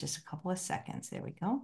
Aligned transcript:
Just 0.00 0.16
a 0.16 0.22
couple 0.22 0.50
of 0.50 0.58
seconds. 0.58 1.10
There 1.10 1.22
we 1.22 1.32
go. 1.32 1.62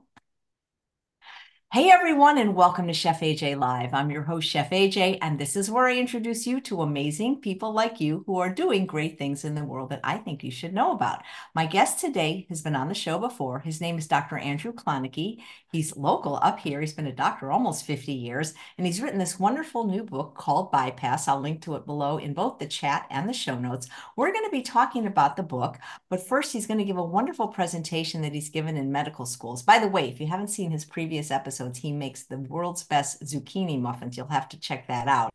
Hey 1.72 1.90
everyone, 1.90 2.38
and 2.38 2.54
welcome 2.54 2.86
to 2.86 2.94
Chef 2.94 3.20
AJ 3.20 3.58
Live. 3.58 3.92
I'm 3.92 4.08
your 4.08 4.22
host, 4.22 4.48
Chef 4.48 4.70
AJ, 4.70 5.18
and 5.20 5.36
this 5.36 5.56
is 5.56 5.68
where 5.68 5.86
I 5.86 5.98
introduce 5.98 6.46
you 6.46 6.60
to 6.60 6.80
amazing 6.80 7.40
people 7.40 7.72
like 7.72 8.00
you 8.00 8.22
who 8.24 8.38
are 8.38 8.48
doing 8.48 8.86
great 8.86 9.18
things 9.18 9.44
in 9.44 9.56
the 9.56 9.64
world 9.64 9.90
that 9.90 10.00
I 10.04 10.18
think 10.18 10.44
you 10.44 10.50
should 10.52 10.72
know 10.72 10.92
about. 10.92 11.22
My 11.56 11.66
guest 11.66 11.98
today 11.98 12.46
has 12.50 12.62
been 12.62 12.76
on 12.76 12.88
the 12.88 12.94
show 12.94 13.18
before. 13.18 13.58
His 13.58 13.80
name 13.80 13.98
is 13.98 14.06
Dr. 14.06 14.38
Andrew 14.38 14.72
Klonecke. 14.72 15.38
He's 15.72 15.96
local 15.96 16.38
up 16.40 16.60
here. 16.60 16.80
He's 16.80 16.94
been 16.94 17.08
a 17.08 17.12
doctor 17.12 17.50
almost 17.50 17.84
50 17.84 18.12
years, 18.12 18.54
and 18.78 18.86
he's 18.86 19.02
written 19.02 19.18
this 19.18 19.38
wonderful 19.38 19.84
new 19.86 20.04
book 20.04 20.36
called 20.36 20.70
Bypass. 20.70 21.26
I'll 21.26 21.40
link 21.40 21.62
to 21.62 21.74
it 21.74 21.84
below 21.84 22.16
in 22.18 22.32
both 22.32 22.60
the 22.60 22.66
chat 22.66 23.06
and 23.10 23.28
the 23.28 23.34
show 23.34 23.58
notes. 23.58 23.88
We're 24.16 24.32
going 24.32 24.46
to 24.46 24.50
be 24.50 24.62
talking 24.62 25.06
about 25.06 25.36
the 25.36 25.42
book, 25.42 25.78
but 26.08 26.26
first, 26.26 26.52
he's 26.52 26.66
going 26.66 26.78
to 26.78 26.84
give 26.84 26.96
a 26.96 27.04
wonderful 27.04 27.48
presentation 27.48 28.22
that 28.22 28.32
he's 28.32 28.48
given 28.50 28.76
in 28.76 28.92
medical 28.92 29.26
schools. 29.26 29.62
By 29.64 29.80
the 29.80 29.88
way, 29.88 30.08
if 30.08 30.20
you 30.20 30.28
haven't 30.28 30.48
seen 30.48 30.70
his 30.70 30.84
previous 30.84 31.32
episodes, 31.32 31.55
episodes, 31.56 31.78
he 31.78 31.92
makes 31.92 32.24
the 32.24 32.38
world's 32.38 32.84
best 32.84 33.22
zucchini 33.22 33.80
muffins. 33.80 34.16
You'll 34.16 34.28
have 34.28 34.48
to 34.50 34.60
check 34.60 34.86
that 34.88 35.08
out. 35.08 35.30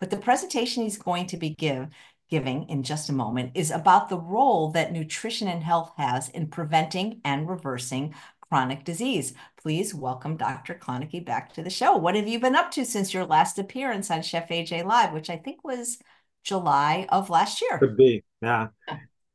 But 0.00 0.10
the 0.10 0.16
presentation 0.18 0.82
he's 0.82 0.98
going 0.98 1.26
to 1.28 1.36
be 1.36 1.50
give, 1.50 1.88
giving 2.28 2.68
in 2.68 2.82
just 2.82 3.08
a 3.08 3.14
moment 3.14 3.52
is 3.54 3.70
about 3.70 4.08
the 4.08 4.18
role 4.18 4.70
that 4.72 4.92
nutrition 4.92 5.48
and 5.48 5.62
health 5.62 5.92
has 5.96 6.28
in 6.28 6.48
preventing 6.48 7.20
and 7.24 7.48
reversing 7.48 8.14
chronic 8.40 8.84
disease. 8.84 9.32
Please 9.62 9.94
welcome 9.94 10.36
Dr. 10.36 10.74
Klonecke 10.74 11.24
back 11.24 11.54
to 11.54 11.62
the 11.62 11.70
show. 11.70 11.96
What 11.96 12.16
have 12.16 12.28
you 12.28 12.38
been 12.38 12.56
up 12.56 12.70
to 12.72 12.84
since 12.84 13.14
your 13.14 13.24
last 13.24 13.58
appearance 13.58 14.10
on 14.10 14.20
Chef 14.20 14.48
AJ 14.48 14.84
Live, 14.84 15.12
which 15.12 15.30
I 15.30 15.36
think 15.36 15.64
was 15.64 15.98
July 16.44 17.06
of 17.08 17.30
last 17.30 17.62
year? 17.62 17.78
Could 17.78 17.96
be, 17.96 18.24
yeah. 18.42 18.68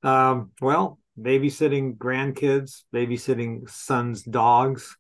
Um, 0.04 0.52
well, 0.62 1.00
babysitting 1.20 1.98
grandkids, 1.98 2.84
babysitting 2.94 3.68
sons' 3.68 4.22
dogs, 4.22 4.96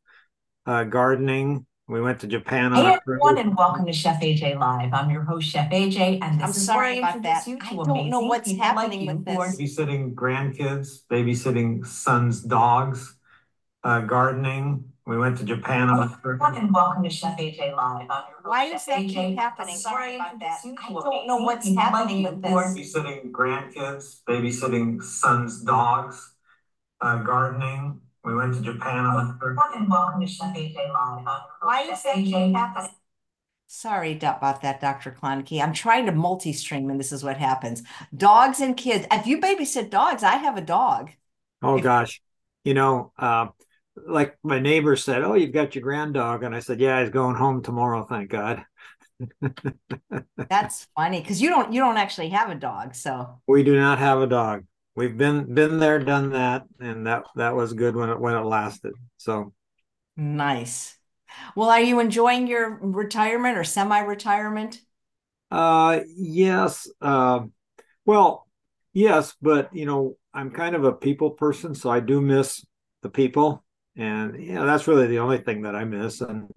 uh, 0.67 0.83
gardening. 0.83 1.65
We 1.87 2.01
went 2.01 2.19
to 2.19 2.27
Japan. 2.27 2.73
Hey 2.73 2.97
everyone, 3.01 3.37
and 3.37 3.55
welcome 3.55 3.85
to 3.85 3.93
Chef 3.93 4.21
AJ 4.21 4.59
Live. 4.59 4.93
I'm 4.93 5.09
your 5.09 5.23
host, 5.23 5.49
Chef 5.49 5.71
AJ, 5.71 6.19
and 6.21 6.43
I'm 6.43 6.51
sorry 6.51 6.99
about 6.99 7.23
that. 7.23 7.47
I 7.61 7.73
don't 7.73 8.09
know 8.09 8.19
what's 8.19 8.51
happening 8.51 9.05
like 9.05 9.15
with 9.15 9.25
this. 9.25 9.37
Babysitting 9.37 10.13
grandkids, 10.13 11.03
babysitting 11.09 11.85
sons' 11.85 12.41
dogs, 12.41 13.15
uh, 13.85 14.01
gardening. 14.01 14.83
We 15.05 15.17
went 15.17 15.37
to 15.37 15.45
Japan. 15.45 15.89
Everyone, 15.89 16.55
and 16.57 16.73
welcome 16.73 17.03
to 17.03 17.09
Chef 17.09 17.37
AJ 17.39 17.73
Live. 17.73 18.09
Why 18.43 18.69
does 18.69 18.85
that 18.87 19.07
keep 19.07 19.37
happening? 19.37 19.75
Sorry 19.75 20.15
about 20.15 20.37
that. 20.41 20.59
I 20.65 20.89
don't 20.89 21.27
know 21.27 21.37
what's 21.37 21.73
happening 21.73 22.23
with 22.23 22.41
this. 22.41 22.51
Babysitting 22.51 23.31
grandkids, 23.31 24.23
babysitting 24.27 25.01
sons' 25.01 25.61
dogs, 25.61 26.33
uh, 26.99 27.23
gardening. 27.23 28.01
We 28.23 28.35
went 28.35 28.53
to 28.55 28.61
Japan 28.61 29.05
on 29.05 29.37
the 29.39 29.55
And 29.75 29.89
welcome 29.89 30.21
to 30.21 30.27
Chef 30.27 30.55
AJ 30.55 30.91
Live. 30.91 31.25
Why 31.61 31.83
is 31.83 31.99
AJ 32.03 32.53
happening? 32.53 32.91
Sorry 33.67 34.13
about 34.13 34.61
that, 34.61 34.79
Dr. 34.79 35.11
Klonecke. 35.11 35.61
I'm 35.61 35.73
trying 35.73 36.05
to 36.05 36.11
multi-stream, 36.13 36.89
and 36.89 36.99
this 36.99 37.11
is 37.11 37.23
what 37.23 37.37
happens. 37.37 37.83
Dogs 38.15 38.61
and 38.61 38.77
kids. 38.77 39.05
If 39.11 39.27
you 39.27 39.39
babysit 39.39 39.89
dogs, 39.89 40.23
I 40.23 40.35
have 40.35 40.57
a 40.57 40.61
dog. 40.61 41.11
Oh 41.61 41.77
if 41.77 41.83
gosh, 41.83 42.21
you 42.63 42.73
know, 42.73 43.11
uh, 43.17 43.47
like 44.07 44.37
my 44.43 44.59
neighbor 44.59 44.95
said, 44.95 45.23
"Oh, 45.23 45.33
you've 45.33 45.53
got 45.53 45.75
your 45.75 45.83
grand 45.83 46.13
dog," 46.13 46.43
and 46.43 46.55
I 46.55 46.59
said, 46.59 46.79
"Yeah, 46.79 47.01
he's 47.01 47.09
going 47.09 47.35
home 47.35 47.61
tomorrow. 47.61 48.05
Thank 48.05 48.29
God." 48.29 48.63
That's 50.49 50.87
funny 50.95 51.19
because 51.19 51.41
you 51.41 51.49
don't 51.49 51.73
you 51.73 51.81
don't 51.81 51.97
actually 51.97 52.29
have 52.29 52.49
a 52.49 52.55
dog, 52.55 52.95
so 52.95 53.41
we 53.47 53.63
do 53.63 53.75
not 53.75 53.99
have 53.99 54.21
a 54.21 54.27
dog 54.27 54.63
we've 54.97 55.15
been 55.15 55.53
been 55.53 55.79
there, 55.79 55.99
done 55.99 56.31
that, 56.31 56.63
and 56.81 57.05
that 57.05 57.23
that 57.35 57.55
was 57.55 57.71
good 57.73 57.95
when 57.95 58.09
it 58.09 58.19
when 58.19 58.35
it 58.35 58.41
lasted. 58.41 58.93
So 59.17 59.53
nice. 60.17 60.97
Well, 61.55 61.69
are 61.69 61.79
you 61.79 61.99
enjoying 61.99 62.47
your 62.47 62.79
retirement 62.81 63.57
or 63.57 63.63
semi-retirement? 63.63 64.81
Uh, 65.51 65.99
yes. 66.15 66.89
Uh, 66.99 67.41
well, 68.05 68.47
yes, 68.91 69.35
but 69.39 69.73
you 69.73 69.85
know, 69.85 70.17
I'm 70.33 70.49
kind 70.49 70.75
of 70.75 70.83
a 70.83 70.91
people 70.91 71.31
person, 71.31 71.75
so 71.75 71.91
I 71.91 71.99
do 71.99 72.19
miss 72.19 72.65
the 73.03 73.09
people, 73.09 73.63
and 73.95 74.43
you 74.43 74.53
know, 74.53 74.65
that's 74.65 74.87
really 74.87 75.07
the 75.07 75.19
only 75.19 75.37
thing 75.37 75.61
that 75.61 75.75
I 75.75 75.85
miss. 75.85 76.21
And 76.21 76.49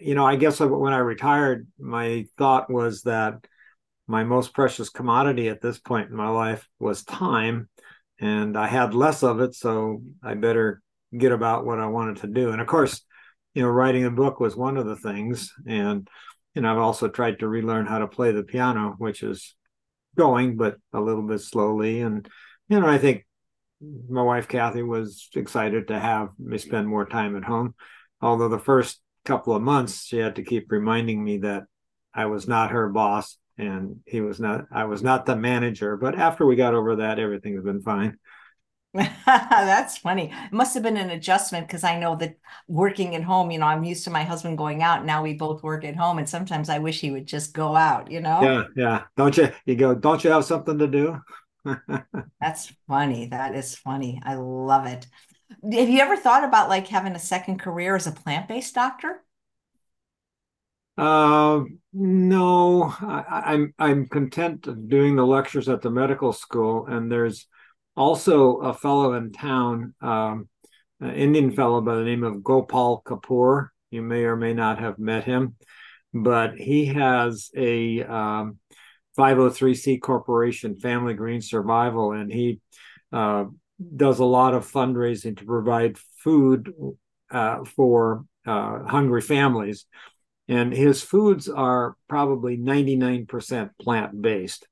you 0.00 0.14
know, 0.14 0.24
I 0.24 0.36
guess 0.36 0.58
when 0.58 0.92
I 0.94 0.98
retired, 0.98 1.66
my 1.78 2.26
thought 2.38 2.70
was 2.70 3.02
that 3.02 3.44
my 4.08 4.24
most 4.24 4.54
precious 4.54 4.88
commodity 4.88 5.48
at 5.48 5.60
this 5.60 5.78
point 5.78 6.10
in 6.10 6.16
my 6.16 6.28
life 6.28 6.66
was 6.80 7.04
time 7.04 7.68
and 8.18 8.56
i 8.56 8.66
had 8.66 8.94
less 8.94 9.22
of 9.22 9.40
it 9.40 9.54
so 9.54 10.02
i 10.22 10.34
better 10.34 10.82
get 11.16 11.30
about 11.30 11.64
what 11.64 11.78
i 11.78 11.86
wanted 11.86 12.16
to 12.16 12.26
do. 12.26 12.50
And 12.50 12.60
of 12.60 12.66
course 12.66 13.02
you 13.54 13.62
know 13.62 13.68
writing 13.68 14.04
a 14.04 14.10
book 14.10 14.40
was 14.40 14.56
one 14.56 14.76
of 14.76 14.86
the 14.86 14.96
things 14.96 15.52
and 15.66 16.08
you 16.54 16.62
know 16.62 16.72
i've 16.72 16.78
also 16.78 17.08
tried 17.08 17.38
to 17.38 17.48
relearn 17.48 17.86
how 17.86 17.98
to 17.98 18.08
play 18.08 18.32
the 18.32 18.42
piano 18.42 18.94
which 18.98 19.22
is 19.22 19.54
going 20.16 20.56
but 20.56 20.76
a 20.92 21.00
little 21.00 21.22
bit 21.22 21.40
slowly. 21.40 22.00
And 22.00 22.28
you 22.68 22.80
know 22.80 22.88
i 22.88 22.98
think 22.98 23.26
my 24.08 24.22
wife 24.22 24.48
kathy 24.48 24.82
was 24.82 25.28
excited 25.34 25.88
to 25.88 26.00
have 26.00 26.30
me 26.38 26.58
spend 26.58 26.88
more 26.88 27.06
time 27.06 27.36
at 27.36 27.44
home 27.44 27.74
although 28.20 28.48
the 28.48 28.58
first 28.58 29.00
couple 29.24 29.54
of 29.54 29.62
months 29.62 30.04
she 30.06 30.16
had 30.18 30.36
to 30.36 30.42
keep 30.42 30.72
reminding 30.72 31.22
me 31.22 31.38
that 31.38 31.64
i 32.12 32.26
was 32.26 32.48
not 32.48 32.72
her 32.72 32.88
boss 32.88 33.38
and 33.58 33.96
he 34.06 34.20
was 34.20 34.40
not 34.40 34.66
i 34.70 34.84
was 34.84 35.02
not 35.02 35.26
the 35.26 35.36
manager 35.36 35.96
but 35.96 36.18
after 36.18 36.46
we 36.46 36.56
got 36.56 36.74
over 36.74 36.96
that 36.96 37.18
everything's 37.18 37.64
been 37.64 37.82
fine. 37.82 38.16
That's 39.26 39.98
funny. 39.98 40.32
It 40.46 40.52
must 40.52 40.72
have 40.72 40.82
been 40.82 40.96
an 40.96 41.10
adjustment 41.10 41.66
because 41.66 41.84
i 41.84 41.98
know 41.98 42.16
that 42.16 42.36
working 42.68 43.14
at 43.14 43.22
home 43.22 43.50
you 43.50 43.58
know 43.58 43.66
i'm 43.66 43.84
used 43.84 44.04
to 44.04 44.10
my 44.10 44.24
husband 44.24 44.56
going 44.56 44.82
out 44.82 45.04
now 45.04 45.22
we 45.22 45.34
both 45.34 45.62
work 45.62 45.84
at 45.84 45.94
home 45.94 46.18
and 46.18 46.28
sometimes 46.28 46.70
i 46.70 46.78
wish 46.78 47.00
he 47.00 47.10
would 47.10 47.26
just 47.26 47.52
go 47.52 47.76
out 47.76 48.10
you 48.10 48.20
know? 48.20 48.40
Yeah 48.40 48.64
yeah. 48.74 49.02
Don't 49.16 49.36
you 49.36 49.50
you 49.66 49.76
go 49.76 49.94
don't 49.94 50.24
you 50.24 50.30
have 50.30 50.44
something 50.46 50.78
to 50.78 50.86
do? 50.86 51.20
That's 52.40 52.72
funny. 52.86 53.26
That 53.26 53.54
is 53.54 53.76
funny. 53.76 54.20
I 54.24 54.34
love 54.36 54.86
it. 54.86 55.06
Have 55.70 55.88
you 55.88 56.00
ever 56.00 56.16
thought 56.16 56.44
about 56.44 56.68
like 56.68 56.86
having 56.86 57.14
a 57.14 57.18
second 57.18 57.58
career 57.58 57.96
as 57.96 58.06
a 58.06 58.12
plant-based 58.12 58.74
doctor 58.74 59.22
uh, 60.98 61.62
no, 61.92 62.92
I, 63.00 63.54
am 63.54 63.72
I'm, 63.78 63.90
I'm 63.90 64.06
content 64.08 64.88
doing 64.88 65.14
the 65.14 65.24
lectures 65.24 65.68
at 65.68 65.80
the 65.80 65.90
medical 65.90 66.32
school, 66.32 66.86
and 66.86 67.10
there's 67.10 67.46
also 67.96 68.56
a 68.56 68.74
fellow 68.74 69.14
in 69.14 69.30
town, 69.30 69.94
um, 70.00 70.48
an 71.00 71.14
Indian 71.14 71.52
fellow 71.52 71.80
by 71.80 71.94
the 71.94 72.02
name 72.02 72.24
of 72.24 72.42
Gopal 72.42 73.02
Kapoor. 73.06 73.68
You 73.92 74.02
may 74.02 74.24
or 74.24 74.34
may 74.34 74.52
not 74.54 74.80
have 74.80 74.98
met 74.98 75.22
him, 75.22 75.54
but 76.12 76.56
he 76.56 76.86
has 76.86 77.50
a 77.56 78.02
um, 78.02 78.58
503c 79.16 80.00
corporation, 80.00 80.80
Family 80.80 81.14
Green 81.14 81.40
Survival, 81.40 82.10
and 82.10 82.32
he 82.32 82.60
uh, 83.12 83.44
does 83.94 84.18
a 84.18 84.24
lot 84.24 84.54
of 84.54 84.70
fundraising 84.70 85.36
to 85.36 85.44
provide 85.44 85.96
food 86.24 86.72
uh, 87.30 87.64
for 87.64 88.24
uh, 88.44 88.82
hungry 88.82 89.22
families 89.22 89.86
and 90.48 90.72
his 90.72 91.02
foods 91.02 91.48
are 91.48 91.94
probably 92.08 92.56
99% 92.56 93.70
plant 93.80 94.20
based. 94.20 94.66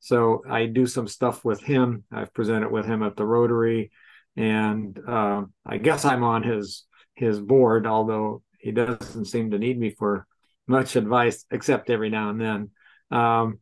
So 0.00 0.42
I 0.48 0.64
do 0.64 0.86
some 0.86 1.06
stuff 1.06 1.44
with 1.44 1.62
him. 1.62 2.04
I've 2.10 2.32
presented 2.32 2.72
with 2.72 2.86
him 2.86 3.02
at 3.02 3.16
the 3.16 3.26
Rotary, 3.26 3.90
and 4.34 4.98
uh, 5.06 5.42
I 5.66 5.76
guess 5.76 6.06
I'm 6.06 6.24
on 6.24 6.42
his 6.42 6.84
his 7.14 7.38
board, 7.38 7.86
although 7.86 8.42
he 8.58 8.72
doesn't 8.72 9.26
seem 9.26 9.50
to 9.50 9.58
need 9.58 9.78
me 9.78 9.90
for 9.90 10.26
much 10.66 10.96
advice, 10.96 11.44
except 11.50 11.90
every 11.90 12.08
now 12.08 12.30
and 12.30 12.40
then. 12.40 12.70
Um, 13.10 13.58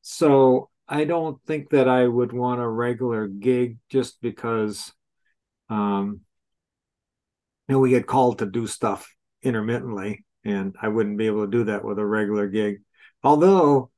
so 0.00 0.70
I 0.88 1.04
don't 1.04 1.42
think 1.44 1.70
that 1.70 1.88
I 1.88 2.06
would 2.06 2.32
want 2.32 2.62
a 2.62 2.68
regular 2.68 3.26
gig 3.26 3.78
just 3.90 4.22
because, 4.22 4.92
um, 5.68 6.20
you 7.68 7.74
know, 7.74 7.80
we 7.80 7.90
get 7.90 8.06
called 8.06 8.38
to 8.38 8.46
do 8.46 8.66
stuff 8.66 9.14
intermittently 9.42 10.24
and 10.44 10.76
I 10.80 10.88
wouldn't 10.88 11.18
be 11.18 11.26
able 11.26 11.44
to 11.44 11.50
do 11.50 11.64
that 11.64 11.84
with 11.84 11.98
a 11.98 12.06
regular 12.06 12.48
gig. 12.48 12.82
Although 13.22 13.90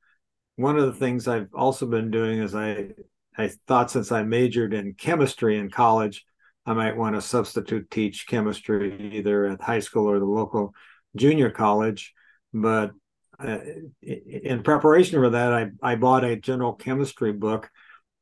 one 0.57 0.79
of 0.79 0.87
the 0.87 0.93
things 0.99 1.29
I've 1.29 1.55
also 1.55 1.87
been 1.87 2.11
doing 2.11 2.41
is 2.41 2.55
I 2.55 2.91
I 3.37 3.49
thought 3.67 3.91
since 3.91 4.13
I 4.13 4.23
majored 4.23 4.73
in 4.73 4.95
chemistry 4.95 5.59
in 5.59 5.71
college, 5.71 6.25
I 6.65 6.73
might 6.73 6.97
want 6.97 7.15
to 7.17 7.21
substitute 7.21 7.91
teach 7.91 8.27
chemistry 8.27 9.13
either 9.15 9.47
at 9.47 9.61
high 9.61 9.81
school 9.81 10.11
or 10.11 10.19
the 10.19 10.25
local 10.25 10.73
junior 11.15 11.51
college. 11.51 12.15
But 12.55 12.93
uh, 13.39 13.59
in 14.03 14.63
preparation 14.63 15.21
for 15.21 15.31
that, 15.31 15.53
I, 15.53 15.71
I 15.83 15.97
bought 15.97 16.25
a 16.25 16.37
general 16.37 16.73
chemistry 16.73 17.33
book, 17.33 17.71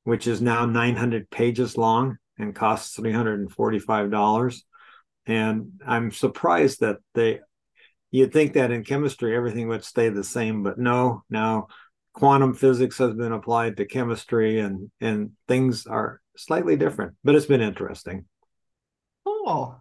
which 0.03 0.27
is 0.27 0.43
now 0.43 0.67
900 0.67 1.31
pages 1.31 1.77
long 1.77 2.19
and 2.39 2.55
costs 2.55 2.99
$345. 2.99 4.63
And 5.27 5.81
I'm 5.87 6.11
surprised 6.11 6.81
that 6.81 6.99
they 7.15 7.41
you'd 8.15 8.33
think 8.33 8.53
that 8.53 8.71
in 8.71 8.85
chemistry 8.85 9.35
everything 9.35 9.67
would 9.67 9.85
stay 9.85 10.09
the 10.09 10.23
same, 10.23 10.63
but 10.63 10.79
no. 10.79 11.25
Now 11.29 11.67
quantum 12.13 12.55
physics 12.55 12.99
has 12.99 13.13
been 13.15 13.33
applied 13.33 13.77
to 13.77 13.87
chemistry, 13.87 14.61
and 14.61 14.91
and 15.01 15.33
things 15.49 15.87
are 15.87 16.21
slightly 16.37 16.77
different. 16.77 17.17
But 17.25 17.35
it's 17.35 17.47
been 17.47 17.61
interesting. 17.61 18.27
cool. 19.25 19.81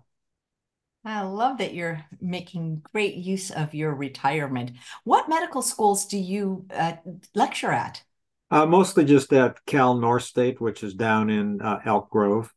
I 1.06 1.22
love 1.22 1.58
that 1.58 1.74
you're 1.74 2.04
making 2.22 2.82
great 2.94 3.16
use 3.16 3.52
of 3.52 3.74
your 3.74 3.94
retirement. 3.94 4.72
What 5.04 5.28
medical 5.30 5.62
schools 5.62 6.06
do 6.06 6.18
you 6.18 6.66
uh, 6.74 6.94
lecture 7.36 7.72
at? 7.72 8.04
Uh, 8.50 8.66
mostly 8.66 9.04
just 9.04 9.34
at 9.34 9.64
Cal 9.66 9.96
Northstate, 9.96 10.60
which 10.62 10.82
is 10.84 10.94
down 10.94 11.30
in 11.30 11.62
uh, 11.62 11.80
Elk 11.86 12.10
Grove. 12.10 12.54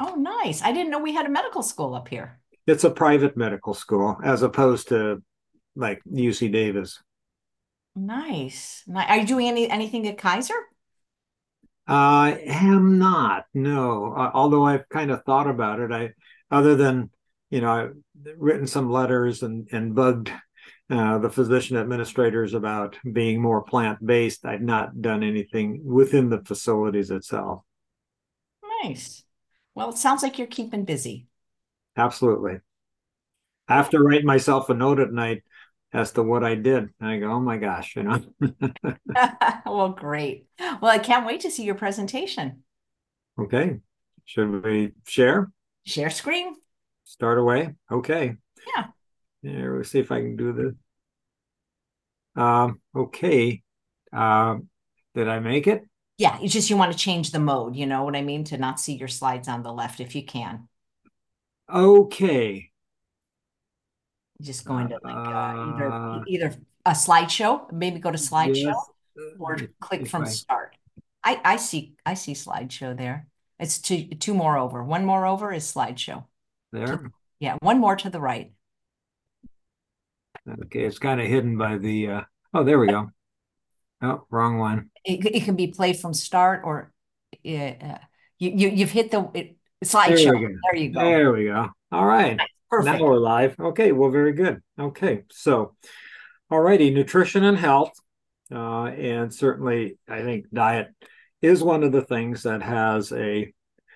Oh, 0.00 0.14
nice. 0.14 0.62
I 0.62 0.72
didn't 0.72 0.90
know 0.90 0.98
we 0.98 1.14
had 1.14 1.26
a 1.26 1.30
medical 1.30 1.62
school 1.62 1.94
up 1.94 2.08
here. 2.08 2.37
It's 2.68 2.84
a 2.84 2.90
private 2.90 3.34
medical 3.34 3.72
school 3.72 4.18
as 4.22 4.42
opposed 4.42 4.88
to 4.88 5.22
like 5.74 6.02
UC 6.04 6.52
Davis. 6.52 7.02
Nice. 7.96 8.84
Are 8.94 9.16
you 9.16 9.26
doing 9.26 9.48
any 9.48 9.70
anything 9.70 10.06
at 10.06 10.18
Kaiser? 10.18 10.54
I 11.86 12.42
am 12.46 12.98
not. 12.98 13.46
No. 13.54 14.12
Uh, 14.12 14.30
although 14.34 14.66
I've 14.66 14.86
kind 14.90 15.10
of 15.10 15.24
thought 15.24 15.48
about 15.48 15.80
it. 15.80 15.90
I, 15.90 16.10
other 16.50 16.76
than 16.76 17.10
you 17.48 17.62
know, 17.62 17.70
I've 17.70 17.94
written 18.36 18.66
some 18.66 18.90
letters 18.90 19.42
and 19.42 19.66
and 19.72 19.94
bugged 19.94 20.30
uh, 20.90 21.16
the 21.18 21.30
physician 21.30 21.78
administrators 21.78 22.52
about 22.52 22.98
being 23.10 23.40
more 23.40 23.62
plant 23.62 24.04
based. 24.04 24.44
I've 24.44 24.60
not 24.60 25.00
done 25.00 25.22
anything 25.22 25.80
within 25.84 26.28
the 26.28 26.42
facilities 26.44 27.10
itself. 27.10 27.62
Nice. 28.84 29.24
Well, 29.74 29.88
it 29.88 29.96
sounds 29.96 30.22
like 30.22 30.36
you're 30.36 30.46
keeping 30.46 30.84
busy. 30.84 31.27
Absolutely. 31.98 32.60
I 33.66 33.74
have 33.74 33.90
to 33.90 33.98
write 33.98 34.24
myself 34.24 34.70
a 34.70 34.74
note 34.74 35.00
at 35.00 35.12
night 35.12 35.42
as 35.92 36.12
to 36.12 36.22
what 36.22 36.44
I 36.44 36.54
did. 36.54 36.88
And 37.00 37.08
I 37.08 37.18
go, 37.18 37.32
oh 37.32 37.40
my 37.40 37.58
gosh, 37.58 37.96
you 37.96 38.04
know. 38.04 38.22
well, 39.66 39.90
great. 39.90 40.46
Well, 40.80 40.90
I 40.90 40.98
can't 40.98 41.26
wait 41.26 41.40
to 41.40 41.50
see 41.50 41.64
your 41.64 41.74
presentation. 41.74 42.62
Okay. 43.38 43.80
Should 44.24 44.64
we 44.64 44.92
share? 45.06 45.50
Share 45.84 46.10
screen. 46.10 46.54
Start 47.04 47.38
away. 47.38 47.74
Okay. 47.90 48.36
Yeah. 48.76 48.86
Yeah, 49.42 49.70
we'll 49.70 49.84
see 49.84 49.98
if 49.98 50.12
I 50.12 50.20
can 50.20 50.36
do 50.36 50.52
this. 50.52 50.74
Um, 52.42 52.80
okay. 52.94 53.62
Um, 54.12 54.68
did 55.14 55.28
I 55.28 55.40
make 55.40 55.66
it? 55.66 55.82
Yeah, 56.18 56.38
it's 56.42 56.52
just 56.52 56.68
you 56.68 56.76
want 56.76 56.92
to 56.92 56.98
change 56.98 57.30
the 57.30 57.38
mode, 57.38 57.76
you 57.76 57.86
know 57.86 58.02
what 58.02 58.16
I 58.16 58.22
mean? 58.22 58.44
To 58.44 58.58
not 58.58 58.80
see 58.80 58.94
your 58.94 59.08
slides 59.08 59.48
on 59.48 59.62
the 59.62 59.72
left 59.72 60.00
if 60.00 60.14
you 60.14 60.24
can. 60.24 60.67
Okay. 61.72 62.70
Just 64.40 64.64
going 64.64 64.88
to 64.88 64.98
like 65.02 65.14
uh, 65.14 65.74
either 65.74 65.92
uh, 65.92 66.22
either 66.28 66.54
a 66.86 66.92
slideshow, 66.92 67.70
maybe 67.72 67.98
go 67.98 68.10
to 68.10 68.18
slideshow 68.18 68.72
yes. 69.16 69.34
or 69.38 69.58
click 69.80 70.06
from 70.06 70.22
I... 70.22 70.28
start. 70.28 70.76
I 71.24 71.40
I 71.44 71.56
see 71.56 71.94
I 72.06 72.14
see 72.14 72.34
slideshow 72.34 72.96
there. 72.96 73.26
It's 73.58 73.78
two 73.80 74.04
two 74.04 74.34
more 74.34 74.56
over. 74.56 74.82
One 74.84 75.04
more 75.04 75.26
over 75.26 75.52
is 75.52 75.64
slideshow. 75.64 76.24
There. 76.72 77.10
Yeah, 77.40 77.56
one 77.60 77.80
more 77.80 77.96
to 77.96 78.10
the 78.10 78.20
right. 78.20 78.52
Okay, 80.48 80.84
it's 80.84 80.98
kind 80.98 81.20
of 81.20 81.26
hidden 81.26 81.58
by 81.58 81.78
the. 81.78 82.08
Uh, 82.08 82.20
oh, 82.54 82.64
there 82.64 82.78
we 82.78 82.86
go. 82.86 83.10
Oh, 84.00 84.24
wrong 84.30 84.58
one. 84.58 84.90
It, 85.04 85.24
it 85.26 85.44
can 85.44 85.56
be 85.56 85.66
played 85.68 85.98
from 85.98 86.14
start 86.14 86.62
or 86.64 86.92
uh, 87.44 87.98
you, 88.38 88.50
you 88.50 88.68
you've 88.68 88.92
hit 88.92 89.10
the 89.10 89.28
it, 89.34 89.56
slideshow. 89.84 90.38
There, 90.40 90.56
there 90.72 90.82
you 90.82 90.90
go. 90.90 91.00
There 91.00 91.32
we 91.32 91.44
go. 91.44 91.68
All 91.92 92.06
right. 92.06 92.38
Perfect. 92.70 92.98
Now 92.98 93.04
we're 93.04 93.18
live. 93.18 93.58
Okay, 93.58 93.92
well, 93.92 94.10
very 94.10 94.32
good. 94.32 94.60
Okay, 94.78 95.22
so, 95.30 95.74
all 96.50 96.60
righty, 96.60 96.90
nutrition 96.90 97.44
and 97.44 97.56
health, 97.56 97.92
uh, 98.52 98.84
and 98.84 99.32
certainly 99.32 99.96
I 100.06 100.20
think 100.22 100.46
diet 100.52 100.88
is 101.40 101.62
one 101.62 101.82
of 101.82 101.92
the 101.92 102.02
things 102.02 102.42
that 102.42 102.62
has 102.62 103.10
a 103.12 103.52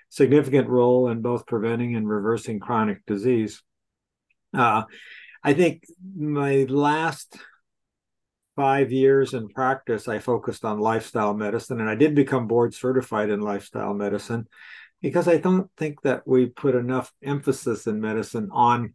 significant 0.08 0.69
role 0.69 1.08
in 1.08 1.20
both 1.20 1.46
preventing 1.46 1.96
and 1.96 2.08
reversing 2.08 2.61
chronic 2.61 3.05
disease. 3.06 3.62
Uh, 4.55 4.84
I 5.44 5.52
think 5.52 5.84
my 6.17 6.64
last 6.69 7.37
five 8.56 8.93
years 8.93 9.34
in 9.34 9.49
practice, 9.49 10.08
I 10.08 10.19
focused 10.19 10.64
on 10.64 10.79
lifestyle 10.79 11.34
medicine, 11.34 11.81
and 11.81 11.90
I 11.90 11.94
did 11.94 12.14
become 12.14 12.46
board 12.46 12.75
certified 12.75 13.31
in 13.31 13.40
lifestyle 13.40 13.93
medicine 13.94 14.46
because 15.03 15.27
I 15.29 15.37
don't 15.37 15.69
think 15.77 16.03
that 16.03 16.27
we 16.27 16.47
put 16.47 16.75
enough 16.75 17.13
emphasis 17.23 17.87
in 17.87 18.01
medicine 18.01 18.49
on 18.53 18.95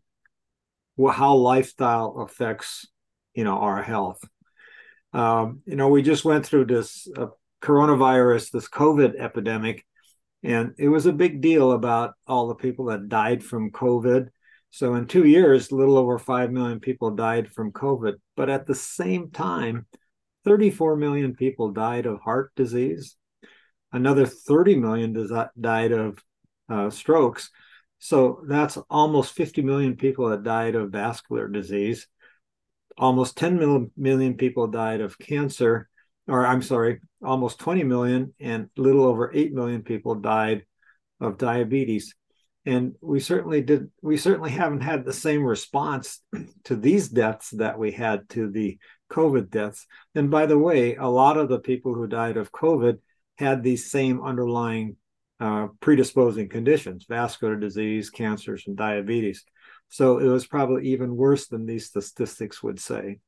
how 1.12 1.36
lifestyle 1.36 2.18
affects, 2.20 2.88
you 3.36 3.44
know, 3.44 3.58
our 3.60 3.84
health. 3.84 4.24
Um, 5.14 5.62
you 5.66 5.76
know, 5.76 5.90
we 5.90 6.02
just 6.02 6.26
went 6.26 6.46
through 6.46 6.66
this 6.66 7.08
uh, 7.16 7.28
coronavirus, 7.62 8.52
this 8.52 8.70
COVID 8.70 9.20
epidemic, 9.20 9.86
and 10.44 10.74
it 10.78 10.88
was 10.88 11.06
a 11.06 11.14
big 11.14 11.42
deal 11.42 11.74
about 11.74 12.14
all 12.26 12.48
the 12.48 12.56
people 12.56 12.86
that 12.86 13.10
died 13.10 13.44
from 13.44 13.72
COVID. 13.72 14.30
So 14.70 14.96
in 14.96 15.08
two 15.08 15.26
years, 15.26 15.72
little 15.72 15.98
over 15.98 16.18
5 16.18 16.52
million 16.52 16.80
people 16.80 17.12
died 17.12 17.52
from 17.52 17.72
COVID. 17.72 18.16
But 18.36 18.50
at 18.50 18.66
the 18.66 18.76
same 18.76 19.32
time, 19.32 19.88
34 20.46 20.96
million 20.96 21.36
people 21.36 21.72
died 21.72 22.06
of 22.06 22.22
heart 22.22 22.52
disease, 22.56 23.18
another 23.92 24.26
30 24.26 24.78
million 24.78 25.30
died 25.60 25.92
of 25.92 26.24
uh, 26.70 26.90
strokes. 26.90 27.50
So 28.00 28.42
that's 28.48 28.78
almost 28.90 29.34
50 29.34 29.62
million 29.62 29.96
people 29.96 30.30
that 30.30 30.44
died 30.44 30.76
of 30.76 30.92
vascular 30.92 31.48
disease. 31.48 32.08
Almost 32.98 33.38
10 33.38 33.92
million 33.96 34.36
people 34.36 34.68
died 34.68 35.02
of 35.02 35.18
cancer, 35.20 35.90
or 36.28 36.46
I'm 36.46 36.62
sorry, 36.62 37.00
almost 37.24 37.60
20 37.60 37.84
million, 37.84 38.34
and 38.40 38.70
a 38.78 38.82
little 38.82 39.06
over 39.06 39.32
8 39.34 39.54
million 39.54 39.84
people 39.84 40.16
died 40.16 40.66
of 41.20 41.38
diabetes. 41.38 42.16
And 42.66 42.96
we 43.02 43.20
certainly 43.20 43.62
did, 43.62 43.90
we 44.02 44.18
certainly 44.18 44.52
haven't 44.52 44.82
had 44.82 45.06
the 45.06 45.14
same 45.14 45.44
response 45.44 46.22
to 46.66 46.76
these 46.76 47.08
deaths 47.08 47.52
that 47.52 47.80
we 47.80 47.92
had 47.92 48.28
to 48.30 48.52
the 48.52 48.78
COVID 49.12 49.50
deaths. 49.50 49.88
And 50.16 50.30
by 50.30 50.48
the 50.48 50.58
way, 50.58 50.96
a 50.96 51.08
lot 51.08 51.38
of 51.38 51.50
the 51.50 51.60
people 51.60 51.94
who 51.94 52.08
died 52.08 52.36
of 52.36 52.52
COVID 52.52 53.00
had 53.38 53.64
these 53.64 53.90
same 53.90 54.22
underlying 54.22 54.98
uh, 55.40 55.68
predisposing 55.80 56.50
conditions 56.50 57.06
vascular 57.08 57.56
disease, 57.56 58.10
cancers, 58.10 58.64
and 58.68 58.76
diabetes. 58.76 59.46
So 59.90 60.18
it 60.18 60.28
was 60.28 60.48
probably 60.48 60.90
even 60.90 61.16
worse 61.16 61.48
than 61.48 61.66
these 61.66 61.86
statistics 61.86 62.62
would 62.62 62.80
say. 62.80 63.20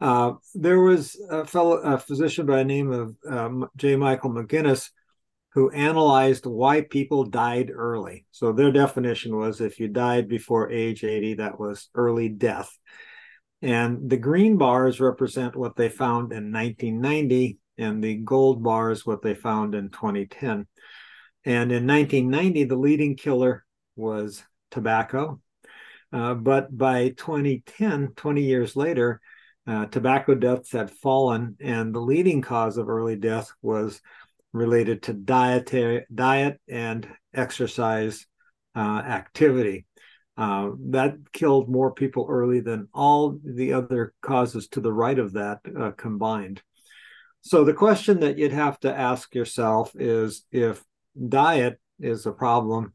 Uh, 0.00 0.32
there 0.54 0.80
was 0.80 1.20
a 1.30 1.44
fellow, 1.44 1.76
a 1.76 1.98
physician 1.98 2.46
by 2.46 2.56
the 2.56 2.64
name 2.64 2.90
of 2.90 3.14
um, 3.28 3.68
J. 3.76 3.96
Michael 3.96 4.30
McGinnis, 4.30 4.90
who 5.52 5.70
analyzed 5.70 6.46
why 6.46 6.80
people 6.80 7.24
died 7.24 7.70
early. 7.70 8.24
So 8.30 8.52
their 8.52 8.72
definition 8.72 9.36
was 9.36 9.60
if 9.60 9.78
you 9.78 9.88
died 9.88 10.28
before 10.28 10.70
age 10.70 11.04
80, 11.04 11.34
that 11.34 11.60
was 11.60 11.90
early 11.94 12.28
death. 12.28 12.76
And 13.60 14.08
the 14.08 14.16
green 14.16 14.56
bars 14.56 15.00
represent 15.00 15.54
what 15.54 15.76
they 15.76 15.90
found 15.90 16.32
in 16.32 16.50
1990, 16.50 17.58
and 17.80 18.04
the 18.04 18.16
gold 18.16 18.62
bar 18.62 18.90
is 18.90 19.06
what 19.06 19.22
they 19.22 19.34
found 19.34 19.74
in 19.74 19.88
2010. 19.88 20.66
And 21.44 21.72
in 21.72 21.86
1990, 21.86 22.64
the 22.64 22.76
leading 22.76 23.16
killer 23.16 23.64
was 23.96 24.42
tobacco. 24.70 25.40
Uh, 26.12 26.34
but 26.34 26.76
by 26.76 27.10
2010, 27.10 28.12
20 28.14 28.42
years 28.42 28.76
later, 28.76 29.20
uh, 29.66 29.86
tobacco 29.86 30.34
deaths 30.34 30.72
had 30.72 30.90
fallen, 30.90 31.56
and 31.60 31.94
the 31.94 32.00
leading 32.00 32.42
cause 32.42 32.76
of 32.76 32.88
early 32.88 33.16
death 33.16 33.52
was 33.62 34.00
related 34.52 35.02
to 35.04 35.12
dietary, 35.12 36.04
diet 36.12 36.60
and 36.68 37.08
exercise 37.32 38.26
uh, 38.74 38.78
activity. 38.78 39.86
Uh, 40.36 40.70
that 40.88 41.16
killed 41.32 41.68
more 41.68 41.92
people 41.92 42.26
early 42.28 42.60
than 42.60 42.88
all 42.94 43.38
the 43.44 43.72
other 43.72 44.14
causes 44.22 44.68
to 44.68 44.80
the 44.80 44.92
right 44.92 45.18
of 45.18 45.34
that 45.34 45.60
uh, 45.78 45.90
combined. 45.92 46.62
So 47.42 47.64
the 47.64 47.74
question 47.74 48.20
that 48.20 48.38
you'd 48.38 48.52
have 48.52 48.78
to 48.80 48.94
ask 48.94 49.34
yourself 49.34 49.92
is 49.94 50.44
if 50.52 50.84
diet 51.28 51.80
is 51.98 52.26
a 52.26 52.32
problem, 52.32 52.94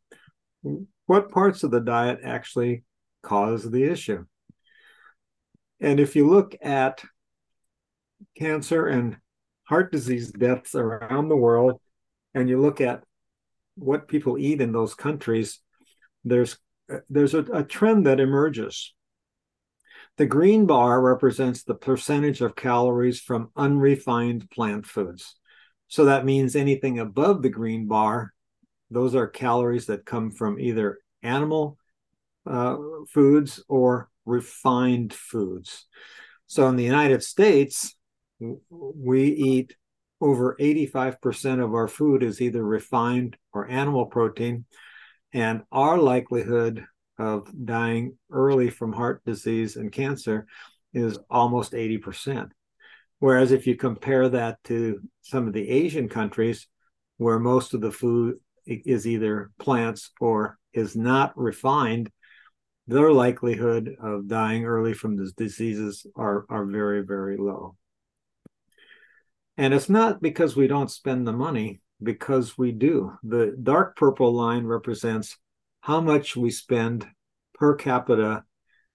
what 1.05 1.31
parts 1.31 1.63
of 1.63 1.71
the 1.71 1.79
diet 1.79 2.19
actually 2.23 2.83
cause 3.23 3.69
the 3.69 3.83
issue? 3.83 4.25
And 5.79 5.99
if 5.99 6.15
you 6.15 6.29
look 6.29 6.55
at 6.61 7.03
cancer 8.37 8.87
and 8.87 9.17
heart 9.63 9.91
disease 9.91 10.31
deaths 10.31 10.75
around 10.75 11.29
the 11.29 11.35
world, 11.35 11.81
and 12.33 12.49
you 12.49 12.61
look 12.61 12.81
at 12.81 13.03
what 13.75 14.07
people 14.07 14.37
eat 14.37 14.61
in 14.61 14.71
those 14.71 14.93
countries, 14.93 15.59
there's 16.23 16.57
uh, 16.91 16.97
there's 17.09 17.33
a, 17.33 17.43
a 17.53 17.63
trend 17.63 18.05
that 18.05 18.19
emerges. 18.19 18.93
The 20.17 20.25
green 20.25 20.65
bar 20.65 21.01
represents 21.01 21.63
the 21.63 21.75
percentage 21.75 22.41
of 22.41 22.55
calories 22.55 23.19
from 23.19 23.51
unrefined 23.55 24.49
plant 24.49 24.85
foods. 24.85 25.35
So 25.87 26.05
that 26.05 26.25
means 26.25 26.55
anything 26.55 26.99
above 26.99 27.41
the 27.41 27.49
green 27.49 27.87
bar, 27.87 28.33
those 28.89 29.13
are 29.15 29.27
calories 29.27 29.87
that 29.87 30.05
come 30.05 30.31
from 30.31 30.59
either 30.59 30.99
animal 31.21 31.77
uh, 32.45 32.77
foods 33.09 33.63
or 33.67 34.09
refined 34.25 35.13
foods. 35.13 35.85
So 36.47 36.67
in 36.67 36.75
the 36.75 36.83
United 36.83 37.23
States, 37.23 37.95
we 38.39 39.23
eat 39.23 39.75
over 40.21 40.55
85% 40.59 41.63
of 41.63 41.73
our 41.73 41.87
food 41.87 42.23
is 42.23 42.41
either 42.41 42.63
refined 42.63 43.37
or 43.53 43.67
animal 43.67 44.05
protein, 44.05 44.65
And 45.33 45.63
our 45.71 45.97
likelihood 45.97 46.85
of 47.17 47.49
dying 47.65 48.17
early 48.31 48.69
from 48.69 48.93
heart 48.93 49.23
disease 49.25 49.75
and 49.75 49.91
cancer 49.91 50.45
is 50.93 51.17
almost 51.29 51.73
80%. 51.73 52.49
Whereas 53.19 53.51
if 53.51 53.67
you 53.67 53.75
compare 53.75 54.29
that 54.29 54.63
to 54.65 54.99
some 55.21 55.47
of 55.47 55.53
the 55.53 55.69
Asian 55.69 56.09
countries 56.09 56.67
where 57.17 57.39
most 57.39 57.73
of 57.73 57.81
the 57.81 57.91
food 57.91 58.35
is 58.65 59.07
either 59.07 59.51
plants 59.57 60.11
or 60.19 60.57
is 60.73 60.95
not 60.95 61.37
refined, 61.37 62.11
their 62.87 63.11
likelihood 63.11 63.95
of 64.01 64.27
dying 64.27 64.65
early 64.65 64.93
from 64.93 65.15
these 65.15 65.33
diseases 65.33 66.05
are, 66.15 66.45
are 66.49 66.65
very, 66.65 67.01
very 67.01 67.37
low. 67.37 67.75
And 69.57 69.73
it's 69.73 69.89
not 69.89 70.21
because 70.21 70.55
we 70.55 70.67
don't 70.67 70.91
spend 70.91 71.25
the 71.25 71.33
money, 71.33 71.81
because 72.03 72.57
we 72.57 72.71
do. 72.71 73.13
The 73.23 73.57
dark 73.61 73.95
purple 73.95 74.33
line 74.33 74.65
represents 74.65 75.37
how 75.85 76.01
much 76.01 76.35
we 76.35 76.49
spend 76.49 77.05
per 77.53 77.75
capita 77.75 78.43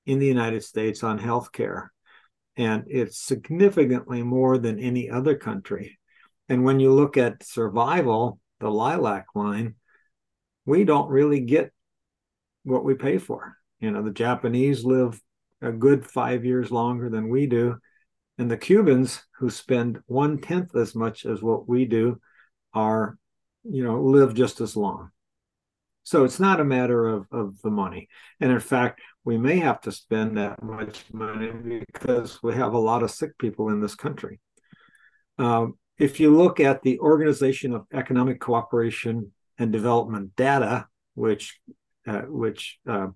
in 0.07 0.19
the 0.19 0.27
United 0.27 0.65
States 0.65 1.05
on 1.05 1.21
healthcare. 1.21 1.87
And 2.57 2.83
it's 2.89 3.17
significantly 3.17 4.25
more 4.25 4.59
than 4.59 4.81
any 4.81 5.09
other 5.09 5.37
country. 5.37 6.01
And 6.49 6.65
when 6.65 6.81
you 6.81 6.93
look 6.93 7.17
at 7.17 7.45
survival, 7.45 8.41
the 8.59 8.73
lilac 8.73 9.27
line, 9.37 9.77
we 10.67 10.83
don't 10.83 11.09
really 11.09 11.39
get 11.39 11.71
what 12.65 12.83
we 12.83 12.95
pay 12.95 13.19
for. 13.19 13.57
You 13.79 13.93
know, 13.93 14.03
the 14.03 14.11
Japanese 14.11 14.85
live 14.85 15.21
a 15.63 15.71
good 15.71 16.05
five 16.05 16.45
years 16.45 16.73
longer 16.73 17.09
than 17.09 17.29
we 17.29 17.47
do. 17.47 17.77
And 18.37 18.51
the 18.51 18.57
Cubans, 18.57 19.23
who 19.39 19.49
spend 19.49 20.01
one 20.07 20.41
tenth 20.41 20.75
as 20.75 20.97
much 20.97 21.25
as 21.25 21.41
what 21.41 21.69
we 21.69 21.85
do, 21.85 22.21
are, 22.75 23.17
you 23.63 23.85
know, 23.85 24.03
live 24.03 24.35
just 24.35 24.61
as 24.61 24.77
long. 24.77 25.13
So 26.03 26.25
it's 26.25 26.41
not 26.41 26.61
a 26.61 26.65
matter 26.65 27.07
of, 27.07 27.27
of 27.31 27.61
the 27.63 27.71
money. 27.71 28.09
And 28.41 28.51
in 28.51 28.61
fact, 28.61 29.01
we 29.25 29.37
may 29.37 29.59
have 29.59 29.81
to 29.83 29.93
spend 29.93 30.37
that 30.39 30.63
much 30.63 31.05
money 31.13 31.53
because 31.93 32.43
we 32.43 32.55
have 32.55 32.73
a 32.73 32.79
lot 32.79 33.03
of 33.03 33.11
sick 33.11 33.37
people 33.39 33.69
in 33.69 33.81
this 33.81 33.95
country. 33.95 34.41
Um, 35.39 35.75
if 35.99 36.19
you 36.19 36.35
look 36.35 36.61
at 36.61 36.83
the 36.83 36.99
Organization 37.01 37.75
of 37.75 37.87
Economic 37.93 38.41
Cooperation 38.41 39.33
and 39.59 39.71
Development 39.71 40.35
data, 40.37 40.87
which 41.15 41.61
uh, 42.07 42.23
which 42.23 42.79
uh, 42.89 43.09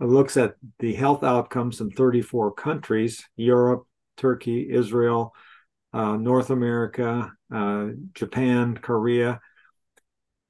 looks 0.00 0.36
at 0.36 0.54
the 0.80 0.94
health 0.94 1.22
outcomes 1.22 1.80
in 1.80 1.90
34 1.90 2.52
countries 2.54 3.24
Europe, 3.36 3.86
Turkey, 4.16 4.68
Israel, 4.70 5.32
uh, 5.92 6.16
North 6.16 6.50
America, 6.50 7.32
uh, 7.54 7.86
Japan, 8.12 8.76
Korea. 8.76 9.40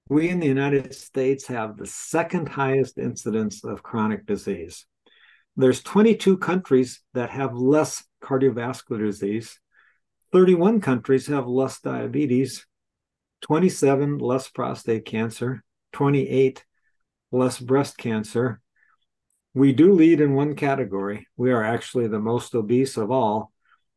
We 0.09 0.29
in 0.29 0.39
the 0.39 0.47
United 0.47 0.95
States 0.95 1.47
have 1.47 1.79
the 1.79 1.87
second 1.87 2.47
highest 2.47 2.99
incidence 2.99 3.65
of 3.65 3.83
chronic 3.83 4.27
disease. 4.27 4.85
There's 5.57 5.83
22 5.83 6.37
countries 6.37 7.01
that 7.15 7.31
have 7.31 7.55
less 7.55 8.05
cardiovascular 8.23 8.99
disease. 8.99 9.59
31 10.31 10.83
countries 10.83 11.27
have 11.29 11.47
less 11.47 11.81
diabetes, 11.81 12.67
27 13.43 14.19
less 14.19 14.51
prostate 14.51 15.07
cancer, 15.07 15.65
28 15.93 16.65
less 17.33 17.59
breast 17.59 17.97
cancer. 17.97 18.61
We 19.55 19.73
do 19.73 19.95
lead 19.95 20.21
in 20.21 20.35
one 20.35 20.55
category. 20.55 21.29
We 21.39 21.51
are 21.51 21.65
actually 21.65 22.09
the 22.09 22.21
most 22.21 22.55
obese 22.55 22.99
of 22.99 23.11
all, 23.11 23.53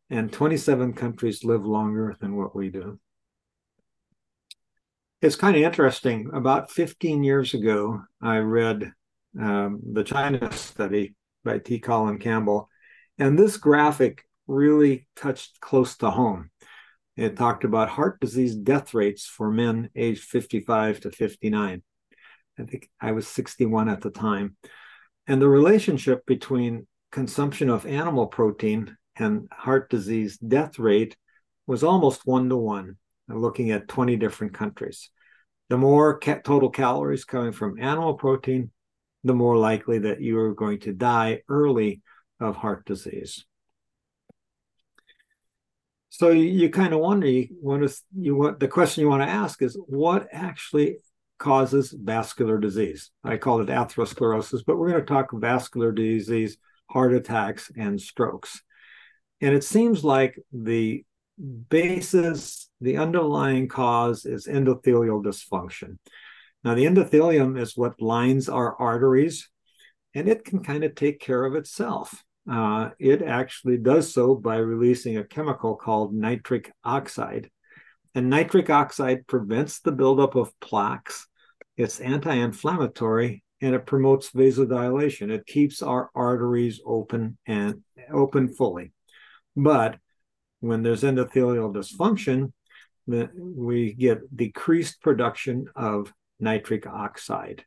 and 0.10 0.32
27 0.32 0.94
countries 0.94 1.44
live 1.44 1.66
longer 1.66 2.16
than 2.22 2.38
what 2.38 2.56
we 2.56 2.70
do. 2.70 2.98
It's 5.20 5.36
kind 5.36 5.56
of 5.56 5.64
interesting. 5.64 6.30
About 6.32 6.70
15 6.70 7.24
years 7.24 7.56
ago, 7.56 8.04
I 8.22 8.38
read 8.38 8.92
um, 9.40 9.80
the 9.94 10.04
China 10.04 10.52
study 10.52 11.16
by 11.44 11.58
T. 11.58 11.80
Colin 11.80 12.20
Campbell, 12.20 12.70
and 13.18 13.38
this 13.38 13.58
graphic 13.58 14.24
really 14.46 15.08
touched 15.16 15.60
close 15.60 15.98
to 15.98 16.12
home. 16.12 16.52
It 17.16 17.36
talked 17.36 17.64
about 17.64 17.90
heart 17.90 18.20
disease 18.20 18.56
death 18.56 18.94
rates 18.94 19.26
for 19.26 19.52
men 19.52 19.90
aged 19.96 20.24
55 20.24 21.00
to 21.02 21.12
59. 21.12 21.82
I 22.60 22.64
think 22.64 22.88
I 23.02 23.12
was 23.12 23.28
61 23.28 23.90
at 23.90 24.02
the 24.02 24.12
time. 24.12 24.56
And 25.26 25.42
the 25.42 25.50
relationship 25.50 26.28
between 26.28 26.86
consumption 27.12 27.72
of 27.72 27.88
animal 27.88 28.28
protein 28.28 28.96
and 29.16 29.48
heart 29.52 29.90
disease 29.90 30.38
death 30.38 30.78
rate 30.78 31.18
was 31.66 31.84
almost 31.84 32.22
one 32.26 32.50
to 32.50 32.56
one, 32.56 32.98
looking 33.28 33.72
at 33.72 33.88
20 33.88 34.16
different 34.18 34.54
countries. 34.54 35.10
The 35.70 35.78
more 35.78 36.20
ca- 36.20 36.42
total 36.44 36.70
calories 36.70 37.26
coming 37.26 37.52
from 37.52 37.80
animal 37.80 38.14
protein, 38.14 38.72
the 39.24 39.34
more 39.34 39.58
likely 39.58 40.00
that 40.00 40.22
you 40.22 40.40
are 40.40 40.54
going 40.54 40.80
to 40.82 40.94
die 40.94 41.42
early 41.50 42.02
of 42.40 42.56
heart 42.56 42.86
disease. 42.86 43.46
So 46.10 46.30
you, 46.30 46.46
you 46.46 46.70
kind 46.70 46.94
of 46.94 47.00
wonder, 47.00 47.28
you 47.28 47.50
want 47.62 47.88
to, 47.88 47.96
you 48.18 48.36
want 48.36 48.60
the 48.60 48.68
question 48.68 49.02
you 49.02 49.10
want 49.10 49.24
to 49.24 49.30
ask 49.30 49.62
is 49.62 49.78
what 49.88 50.28
actually 50.32 50.98
causes 51.38 51.92
vascular 51.92 52.58
disease. 52.58 53.12
I 53.24 53.38
call 53.38 53.62
it 53.62 53.68
atherosclerosis, 53.68 54.64
but 54.66 54.78
we're 54.78 54.90
going 54.90 55.02
to 55.02 55.06
talk 55.06 55.30
vascular 55.34 55.92
disease, 55.92 56.58
heart 56.90 57.14
attacks, 57.14 57.72
and 57.78 58.02
strokes. 58.02 58.62
And 59.42 59.54
it 59.54 59.64
seems 59.64 60.04
like 60.04 60.40
the 60.52 61.06
basis, 61.70 62.70
the 62.82 62.98
underlying 62.98 63.68
cause 63.68 64.26
is 64.26 64.48
endothelial 64.48 65.24
dysfunction. 65.24 65.98
Now, 66.64 66.76
the 66.76 66.86
endothelium 66.86 67.60
is 67.60 67.78
what 67.78 68.02
lines 68.02 68.50
our 68.50 68.76
arteries, 68.76 69.50
and 70.14 70.28
it 70.28 70.44
can 70.44 70.64
kind 70.64 70.84
of 70.84 70.96
take 70.96 71.20
care 71.20 71.46
of 71.46 71.56
itself. 71.56 72.24
Uh, 72.50 72.92
it 72.98 73.22
actually 73.22 73.78
does 73.78 74.12
so 74.12 74.34
by 74.34 74.58
releasing 74.58 75.18
a 75.18 75.24
chemical 75.24 75.76
called 75.76 76.14
nitric 76.14 76.72
oxide. 76.84 77.50
And 78.16 78.30
nitric 78.30 78.70
oxide 78.70 79.28
prevents 79.28 79.80
the 79.80 79.92
buildup 79.92 80.36
of 80.36 80.58
plaques. 80.60 81.28
It's 81.76 82.00
anti 82.00 82.34
inflammatory 82.34 83.44
and 83.62 83.76
it 83.76 83.86
promotes 83.86 84.32
vasodilation. 84.32 85.30
It 85.30 85.46
keeps 85.46 85.82
our 85.82 86.10
arteries 86.16 86.80
open 86.86 87.38
and 87.46 87.84
open 88.12 88.48
fully. 88.48 88.94
But 89.56 89.98
when 90.60 90.84
there's 90.84 91.04
endothelial 91.04 91.74
dysfunction, 91.74 92.52
we 93.08 93.94
get 93.94 94.36
decreased 94.36 95.02
production 95.02 95.68
of 95.76 96.14
nitric 96.40 96.86
oxide. 96.86 97.66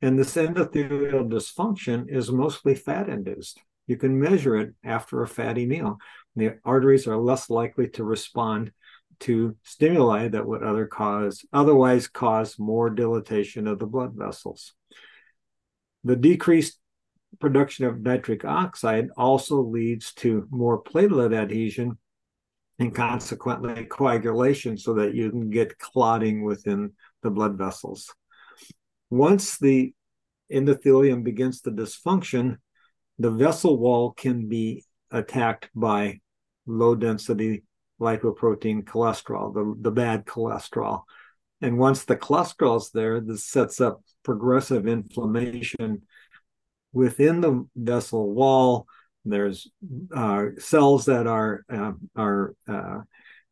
And 0.00 0.18
this 0.18 0.34
endothelial 0.34 1.30
dysfunction 1.30 2.08
is 2.08 2.32
mostly 2.32 2.74
fat 2.74 3.08
induced. 3.08 3.60
You 3.86 3.96
can 3.96 4.18
measure 4.18 4.56
it 4.56 4.74
after 4.84 5.22
a 5.22 5.28
fatty 5.28 5.66
meal. 5.66 5.98
The 6.36 6.58
arteries 6.64 7.06
are 7.06 7.16
less 7.16 7.50
likely 7.50 7.88
to 7.90 8.04
respond 8.04 8.72
to 9.20 9.56
stimuli 9.62 10.28
that 10.28 10.46
would 10.46 10.64
other 10.64 10.86
cause 10.86 11.44
otherwise 11.52 12.08
cause 12.08 12.58
more 12.58 12.90
dilatation 12.90 13.68
of 13.68 13.78
the 13.78 13.86
blood 13.86 14.14
vessels. 14.14 14.72
The 16.02 16.16
decreased 16.16 16.78
production 17.38 17.84
of 17.84 18.00
nitric 18.00 18.44
oxide 18.44 19.08
also 19.16 19.60
leads 19.60 20.12
to 20.14 20.48
more 20.50 20.82
platelet 20.82 21.34
adhesion 21.34 21.98
and 22.82 22.94
consequently 22.94 23.84
coagulation 23.84 24.76
so 24.76 24.94
that 24.94 25.14
you 25.14 25.30
can 25.30 25.50
get 25.50 25.78
clotting 25.78 26.42
within 26.42 26.92
the 27.22 27.30
blood 27.30 27.56
vessels. 27.56 28.12
Once 29.08 29.56
the 29.58 29.94
endothelium 30.52 31.22
begins 31.22 31.60
to 31.60 31.70
dysfunction, 31.70 32.56
the 33.20 33.30
vessel 33.30 33.78
wall 33.78 34.10
can 34.10 34.48
be 34.48 34.84
attacked 35.12 35.70
by 35.76 36.18
low 36.66 36.96
density 36.96 37.62
lipoprotein 38.00 38.82
cholesterol, 38.82 39.54
the, 39.54 39.76
the 39.80 39.92
bad 39.92 40.26
cholesterol. 40.26 41.02
And 41.60 41.78
once 41.78 42.04
the 42.04 42.16
cholesterol 42.16 42.78
is 42.78 42.90
there, 42.90 43.20
this 43.20 43.44
sets 43.44 43.80
up 43.80 44.02
progressive 44.24 44.88
inflammation 44.88 46.02
within 46.92 47.40
the 47.40 47.64
vessel 47.76 48.32
wall. 48.32 48.86
There's 49.24 49.70
uh, 50.14 50.46
cells 50.58 51.06
that 51.06 51.26
are 51.26 51.64
uh, 51.72 51.92
are 52.16 52.54
uh, 52.68 53.00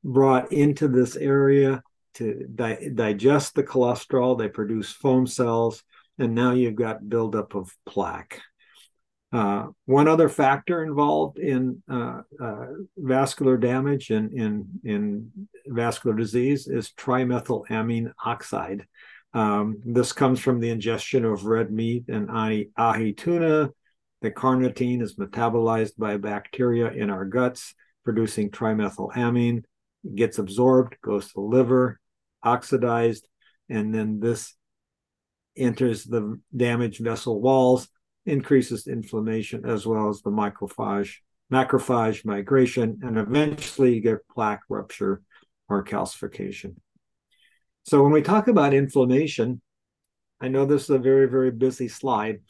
brought 0.03 0.53
into 0.53 0.89
this 0.89 1.17
area 1.17 1.83
to 2.15 2.47
di- 2.55 2.91
digest 2.95 3.55
the 3.55 3.63
cholesterol. 3.63 4.37
They 4.37 4.49
produce 4.49 4.91
foam 4.91 5.27
cells, 5.27 5.83
and 6.19 6.35
now 6.35 6.53
you've 6.53 6.75
got 6.75 7.09
buildup 7.09 7.55
of 7.55 7.73
plaque. 7.87 8.41
Uh, 9.33 9.69
one 9.87 10.09
other 10.09 10.29
factor 10.29 10.83
involved 10.83 11.39
in 11.39 11.81
uh, 11.89 12.23
uh, 12.43 12.67
vascular 12.97 13.57
damage 13.57 14.11
and 14.11 14.33
in, 14.33 14.67
in 14.83 15.31
vascular 15.69 16.17
disease 16.17 16.67
is 16.67 16.93
trimethylamine 16.99 18.11
oxide. 18.25 18.87
Um, 19.33 19.81
this 19.85 20.13
comes 20.13 20.41
from 20.41 20.59
the 20.59 20.71
ingestion 20.71 21.25
of 21.25 21.45
red 21.45 21.71
meat 21.71 22.07
and 22.09 22.29
ahi, 22.29 22.71
ahi 22.77 23.13
tuna. 23.13 23.71
The 24.23 24.31
carnitine 24.31 25.03
is 25.03 25.17
metabolized 25.17 25.97
by 25.97 26.17
bacteria 26.19 26.91
in 26.91 27.11
our 27.11 27.25
guts, 27.25 27.75
producing 28.05 28.51
trimethylamine. 28.51 29.65
It 30.05 30.15
gets 30.15 30.39
absorbed, 30.39 30.97
goes 31.03 31.29
to 31.29 31.33
the 31.37 31.41
liver, 31.41 32.01
oxidized, 32.43 33.27
and 33.69 33.95
then 33.95 34.21
this 34.21 34.55
enters 35.57 36.05
the 36.05 36.41
damaged 36.55 37.03
vessel 37.03 37.41
walls, 37.41 37.89
increases 38.27 38.87
inflammation 38.87 39.65
as 39.65 39.87
well 39.87 40.09
as 40.09 40.21
the 40.23 40.31
macrophage, 40.31 41.17
macrophage 41.53 42.25
migration, 42.25 43.01
and 43.03 43.19
eventually 43.19 43.95
you 43.95 44.01
get 44.01 44.29
plaque 44.29 44.63
rupture 44.69 45.23
or 45.69 45.85
calcification. 45.85 46.75
So 47.85 48.03
when 48.03 48.13
we 48.13 48.23
talk 48.23 48.49
about 48.49 48.75
inflammation, 48.75 49.61
I 50.41 50.49
know 50.49 50.65
this 50.65 50.85
is 50.85 50.91
a 50.91 50.99
very, 50.99 51.27
very 51.29 51.51
busy 51.51 51.89
slide, 51.89 52.41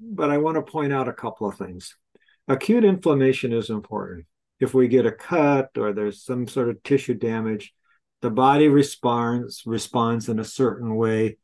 but 0.00 0.30
I 0.30 0.38
want 0.38 0.56
to 0.56 0.62
point 0.62 0.92
out 0.92 1.08
a 1.08 1.12
couple 1.12 1.48
of 1.48 1.56
things. 1.56 1.94
Acute 2.46 2.84
inflammation 2.84 3.52
is 3.52 3.70
important. 3.70 4.26
If 4.60 4.74
we 4.74 4.88
get 4.88 5.06
a 5.06 5.12
cut 5.12 5.70
or 5.76 5.92
there's 5.92 6.24
some 6.24 6.48
sort 6.48 6.68
of 6.68 6.82
tissue 6.82 7.14
damage, 7.14 7.72
the 8.20 8.30
body 8.30 8.68
responds 8.68 9.62
responds 9.66 10.28
in 10.28 10.38
a 10.38 10.44
certain 10.44 10.96
way 10.96 11.36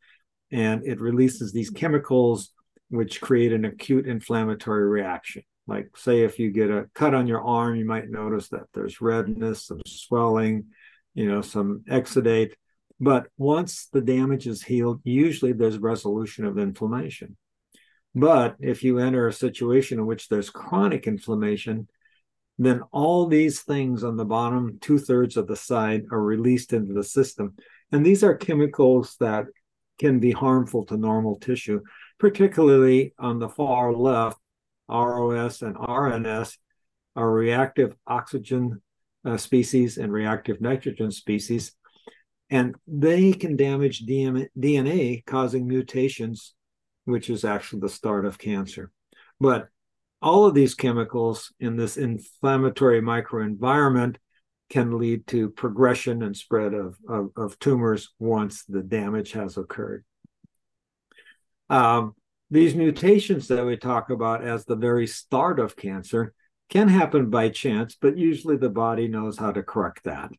and 0.50 0.86
it 0.86 1.00
releases 1.00 1.52
these 1.52 1.70
chemicals 1.70 2.50
which 2.88 3.20
create 3.20 3.52
an 3.52 3.64
acute 3.64 4.06
inflammatory 4.06 4.86
reaction 4.86 5.42
like 5.66 5.96
say 5.96 6.22
if 6.22 6.38
you 6.38 6.50
get 6.50 6.70
a 6.70 6.86
cut 6.94 7.14
on 7.14 7.26
your 7.26 7.42
arm 7.42 7.76
you 7.76 7.84
might 7.84 8.10
notice 8.10 8.48
that 8.48 8.66
there's 8.74 9.00
redness 9.00 9.66
some 9.66 9.80
swelling 9.86 10.66
you 11.14 11.28
know 11.28 11.40
some 11.40 11.82
exudate 11.88 12.52
but 13.00 13.26
once 13.38 13.88
the 13.92 14.00
damage 14.00 14.46
is 14.46 14.62
healed 14.62 15.00
usually 15.04 15.52
there's 15.52 15.78
resolution 15.78 16.44
of 16.44 16.58
inflammation 16.58 17.36
but 18.14 18.56
if 18.60 18.82
you 18.82 18.98
enter 18.98 19.26
a 19.26 19.32
situation 19.32 19.98
in 19.98 20.06
which 20.06 20.28
there's 20.28 20.50
chronic 20.50 21.06
inflammation 21.06 21.88
then 22.58 22.82
all 22.92 23.26
these 23.26 23.62
things 23.62 24.04
on 24.04 24.16
the 24.16 24.24
bottom 24.24 24.78
two 24.80 24.98
thirds 24.98 25.36
of 25.36 25.46
the 25.46 25.56
side 25.56 26.04
are 26.10 26.22
released 26.22 26.72
into 26.72 26.92
the 26.92 27.02
system. 27.02 27.54
And 27.90 28.04
these 28.04 28.22
are 28.22 28.36
chemicals 28.36 29.16
that 29.20 29.46
can 29.98 30.20
be 30.20 30.30
harmful 30.30 30.84
to 30.86 30.96
normal 30.96 31.36
tissue, 31.36 31.80
particularly 32.18 33.12
on 33.18 33.38
the 33.38 33.48
far 33.48 33.92
left, 33.92 34.38
ROS 34.88 35.62
and 35.62 35.76
RNS 35.76 36.56
are 37.16 37.30
reactive 37.30 37.94
oxygen 38.06 38.82
uh, 39.24 39.36
species 39.36 39.98
and 39.98 40.12
reactive 40.12 40.60
nitrogen 40.60 41.10
species. 41.10 41.72
And 42.50 42.74
they 42.86 43.32
can 43.32 43.56
damage 43.56 44.04
DNA, 44.06 45.24
causing 45.24 45.66
mutations, 45.66 46.54
which 47.04 47.30
is 47.30 47.44
actually 47.44 47.80
the 47.80 47.88
start 47.88 48.24
of 48.24 48.38
cancer. 48.38 48.90
But 49.40 49.68
all 50.22 50.46
of 50.46 50.54
these 50.54 50.74
chemicals 50.74 51.52
in 51.60 51.76
this 51.76 51.96
inflammatory 51.96 53.02
microenvironment 53.02 54.16
can 54.70 54.98
lead 54.98 55.26
to 55.26 55.50
progression 55.50 56.22
and 56.22 56.36
spread 56.36 56.72
of, 56.72 56.96
of, 57.08 57.30
of 57.36 57.58
tumors 57.58 58.12
once 58.18 58.64
the 58.64 58.82
damage 58.82 59.32
has 59.32 59.58
occurred. 59.58 60.04
Um, 61.68 62.14
these 62.50 62.74
mutations 62.74 63.48
that 63.48 63.66
we 63.66 63.76
talk 63.76 64.10
about 64.10 64.42
as 64.44 64.64
the 64.64 64.76
very 64.76 65.06
start 65.06 65.58
of 65.58 65.76
cancer 65.76 66.32
can 66.70 66.88
happen 66.88 67.30
by 67.30 67.50
chance, 67.50 67.96
but 68.00 68.16
usually 68.16 68.56
the 68.56 68.70
body 68.70 69.08
knows 69.08 69.38
how 69.38 69.52
to 69.52 69.62
correct 69.62 70.04
that. 70.04 70.30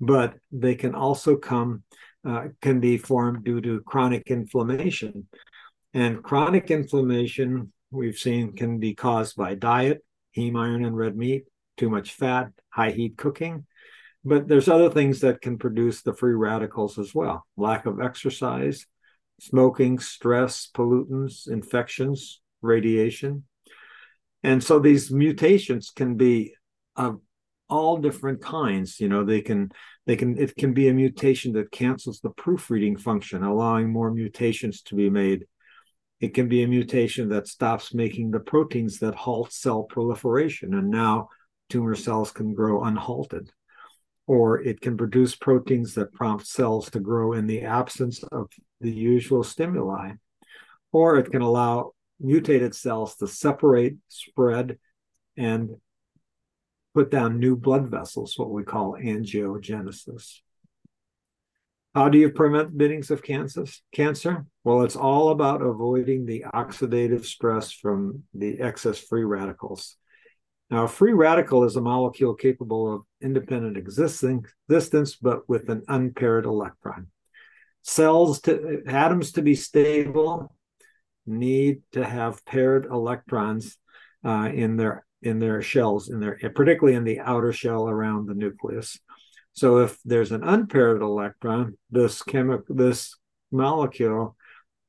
But 0.00 0.34
they 0.52 0.74
can 0.74 0.94
also 0.94 1.36
come, 1.36 1.82
uh, 2.26 2.48
can 2.62 2.80
be 2.80 2.98
formed 2.98 3.44
due 3.44 3.60
to 3.60 3.80
chronic 3.82 4.30
inflammation. 4.30 5.28
And 5.94 6.22
chronic 6.22 6.70
inflammation 6.70 7.72
we've 7.90 8.18
seen 8.18 8.54
can 8.54 8.78
be 8.78 8.94
caused 8.94 9.36
by 9.36 9.54
diet, 9.54 10.04
heme 10.36 10.58
iron 10.58 10.84
and 10.84 10.96
red 10.96 11.16
meat, 11.16 11.44
too 11.76 11.90
much 11.90 12.12
fat, 12.12 12.50
high 12.70 12.90
heat 12.90 13.16
cooking. 13.16 13.66
But 14.24 14.48
there's 14.48 14.68
other 14.68 14.90
things 14.90 15.20
that 15.20 15.40
can 15.40 15.56
produce 15.56 16.02
the 16.02 16.12
free 16.12 16.34
radicals 16.34 16.98
as 16.98 17.14
well 17.14 17.46
lack 17.56 17.86
of 17.86 18.00
exercise, 18.00 18.86
smoking, 19.40 19.98
stress, 19.98 20.68
pollutants, 20.74 21.48
infections, 21.48 22.40
radiation. 22.60 23.44
And 24.42 24.62
so 24.62 24.78
these 24.78 25.10
mutations 25.10 25.90
can 25.90 26.16
be 26.16 26.54
of 26.96 27.20
all 27.68 27.98
different 27.98 28.42
kinds. 28.42 29.00
You 29.00 29.08
know, 29.08 29.24
they 29.24 29.40
can 29.40 29.70
they 30.06 30.16
can 30.16 30.38
it 30.38 30.56
can 30.56 30.72
be 30.72 30.88
a 30.88 30.94
mutation 30.94 31.52
that 31.54 31.70
cancels 31.70 32.20
the 32.20 32.30
proofreading 32.30 32.96
function, 32.96 33.42
allowing 33.42 33.92
more 33.92 34.10
mutations 34.10 34.82
to 34.82 34.94
be 34.94 35.10
made 35.10 35.46
it 36.20 36.34
can 36.34 36.48
be 36.48 36.62
a 36.62 36.68
mutation 36.68 37.28
that 37.28 37.48
stops 37.48 37.92
making 37.92 38.30
the 38.30 38.40
proteins 38.40 38.98
that 39.00 39.14
halt 39.14 39.52
cell 39.52 39.82
proliferation, 39.84 40.74
and 40.74 40.90
now 40.90 41.28
tumor 41.68 41.94
cells 41.94 42.30
can 42.30 42.54
grow 42.54 42.84
unhalted. 42.84 43.50
Or 44.26 44.60
it 44.60 44.80
can 44.80 44.96
produce 44.96 45.36
proteins 45.36 45.94
that 45.94 46.12
prompt 46.12 46.46
cells 46.46 46.90
to 46.90 47.00
grow 47.00 47.34
in 47.34 47.46
the 47.46 47.62
absence 47.62 48.22
of 48.24 48.50
the 48.80 48.90
usual 48.90 49.44
stimuli. 49.44 50.12
Or 50.90 51.16
it 51.18 51.30
can 51.30 51.42
allow 51.42 51.92
mutated 52.18 52.74
cells 52.74 53.16
to 53.16 53.28
separate, 53.28 53.96
spread, 54.08 54.78
and 55.36 55.70
put 56.94 57.10
down 57.10 57.38
new 57.38 57.56
blood 57.56 57.88
vessels, 57.88 58.38
what 58.38 58.50
we 58.50 58.64
call 58.64 58.94
angiogenesis. 58.94 60.40
How 61.96 62.10
do 62.10 62.18
you 62.18 62.28
prevent 62.28 62.76
biddings 62.76 63.10
of 63.10 63.22
cancer? 63.22 64.44
Well, 64.64 64.82
it's 64.82 64.96
all 64.96 65.30
about 65.30 65.62
avoiding 65.62 66.26
the 66.26 66.44
oxidative 66.52 67.24
stress 67.24 67.72
from 67.72 68.24
the 68.34 68.60
excess 68.60 68.98
free 68.98 69.24
radicals. 69.24 69.96
Now, 70.70 70.84
a 70.84 70.88
free 70.88 71.14
radical 71.14 71.64
is 71.64 71.76
a 71.76 71.80
molecule 71.80 72.34
capable 72.34 72.92
of 72.92 73.02
independent 73.22 73.78
existence, 73.78 75.16
but 75.22 75.48
with 75.48 75.70
an 75.70 75.84
unpaired 75.88 76.44
electron. 76.44 77.06
Cells 77.80 78.42
to 78.42 78.82
atoms 78.86 79.32
to 79.32 79.40
be 79.40 79.54
stable 79.54 80.54
need 81.24 81.80
to 81.92 82.04
have 82.04 82.44
paired 82.44 82.84
electrons 82.84 83.78
uh, 84.22 84.50
in 84.52 84.76
their 84.76 85.06
in 85.22 85.38
their 85.38 85.62
shells, 85.62 86.10
in 86.10 86.20
their 86.20 86.38
particularly 86.54 86.94
in 86.94 87.04
the 87.04 87.20
outer 87.20 87.54
shell 87.54 87.88
around 87.88 88.26
the 88.26 88.34
nucleus. 88.34 88.98
So 89.56 89.78
if 89.78 89.98
there's 90.04 90.32
an 90.32 90.44
unpaired 90.44 91.00
electron, 91.00 91.78
this 91.90 92.22
chemical 92.22 92.74
this 92.74 93.16
molecule 93.50 94.36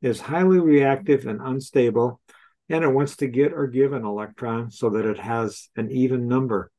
is 0.01 0.19
highly 0.19 0.59
reactive 0.59 1.25
and 1.25 1.39
unstable, 1.41 2.19
and 2.67 2.83
it 2.83 2.93
wants 2.93 3.15
to 3.17 3.27
get 3.27 3.53
or 3.53 3.67
give 3.67 3.93
an 3.93 4.03
electron 4.03 4.69
so 4.69 4.89
that 4.89 5.05
it 5.05 5.19
has 5.19 5.69
an 5.77 5.89
even 5.91 6.27
number. 6.27 6.69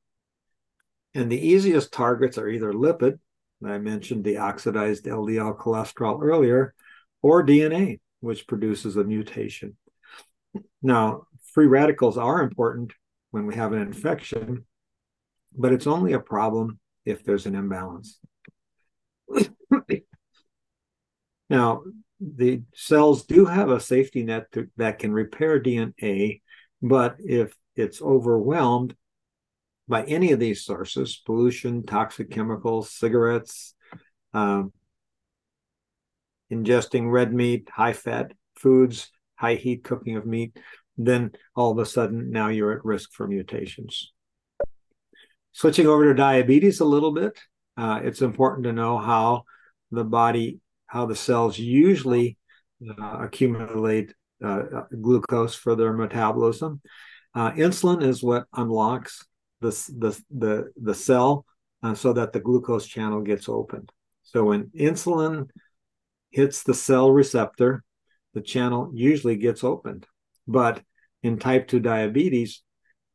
And 1.14 1.32
the 1.32 1.40
easiest 1.40 1.90
targets 1.90 2.36
are 2.36 2.48
either 2.48 2.72
lipid, 2.72 3.18
I 3.64 3.78
mentioned 3.78 4.22
the 4.22 4.36
oxidized 4.36 5.06
LDL 5.06 5.58
cholesterol 5.58 6.22
earlier, 6.22 6.74
or 7.22 7.44
DNA, 7.44 8.00
which 8.20 8.46
produces 8.46 8.96
a 8.96 9.04
mutation. 9.04 9.76
Now, 10.82 11.22
free 11.54 11.66
radicals 11.66 12.18
are 12.18 12.42
important 12.42 12.92
when 13.30 13.46
we 13.46 13.54
have 13.54 13.72
an 13.72 13.80
infection, 13.80 14.66
but 15.56 15.72
it's 15.72 15.86
only 15.86 16.12
a 16.12 16.20
problem 16.20 16.78
if 17.04 17.24
there's 17.24 17.46
an 17.46 17.54
imbalance. 17.54 18.18
now, 21.50 21.82
the 22.20 22.62
cells 22.74 23.24
do 23.26 23.44
have 23.44 23.70
a 23.70 23.80
safety 23.80 24.24
net 24.24 24.50
to, 24.52 24.68
that 24.76 24.98
can 24.98 25.12
repair 25.12 25.60
DNA, 25.62 26.40
but 26.82 27.16
if 27.20 27.54
it's 27.76 28.02
overwhelmed 28.02 28.94
by 29.86 30.02
any 30.04 30.32
of 30.32 30.40
these 30.40 30.64
sources 30.64 31.20
pollution, 31.24 31.84
toxic 31.84 32.30
chemicals, 32.30 32.90
cigarettes, 32.90 33.74
um, 34.34 34.72
ingesting 36.52 37.10
red 37.10 37.32
meat, 37.32 37.68
high 37.72 37.92
fat 37.92 38.32
foods, 38.56 39.10
high 39.36 39.54
heat 39.54 39.84
cooking 39.84 40.16
of 40.16 40.26
meat, 40.26 40.56
then 40.96 41.30
all 41.54 41.70
of 41.70 41.78
a 41.78 41.86
sudden 41.86 42.30
now 42.30 42.48
you're 42.48 42.72
at 42.72 42.84
risk 42.84 43.12
for 43.12 43.26
mutations. 43.26 44.12
Switching 45.58 45.88
over 45.88 46.04
to 46.04 46.14
diabetes 46.14 46.78
a 46.78 46.84
little 46.84 47.10
bit, 47.10 47.36
uh, 47.76 47.98
it's 48.04 48.22
important 48.22 48.62
to 48.62 48.72
know 48.72 48.96
how 48.96 49.42
the 49.90 50.04
body, 50.04 50.60
how 50.86 51.04
the 51.04 51.16
cells 51.16 51.58
usually 51.58 52.38
uh, 52.88 53.18
accumulate 53.22 54.14
uh, 54.40 54.62
glucose 55.02 55.56
for 55.56 55.74
their 55.74 55.92
metabolism. 55.92 56.80
Uh, 57.34 57.50
insulin 57.54 58.04
is 58.04 58.22
what 58.22 58.44
unlocks 58.52 59.26
the, 59.60 59.70
the, 59.98 60.22
the, 60.30 60.72
the 60.80 60.94
cell 60.94 61.44
uh, 61.82 61.92
so 61.92 62.12
that 62.12 62.32
the 62.32 62.38
glucose 62.38 62.86
channel 62.86 63.20
gets 63.20 63.48
opened. 63.48 63.90
So 64.22 64.44
when 64.44 64.70
insulin 64.78 65.48
hits 66.30 66.62
the 66.62 66.74
cell 66.74 67.10
receptor, 67.10 67.82
the 68.32 68.42
channel 68.42 68.92
usually 68.94 69.34
gets 69.34 69.64
opened. 69.64 70.06
But 70.46 70.82
in 71.24 71.40
type 71.40 71.66
2 71.66 71.80
diabetes, 71.80 72.62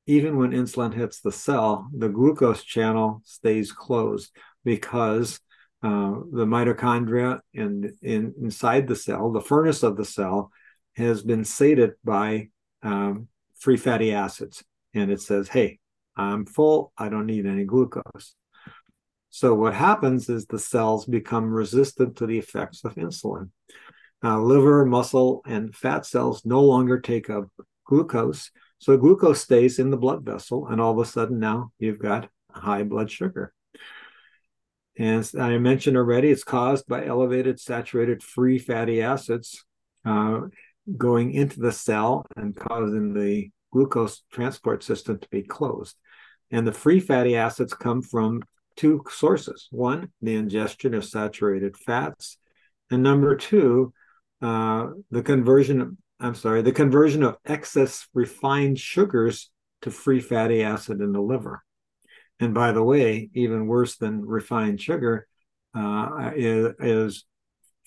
even 0.05 0.37
when 0.37 0.51
insulin 0.51 0.93
hits 0.93 1.21
the 1.21 1.31
cell, 1.31 1.87
the 1.95 2.09
glucose 2.09 2.63
channel 2.63 3.21
stays 3.25 3.71
closed 3.71 4.31
because 4.63 5.39
uh, 5.81 6.15
the 6.31 6.45
mitochondria 6.45 7.39
and 7.53 7.91
in, 8.01 8.33
inside 8.41 8.87
the 8.87 8.95
cell, 8.95 9.31
the 9.31 9.41
furnace 9.41 9.83
of 9.83 9.97
the 9.97 10.05
cell, 10.05 10.51
has 10.95 11.23
been 11.23 11.43
sated 11.43 11.91
by 12.03 12.49
um, 12.83 13.27
free 13.57 13.77
fatty 13.77 14.13
acids. 14.13 14.63
And 14.93 15.11
it 15.11 15.21
says, 15.21 15.47
hey, 15.47 15.79
I'm 16.15 16.45
full. 16.45 16.93
I 16.97 17.09
don't 17.09 17.25
need 17.25 17.45
any 17.45 17.63
glucose. 17.63 18.35
So 19.29 19.55
what 19.55 19.73
happens 19.73 20.29
is 20.29 20.45
the 20.45 20.59
cells 20.59 21.05
become 21.05 21.49
resistant 21.51 22.17
to 22.17 22.27
the 22.27 22.37
effects 22.37 22.83
of 22.85 22.95
insulin. 22.95 23.49
uh, 24.23 24.39
liver, 24.39 24.85
muscle, 24.85 25.41
and 25.45 25.75
fat 25.75 26.05
cells 26.05 26.45
no 26.45 26.61
longer 26.61 26.99
take 26.99 27.29
up 27.29 27.45
glucose. 27.85 28.51
So 28.83 28.97
glucose 28.97 29.39
stays 29.39 29.79
in 29.79 29.91
the 29.91 29.97
blood 29.97 30.25
vessel, 30.25 30.67
and 30.67 30.81
all 30.81 30.91
of 30.91 30.97
a 30.97 31.09
sudden 31.09 31.39
now 31.39 31.71
you've 31.79 31.99
got 31.99 32.29
high 32.51 32.83
blood 32.83 33.09
sugar. 33.09 33.53
And 34.97 35.19
as 35.19 35.33
I 35.33 35.57
mentioned 35.57 35.95
already, 35.95 36.31
it's 36.31 36.43
caused 36.43 36.85
by 36.85 37.05
elevated 37.05 37.61
saturated 37.61 38.21
free 38.21 38.59
fatty 38.59 39.01
acids 39.01 39.63
uh, 40.03 40.41
going 40.97 41.31
into 41.31 41.61
the 41.61 41.71
cell 41.71 42.25
and 42.35 42.53
causing 42.53 43.13
the 43.13 43.51
glucose 43.71 44.21
transport 44.33 44.83
system 44.83 45.17
to 45.17 45.29
be 45.29 45.43
closed. 45.43 45.95
And 46.51 46.67
the 46.67 46.73
free 46.73 46.99
fatty 46.99 47.37
acids 47.37 47.73
come 47.73 48.01
from 48.01 48.43
two 48.75 49.01
sources 49.09 49.69
one, 49.71 50.11
the 50.21 50.35
ingestion 50.35 50.93
of 50.93 51.05
saturated 51.05 51.77
fats, 51.77 52.37
and 52.91 53.01
number 53.01 53.37
two, 53.37 53.93
uh, 54.41 54.87
the 55.09 55.23
conversion 55.23 55.97
I'm 56.23 56.35
sorry, 56.35 56.61
the 56.61 56.71
conversion 56.71 57.21
of 57.21 57.35
excess 57.45 58.07
refined 58.13 58.79
sugars 58.79 59.51
to 59.81 59.91
free 59.91 60.21
fatty 60.21 60.63
acid 60.63 61.01
in 61.01 61.11
the 61.11 61.19
liver. 61.19 61.61
And 62.39 62.53
by 62.53 62.71
the 62.71 62.81
way, 62.81 63.29
even 63.33 63.67
worse 63.67 63.97
than 63.97 64.25
refined 64.25 64.79
sugar 64.79 65.27
uh, 65.75 66.31
is, 66.33 66.73
is 66.79 67.25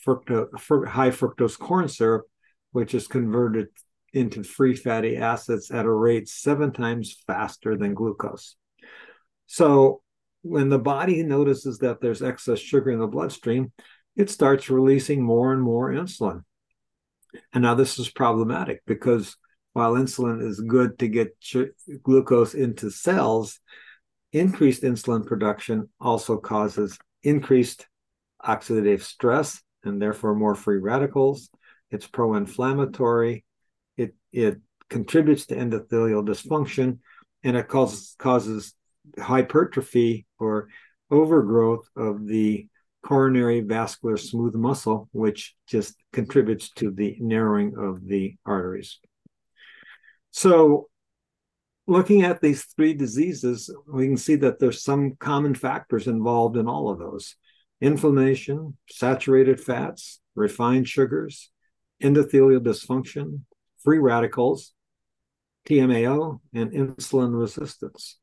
fructose, 0.06 0.50
high 0.86 1.10
fructose 1.10 1.58
corn 1.58 1.88
syrup, 1.88 2.26
which 2.72 2.94
is 2.94 3.08
converted 3.08 3.68
into 4.12 4.42
free 4.42 4.76
fatty 4.76 5.16
acids 5.16 5.70
at 5.70 5.86
a 5.86 5.90
rate 5.90 6.28
seven 6.28 6.72
times 6.72 7.16
faster 7.26 7.74
than 7.74 7.94
glucose. 7.94 8.56
So 9.46 10.02
when 10.42 10.68
the 10.68 10.78
body 10.78 11.22
notices 11.22 11.78
that 11.78 12.02
there's 12.02 12.22
excess 12.22 12.58
sugar 12.58 12.90
in 12.90 12.98
the 12.98 13.06
bloodstream, 13.06 13.72
it 14.14 14.28
starts 14.28 14.68
releasing 14.68 15.22
more 15.22 15.54
and 15.54 15.62
more 15.62 15.90
insulin. 15.90 16.42
And 17.52 17.62
now 17.62 17.74
this 17.74 17.98
is 17.98 18.10
problematic 18.10 18.82
because 18.86 19.36
while 19.72 19.94
insulin 19.94 20.42
is 20.42 20.60
good 20.60 20.98
to 21.00 21.08
get 21.08 21.36
glucose 22.02 22.54
into 22.54 22.90
cells, 22.90 23.60
increased 24.32 24.82
insulin 24.82 25.26
production 25.26 25.88
also 26.00 26.36
causes 26.38 26.98
increased 27.22 27.86
oxidative 28.44 29.02
stress 29.02 29.60
and 29.84 30.00
therefore 30.00 30.34
more 30.34 30.54
free 30.54 30.78
radicals. 30.78 31.50
It's 31.90 32.06
pro 32.06 32.34
inflammatory. 32.34 33.44
It, 33.96 34.14
it 34.32 34.60
contributes 34.88 35.46
to 35.46 35.56
endothelial 35.56 36.26
dysfunction 36.26 36.98
and 37.42 37.56
it 37.56 37.68
causes, 37.68 38.14
causes 38.18 38.74
hypertrophy 39.18 40.26
or 40.38 40.68
overgrowth 41.10 41.88
of 41.96 42.26
the 42.26 42.68
coronary 43.06 43.60
vascular 43.60 44.16
smooth 44.16 44.56
muscle, 44.56 45.08
which 45.12 45.54
just 45.68 45.94
contributes 46.12 46.70
to 46.70 46.90
the 46.90 47.16
narrowing 47.20 47.74
of 47.78 48.04
the 48.04 48.36
arteries. 48.44 48.98
So, 50.32 50.88
looking 51.86 52.22
at 52.22 52.40
these 52.40 52.64
three 52.64 52.94
diseases, 52.94 53.72
we 53.86 54.06
can 54.06 54.16
see 54.16 54.34
that 54.36 54.58
there's 54.58 54.82
some 54.82 55.14
common 55.20 55.54
factors 55.54 56.08
involved 56.08 56.56
in 56.56 56.66
all 56.66 56.90
of 56.90 56.98
those 56.98 57.36
inflammation, 57.80 58.76
saturated 58.90 59.60
fats, 59.60 60.20
refined 60.34 60.88
sugars, 60.88 61.50
endothelial 62.02 62.60
dysfunction, 62.60 63.42
free 63.84 63.98
radicals, 63.98 64.72
TMAO, 65.68 66.40
and 66.52 66.72
insulin 66.72 67.38
resistance. 67.38 68.18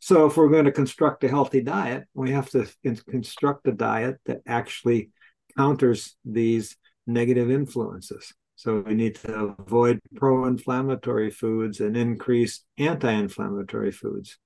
So, 0.00 0.26
if 0.26 0.36
we're 0.36 0.50
going 0.50 0.66
to 0.66 0.72
construct 0.72 1.24
a 1.24 1.28
healthy 1.28 1.62
diet, 1.62 2.04
we 2.14 2.30
have 2.32 2.50
to 2.50 2.66
construct 3.08 3.66
a 3.66 3.72
diet 3.72 4.16
that 4.26 4.42
actually 4.46 5.10
counters 5.56 6.16
these 6.24 6.76
negative 7.06 7.50
influences. 7.50 8.32
So, 8.56 8.80
we 8.86 8.94
need 8.94 9.16
to 9.16 9.56
avoid 9.58 10.00
pro 10.14 10.46
inflammatory 10.46 11.30
foods 11.30 11.80
and 11.80 11.96
increase 11.96 12.64
anti 12.78 13.10
inflammatory 13.10 13.90
foods. 13.90 14.38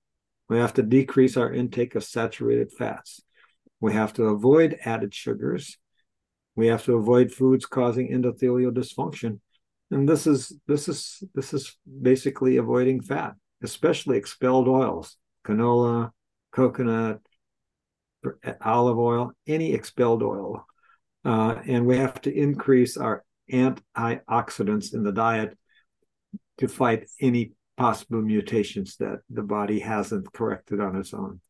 We 0.48 0.58
have 0.58 0.74
to 0.74 0.82
decrease 0.82 1.36
our 1.36 1.52
intake 1.52 1.94
of 1.94 2.04
saturated 2.04 2.72
fats. 2.72 3.20
We 3.80 3.92
have 3.92 4.12
to 4.14 4.24
avoid 4.24 4.78
added 4.84 5.14
sugars. 5.14 5.78
We 6.54 6.68
have 6.68 6.84
to 6.84 6.96
avoid 6.96 7.32
foods 7.32 7.66
causing 7.66 8.10
endothelial 8.10 8.72
dysfunction. 8.72 9.40
And 9.90 10.08
this 10.08 10.26
is 10.26 10.52
this 10.68 10.88
is 10.88 11.22
this 11.34 11.52
is 11.52 11.76
basically 12.00 12.56
avoiding 12.58 13.00
fat, 13.00 13.34
especially 13.62 14.16
expelled 14.16 14.68
oils 14.68 15.16
canola, 15.44 16.10
coconut, 16.52 17.20
olive 18.60 18.98
oil, 18.98 19.32
any 19.46 19.72
expelled 19.72 20.22
oil. 20.22 20.66
Uh, 21.24 21.56
and 21.66 21.86
we 21.86 21.96
have 21.96 22.20
to 22.22 22.34
increase 22.34 22.96
our 22.96 23.24
antioxidants 23.52 24.94
in 24.94 25.02
the 25.02 25.12
diet 25.12 25.56
to 26.58 26.68
fight 26.68 27.08
any 27.20 27.52
possible 27.76 28.20
mutations 28.20 28.96
that 28.96 29.20
the 29.30 29.42
body 29.42 29.80
hasn't 29.80 30.32
corrected 30.32 30.80
on 30.80 30.96
its 30.96 31.14
own. 31.14 31.40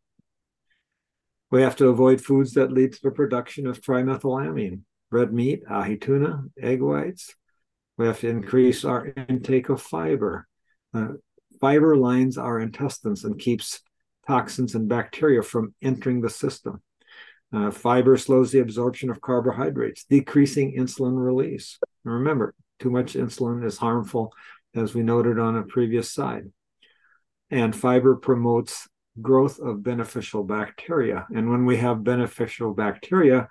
We 1.50 1.62
have 1.62 1.76
to 1.76 1.88
avoid 1.88 2.20
foods 2.20 2.52
that 2.54 2.72
lead 2.72 2.92
to 2.92 3.00
the 3.02 3.10
production 3.10 3.66
of 3.66 3.80
trimethylamine, 3.80 4.82
red 5.10 5.32
meat, 5.32 5.62
ahi 5.68 5.96
tuna, 5.96 6.44
egg 6.60 6.80
whites. 6.80 7.34
We 7.96 8.06
have 8.06 8.20
to 8.20 8.28
increase 8.28 8.84
our 8.84 9.12
intake 9.28 9.68
of 9.68 9.82
fiber. 9.82 10.46
Uh, 10.94 11.08
fiber 11.60 11.96
lines 11.96 12.38
our 12.38 12.58
intestines 12.60 13.24
and 13.24 13.38
keeps 13.38 13.80
toxins 14.26 14.74
and 14.74 14.88
bacteria 14.88 15.42
from 15.42 15.74
entering 15.82 16.20
the 16.20 16.30
system. 16.30 16.82
Uh, 17.52 17.70
fiber 17.70 18.16
slows 18.16 18.52
the 18.52 18.60
absorption 18.60 19.10
of 19.10 19.20
carbohydrates, 19.20 20.04
decreasing 20.04 20.76
insulin 20.76 21.16
release. 21.16 21.78
And 22.04 22.14
remember, 22.14 22.54
too 22.78 22.90
much 22.90 23.14
insulin 23.14 23.64
is 23.64 23.76
harmful, 23.76 24.32
as 24.74 24.94
we 24.94 25.02
noted 25.02 25.38
on 25.38 25.56
a 25.56 25.64
previous 25.64 26.10
slide. 26.12 26.44
And 27.50 27.74
fiber 27.74 28.14
promotes 28.14 28.88
growth 29.20 29.58
of 29.58 29.82
beneficial 29.82 30.44
bacteria. 30.44 31.26
And 31.34 31.50
when 31.50 31.66
we 31.66 31.78
have 31.78 32.04
beneficial 32.04 32.72
bacteria, 32.72 33.48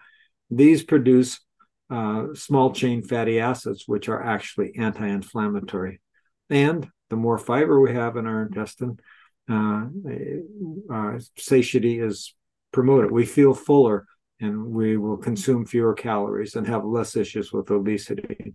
these 0.50 0.84
produce 0.84 1.42
uh, 1.90 2.28
small 2.34 2.72
chain 2.72 3.04
fatty 3.04 3.40
acids, 3.40 3.84
which 3.86 4.08
are 4.08 4.24
actually 4.24 4.76
anti 4.78 5.06
inflammatory. 5.06 6.00
And 6.50 6.90
the 7.10 7.16
more 7.16 7.38
fiber 7.38 7.80
we 7.80 7.94
have 7.94 8.16
in 8.18 8.26
our 8.26 8.44
intestine, 8.44 9.00
uh, 9.50 9.86
uh, 10.94 11.20
satiety 11.38 12.00
is 12.00 12.36
promoted. 12.72 13.12
We 13.12 13.26
feel 13.26 13.54
fuller 13.54 14.06
and 14.40 14.68
we 14.68 14.98
will 14.98 15.18
consume 15.18 15.66
fewer 15.66 15.94
calories 15.94 16.56
and 16.56 16.68
have 16.68 16.86
less 16.86 17.16
issues 17.16 17.52
with 17.52 17.72
obesity. 17.72 18.54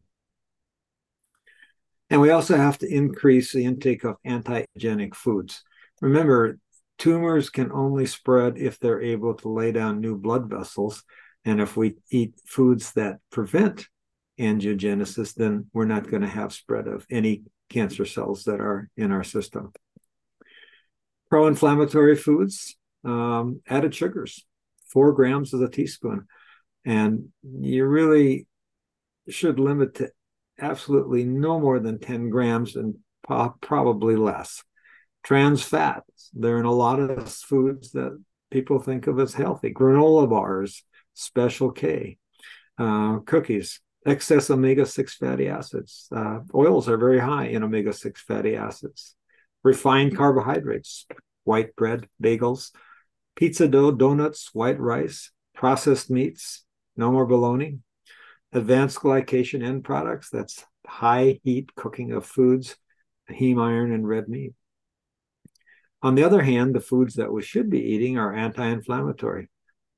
And 2.11 2.21
we 2.21 2.31
also 2.31 2.57
have 2.57 2.79
to 2.79 2.89
increase 2.89 3.53
the 3.53 3.65
intake 3.65 4.05
of 4.05 4.17
antigenic 4.27 5.15
foods. 5.15 5.63
Remember, 6.01 6.59
tumors 6.99 7.51
can 7.51 7.73
only 7.73 8.07
spread 8.07 8.57
if 8.57 8.79
they're 8.79 9.03
able 9.03 9.35
to 9.35 9.49
lay 9.49 9.73
down 9.73 10.01
new 10.01 10.17
blood 10.17 10.49
vessels. 10.49 11.03
And 11.45 11.61
if 11.61 11.77
we 11.77 11.97
eat 12.11 12.35
foods 12.47 12.93
that 12.93 13.19
prevent 13.31 13.87
angiogenesis, 14.39 15.35
then 15.35 15.67
we're 15.73 15.87
not 15.87 16.09
going 16.09 16.23
to 16.23 16.29
have 16.29 16.53
spread 16.53 16.87
of 16.89 17.07
any 17.11 17.43
cancer 17.69 18.05
cells 18.05 18.45
that 18.45 18.61
are 18.61 18.89
in 18.97 19.13
our 19.13 19.25
system. 19.25 19.73
Pro 21.31 21.47
inflammatory 21.47 22.17
foods, 22.17 22.77
um, 23.05 23.61
added 23.69 23.95
sugars, 23.95 24.45
four 24.93 25.13
grams 25.13 25.53
of 25.53 25.63
a 25.63 25.69
teaspoon. 25.69 26.27
And 26.85 27.31
you 27.43 27.87
really 27.87 28.47
should 29.29 29.59
limit 29.59 29.95
to 29.97 30.11
absolutely 30.61 31.25
no 31.25 31.59
more 31.59 31.81
than 31.81 31.99
10 31.99 32.31
grams 32.31 32.77
and 32.77 32.97
probably 33.23 34.17
less. 34.17 34.63
Trans 35.23 35.63
fats, 35.63 36.31
they're 36.35 36.59
in 36.59 36.67
a 36.67 36.73
lot 36.73 37.01
of 37.01 37.33
foods 37.33 37.93
that 37.93 38.23
people 38.51 38.79
think 38.79 39.07
of 39.07 39.19
as 39.19 39.35
healthy. 39.35 39.73
Granola 39.73 40.29
bars, 40.29 40.85
Special 41.15 41.73
K, 41.73 42.19
uh, 42.79 43.19
cookies, 43.21 43.81
excess 44.05 44.51
omega 44.51 44.87
6 44.87 45.15
fatty 45.15 45.49
acids. 45.49 46.09
Uh, 46.15 46.41
oils 46.55 46.89
are 46.89 46.97
very 46.97 47.19
high 47.19 47.47
in 47.47 47.63
omega 47.63 47.93
6 47.93 48.21
fatty 48.23 48.57
acids. 48.57 49.15
Refined 49.63 50.17
carbohydrates, 50.17 51.07
white 51.45 51.75
bread, 51.75 52.09
bagels, 52.23 52.71
pizza 53.37 53.67
dough, 53.67 53.91
donuts, 53.91 54.51
white 54.53 54.79
rice, 54.79 55.31
processed 55.55 56.11
meats, 56.11 56.65
no 56.97 57.11
more 57.11 57.27
bologna. 57.27 57.79
Advanced 58.53 58.99
glycation 58.99 59.65
end 59.65 59.83
products, 59.85 60.29
that's 60.31 60.65
high 60.87 61.41
heat 61.43 61.75
cooking 61.75 62.13
of 62.13 62.27
foods, 62.27 62.77
heme 63.31 63.61
iron, 63.61 63.91
and 63.91 64.07
red 64.07 64.29
meat. 64.29 64.53
On 66.03 66.15
the 66.15 66.23
other 66.23 66.43
hand, 66.43 66.75
the 66.75 66.81
foods 66.81 67.15
that 67.15 67.33
we 67.33 67.43
should 67.43 67.71
be 67.71 67.81
eating 67.81 68.19
are 68.19 68.35
anti 68.35 68.67
inflammatory 68.67 69.49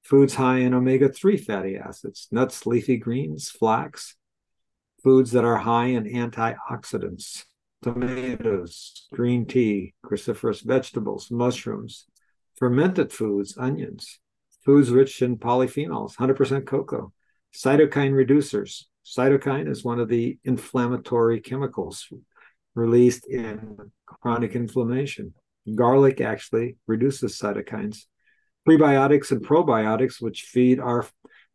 foods 0.08 0.34
high 0.34 0.58
in 0.58 0.74
omega 0.74 1.08
3 1.08 1.36
fatty 1.36 1.76
acids, 1.76 2.28
nuts, 2.30 2.66
leafy 2.66 2.96
greens, 2.96 3.50
flax, 3.50 4.16
foods 5.02 5.32
that 5.32 5.44
are 5.44 5.58
high 5.58 5.86
in 5.86 6.04
antioxidants, 6.04 7.44
tomatoes, 7.82 9.06
green 9.12 9.46
tea, 9.46 9.94
cruciferous 10.04 10.62
vegetables, 10.62 11.30
mushrooms, 11.30 12.06
fermented 12.56 13.12
foods, 13.12 13.56
onions, 13.58 14.18
foods 14.64 14.90
rich 14.90 15.22
in 15.22 15.36
polyphenols, 15.36 16.16
100% 16.16 16.66
cocoa, 16.66 17.12
cytokine 17.54 18.12
reducers, 18.12 18.84
Cytokine 19.06 19.68
is 19.68 19.84
one 19.84 20.00
of 20.00 20.08
the 20.08 20.36
inflammatory 20.42 21.40
chemicals 21.40 22.08
released 22.74 23.26
in 23.28 23.76
chronic 24.04 24.56
inflammation. 24.56 25.32
Garlic 25.72 26.20
actually 26.20 26.76
reduces 26.88 27.38
cytokines. 27.38 28.06
Prebiotics 28.66 29.30
and 29.30 29.44
probiotics, 29.44 30.20
which 30.20 30.42
feed 30.42 30.80
our, 30.80 31.06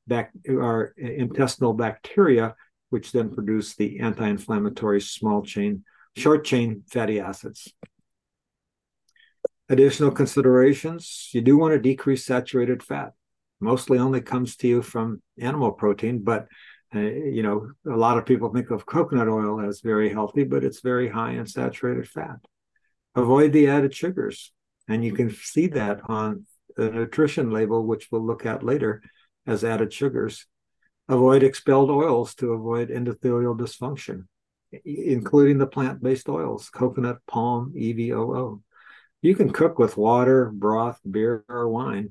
bac- 0.07 0.31
our 0.49 0.93
intestinal 0.97 1.73
bacteria, 1.73 2.55
which 2.89 3.11
then 3.11 3.33
produce 3.33 3.75
the 3.75 3.99
anti 3.99 4.27
inflammatory 4.27 5.01
small 5.01 5.43
chain, 5.43 5.83
short 6.15 6.45
chain 6.45 6.83
fatty 6.89 7.19
acids. 7.19 7.73
Additional 9.69 10.11
considerations 10.11 11.29
you 11.33 11.41
do 11.41 11.57
want 11.57 11.73
to 11.73 11.79
decrease 11.79 12.25
saturated 12.25 12.83
fat. 12.83 13.13
Mostly 13.59 13.99
only 13.99 14.21
comes 14.21 14.55
to 14.57 14.67
you 14.67 14.81
from 14.81 15.21
animal 15.39 15.71
protein, 15.71 16.23
but 16.23 16.47
uh, 16.93 16.99
you 16.99 17.41
know, 17.41 17.69
a 17.89 17.95
lot 17.95 18.17
of 18.17 18.25
people 18.25 18.53
think 18.53 18.69
of 18.69 18.85
coconut 18.85 19.29
oil 19.29 19.61
as 19.61 19.79
very 19.79 20.09
healthy, 20.09 20.43
but 20.43 20.63
it's 20.63 20.81
very 20.81 21.07
high 21.07 21.31
in 21.31 21.45
saturated 21.45 22.07
fat. 22.07 22.37
Avoid 23.15 23.53
the 23.53 23.67
added 23.67 23.95
sugars. 23.95 24.51
And 24.87 25.05
you 25.05 25.13
can 25.13 25.29
see 25.31 25.67
that 25.67 26.01
on 26.09 26.45
the 26.75 26.89
nutrition 26.91 27.51
label, 27.51 27.85
which 27.85 28.07
we'll 28.11 28.25
look 28.25 28.45
at 28.45 28.63
later 28.63 29.01
as 29.45 29.63
added 29.63 29.93
sugars. 29.93 30.45
Avoid 31.09 31.43
expelled 31.43 31.89
oils 31.89 32.35
to 32.35 32.53
avoid 32.53 32.89
endothelial 32.89 33.57
dysfunction, 33.57 34.25
including 34.85 35.57
the 35.57 35.67
plant 35.67 36.01
based 36.01 36.29
oils, 36.29 36.69
coconut, 36.69 37.17
palm, 37.27 37.73
EVOO. 37.75 38.61
You 39.21 39.35
can 39.35 39.51
cook 39.51 39.77
with 39.77 39.97
water, 39.97 40.49
broth, 40.53 40.99
beer, 41.09 41.43
or 41.47 41.67
wine, 41.67 42.09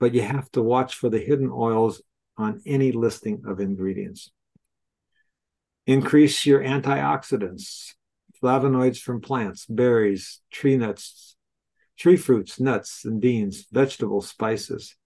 but 0.00 0.14
you 0.14 0.22
have 0.22 0.50
to 0.52 0.62
watch 0.62 0.94
for 0.94 1.08
the 1.08 1.18
hidden 1.18 1.50
oils 1.52 2.02
on 2.36 2.60
any 2.66 2.90
listing 2.92 3.42
of 3.46 3.60
ingredients. 3.60 4.30
Increase 5.86 6.46
your 6.46 6.62
antioxidants, 6.62 7.94
flavonoids 8.42 8.98
from 8.98 9.20
plants, 9.20 9.66
berries, 9.66 10.40
tree 10.50 10.76
nuts, 10.76 11.36
tree 12.02 12.16
fruits, 12.16 12.58
nuts 12.58 13.04
and 13.04 13.20
beans, 13.20 13.66
vegetables, 13.70 14.28
spices. 14.28 14.96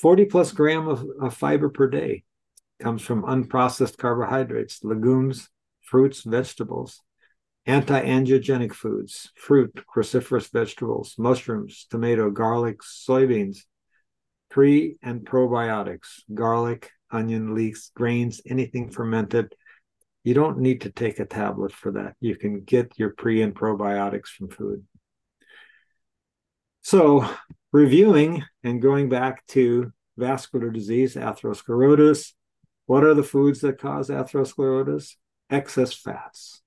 40 0.00 0.24
plus 0.24 0.50
gram 0.50 0.88
of, 0.88 1.06
of 1.20 1.34
fiber 1.36 1.68
per 1.68 1.86
day 1.86 2.24
comes 2.80 3.00
from 3.00 3.22
unprocessed 3.22 3.96
carbohydrates, 3.96 4.82
legumes, 4.82 5.48
fruits, 5.82 6.22
vegetables, 6.22 7.00
anti-angiogenic 7.66 8.72
foods, 8.72 9.30
fruit, 9.36 9.84
cruciferous 9.94 10.50
vegetables, 10.50 11.14
mushrooms, 11.16 11.86
tomato, 11.90 12.28
garlic, 12.28 12.80
soybeans, 12.80 13.58
pre 14.50 14.96
and 15.00 15.24
probiotics, 15.24 16.22
garlic, 16.34 16.90
onion, 17.12 17.54
leeks, 17.54 17.92
grains, 17.94 18.40
anything 18.44 18.90
fermented. 18.90 19.54
You 20.24 20.34
don't 20.34 20.58
need 20.58 20.80
to 20.80 20.90
take 20.90 21.20
a 21.20 21.24
tablet 21.24 21.70
for 21.70 21.92
that. 21.92 22.16
You 22.18 22.34
can 22.34 22.62
get 22.62 22.98
your 22.98 23.10
pre 23.10 23.42
and 23.42 23.54
probiotics 23.54 24.26
from 24.26 24.48
food. 24.48 24.84
So, 26.82 27.28
reviewing 27.72 28.44
and 28.62 28.82
going 28.82 29.08
back 29.08 29.46
to 29.48 29.92
vascular 30.16 30.70
disease, 30.70 31.14
atherosclerosis, 31.14 32.32
what 32.86 33.04
are 33.04 33.14
the 33.14 33.22
foods 33.22 33.60
that 33.60 33.78
cause 33.78 34.08
atherosclerosis? 34.08 35.14
Excess 35.48 35.94
fats, 35.94 36.62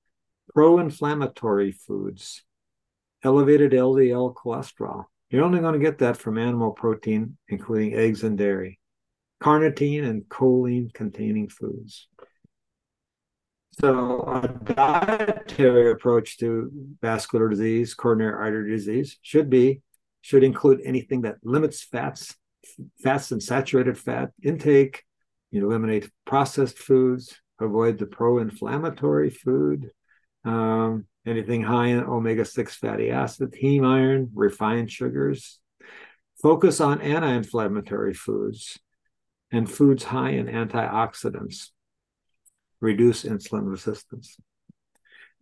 pro 0.53 0.79
inflammatory 0.79 1.71
foods, 1.71 2.43
elevated 3.23 3.71
LDL 3.71 4.33
cholesterol, 4.33 5.05
you're 5.29 5.43
only 5.43 5.59
going 5.59 5.73
to 5.73 5.79
get 5.79 5.97
that 5.97 6.17
from 6.17 6.37
animal 6.37 6.71
protein, 6.71 7.37
including 7.49 7.93
eggs 7.93 8.23
and 8.23 8.37
dairy, 8.37 8.79
carnitine 9.43 10.07
and 10.07 10.23
choline 10.23 10.93
containing 10.93 11.49
foods. 11.49 12.07
So, 13.79 14.21
a 14.21 14.47
dietary 14.47 15.91
approach 15.91 16.37
to 16.37 16.71
vascular 17.01 17.49
disease, 17.49 17.93
coronary 17.93 18.33
artery 18.33 18.71
disease, 18.71 19.17
should 19.21 19.49
be 19.49 19.81
should 20.25 20.43
include 20.43 20.81
anything 20.83 21.21
that 21.21 21.37
limits 21.43 21.83
fats, 21.83 22.35
fats 23.03 23.31
and 23.31 23.43
saturated 23.43 23.95
fat 23.95 24.31
intake. 24.41 25.03
You 25.51 25.67
eliminate 25.67 26.09
processed 26.25 26.79
foods, 26.79 27.39
avoid 27.61 27.99
the 27.99 28.07
pro-inflammatory 28.07 29.29
food, 29.29 29.91
um, 30.43 31.05
anything 31.27 31.61
high 31.61 31.89
in 31.89 32.03
omega 32.03 32.43
6 32.43 32.75
fatty 32.75 33.11
acid, 33.11 33.53
heme 33.61 33.85
iron, 33.85 34.31
refined 34.33 34.89
sugars. 34.89 35.59
Focus 36.41 36.81
on 36.81 37.01
anti 37.01 37.31
inflammatory 37.31 38.15
foods 38.15 38.79
and 39.51 39.69
foods 39.69 40.05
high 40.05 40.31
in 40.31 40.47
antioxidants. 40.47 41.69
Reduce 42.81 43.25
insulin 43.25 43.69
resistance. 43.69 44.37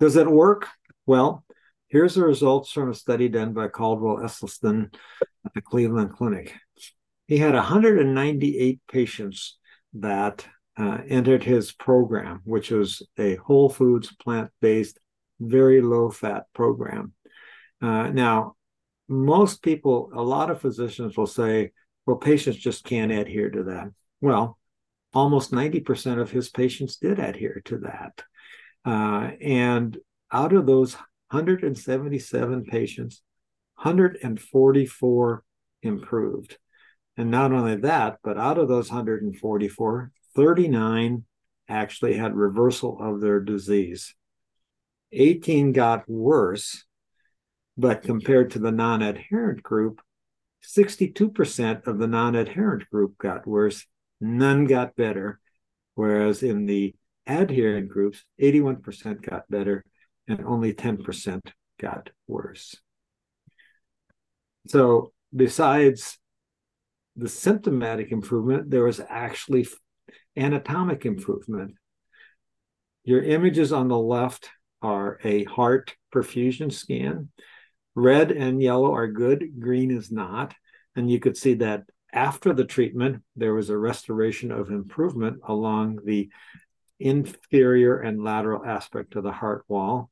Does 0.01 0.17
it 0.17 0.29
work? 0.29 0.67
Well, 1.05 1.45
here's 1.93 2.15
the 2.15 2.23
results 2.23 2.71
from 2.71 2.89
a 2.89 2.93
study 2.93 3.29
done 3.29 3.53
by 3.53 3.67
Caldwell 3.67 4.17
Esselstyn 4.17 4.91
at 5.45 5.53
the 5.53 5.61
Cleveland 5.61 6.11
Clinic. 6.11 6.55
He 7.27 7.37
had 7.37 7.53
198 7.53 8.79
patients 8.91 9.59
that 9.93 10.43
uh, 10.75 10.97
entered 11.07 11.43
his 11.43 11.71
program, 11.71 12.41
which 12.45 12.71
was 12.71 13.03
a 13.19 13.35
whole 13.35 13.69
foods, 13.69 14.11
plant 14.15 14.49
based 14.59 14.99
very 15.39 15.81
low 15.81 16.09
fat 16.09 16.45
program. 16.53 17.13
Uh, 17.79 18.09
now, 18.09 18.55
most 19.07 19.61
people, 19.61 20.09
a 20.15 20.21
lot 20.21 20.49
of 20.49 20.61
physicians 20.61 21.15
will 21.15 21.27
say, 21.27 21.73
well, 22.07 22.17
patients 22.17 22.57
just 22.57 22.83
can't 22.83 23.11
adhere 23.11 23.51
to 23.51 23.63
that. 23.65 23.89
Well, 24.19 24.57
almost 25.13 25.51
90% 25.51 26.19
of 26.19 26.31
his 26.31 26.49
patients 26.49 26.95
did 26.95 27.19
adhere 27.19 27.61
to 27.65 27.77
that. 27.79 28.23
Uh, 28.83 29.31
and 29.39 29.95
out 30.31 30.53
of 30.53 30.65
those 30.65 30.97
177 31.33 32.65
patients, 32.65 33.23
144 33.75 35.43
improved. 35.81 36.57
And 37.17 37.31
not 37.31 37.51
only 37.51 37.75
that, 37.77 38.19
but 38.23 38.37
out 38.37 38.59
of 38.59 38.67
those 38.67 38.89
144, 38.89 40.11
39 40.35 41.23
actually 41.67 42.13
had 42.17 42.35
reversal 42.35 42.99
of 43.01 43.19
their 43.19 43.39
disease. 43.39 44.13
18 45.11 45.73
got 45.73 46.07
worse, 46.07 46.85
but 47.77 48.03
compared 48.03 48.51
to 48.51 48.59
the 48.59 48.71
non 48.71 49.01
adherent 49.01 49.63
group, 49.63 50.01
62% 50.63 51.87
of 51.87 51.97
the 51.97 52.07
non 52.07 52.35
adherent 52.35 52.87
group 52.91 53.17
got 53.17 53.47
worse, 53.47 53.87
none 54.21 54.65
got 54.65 54.95
better. 54.95 55.39
Whereas 55.95 56.43
in 56.43 56.67
the 56.67 56.93
adherent 57.25 57.89
groups, 57.89 58.23
81% 58.39 59.21
got 59.21 59.49
better 59.49 59.83
and 60.27 60.45
only 60.45 60.73
10% 60.73 61.41
got 61.79 62.09
worse. 62.27 62.75
So, 64.67 65.11
besides 65.35 66.17
the 67.15 67.29
symptomatic 67.29 68.11
improvement, 68.11 68.69
there 68.69 68.85
was 68.85 69.01
actually 69.07 69.67
anatomic 70.35 71.05
improvement. 71.05 71.75
Your 73.03 73.21
images 73.21 73.73
on 73.73 73.87
the 73.87 73.97
left 73.97 74.49
are 74.81 75.19
a 75.23 75.43
heart 75.43 75.95
perfusion 76.13 76.71
scan. 76.71 77.29
Red 77.95 78.31
and 78.31 78.61
yellow 78.61 78.93
are 78.93 79.07
good, 79.07 79.59
green 79.59 79.91
is 79.91 80.11
not. 80.11 80.55
And 80.95 81.09
you 81.09 81.19
could 81.19 81.37
see 81.37 81.55
that 81.55 81.83
after 82.11 82.53
the 82.53 82.65
treatment, 82.65 83.23
there 83.35 83.53
was 83.53 83.69
a 83.69 83.77
restoration 83.77 84.51
of 84.51 84.69
improvement 84.69 85.39
along 85.47 85.99
the 86.05 86.29
inferior 86.99 87.99
and 87.99 88.23
lateral 88.23 88.65
aspect 88.65 89.15
of 89.15 89.23
the 89.23 89.31
heart 89.31 89.63
wall. 89.67 90.09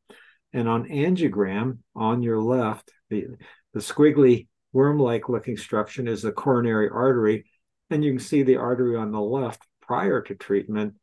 And 0.54 0.68
on 0.68 0.90
angiogram 0.90 1.80
on 1.96 2.24
your 2.24 2.42
left, 2.42 2.92
the, 3.10 3.28
the 3.74 3.80
squiggly 3.80 4.48
worm 4.74 5.00
like 5.00 5.30
looking 5.30 5.58
structure 5.58 6.08
is 6.08 6.22
the 6.22 6.32
coronary 6.32 6.90
artery. 6.90 7.46
And 7.90 8.04
you 8.04 8.12
can 8.12 8.20
see 8.20 8.44
the 8.44 8.58
artery 8.58 8.96
on 8.96 9.12
the 9.12 9.22
left 9.22 9.62
prior 9.82 10.22
to 10.22 10.36
treatment 10.36 10.96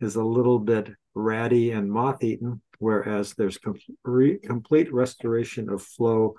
is 0.00 0.16
a 0.16 0.22
little 0.22 0.58
bit 0.58 0.90
ratty 1.14 1.70
and 1.70 1.90
moth 1.90 2.22
eaten, 2.22 2.60
whereas 2.78 3.34
there's 3.34 3.58
complete, 3.58 4.42
complete 4.42 4.92
restoration 4.92 5.70
of 5.70 5.82
flow 5.82 6.34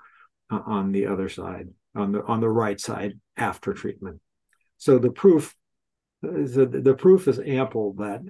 uh, 0.50 0.60
on 0.64 0.92
the 0.92 1.06
other 1.06 1.28
side, 1.28 1.68
on 1.94 2.12
the 2.12 2.24
on 2.24 2.40
the 2.40 2.48
right 2.48 2.80
side 2.80 3.18
after 3.36 3.74
treatment. 3.74 4.20
So 4.76 4.98
the 4.98 5.10
proof, 5.10 5.54
the, 6.22 6.80
the 6.82 6.94
proof 6.94 7.28
is 7.28 7.40
ample 7.40 7.94
that 7.94 8.22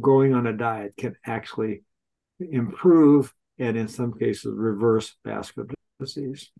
going 0.00 0.34
on 0.34 0.46
a 0.46 0.52
diet 0.52 0.94
can 0.96 1.16
actually 1.24 1.82
improve 2.40 3.32
and 3.58 3.76
in 3.76 3.88
some 3.88 4.12
cases 4.12 4.52
reverse 4.54 5.14
vascular 5.24 5.68
disease. 5.98 6.50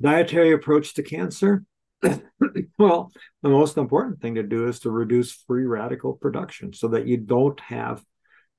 Dietary 0.00 0.52
approach 0.52 0.94
to 0.94 1.02
cancer. 1.02 1.64
well, 2.78 3.12
the 3.42 3.48
most 3.48 3.76
important 3.76 4.20
thing 4.20 4.34
to 4.34 4.42
do 4.42 4.66
is 4.66 4.80
to 4.80 4.90
reduce 4.90 5.32
free 5.32 5.64
radical 5.64 6.14
production 6.14 6.72
so 6.72 6.88
that 6.88 7.06
you 7.06 7.16
don't 7.16 7.60
have 7.60 8.02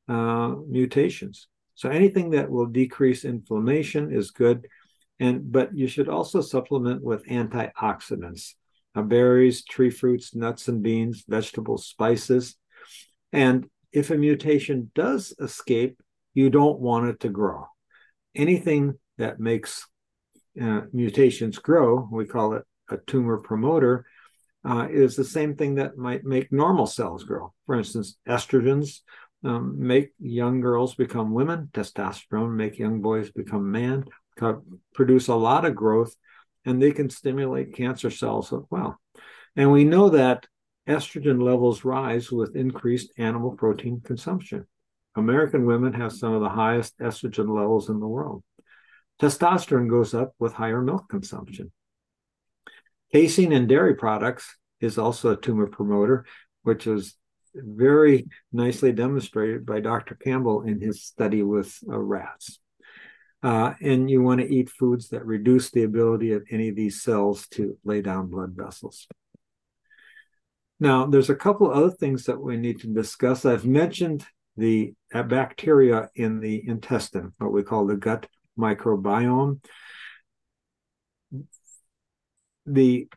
uh, 0.07 0.55
mutations. 0.67 1.47
So 1.75 1.89
anything 1.89 2.31
that 2.31 2.49
will 2.49 2.67
decrease 2.67 3.25
inflammation 3.25 4.11
is 4.11 4.31
good, 4.31 4.67
and 5.19 5.51
but 5.51 5.75
you 5.75 5.87
should 5.87 6.07
also 6.07 6.41
supplement 6.41 7.03
with 7.03 7.25
antioxidants, 7.25 8.53
uh, 8.95 9.01
berries, 9.01 9.63
tree 9.65 9.89
fruits, 9.89 10.35
nuts 10.35 10.67
and 10.67 10.81
beans, 10.81 11.23
vegetables, 11.27 11.87
spices, 11.87 12.55
And 13.33 13.67
if 13.91 14.11
a 14.11 14.17
mutation 14.17 14.91
does 14.95 15.33
escape, 15.39 15.99
you 16.33 16.49
don't 16.49 16.79
want 16.79 17.09
it 17.09 17.19
to 17.21 17.29
grow. 17.29 17.65
Anything 18.35 18.93
that 19.17 19.39
makes 19.39 19.85
uh, 20.61 20.81
mutations 20.93 21.57
grow, 21.57 22.07
we 22.11 22.25
call 22.25 22.53
it 22.53 22.63
a 22.89 22.97
tumor 22.97 23.37
promoter, 23.37 24.05
uh, 24.65 24.87
is 24.89 25.15
the 25.15 25.25
same 25.25 25.55
thing 25.55 25.75
that 25.75 25.97
might 25.97 26.23
make 26.23 26.51
normal 26.51 26.85
cells 26.85 27.23
grow. 27.23 27.53
For 27.65 27.75
instance, 27.75 28.17
estrogens 28.27 28.99
um, 29.43 29.75
make 29.77 30.11
young 30.19 30.61
girls 30.61 30.95
become 30.95 31.33
women, 31.33 31.69
testosterone 31.73 32.55
make 32.55 32.79
young 32.79 33.01
boys 33.01 33.31
become 33.31 33.71
man, 33.71 34.05
produce 34.93 35.27
a 35.27 35.35
lot 35.35 35.65
of 35.65 35.75
growth, 35.75 36.15
and 36.65 36.81
they 36.81 36.91
can 36.91 37.09
stimulate 37.09 37.75
cancer 37.75 38.09
cells 38.09 38.53
as 38.53 38.61
well. 38.69 38.99
And 39.55 39.71
we 39.71 39.83
know 39.83 40.09
that 40.09 40.47
estrogen 40.87 41.41
levels 41.41 41.85
rise 41.85 42.31
with 42.31 42.55
increased 42.55 43.11
animal 43.17 43.51
protein 43.51 44.01
consumption. 44.01 44.65
American 45.15 45.65
women 45.65 45.93
have 45.93 46.11
some 46.11 46.33
of 46.33 46.41
the 46.41 46.49
highest 46.49 46.97
estrogen 46.99 47.55
levels 47.55 47.89
in 47.89 47.99
the 47.99 48.07
world. 48.07 48.43
Testosterone 49.21 49.89
goes 49.89 50.13
up 50.13 50.33
with 50.39 50.53
higher 50.53 50.81
milk 50.81 51.07
consumption. 51.09 51.71
Casein 53.13 53.51
in 53.51 53.67
dairy 53.67 53.95
products 53.95 54.57
is 54.81 54.97
also 54.97 55.31
a 55.31 55.39
tumor 55.39 55.67
promoter, 55.67 56.25
which 56.63 56.85
was 56.85 57.15
very 57.53 58.27
nicely 58.51 58.91
demonstrated 58.91 59.65
by 59.65 59.79
Dr. 59.79 60.15
Campbell 60.15 60.63
in 60.63 60.81
his 60.81 61.03
study 61.03 61.43
with 61.43 61.77
uh, 61.87 61.97
rats. 61.97 62.59
Uh, 63.43 63.73
and 63.81 64.09
you 64.09 64.21
want 64.21 64.41
to 64.41 64.51
eat 64.51 64.69
foods 64.69 65.09
that 65.09 65.25
reduce 65.25 65.69
the 65.69 65.83
ability 65.83 66.31
of 66.31 66.43
any 66.49 66.69
of 66.69 66.75
these 66.75 67.01
cells 67.01 67.47
to 67.49 67.77
lay 67.83 68.01
down 68.01 68.27
blood 68.27 68.53
vessels. 68.55 69.07
Now, 70.79 71.05
there's 71.05 71.29
a 71.29 71.35
couple 71.35 71.71
other 71.71 71.91
things 71.91 72.25
that 72.25 72.41
we 72.41 72.57
need 72.57 72.81
to 72.81 72.87
discuss. 72.87 73.45
I've 73.45 73.65
mentioned 73.65 74.25
the 74.57 74.93
uh, 75.13 75.23
bacteria 75.23 76.09
in 76.15 76.39
the 76.39 76.67
intestine, 76.67 77.33
what 77.37 77.53
we 77.53 77.63
call 77.63 77.85
the 77.85 77.95
gut 77.95 78.27
microbiome. 78.57 79.63
The 82.65 83.07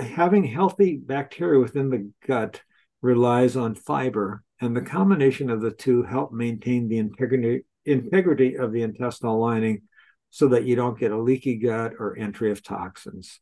having 0.00 0.44
healthy 0.44 0.96
bacteria 0.96 1.60
within 1.60 1.90
the 1.90 2.10
gut 2.26 2.60
relies 3.02 3.56
on 3.56 3.74
fiber, 3.74 4.42
and 4.60 4.76
the 4.76 4.82
combination 4.82 5.50
of 5.50 5.60
the 5.60 5.70
two 5.70 6.02
help 6.02 6.32
maintain 6.32 6.88
the 6.88 6.98
integrity 6.98 7.64
integrity 7.84 8.56
of 8.56 8.72
the 8.72 8.82
intestinal 8.82 9.38
lining 9.38 9.82
so 10.30 10.48
that 10.48 10.64
you 10.64 10.74
don't 10.74 10.98
get 10.98 11.12
a 11.12 11.18
leaky 11.18 11.56
gut 11.56 11.92
or 11.98 12.16
entry 12.18 12.50
of 12.50 12.62
toxins. 12.62 13.40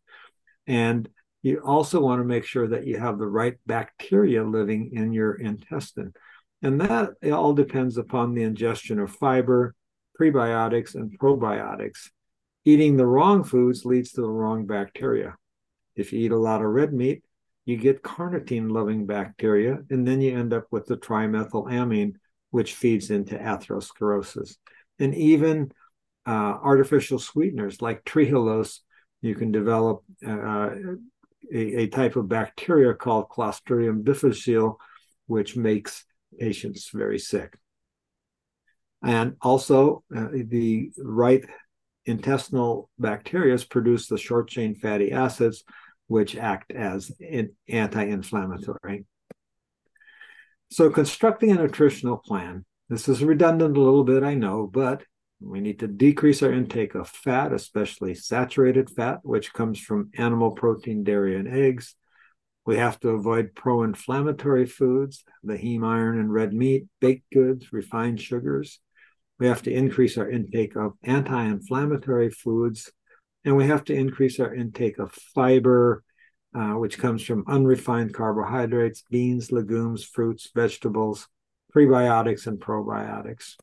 And 0.67 1.09
you 1.45 1.59
also 1.59 2.01
want 2.01 2.21
to 2.21 2.25
make 2.25 2.47
sure 2.47 2.67
that 2.67 2.87
you 2.87 2.99
have 2.99 3.19
the 3.19 3.27
right 3.27 3.57
bacteria 3.67 4.43
living 4.43 4.93
in 4.95 5.13
your 5.13 5.35
intestine. 5.35 6.15
And 6.63 6.81
that 6.81 7.11
all 7.31 7.53
depends 7.53 7.99
upon 7.99 8.33
the 8.33 8.45
ingestion 8.45 8.99
of 8.99 9.11
fiber, 9.11 9.75
prebiotics, 10.19 10.95
and 10.95 11.17
probiotics. 11.19 12.09
Eating 12.65 12.97
the 12.97 13.05
wrong 13.05 13.45
foods 13.45 13.85
leads 13.85 14.13
to 14.13 14.23
the 14.23 14.31
wrong 14.31 14.65
bacteria. 14.65 15.37
If 15.95 16.15
you 16.15 16.21
eat 16.21 16.33
a 16.33 16.39
lot 16.39 16.63
of 16.63 16.69
red 16.69 16.95
meat, 16.95 17.23
you 17.67 17.77
get 17.77 18.03
carnitine 18.03 18.71
loving 18.71 19.05
bacteria, 19.05 19.81
and 19.91 20.09
then 20.09 20.23
you 20.23 20.35
end 20.35 20.55
up 20.55 20.65
with 20.71 20.87
the 20.87 20.97
trimethylamine, 20.97 22.15
which 22.53 22.73
feeds 22.73 23.11
into 23.11 23.37
atherosclerosis. 23.37 24.57
And 24.99 25.15
even 25.15 25.73
uh, 26.25 26.31
artificial 26.63 27.19
sweeteners 27.19 27.83
like 27.83 28.03
trehalose, 28.05 28.79
you 29.21 29.35
can 29.35 29.53
develop 29.53 30.05
uh, 30.27 30.71
a, 31.53 31.83
a, 31.83 31.87
type 31.89 32.17
of 32.17 32.29
bacteria 32.29 32.95
called 32.95 33.29
Clostridium 33.29 34.05
difficile, 34.05 34.79
which 35.27 35.57
makes 35.57 36.05
patients 36.39 36.91
very 36.93 37.19
sick. 37.19 37.57
And 39.03 39.37
also, 39.41 40.03
uh, 40.15 40.29
the 40.33 40.91
right 40.99 41.45
intestinal 42.07 42.91
bacteria 42.99 43.59
produce 43.69 44.07
the 44.07 44.19
short 44.19 44.49
chain 44.49 44.75
fatty 44.75 45.13
acids, 45.13 45.65
which 46.07 46.37
act 46.37 46.73
as 46.73 47.11
an 47.21 47.55
anti-inflammatory. 47.69 49.05
So 50.71 50.91
constructing 50.91 51.53
a 51.53 51.55
nutritional 51.55 52.19
plan, 52.19 52.65
this 52.89 53.09
is 53.09 53.23
redundant 53.23 53.77
a 53.77 53.81
little 53.81 54.05
bit, 54.05 54.23
I 54.23 54.35
know, 54.35 54.67
but 54.67 55.03
we 55.45 55.61
need 55.61 55.81
to 55.81 55.87
decrease 55.87 56.43
our 56.43 56.53
intake 56.53 56.95
of 56.95 57.09
fat, 57.09 57.53
especially 57.53 58.15
saturated 58.15 58.89
fat, 58.89 59.21
which 59.23 59.53
comes 59.53 59.79
from 59.79 60.11
animal 60.17 60.53
protein, 60.53 61.05
dairy, 61.05 61.37
and 61.37 61.49
eggs. 61.49 61.95
We 62.67 62.77
have 62.77 62.99
to 63.01 63.11
avoid 63.11 63.55
pro 63.55 63.83
inflammatory 63.83 64.67
foods, 64.67 65.23
the 65.43 65.59
heme 65.59 65.87
iron 65.87 66.19
and 66.19 66.33
red 66.33 66.55
meat, 66.55 66.87
baked 67.01 67.31
goods, 67.31 67.73
refined 67.73 68.21
sugars. 68.21 68.81
We 69.39 69.47
have 69.47 69.63
to 69.63 69.73
increase 69.73 70.17
our 70.17 70.31
intake 70.31 70.77
of 70.77 70.93
anti 71.03 71.45
inflammatory 71.45 72.31
foods, 72.31 72.91
and 73.45 73.57
we 73.57 73.67
have 73.67 73.85
to 73.85 73.95
increase 73.95 74.41
our 74.41 74.55
intake 74.55 74.99
of 74.99 75.13
fiber, 75.13 76.03
uh, 76.55 76.73
which 76.73 76.99
comes 76.99 77.23
from 77.23 77.45
unrefined 77.49 78.15
carbohydrates, 78.15 79.05
beans, 79.11 79.53
legumes, 79.53 80.05
fruits, 80.05 80.51
vegetables, 80.55 81.29
prebiotics, 81.75 82.47
and 82.47 82.59
probiotics. 82.59 83.57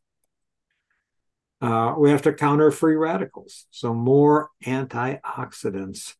Uh, 1.61 1.93
we 1.97 2.09
have 2.09 2.23
to 2.23 2.33
counter 2.33 2.71
free 2.71 2.95
radicals, 2.95 3.67
so 3.69 3.93
more 3.93 4.49
antioxidants. 4.65 6.15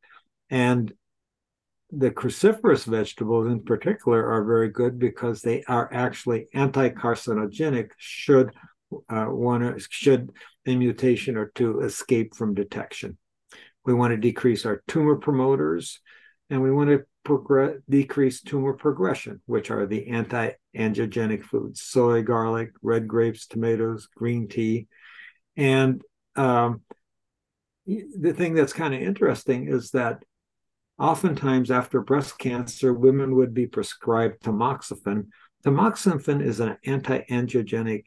And 0.49 0.93
the 1.89 2.11
cruciferous 2.11 2.85
vegetables 2.85 3.47
in 3.47 3.63
particular 3.63 4.23
are 4.25 4.45
very 4.45 4.69
good 4.69 4.99
because 4.99 5.41
they 5.41 5.63
are 5.63 5.89
actually 5.91 6.47
anti-carcinogenic 6.53 7.89
should 7.97 8.53
uh, 9.09 9.25
one 9.25 9.77
should 9.89 10.31
a 10.65 10.75
mutation 10.75 11.37
or 11.37 11.51
two 11.55 11.79
escape 11.79 12.35
from 12.35 12.53
detection. 12.53 13.17
We 13.85 13.93
want 13.93 14.11
to 14.11 14.17
decrease 14.17 14.65
our 14.65 14.83
tumor 14.87 15.15
promoters, 15.15 15.99
and 16.49 16.61
we 16.61 16.71
want 16.71 16.89
to 16.91 17.03
progress, 17.23 17.77
decrease 17.89 18.41
tumor 18.41 18.73
progression, 18.73 19.41
which 19.45 19.71
are 19.71 19.85
the 19.85 20.07
anti-angiogenic 20.07 21.43
foods: 21.43 21.81
soy, 21.81 22.21
garlic, 22.21 22.71
red 22.81 23.07
grapes, 23.07 23.47
tomatoes, 23.47 24.07
green 24.15 24.47
tea, 24.47 24.87
and 25.57 26.01
um, 26.35 26.81
the 27.85 28.33
thing 28.33 28.53
that's 28.53 28.73
kind 28.73 28.93
of 28.93 29.01
interesting 29.01 29.67
is 29.67 29.91
that 29.91 30.23
oftentimes 30.99 31.71
after 31.71 32.01
breast 32.01 32.37
cancer, 32.37 32.93
women 32.93 33.35
would 33.35 33.53
be 33.53 33.67
prescribed 33.67 34.43
tamoxifen. 34.43 35.27
Tamoxifen 35.65 36.41
is 36.41 36.59
an 36.59 36.77
anti-angiogenic 36.85 38.05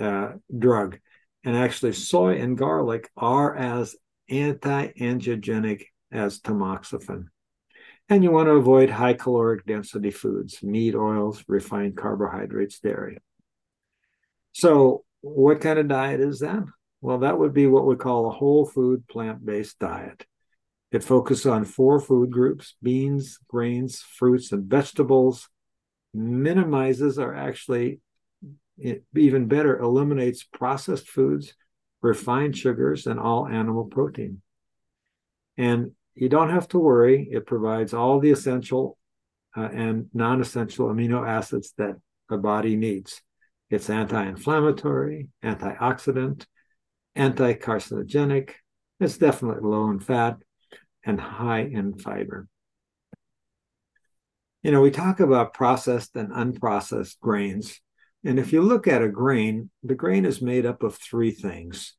uh, 0.00 0.32
drug, 0.56 0.98
and 1.44 1.56
actually, 1.56 1.92
soy 1.92 2.38
and 2.38 2.56
garlic 2.56 3.10
are 3.16 3.54
as 3.56 3.96
anti-angiogenic 4.28 5.84
as 6.10 6.40
tamoxifen. 6.40 7.26
And 8.08 8.22
you 8.22 8.30
want 8.30 8.46
to 8.46 8.52
avoid 8.52 8.90
high 8.90 9.14
caloric 9.14 9.64
density 9.66 10.10
foods, 10.10 10.62
meat, 10.62 10.94
oils, 10.94 11.44
refined 11.48 11.96
carbohydrates, 11.96 12.78
dairy. 12.78 13.18
So, 14.52 15.04
what 15.22 15.60
kind 15.60 15.78
of 15.78 15.88
diet 15.88 16.20
is 16.20 16.40
that? 16.40 16.64
Well, 17.00 17.18
that 17.18 17.38
would 17.38 17.54
be 17.54 17.66
what 17.66 17.86
we 17.86 17.96
call 17.96 18.26
a 18.26 18.34
whole 18.34 18.66
food 18.66 19.08
plant 19.08 19.44
based 19.44 19.78
diet. 19.78 20.24
It 20.90 21.02
focuses 21.02 21.46
on 21.46 21.64
four 21.64 21.98
food 21.98 22.30
groups 22.30 22.74
beans, 22.82 23.38
grains, 23.48 24.00
fruits, 24.00 24.52
and 24.52 24.64
vegetables, 24.64 25.48
minimizes 26.12 27.18
or 27.18 27.34
actually 27.34 28.00
even 29.14 29.46
better 29.46 29.78
eliminates 29.78 30.44
processed 30.44 31.08
foods, 31.08 31.54
refined 32.02 32.56
sugars, 32.56 33.06
and 33.06 33.18
all 33.18 33.46
animal 33.46 33.84
protein. 33.84 34.42
And 35.56 35.92
you 36.14 36.28
don't 36.28 36.50
have 36.50 36.68
to 36.68 36.78
worry, 36.78 37.28
it 37.30 37.46
provides 37.46 37.94
all 37.94 38.20
the 38.20 38.30
essential 38.30 38.98
uh, 39.56 39.68
and 39.72 40.08
non 40.12 40.40
essential 40.40 40.88
amino 40.88 41.26
acids 41.26 41.74
that 41.78 41.96
the 42.28 42.38
body 42.38 42.76
needs. 42.76 43.22
It's 43.72 43.88
anti 43.88 44.26
inflammatory, 44.26 45.28
antioxidant, 45.42 46.44
anti 47.16 47.54
carcinogenic. 47.54 48.50
It's 49.00 49.16
definitely 49.16 49.66
low 49.66 49.88
in 49.88 49.98
fat 49.98 50.36
and 51.06 51.18
high 51.18 51.60
in 51.60 51.98
fiber. 51.98 52.48
You 54.62 54.72
know, 54.72 54.82
we 54.82 54.90
talk 54.90 55.20
about 55.20 55.54
processed 55.54 56.14
and 56.16 56.30
unprocessed 56.30 57.18
grains. 57.20 57.80
And 58.22 58.38
if 58.38 58.52
you 58.52 58.60
look 58.60 58.86
at 58.86 59.02
a 59.02 59.08
grain, 59.08 59.70
the 59.82 59.94
grain 59.94 60.26
is 60.26 60.42
made 60.42 60.66
up 60.66 60.82
of 60.82 60.96
three 60.96 61.30
things 61.30 61.94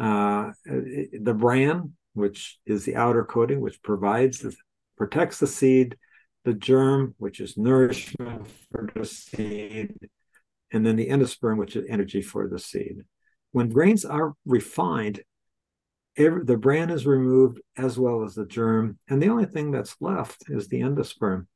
uh, 0.00 0.50
the 0.66 1.36
bran, 1.38 1.92
which 2.14 2.58
is 2.66 2.84
the 2.84 2.96
outer 2.96 3.24
coating, 3.24 3.60
which 3.60 3.80
provides 3.84 4.40
the, 4.40 4.52
protects 4.98 5.38
the 5.38 5.46
seed, 5.46 5.96
the 6.44 6.54
germ, 6.54 7.14
which 7.18 7.38
is 7.38 7.56
nourishment 7.56 8.48
for 8.72 8.90
the 8.92 9.04
seed, 9.04 9.94
and 10.74 10.84
then 10.84 10.96
the 10.96 11.08
endosperm, 11.08 11.56
which 11.56 11.76
is 11.76 11.86
energy 11.88 12.20
for 12.20 12.48
the 12.48 12.58
seed. 12.58 13.04
When 13.52 13.68
grains 13.68 14.04
are 14.04 14.34
refined, 14.44 15.22
every, 16.16 16.44
the 16.44 16.56
bran 16.56 16.90
is 16.90 17.06
removed 17.06 17.60
as 17.76 17.96
well 17.96 18.24
as 18.24 18.34
the 18.34 18.44
germ, 18.44 18.98
and 19.08 19.22
the 19.22 19.28
only 19.28 19.46
thing 19.46 19.70
that's 19.70 19.94
left 20.00 20.42
is 20.48 20.66
the 20.66 20.80
endosperm. 20.80 21.46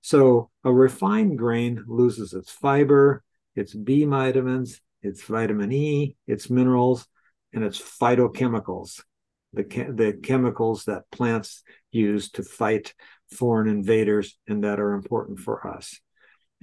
So 0.00 0.50
a 0.64 0.72
refined 0.72 1.38
grain 1.38 1.84
loses 1.86 2.34
its 2.34 2.50
fiber, 2.50 3.22
its 3.54 3.72
B 3.72 4.04
vitamins, 4.04 4.80
its 5.02 5.22
vitamin 5.22 5.72
E, 5.72 6.16
its 6.26 6.50
minerals, 6.50 7.06
and 7.52 7.62
its 7.62 7.80
phytochemicals, 7.80 9.00
the, 9.52 9.62
the 9.62 10.18
chemicals 10.20 10.86
that 10.86 11.08
plants 11.12 11.62
use 11.92 12.28
to 12.32 12.42
fight 12.42 12.92
foreign 13.30 13.68
invaders 13.68 14.36
and 14.48 14.64
that 14.64 14.80
are 14.80 14.94
important 14.94 15.38
for 15.38 15.64
us. 15.64 16.00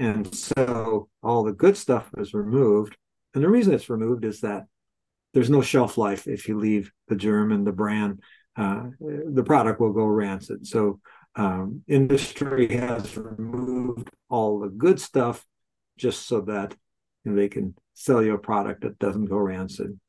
And 0.02 0.34
so 0.34 1.10
all 1.22 1.44
the 1.44 1.52
good 1.52 1.78
stuff 1.78 2.10
is 2.18 2.34
removed. 2.34 2.98
And 3.36 3.44
the 3.44 3.50
reason 3.50 3.72
it's 3.72 3.88
removed 3.88 4.26
is 4.26 4.42
that 4.42 4.66
there's 5.36 5.52
no 5.52 5.62
shelf 5.62 5.96
life 5.96 6.28
if 6.28 6.48
you 6.48 6.58
leave 6.58 6.92
the 7.08 7.16
germ 7.16 7.52
and 7.52 7.68
the 7.68 7.72
bran. 7.72 8.18
Uh, 8.58 8.86
the 9.00 9.44
product 9.44 9.80
will 9.80 9.94
go 9.94 10.06
rancid. 10.06 10.66
So 10.66 11.02
um, 11.36 11.84
industry 11.88 12.76
has 12.76 13.16
removed 13.16 14.10
all 14.28 14.60
the 14.60 14.70
good 14.70 15.00
stuff 15.00 15.46
just 16.00 16.28
so 16.28 16.42
that 16.42 16.76
you 17.24 17.32
know, 17.32 17.38
they 17.38 17.48
can 17.48 17.76
sell 17.94 18.24
you 18.24 18.34
a 18.34 18.40
product 18.40 18.82
that 18.82 18.98
doesn't 18.98 19.26
go 19.26 19.38
rancid. 19.38 20.00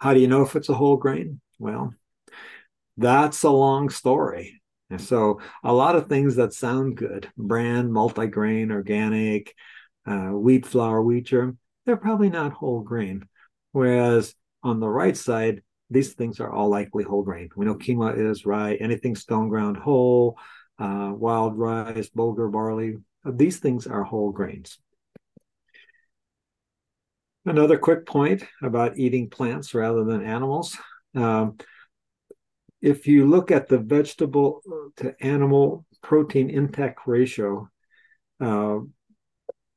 How 0.00 0.12
do 0.12 0.20
you 0.20 0.28
know 0.28 0.42
if 0.42 0.54
it's 0.54 0.68
a 0.68 0.74
whole 0.74 0.98
grain? 0.98 1.40
Well, 1.58 1.94
that's 2.98 3.42
a 3.42 3.48
long 3.48 3.88
story. 3.88 4.60
And 4.90 5.00
so 5.00 5.40
a 5.64 5.72
lot 5.72 5.96
of 5.96 6.06
things 6.06 6.36
that 6.36 6.52
sound 6.52 6.96
good, 6.96 7.28
bran, 7.36 7.90
multigrain, 7.90 8.70
organic, 8.70 9.54
uh, 10.06 10.28
wheat 10.28 10.64
flour, 10.64 11.02
wheat 11.02 11.26
germ, 11.26 11.58
they're 11.84 11.96
probably 11.96 12.30
not 12.30 12.52
whole 12.52 12.82
grain. 12.82 13.26
Whereas 13.72 14.34
on 14.62 14.80
the 14.80 14.88
right 14.88 15.16
side, 15.16 15.62
these 15.90 16.14
things 16.14 16.40
are 16.40 16.50
all 16.50 16.68
likely 16.68 17.04
whole 17.04 17.22
grain. 17.22 17.48
We 17.56 17.66
know 17.66 17.74
quinoa 17.74 18.30
is 18.30 18.46
rye, 18.46 18.74
anything 18.74 19.14
stone 19.14 19.48
ground 19.48 19.76
whole, 19.76 20.38
uh, 20.78 21.12
wild 21.14 21.56
rice, 21.56 22.10
bulgur, 22.10 22.50
barley. 22.50 22.96
These 23.24 23.58
things 23.58 23.86
are 23.86 24.04
whole 24.04 24.30
grains. 24.30 24.78
Another 27.44 27.78
quick 27.78 28.06
point 28.06 28.42
about 28.62 28.98
eating 28.98 29.30
plants 29.30 29.74
rather 29.74 30.04
than 30.04 30.24
animals. 30.24 30.76
Um, 31.14 31.58
if 32.80 33.06
you 33.06 33.26
look 33.26 33.50
at 33.50 33.68
the 33.68 33.78
vegetable 33.78 34.60
to 34.96 35.14
animal 35.20 35.86
protein 36.02 36.50
intake 36.50 37.06
ratio, 37.06 37.68
uh, 38.40 38.78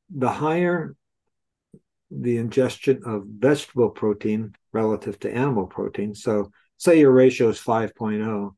the 0.10 0.30
higher 0.30 0.96
the 2.12 2.38
ingestion 2.38 3.02
of 3.06 3.24
vegetable 3.28 3.90
protein 3.90 4.56
relative 4.74 5.20
to 5.20 5.32
animal 5.32 5.68
protein. 5.68 6.16
So, 6.16 6.52
say 6.78 7.00
your 7.00 7.12
ratio 7.12 7.50
is 7.50 7.60
5.0, 7.60 8.56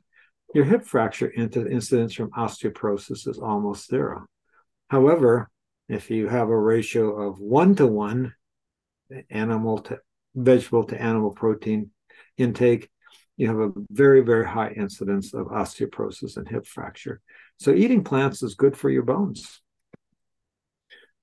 your 0.54 0.66
hip 0.66 0.86
fracture 0.86 1.32
incidence 1.32 2.14
from 2.14 2.32
osteoporosis 2.32 3.28
is 3.28 3.40
almost 3.40 3.90
zero. 3.90 4.26
However, 4.90 5.50
if 5.90 6.10
you 6.10 6.28
have 6.28 6.50
a 6.50 6.58
ratio 6.58 7.28
of 7.28 7.40
one 7.40 7.76
to 7.76 7.88
one, 7.88 8.34
animal 9.30 9.80
to 9.80 10.00
vegetable 10.36 10.86
to 10.86 11.02
animal 11.02 11.32
protein 11.32 11.92
intake, 12.38 12.90
you 13.38 13.48
have 13.48 13.60
a 13.60 13.72
very, 13.90 14.22
very 14.22 14.46
high 14.46 14.72
incidence 14.72 15.34
of 15.34 15.48
osteoporosis 15.48 16.38
and 16.38 16.48
hip 16.48 16.66
fracture. 16.66 17.22
So, 17.58 17.72
eating 17.74 18.04
plants 18.04 18.44
is 18.44 18.56
good 18.56 18.78
for 18.78 18.90
your 18.90 19.04
bones. 19.04 19.62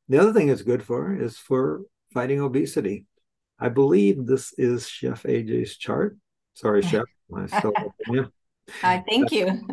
The 0.09 0.19
other 0.19 0.33
thing 0.33 0.49
it's 0.49 0.63
good 0.63 0.83
for 0.83 1.15
is 1.15 1.37
for 1.37 1.83
fighting 2.13 2.41
obesity. 2.41 3.05
I 3.59 3.69
believe 3.69 4.27
this 4.27 4.55
is 4.57 4.89
Chef 4.89 5.25
AJ's 5.25 5.77
chart. 5.77 6.17
Sorry, 6.55 6.83
Chef. 6.83 7.05
I 7.37 7.47
still 7.47 7.73
I 8.83 9.05
thank 9.09 9.33
you. 9.33 9.67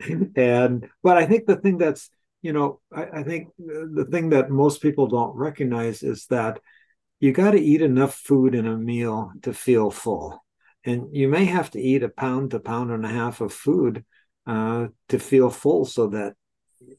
and 0.36 0.88
but 1.02 1.16
I 1.16 1.26
think 1.26 1.46
the 1.46 1.56
thing 1.56 1.78
that's 1.78 2.10
you 2.42 2.52
know 2.52 2.80
I, 2.92 3.20
I 3.20 3.22
think 3.22 3.48
the 3.58 4.06
thing 4.10 4.30
that 4.30 4.50
most 4.50 4.82
people 4.82 5.06
don't 5.06 5.34
recognize 5.36 6.02
is 6.02 6.26
that 6.26 6.60
you 7.20 7.32
got 7.32 7.52
to 7.52 7.60
eat 7.60 7.80
enough 7.80 8.14
food 8.14 8.54
in 8.54 8.66
a 8.66 8.76
meal 8.76 9.32
to 9.42 9.54
feel 9.54 9.90
full, 9.90 10.44
and 10.86 11.14
you 11.14 11.28
may 11.28 11.44
have 11.44 11.70
to 11.72 11.80
eat 11.80 12.02
a 12.02 12.08
pound 12.08 12.52
to 12.52 12.60
pound 12.60 12.90
and 12.90 13.04
a 13.04 13.08
half 13.08 13.40
of 13.40 13.52
food 13.52 14.04
uh, 14.46 14.86
to 15.08 15.18
feel 15.18 15.50
full, 15.50 15.84
so 15.84 16.06
that 16.06 16.34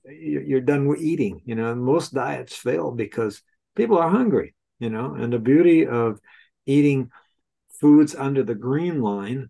you're 0.05 0.61
done 0.61 0.87
with 0.87 1.01
eating. 1.01 1.41
You 1.45 1.55
know, 1.55 1.73
most 1.73 2.13
diets 2.13 2.55
fail 2.55 2.91
because 2.91 3.41
people 3.75 3.97
are 3.97 4.09
hungry, 4.09 4.53
you 4.79 4.89
know, 4.89 5.15
and 5.15 5.31
the 5.31 5.39
beauty 5.39 5.87
of 5.87 6.19
eating 6.65 7.09
foods 7.79 8.13
under 8.13 8.43
the 8.43 8.55
green 8.55 9.01
line, 9.01 9.49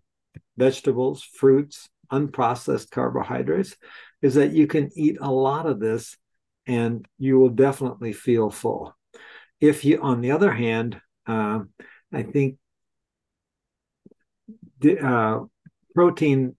vegetables, 0.58 1.24
fruits, 1.24 1.90
unprocessed 2.12 2.92
carbohydrates, 2.92 3.76
is 4.22 4.36
that 4.36 4.52
you 4.52 4.68
can 4.68 4.92
eat 4.96 5.18
a 5.20 5.32
lot 5.32 5.66
of 5.66 5.80
this 5.80 6.18
and 6.66 7.08
you 7.18 7.40
will 7.40 7.50
definitely 7.50 8.14
feel 8.14 8.50
full. 8.50 8.96
If 9.60 9.86
you, 9.86 10.02
on 10.02 10.22
the 10.22 10.32
other 10.32 10.52
hand, 10.52 11.02
uh, 11.26 11.62
I 12.14 12.24
think 12.24 12.58
uh, 14.86 15.40
protein, 15.96 16.56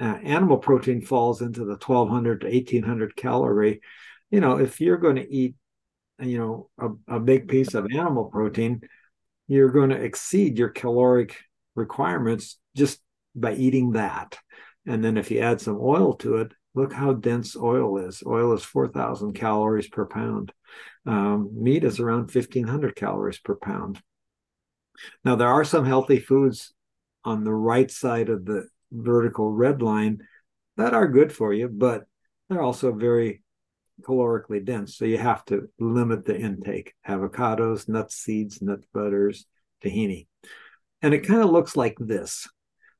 uh, 0.00 0.18
animal 0.22 0.58
protein 0.58 1.00
falls 1.00 1.40
into 1.40 1.60
the 1.60 1.76
1200 1.76 2.42
to 2.42 2.46
1800 2.46 3.16
calorie. 3.16 3.80
You 4.30 4.40
know, 4.40 4.58
if 4.58 4.80
you're 4.80 4.98
going 4.98 5.16
to 5.16 5.32
eat 5.32 5.54
you 6.20 6.38
know 6.38 6.70
a, 6.78 7.16
a 7.16 7.20
big 7.20 7.48
piece 7.48 7.74
of 7.74 7.88
animal 7.92 8.26
protein 8.26 8.80
you're 9.48 9.70
going 9.70 9.90
to 9.90 9.96
exceed 9.96 10.58
your 10.58 10.68
caloric 10.68 11.36
requirements 11.74 12.58
just 12.76 13.00
by 13.34 13.54
eating 13.54 13.92
that. 13.92 14.38
And 14.86 15.04
then 15.04 15.16
if 15.16 15.30
you 15.30 15.40
add 15.40 15.60
some 15.60 15.78
oil 15.80 16.14
to 16.16 16.36
it 16.36 16.52
look 16.74 16.92
how 16.92 17.12
dense 17.12 17.56
oil 17.56 17.98
is. 17.98 18.22
Oil 18.26 18.52
is 18.52 18.64
4000 18.64 19.32
calories 19.32 19.88
per 19.88 20.06
pound. 20.06 20.52
Um, 21.06 21.50
meat 21.52 21.84
is 21.84 22.00
around 22.00 22.34
1500 22.34 22.96
calories 22.96 23.38
per 23.38 23.54
pound. 23.54 24.02
Now 25.24 25.36
there 25.36 25.48
are 25.48 25.64
some 25.64 25.84
healthy 25.84 26.18
foods 26.18 26.73
on 27.24 27.44
the 27.44 27.54
right 27.54 27.90
side 27.90 28.28
of 28.28 28.44
the 28.44 28.68
vertical 28.92 29.50
red 29.50 29.82
line 29.82 30.18
that 30.76 30.94
are 30.94 31.08
good 31.08 31.32
for 31.32 31.52
you 31.52 31.68
but 31.68 32.04
they're 32.48 32.62
also 32.62 32.92
very 32.92 33.42
calorically 34.02 34.64
dense. 34.64 34.96
So 34.96 35.04
you 35.04 35.18
have 35.18 35.44
to 35.46 35.68
limit 35.78 36.24
the 36.24 36.38
intake 36.38 36.94
avocados, 37.06 37.88
nuts, 37.88 38.16
seeds, 38.16 38.60
nut 38.60 38.80
butters, 38.92 39.46
tahini. 39.84 40.26
And 41.02 41.14
it 41.14 41.26
kind 41.26 41.42
of 41.42 41.50
looks 41.50 41.76
like 41.76 41.96
this. 41.98 42.48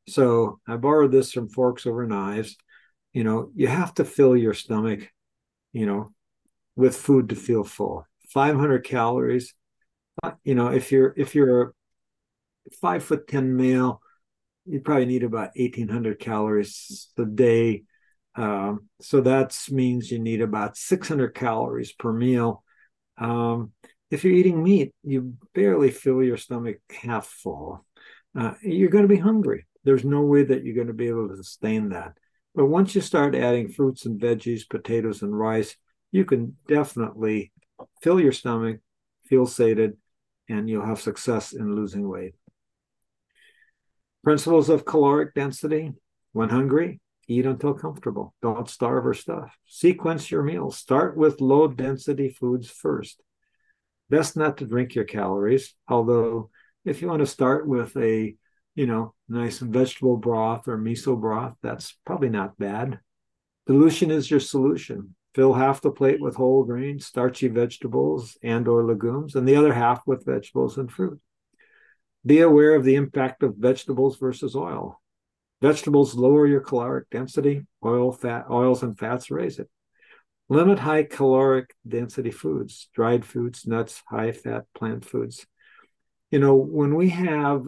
So 0.09 0.61
I 0.69 0.77
borrowed 0.77 1.13
this 1.13 1.33
from 1.33 1.49
Forks 1.49 1.87
Over 1.87 2.07
Knives. 2.07 2.57
You 3.13 3.25
know, 3.25 3.51
you 3.55 3.67
have 3.67 3.95
to 3.95 4.05
fill 4.05 4.37
your 4.37 4.55
stomach, 4.55 5.09
you 5.73 5.87
know, 5.87 6.13
with 6.77 6.97
food 6.97 7.31
to 7.31 7.37
feel 7.37 7.65
full. 7.65 8.07
500 8.29 8.85
calories. 8.85 9.55
Uh, 10.23 10.33
you 10.45 10.55
know, 10.55 10.69
if 10.69 10.93
you're 10.93 11.15
if 11.17 11.35
you're 11.35 11.63
a 11.63 11.73
five 12.81 13.03
foot 13.03 13.27
ten 13.27 13.57
male, 13.57 14.01
you 14.67 14.81
probably 14.81 15.07
need 15.07 15.23
about 15.23 15.51
1800 15.57 16.19
calories 16.19 17.11
a 17.19 17.25
day 17.25 17.85
um, 18.37 18.89
so 19.01 19.21
that 19.21 19.57
means 19.71 20.11
you 20.11 20.19
need 20.19 20.41
about 20.41 20.77
600 20.77 21.35
calories 21.35 21.93
per 21.93 22.13
meal. 22.13 22.65
Um, 23.19 23.73
if 24.11 24.25
you're 24.25 24.35
eating 24.35 24.63
meat, 24.63 24.93
you 25.03 25.35
barely 25.55 25.91
fill 25.91 26.23
your 26.23 26.37
stomach 26.37 26.79
half 26.91 27.27
full. 27.27 27.85
Uh, 28.37 28.55
you're 28.63 28.91
going 28.91 29.07
to 29.07 29.15
be 29.15 29.21
hungry. 29.21 29.67
There's 29.85 30.05
no 30.05 30.23
way 30.23 30.43
that 30.45 30.65
you're 30.65 30.75
going 30.75 30.89
to 30.89 30.93
be 30.93 31.09
able 31.09 31.29
to 31.29 31.37
sustain 31.37 31.91
that. 31.91 32.15
But 32.55 32.67
once 32.67 32.95
you 32.95 33.01
start 33.01 33.35
adding 33.35 33.69
fruits 33.69 34.07
and 34.07 34.21
veggies, 34.21 34.69
potatoes 34.69 35.23
and 35.23 35.37
rice, 35.37 35.77
you 36.13 36.25
can 36.25 36.57
definitely 36.69 37.53
fill 38.03 38.21
your 38.21 38.33
stomach, 38.33 38.79
feel 39.27 39.47
sated, 39.47 39.97
and 40.49 40.69
you'll 40.69 40.87
have 40.87 41.01
success 41.01 41.53
in 41.53 41.75
losing 41.75 42.09
weight. 42.09 42.35
Principles 44.25 44.69
of 44.69 44.85
caloric 44.85 45.35
density. 45.35 45.93
When 46.33 46.49
hungry, 46.49 47.01
Eat 47.27 47.47
until 47.47 47.75
comfortable. 47.75 48.35
Don't 48.43 48.69
starve 48.69 49.07
or 49.07 49.15
stuff. 49.15 49.57
Sequence 49.67 50.31
your 50.31 50.43
meals. 50.43 50.77
Start 50.77 51.17
with 51.17 51.41
low 51.41 51.69
density 51.69 52.29
foods 52.29 52.69
first. 52.69 53.23
Best 54.11 54.37
not 54.37 54.59
to 54.59 54.67
drink 54.67 54.95
your 54.95 55.05
calories, 55.05 55.75
although 55.89 56.51
if 56.85 57.01
you 57.01 57.09
want 57.09 57.21
to 57.21 57.27
start 57.27 57.67
with 57.67 57.97
a, 57.97 58.37
you 58.75 58.87
know, 58.87 59.15
nice 59.29 59.59
vegetable 59.59 60.19
broth 60.19 60.69
or 60.69 60.77
miso 60.77 61.19
broth, 61.19 61.55
that's 61.63 61.97
probably 62.05 62.29
not 62.29 62.59
bad. 62.59 63.01
Dilution 63.67 64.11
is 64.11 64.31
your 64.31 64.41
solution. 64.41 65.15
Fill 65.35 65.55
half 65.55 65.81
the 65.81 65.91
plate 65.91 66.21
with 66.21 66.37
whole 66.37 66.65
grains, 66.65 67.07
starchy 67.07 67.49
vegetables 67.49 68.37
and 68.43 68.69
or 68.69 68.85
legumes, 68.85 69.35
and 69.35 69.49
the 69.49 69.57
other 69.57 69.73
half 69.73 70.03
with 70.07 70.27
vegetables 70.27 70.77
and 70.77 70.93
fruit. 70.93 71.19
Be 72.27 72.41
aware 72.41 72.75
of 72.75 72.85
the 72.85 72.95
impact 72.95 73.43
of 73.43 73.57
vegetables 73.57 74.19
versus 74.19 74.57
oil. 74.57 75.01
Vegetables 75.61 76.15
lower 76.15 76.47
your 76.47 76.61
caloric 76.61 77.09
density. 77.11 77.63
Oil, 77.85 78.13
fat, 78.13 78.47
oils 78.51 78.83
and 78.83 78.99
fats 78.99 79.31
raise 79.31 79.59
it. 79.59 79.69
Limit 80.49 80.79
high 80.79 81.05
caloric 81.05 81.75
density 81.87 82.31
foods, 82.31 82.89
dried 82.95 83.25
foods, 83.25 83.67
nuts, 83.67 84.03
high 84.07 84.33
fat 84.33 84.65
plant 84.75 85.05
foods. 85.05 85.47
You 86.31 86.39
know, 86.39 86.55
when 86.55 86.95
we 86.95 87.11
have 87.11 87.65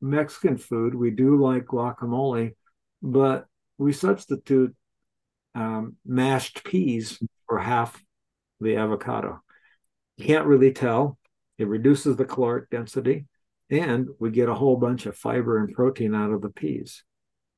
Mexican 0.00 0.56
food, 0.56 0.94
we 0.94 1.10
do 1.10 1.36
like 1.36 1.66
guacamole, 1.66 2.54
but 3.02 3.46
we 3.76 3.92
substitute 3.92 4.74
um, 5.54 5.96
mashed 6.06 6.64
peas 6.64 7.18
for 7.46 7.58
half 7.58 8.02
the 8.60 8.76
avocado. 8.76 9.40
You 10.16 10.26
can't 10.26 10.46
really 10.46 10.72
tell. 10.72 11.18
It 11.58 11.68
reduces 11.68 12.16
the 12.16 12.24
caloric 12.24 12.70
density, 12.70 13.26
and 13.70 14.08
we 14.18 14.30
get 14.30 14.48
a 14.48 14.54
whole 14.54 14.76
bunch 14.76 15.06
of 15.06 15.16
fiber 15.16 15.58
and 15.58 15.74
protein 15.74 16.14
out 16.14 16.32
of 16.32 16.42
the 16.42 16.50
peas. 16.50 17.04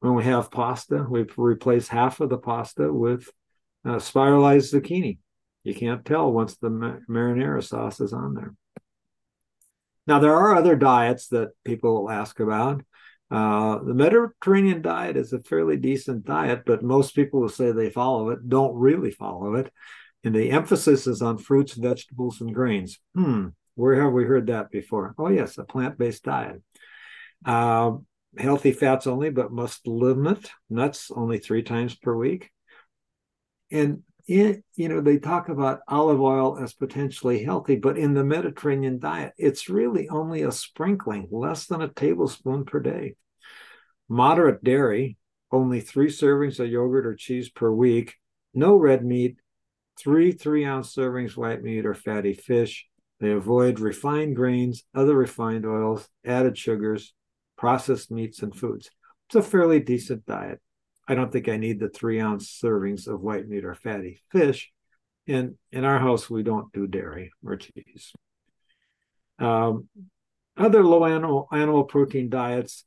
When 0.00 0.14
we 0.14 0.24
have 0.24 0.50
pasta, 0.50 1.06
we 1.08 1.24
replace 1.36 1.88
half 1.88 2.20
of 2.20 2.28
the 2.28 2.38
pasta 2.38 2.92
with 2.92 3.28
uh, 3.84 3.98
spiralized 3.98 4.72
zucchini. 4.72 5.18
You 5.64 5.74
can't 5.74 6.04
tell 6.04 6.32
once 6.32 6.56
the 6.56 6.70
marinara 7.08 7.62
sauce 7.62 8.00
is 8.00 8.12
on 8.12 8.34
there. 8.34 8.54
Now, 10.06 10.18
there 10.18 10.34
are 10.34 10.56
other 10.56 10.74
diets 10.74 11.28
that 11.28 11.50
people 11.64 12.10
ask 12.10 12.40
about. 12.40 12.82
Uh, 13.30 13.78
the 13.78 13.94
Mediterranean 13.94 14.82
diet 14.82 15.16
is 15.16 15.32
a 15.32 15.40
fairly 15.40 15.76
decent 15.76 16.24
diet, 16.24 16.64
but 16.66 16.82
most 16.82 17.14
people 17.14 17.40
who 17.40 17.48
say 17.48 17.70
they 17.70 17.88
follow 17.88 18.30
it 18.30 18.48
don't 18.48 18.74
really 18.74 19.12
follow 19.12 19.54
it. 19.54 19.72
And 20.24 20.34
the 20.34 20.50
emphasis 20.50 21.06
is 21.06 21.22
on 21.22 21.38
fruits, 21.38 21.74
vegetables, 21.74 22.40
and 22.40 22.54
grains. 22.54 22.98
Hmm, 23.14 23.48
where 23.74 24.02
have 24.02 24.12
we 24.12 24.24
heard 24.24 24.48
that 24.48 24.70
before? 24.70 25.14
Oh, 25.18 25.28
yes, 25.28 25.58
a 25.58 25.64
plant 25.64 25.98
based 25.98 26.24
diet. 26.24 26.62
Uh, 27.44 27.92
healthy 28.36 28.72
fats 28.72 29.06
only, 29.06 29.30
but 29.30 29.52
must 29.52 29.86
limit 29.86 30.50
nuts 30.70 31.10
only 31.14 31.38
three 31.38 31.62
times 31.62 31.94
per 31.94 32.14
week. 32.14 32.50
And 33.70 34.02
in, 34.28 34.62
you 34.76 34.88
know, 34.88 35.00
they 35.00 35.18
talk 35.18 35.48
about 35.48 35.80
olive 35.88 36.20
oil 36.20 36.58
as 36.58 36.72
potentially 36.74 37.42
healthy, 37.42 37.76
but 37.76 37.98
in 37.98 38.14
the 38.14 38.24
Mediterranean 38.24 38.98
diet, 38.98 39.32
it's 39.36 39.68
really 39.68 40.08
only 40.08 40.42
a 40.42 40.52
sprinkling, 40.52 41.28
less 41.30 41.66
than 41.66 41.82
a 41.82 41.88
tablespoon 41.88 42.64
per 42.64 42.80
day. 42.80 43.16
Moderate 44.08 44.62
dairy, 44.62 45.16
only 45.50 45.80
three 45.80 46.08
servings 46.08 46.60
of 46.60 46.68
yogurt 46.68 47.06
or 47.06 47.14
cheese 47.14 47.48
per 47.48 47.70
week, 47.70 48.14
no 48.54 48.76
red 48.76 49.04
meat, 49.04 49.38
three 49.98 50.32
three 50.32 50.64
ounce 50.64 50.94
servings 50.94 51.36
white 51.36 51.62
meat 51.62 51.84
or 51.84 51.94
fatty 51.94 52.34
fish. 52.34 52.86
They 53.22 53.30
avoid 53.30 53.78
refined 53.78 54.34
grains, 54.34 54.82
other 54.96 55.14
refined 55.14 55.64
oils, 55.64 56.08
added 56.26 56.58
sugars, 56.58 57.14
processed 57.56 58.10
meats, 58.10 58.42
and 58.42 58.52
foods. 58.52 58.90
It's 59.28 59.36
a 59.36 59.42
fairly 59.48 59.78
decent 59.78 60.26
diet. 60.26 60.60
I 61.06 61.14
don't 61.14 61.30
think 61.30 61.48
I 61.48 61.56
need 61.56 61.78
the 61.78 61.88
three 61.88 62.20
ounce 62.20 62.60
servings 62.60 63.06
of 63.06 63.20
white 63.20 63.48
meat 63.48 63.64
or 63.64 63.76
fatty 63.76 64.20
fish. 64.32 64.72
And 65.28 65.54
in 65.70 65.84
our 65.84 66.00
house, 66.00 66.28
we 66.28 66.42
don't 66.42 66.72
do 66.72 66.88
dairy 66.88 67.30
or 67.46 67.54
cheese. 67.58 68.12
Um, 69.38 69.88
other 70.56 70.82
low 70.82 71.04
animal 71.04 71.46
animal 71.52 71.84
protein 71.84 72.28
diets, 72.28 72.84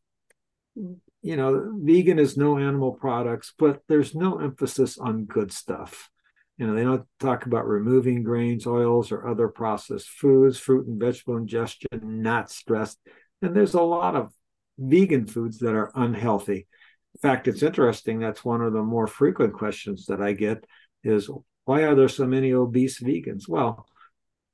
you 0.75 1.37
know, 1.37 1.71
vegan 1.81 2.19
is 2.19 2.35
no 2.35 2.57
animal 2.57 2.91
products, 2.91 3.53
but 3.57 3.83
there's 3.87 4.13
no 4.13 4.39
emphasis 4.39 4.97
on 4.97 5.23
good 5.23 5.53
stuff. 5.53 6.09
You 6.57 6.67
know, 6.67 6.75
they 6.75 6.83
don't 6.83 7.05
talk 7.19 7.45
about 7.45 7.67
removing 7.67 8.23
grains, 8.23 8.65
oils, 8.65 9.11
or 9.11 9.27
other 9.27 9.49
processed 9.49 10.09
foods, 10.09 10.57
fruit 10.57 10.87
and 10.87 10.99
vegetable 10.99 11.37
ingestion, 11.37 11.87
not 12.01 12.49
stressed. 12.49 12.99
And 13.41 13.55
there's 13.55 13.73
a 13.73 13.81
lot 13.81 14.15
of 14.15 14.31
vegan 14.77 15.25
foods 15.25 15.59
that 15.59 15.75
are 15.75 15.91
unhealthy. 15.95 16.67
In 17.15 17.19
fact, 17.21 17.47
it's 17.47 17.63
interesting. 17.63 18.19
That's 18.19 18.45
one 18.45 18.61
of 18.61 18.73
the 18.73 18.83
more 18.83 19.07
frequent 19.07 19.53
questions 19.53 20.05
that 20.05 20.21
I 20.21 20.33
get 20.33 20.65
is 21.03 21.29
why 21.65 21.83
are 21.83 21.95
there 21.95 22.09
so 22.09 22.25
many 22.25 22.53
obese 22.53 23.01
vegans? 23.01 23.47
Well, 23.47 23.85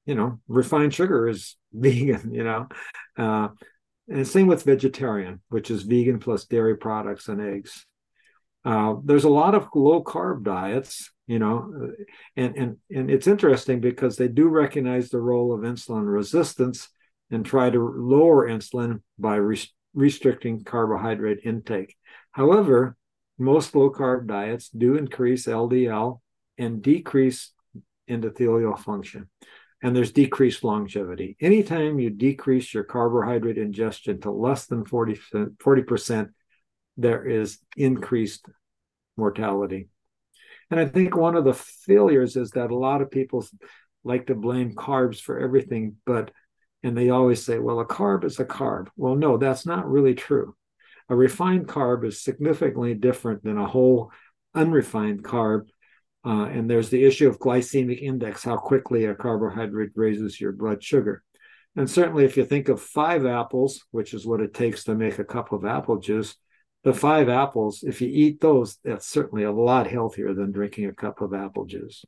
you 0.05 0.15
know, 0.15 0.39
refined 0.47 0.93
sugar 0.93 1.27
is 1.27 1.55
vegan, 1.73 2.33
you 2.33 2.43
know. 2.43 2.67
Uh, 3.17 3.49
and 4.07 4.27
same 4.27 4.47
with 4.47 4.63
vegetarian, 4.63 5.41
which 5.49 5.71
is 5.71 5.83
vegan 5.83 6.19
plus 6.19 6.45
dairy 6.45 6.75
products 6.75 7.27
and 7.27 7.39
eggs. 7.39 7.85
Uh, 8.63 8.95
there's 9.03 9.23
a 9.23 9.29
lot 9.29 9.55
of 9.55 9.67
low 9.73 10.03
carb 10.03 10.43
diets, 10.43 11.09
you 11.27 11.39
know, 11.39 11.91
and 12.35 12.55
and 12.55 12.77
and 12.89 13.09
it's 13.09 13.27
interesting 13.27 13.79
because 13.79 14.17
they 14.17 14.27
do 14.27 14.47
recognize 14.47 15.09
the 15.09 15.19
role 15.19 15.53
of 15.53 15.61
insulin 15.61 16.05
resistance 16.05 16.89
and 17.31 17.45
try 17.45 17.69
to 17.69 17.79
lower 17.79 18.47
insulin 18.47 19.01
by 19.17 19.39
restricting 19.93 20.63
carbohydrate 20.63 21.39
intake. 21.43 21.95
However, 22.31 22.95
most 23.39 23.73
low 23.75 23.89
carb 23.89 24.27
diets 24.27 24.69
do 24.69 24.95
increase 24.95 25.47
LDL 25.47 26.19
and 26.57 26.81
decrease 26.81 27.51
endothelial 28.09 28.77
function. 28.77 29.29
And 29.81 29.95
there's 29.95 30.11
decreased 30.11 30.63
longevity. 30.63 31.37
Anytime 31.41 31.99
you 31.99 32.11
decrease 32.11 32.71
your 32.73 32.83
carbohydrate 32.83 33.57
ingestion 33.57 34.21
to 34.21 34.31
less 34.31 34.67
than 34.67 34.85
40, 34.85 35.15
40%, 35.33 36.29
there 36.97 37.25
is 37.25 37.59
increased 37.75 38.45
mortality. 39.17 39.89
And 40.69 40.79
I 40.79 40.85
think 40.85 41.15
one 41.15 41.35
of 41.35 41.43
the 41.43 41.53
failures 41.53 42.35
is 42.35 42.51
that 42.51 42.71
a 42.71 42.77
lot 42.77 43.01
of 43.01 43.11
people 43.11 43.45
like 44.03 44.27
to 44.27 44.35
blame 44.35 44.75
carbs 44.75 45.19
for 45.19 45.39
everything, 45.39 45.97
but 46.05 46.31
and 46.83 46.97
they 46.97 47.09
always 47.09 47.45
say, 47.45 47.59
well, 47.59 47.79
a 47.79 47.85
carb 47.85 48.23
is 48.23 48.39
a 48.39 48.45
carb. 48.45 48.87
Well, 48.95 49.15
no, 49.15 49.37
that's 49.37 49.65
not 49.65 49.89
really 49.89 50.15
true. 50.15 50.55
A 51.09 51.15
refined 51.15 51.67
carb 51.67 52.05
is 52.05 52.23
significantly 52.23 52.95
different 52.95 53.43
than 53.43 53.57
a 53.57 53.67
whole 53.67 54.11
unrefined 54.55 55.23
carb. 55.23 55.67
Uh, 56.25 56.45
and 56.45 56.69
there's 56.69 56.89
the 56.89 57.03
issue 57.03 57.27
of 57.27 57.39
glycemic 57.39 58.01
index, 58.01 58.43
how 58.43 58.57
quickly 58.57 59.05
a 59.05 59.13
carbohydrate 59.15 59.91
raises 59.95 60.39
your 60.39 60.51
blood 60.51 60.83
sugar. 60.83 61.23
And 61.75 61.89
certainly, 61.89 62.25
if 62.25 62.37
you 62.37 62.45
think 62.45 62.69
of 62.69 62.81
five 62.81 63.25
apples, 63.25 63.83
which 63.91 64.13
is 64.13 64.25
what 64.25 64.41
it 64.41 64.53
takes 64.53 64.83
to 64.85 64.95
make 64.95 65.19
a 65.19 65.23
cup 65.23 65.51
of 65.51 65.65
apple 65.65 65.99
juice, 65.99 66.35
the 66.83 66.93
five 66.93 67.29
apples, 67.29 67.83
if 67.83 68.01
you 68.01 68.09
eat 68.11 68.41
those, 68.41 68.77
that's 68.83 69.07
certainly 69.07 69.43
a 69.43 69.51
lot 69.51 69.87
healthier 69.87 70.33
than 70.33 70.51
drinking 70.51 70.85
a 70.85 70.93
cup 70.93 71.21
of 71.21 71.33
apple 71.33 71.65
juice. 71.65 72.03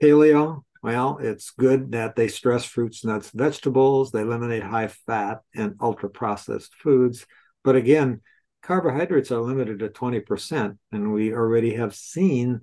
Paleo, 0.00 0.62
well, 0.82 1.18
it's 1.20 1.50
good 1.50 1.92
that 1.92 2.14
they 2.14 2.28
stress 2.28 2.64
fruits, 2.64 3.04
nuts, 3.04 3.30
vegetables. 3.30 4.12
They 4.12 4.20
eliminate 4.20 4.62
high 4.62 4.86
fat 4.86 5.40
and 5.54 5.74
ultra 5.80 6.08
processed 6.08 6.74
foods. 6.76 7.26
But 7.64 7.74
again, 7.74 8.20
carbohydrates 8.62 9.32
are 9.32 9.40
limited 9.40 9.80
to 9.80 9.88
20%. 9.88 10.78
And 10.92 11.12
we 11.12 11.32
already 11.32 11.74
have 11.74 11.96
seen 11.96 12.60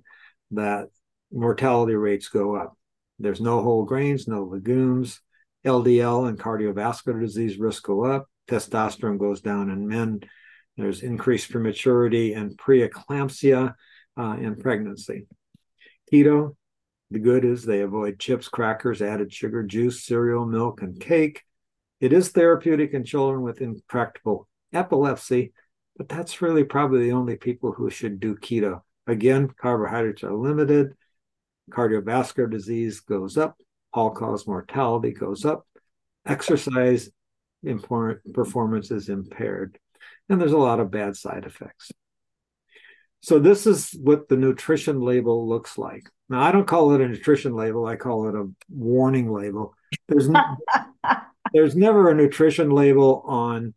that 0.52 0.88
mortality 1.30 1.94
rates 1.94 2.28
go 2.28 2.56
up. 2.56 2.78
There's 3.18 3.40
no 3.40 3.62
whole 3.62 3.84
grains, 3.84 4.26
no 4.26 4.44
legumes. 4.44 5.20
LDL 5.66 6.28
and 6.28 6.38
cardiovascular 6.38 7.20
disease 7.20 7.58
risk 7.58 7.82
go 7.82 8.04
up. 8.04 8.30
Testosterone 8.48 9.18
goes 9.18 9.40
down 9.40 9.68
in 9.68 9.86
men. 9.86 10.20
There's 10.76 11.02
increased 11.02 11.50
prematurity 11.50 12.34
and 12.34 12.56
preeclampsia 12.56 13.74
uh, 14.18 14.36
in 14.38 14.56
pregnancy. 14.56 15.26
Keto, 16.12 16.56
the 17.10 17.18
good 17.18 17.44
is 17.44 17.64
they 17.64 17.80
avoid 17.80 18.18
chips, 18.18 18.48
crackers, 18.48 19.00
added 19.00 19.32
sugar, 19.32 19.62
juice, 19.62 20.04
cereal, 20.04 20.44
milk, 20.44 20.82
and 20.82 21.00
cake. 21.00 21.42
It 22.00 22.12
is 22.12 22.28
therapeutic 22.28 22.92
in 22.92 23.04
children 23.04 23.42
with 23.42 23.60
intractable 23.60 24.48
epilepsy, 24.72 25.52
but 25.96 26.08
that's 26.08 26.42
really 26.42 26.64
probably 26.64 27.04
the 27.04 27.12
only 27.12 27.36
people 27.36 27.72
who 27.72 27.88
should 27.90 28.20
do 28.20 28.36
keto. 28.36 28.82
Again, 29.06 29.48
carbohydrates 29.48 30.24
are 30.24 30.34
limited, 30.34 30.94
cardiovascular 31.70 32.50
disease 32.50 33.00
goes 33.00 33.38
up, 33.38 33.56
all 33.92 34.10
cause 34.10 34.46
mortality 34.46 35.12
goes 35.12 35.44
up, 35.44 35.66
exercise 36.26 37.08
performance 38.34 38.90
is 38.90 39.08
impaired, 39.08 39.78
and 40.28 40.40
there's 40.40 40.52
a 40.52 40.58
lot 40.58 40.80
of 40.80 40.90
bad 40.90 41.16
side 41.16 41.44
effects. 41.44 41.92
So 43.20 43.38
this 43.38 43.66
is 43.66 43.90
what 44.00 44.28
the 44.28 44.36
nutrition 44.36 45.00
label 45.00 45.48
looks 45.48 45.78
like. 45.78 46.08
Now 46.28 46.42
I 46.42 46.52
don't 46.52 46.66
call 46.66 46.92
it 46.94 47.00
a 47.00 47.08
nutrition 47.08 47.54
label, 47.54 47.86
I 47.86 47.96
call 47.96 48.28
it 48.28 48.34
a 48.34 48.48
warning 48.68 49.32
label. 49.32 49.74
There's 50.08 50.28
no, 50.28 50.42
there's 51.52 51.76
never 51.76 52.10
a 52.10 52.14
nutrition 52.14 52.70
label 52.70 53.22
on 53.26 53.74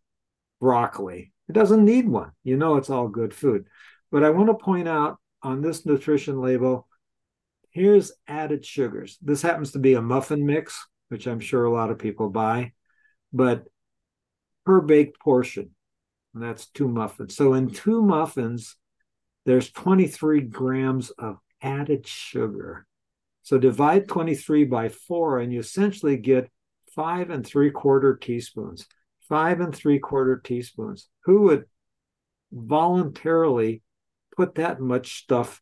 broccoli. 0.59 1.31
It 1.47 1.53
doesn't 1.53 1.85
need 1.85 2.07
one. 2.07 2.31
You 2.43 2.57
know 2.57 2.75
it's 2.75 2.89
all 2.89 3.07
good 3.07 3.33
food. 3.33 3.65
But 4.11 4.23
I 4.23 4.29
want 4.29 4.49
to 4.49 4.63
point 4.63 4.87
out 4.87 5.17
on 5.41 5.61
this 5.61 5.85
nutrition 5.85 6.41
label 6.41 6.87
here's 7.71 8.11
added 8.27 8.65
sugars. 8.65 9.17
This 9.21 9.41
happens 9.41 9.71
to 9.71 9.79
be 9.79 9.93
a 9.93 10.01
muffin 10.01 10.45
mix, 10.45 10.85
which 11.09 11.27
I'm 11.27 11.39
sure 11.39 11.65
a 11.65 11.71
lot 11.71 11.91
of 11.91 11.99
people 11.99 12.29
buy, 12.29 12.73
but 13.31 13.65
per 14.65 14.81
baked 14.81 15.19
portion. 15.19 15.71
And 16.34 16.43
that's 16.43 16.67
two 16.67 16.88
muffins. 16.88 17.36
So 17.36 17.53
in 17.53 17.69
two 17.69 18.01
muffins, 18.01 18.75
there's 19.45 19.71
23 19.71 20.41
grams 20.41 21.09
of 21.11 21.38
added 21.61 22.05
sugar. 22.07 22.86
So 23.41 23.57
divide 23.57 24.07
23 24.07 24.65
by 24.65 24.89
four, 24.89 25.39
and 25.39 25.51
you 25.51 25.59
essentially 25.59 26.17
get 26.17 26.49
five 26.93 27.30
and 27.30 27.45
three 27.45 27.71
quarter 27.71 28.15
teaspoons. 28.15 28.86
Five 29.27 29.59
and 29.59 29.73
three 29.73 29.99
quarter 29.99 30.38
teaspoons. 30.38 31.07
Who 31.23 31.41
would 31.43 31.65
voluntarily 32.51 33.82
put 34.36 34.55
that 34.55 34.80
much 34.80 35.21
stuff 35.21 35.61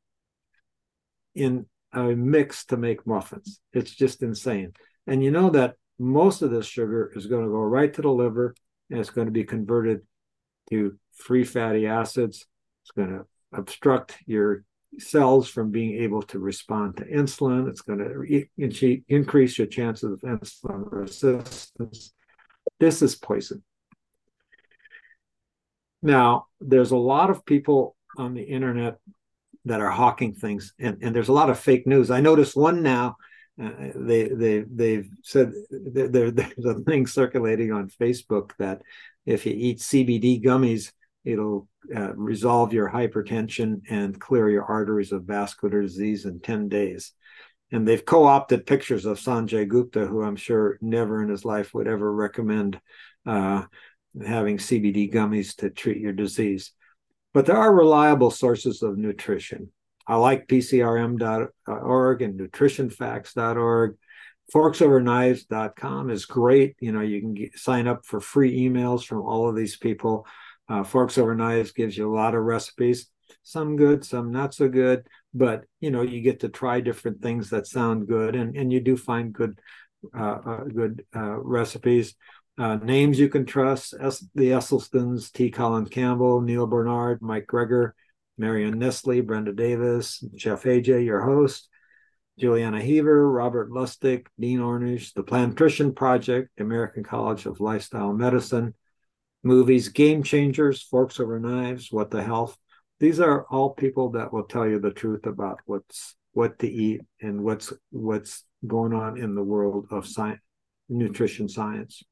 in 1.35 1.65
a 1.93 2.03
mix 2.03 2.65
to 2.65 2.77
make 2.77 3.07
muffins? 3.07 3.59
It's 3.73 3.91
just 3.91 4.23
insane. 4.23 4.73
And 5.05 5.23
you 5.23 5.31
know 5.31 5.49
that 5.51 5.75
most 5.99 6.41
of 6.41 6.51
this 6.51 6.65
sugar 6.65 7.11
is 7.15 7.27
going 7.27 7.45
to 7.45 7.51
go 7.51 7.59
right 7.59 7.93
to 7.93 8.01
the 8.01 8.11
liver 8.11 8.55
and 8.89 8.99
it's 8.99 9.09
going 9.09 9.27
to 9.27 9.31
be 9.31 9.43
converted 9.43 10.01
to 10.69 10.97
free 11.13 11.43
fatty 11.43 11.87
acids. 11.87 12.45
It's 12.83 12.91
going 12.91 13.09
to 13.09 13.25
obstruct 13.53 14.17
your 14.25 14.63
cells 14.99 15.49
from 15.49 15.71
being 15.71 16.01
able 16.01 16.21
to 16.23 16.39
respond 16.39 16.97
to 16.97 17.05
insulin. 17.05 17.67
It's 17.69 17.81
going 17.81 17.99
to 17.99 19.01
increase 19.07 19.57
your 19.57 19.67
chances 19.67 20.11
of 20.11 20.21
insulin 20.21 20.91
resistance. 20.91 22.13
This 22.79 23.01
is 23.01 23.15
poison. 23.15 23.63
Now, 26.01 26.47
there's 26.59 26.91
a 26.91 26.97
lot 26.97 27.29
of 27.29 27.45
people 27.45 27.95
on 28.17 28.33
the 28.33 28.43
internet 28.43 28.97
that 29.65 29.81
are 29.81 29.89
hawking 29.89 30.33
things, 30.33 30.73
and, 30.79 30.97
and 31.01 31.15
there's 31.15 31.27
a 31.27 31.33
lot 31.33 31.49
of 31.49 31.59
fake 31.59 31.87
news. 31.87 32.11
I 32.11 32.21
noticed 32.21 32.55
one 32.55 32.81
now. 32.81 33.17
Uh, 33.61 33.71
they 33.95 34.27
they 34.27 34.59
they've 34.59 35.09
said 35.23 35.51
there, 35.71 36.31
there's 36.31 36.65
a 36.65 36.79
thing 36.81 37.07
circulating 37.07 37.71
on 37.71 37.89
Facebook 37.89 38.51
that 38.59 38.81
if 39.27 39.45
you 39.45 39.53
eat 39.55 39.79
CBD 39.79 40.41
gummies, 40.41 40.91
it'll 41.25 41.67
uh, 41.93 42.15
resolve 42.15 42.71
your 42.71 42.89
hypertension 42.89 43.81
and 43.89 44.19
clear 44.19 44.49
your 44.49 44.63
arteries 44.63 45.11
of 45.11 45.25
vascular 45.25 45.81
disease 45.81 46.25
in 46.25 46.39
10 46.39 46.69
days. 46.69 47.11
And 47.71 47.85
they've 47.85 48.03
co 48.03 48.25
opted 48.25 48.65
pictures 48.65 49.05
of 49.05 49.19
Sanjay 49.19 49.67
Gupta, 49.67 50.05
who 50.05 50.23
I'm 50.23 50.37
sure 50.37 50.79
never 50.81 51.21
in 51.21 51.29
his 51.29 51.43
life 51.43 51.73
would 51.73 51.87
ever 51.87 52.11
recommend 52.11 52.79
uh, 53.25 53.63
having 54.25 54.57
CBD 54.57 55.13
gummies 55.13 55.57
to 55.57 55.69
treat 55.69 55.97
your 55.97 56.13
disease. 56.13 56.71
But 57.33 57.45
there 57.45 57.57
are 57.57 57.75
reliable 57.75 58.31
sources 58.31 58.81
of 58.81 58.97
nutrition. 58.97 59.71
I 60.07 60.15
like 60.15 60.47
PCRM.org 60.47 62.21
and 62.21 62.39
nutritionfacts.org. 62.39 63.97
Forksoverknives.com 64.53 66.09
is 66.09 66.25
great. 66.25 66.75
You 66.79 66.91
know, 66.93 67.01
you 67.01 67.19
can 67.19 67.33
get, 67.33 67.57
sign 67.57 67.87
up 67.87 68.05
for 68.05 68.19
free 68.19 68.57
emails 68.61 69.05
from 69.05 69.21
all 69.21 69.49
of 69.49 69.55
these 69.55 69.75
people. 69.75 70.25
Uh, 70.69 70.83
Forks 70.83 71.17
Over 71.17 71.35
Knives 71.35 71.71
gives 71.71 71.97
you 71.97 72.11
a 72.11 72.15
lot 72.15 72.35
of 72.35 72.43
recipes, 72.43 73.07
some 73.43 73.75
good, 73.75 74.03
some 74.03 74.31
not 74.31 74.53
so 74.53 74.67
good, 74.67 75.07
but 75.33 75.63
you 75.79 75.91
know, 75.91 76.01
you 76.01 76.21
get 76.21 76.41
to 76.41 76.49
try 76.49 76.81
different 76.81 77.21
things 77.21 77.49
that 77.49 77.67
sound 77.67 78.07
good, 78.07 78.35
and 78.35 78.55
and 78.57 78.71
you 78.71 78.81
do 78.81 78.97
find 78.97 79.31
good, 79.33 79.59
uh, 80.17 80.37
uh, 80.45 80.63
good 80.63 81.05
uh, 81.15 81.37
recipes. 81.39 82.15
Uh, 82.57 82.75
names 82.77 83.19
you 83.19 83.29
can 83.29 83.45
trust: 83.45 83.93
S- 83.99 84.25
the 84.35 84.51
Esselstyns, 84.51 85.31
T. 85.31 85.51
Colin 85.51 85.85
Campbell, 85.85 86.41
Neal 86.41 86.67
Barnard, 86.67 87.21
Mike 87.21 87.47
Greger, 87.47 87.91
Marion 88.37 88.77
Nestle, 88.77 89.21
Brenda 89.21 89.53
Davis, 89.53 90.23
Chef 90.35 90.63
AJ, 90.63 91.05
your 91.05 91.21
host. 91.21 91.69
Julieanna 92.39 92.81
Hever, 92.81 93.29
Robert 93.29 93.71
Lustig, 93.71 94.27
Dean 94.39 94.59
Ornish, 94.59 95.13
the 95.13 95.23
Plantrition 95.23 95.93
Project, 95.93 96.59
American 96.59 97.03
College 97.03 97.45
of 97.45 97.59
Lifestyle 97.59 98.13
Medicine, 98.13 98.75
movies, 99.43 99.89
Game 99.89 100.21
Changers, 100.23 100.83
Forks 100.83 101.19
Over 101.19 101.39
Knives, 101.39 101.91
What 101.91 102.11
the 102.11 102.23
Health. 102.23 102.55
These 102.99 103.19
are 103.19 103.45
all 103.49 103.71
people 103.71 104.11
that 104.11 104.31
will 104.31 104.43
tell 104.43 104.67
you 104.67 104.79
the 104.79 104.91
truth 104.91 105.25
about 105.25 105.59
what's 105.65 106.15
what 106.33 106.59
to 106.59 106.69
eat 106.69 107.01
and 107.21 107.43
what's 107.43 107.73
what's 107.89 108.43
going 108.65 108.93
on 108.93 109.17
in 109.17 109.33
the 109.33 109.43
world 109.43 109.87
of 109.89 110.05
science, 110.05 110.41
nutrition 110.89 111.49
science. 111.49 112.03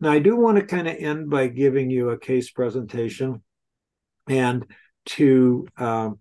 Now, 0.00 0.12
I 0.12 0.18
do 0.18 0.36
want 0.36 0.58
to 0.58 0.64
kind 0.64 0.88
of 0.88 0.96
end 0.96 1.30
by 1.30 1.48
giving 1.48 1.90
you 1.90 2.10
a 2.10 2.18
case 2.18 2.50
presentation 2.50 3.42
and 4.28 4.66
to 5.04 5.66
um, 5.76 6.18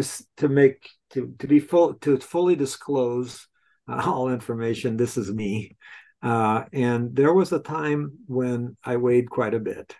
just 0.00 0.24
to 0.38 0.48
make 0.48 0.88
to 1.10 1.34
to 1.38 1.46
be 1.46 1.60
full 1.60 1.94
to 1.94 2.18
fully 2.18 2.56
disclose 2.56 3.46
uh, 3.88 4.02
all 4.06 4.30
information. 4.30 4.96
This 4.96 5.16
is 5.18 5.30
me, 5.30 5.76
uh, 6.22 6.64
and 6.72 7.14
there 7.14 7.34
was 7.34 7.52
a 7.52 7.60
time 7.60 8.12
when 8.26 8.76
I 8.82 8.96
weighed 8.96 9.28
quite 9.28 9.54
a 9.54 9.60
bit, 9.60 9.94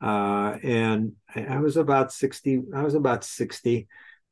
uh, 0.00 0.56
and 0.62 1.12
I, 1.34 1.58
was 1.58 1.76
about 1.76 2.10
sixty. 2.12 2.62
I 2.74 2.82
was 2.82 2.94
about 2.94 3.22
sixty, 3.24 3.86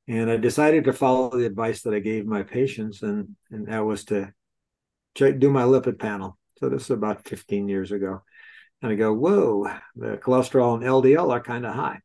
and 0.08 0.30
I 0.30 0.38
decided 0.38 0.84
to 0.84 0.94
follow 0.94 1.28
the 1.30 1.46
advice 1.46 1.82
that 1.82 1.94
I 1.94 1.98
gave 1.98 2.24
my 2.24 2.42
patients, 2.42 3.02
and 3.02 3.36
and 3.50 3.66
that 3.66 3.84
was 3.84 4.04
to 4.06 4.32
check, 5.14 5.38
do 5.38 5.50
my 5.50 5.64
lipid 5.64 5.98
panel. 5.98 6.38
So 6.58 6.70
this 6.70 6.84
is 6.84 6.90
about 6.90 7.28
fifteen 7.28 7.68
years 7.68 7.92
ago, 7.92 8.22
and 8.80 8.92
I 8.92 8.94
go, 8.94 9.12
whoa, 9.12 9.68
the 9.94 10.16
cholesterol 10.16 10.74
and 10.74 10.84
LDL 10.84 11.30
are 11.30 11.42
kind 11.42 11.66
of 11.66 11.74
high. 11.74 12.00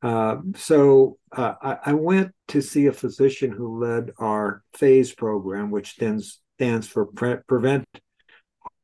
Uh, 0.00 0.36
so 0.54 1.18
uh, 1.32 1.54
I, 1.60 1.78
I, 1.86 1.92
went 1.94 2.32
to 2.48 2.62
see 2.62 2.86
a 2.86 2.92
physician 2.92 3.50
who 3.50 3.80
led 3.80 4.12
our 4.18 4.62
phase 4.74 5.12
program, 5.12 5.72
which 5.72 5.90
stands 5.90 6.40
stands 6.54 6.86
for 6.86 7.06
pre- 7.06 7.38
prevent 7.48 7.84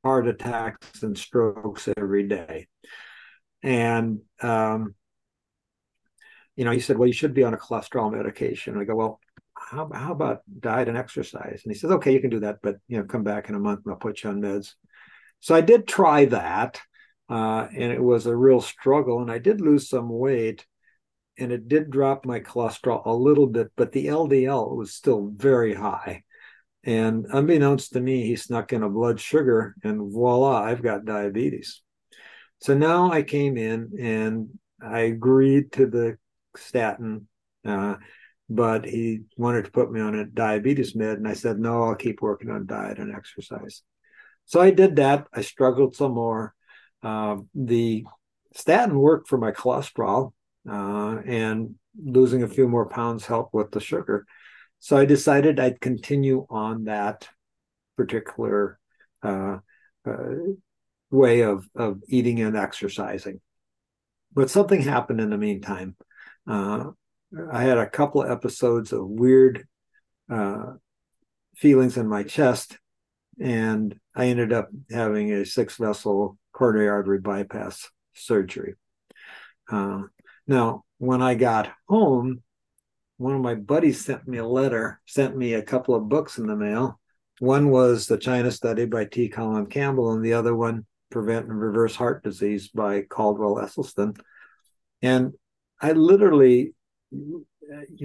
heart 0.05 0.27
attacks 0.27 1.05
and 1.05 1.17
strokes 1.17 1.89
every 1.97 2.27
day. 2.27 2.67
And 3.63 4.21
um, 4.43 4.97
you 6.57 6.65
know, 6.65 6.71
he 6.71 6.81
said, 6.81 6.99
"Well, 6.99 7.07
you 7.07 7.13
should 7.13 7.35
be 7.35 7.45
on 7.45 7.55
a 7.55 7.59
cholesterol 7.59 8.13
medication." 8.13 8.77
I 8.77 8.85
go, 8.85 8.95
"Well, 8.97 9.21
how, 9.57 9.91
how 9.93 10.13
about 10.13 10.43
diet 10.61 10.89
and 10.89 10.99
exercise?" 10.99 11.63
And 11.65 11.73
he 11.73 11.79
says, 11.79 11.91
"Okay, 11.93 12.13
you 12.13 12.21
can 12.21 12.31
do 12.31 12.41
that, 12.41 12.59
but 12.63 12.77
you 12.89 12.99
know, 12.99 13.05
come 13.05 13.23
back 13.25 13.49
in 13.49 13.55
a 13.55 13.61
month 13.61 13.81
and 13.85 13.93
I'll 13.93 13.99
put 13.99 14.23
you 14.23 14.31
on 14.31 14.41
meds." 14.41 14.75
So 15.41 15.55
I 15.55 15.61
did 15.61 15.87
try 15.87 16.27
that, 16.27 16.81
uh, 17.29 17.69
and 17.73 17.93
it 17.93 18.03
was 18.03 18.27
a 18.27 18.37
real 18.37 18.61
struggle. 18.61 19.21
And 19.21 19.31
I 19.31 19.39
did 19.39 19.61
lose 19.61 19.89
some 19.89 20.09
weight, 20.09 20.67
and 21.39 21.53
it 21.53 21.69
did 21.69 21.91
drop 21.91 22.25
my 22.25 22.41
cholesterol 22.41 23.05
a 23.07 23.13
little 23.13 23.47
bit, 23.47 23.73
but 23.77 23.93
the 23.93 24.07
LDL 24.07 24.77
was 24.77 24.95
still 24.95 25.31
very 25.35 25.75
high. 25.75 26.23
And 26.85 27.27
unbeknownst 27.31 27.93
to 27.93 28.01
me, 28.01 28.27
he 28.27 28.37
snuck 28.37 28.73
in 28.73 28.83
a 28.83 28.91
blood 28.91 29.19
sugar, 29.19 29.75
and 29.83 30.13
voila, 30.13 30.63
I've 30.63 30.83
got 30.83 31.05
diabetes. 31.05 31.81
So 32.61 32.75
now 32.75 33.11
I 33.11 33.23
came 33.23 33.57
in 33.57 33.93
and 33.99 34.59
I 34.83 35.01
agreed 35.01 35.73
to 35.73 35.87
the 35.87 36.19
statin, 36.57 37.29
uh, 37.65 37.97
but 38.49 38.85
he 38.85 39.23
wanted 39.37 39.65
to 39.65 39.71
put 39.71 39.91
me 39.91 40.01
on 40.01 40.15
a 40.15 40.25
diabetes 40.25 40.95
med. 40.95 41.19
And 41.19 41.27
I 41.27 41.35
said, 41.35 41.59
no, 41.59 41.85
I'll 41.85 41.95
keep 41.95 42.21
working 42.21 42.51
on 42.51 42.67
diet 42.67 42.99
and 42.99 43.15
exercise. 43.15 43.83
So 44.45 44.61
I 44.61 44.71
did 44.71 44.97
that. 44.97 45.27
I 45.33 45.41
struggled 45.41 45.97
some 45.97 46.13
more. 46.13 46.55
Uh, 47.03 47.37
the 47.55 48.05
statin 48.55 48.99
worked 48.99 49.29
for 49.29 49.39
my 49.39 49.53
cholesterol, 49.53 50.33
uh, 50.69 51.19
and 51.27 51.75
losing 52.03 52.43
a 52.43 52.49
few 52.49 52.69
more 52.69 52.89
pounds 52.89 53.27
helped 53.27 53.55
with 53.55 53.71
the 53.71 53.81
sugar. 53.81 54.27
So 54.79 54.97
I 54.97 55.05
decided 55.05 55.59
I'd 55.59 55.81
continue 55.81 56.47
on 56.51 56.85
that 56.85 57.29
particular 57.97 58.79
uh, 59.23 59.59
uh, 60.07 60.35
way 61.11 61.41
of, 61.41 61.69
of 61.75 62.01
eating 62.09 62.41
and 62.41 62.57
exercising. 62.57 63.41
But 64.33 64.51
something 64.51 64.83
happened 64.83 65.21
in 65.21 65.31
the 65.31 65.39
meantime. 65.39 65.97
Uh, 66.47 66.91
I 67.51 67.63
had 67.63 67.79
a 67.79 67.89
couple 67.89 68.23
of 68.23 68.31
episodes 68.31 68.93
of 68.93 69.07
weird 69.07 69.67
feelings 71.57 71.97
in 71.97 72.09
my 72.09 72.23
chest, 72.23 72.79
and 73.41 73.99
I 74.15 74.27
ended 74.27 74.53
up 74.53 74.69
having 74.91 75.33
a 75.33 75.47
six 75.47 75.77
vessel 75.77 76.37
coronary 76.53 76.89
artery 76.89 77.21
bypass 77.21 77.89
surgery. 78.13 78.75
Uh, 79.71 80.03
now, 80.47 80.85
when 80.99 81.23
I 81.23 81.35
got 81.35 81.73
home, 81.89 82.43
one 83.17 83.35
of 83.35 83.41
my 83.41 83.55
buddies 83.55 84.05
sent 84.05 84.27
me 84.27 84.39
a 84.39 84.47
letter, 84.47 85.01
sent 85.07 85.37
me 85.37 85.55
a 85.55 85.63
couple 85.63 85.95
of 85.95 86.09
books 86.09 86.39
in 86.39 86.47
the 86.47 86.57
mail. 86.57 87.01
One 87.39 87.71
was 87.71 88.07
the 88.07 88.19
China 88.19 88.51
Study 88.51 88.87
by 88.87 89.05
T. 89.05 89.29
Colin 89.29 89.67
Campbell, 89.67 90.13
and 90.13 90.25
the 90.25 90.35
other 90.35 90.55
one, 90.55 90.87
Prevent 91.11 91.47
and 91.47 91.61
Reverse 91.61 91.95
Heart 91.95 92.25
Disease 92.25 92.69
by 92.69 93.03
Caldwell 93.03 93.57
Esselstyn. 93.57 94.19
And 95.03 95.35
I 95.81 95.93
literally, 95.93 96.75
you 97.11 97.47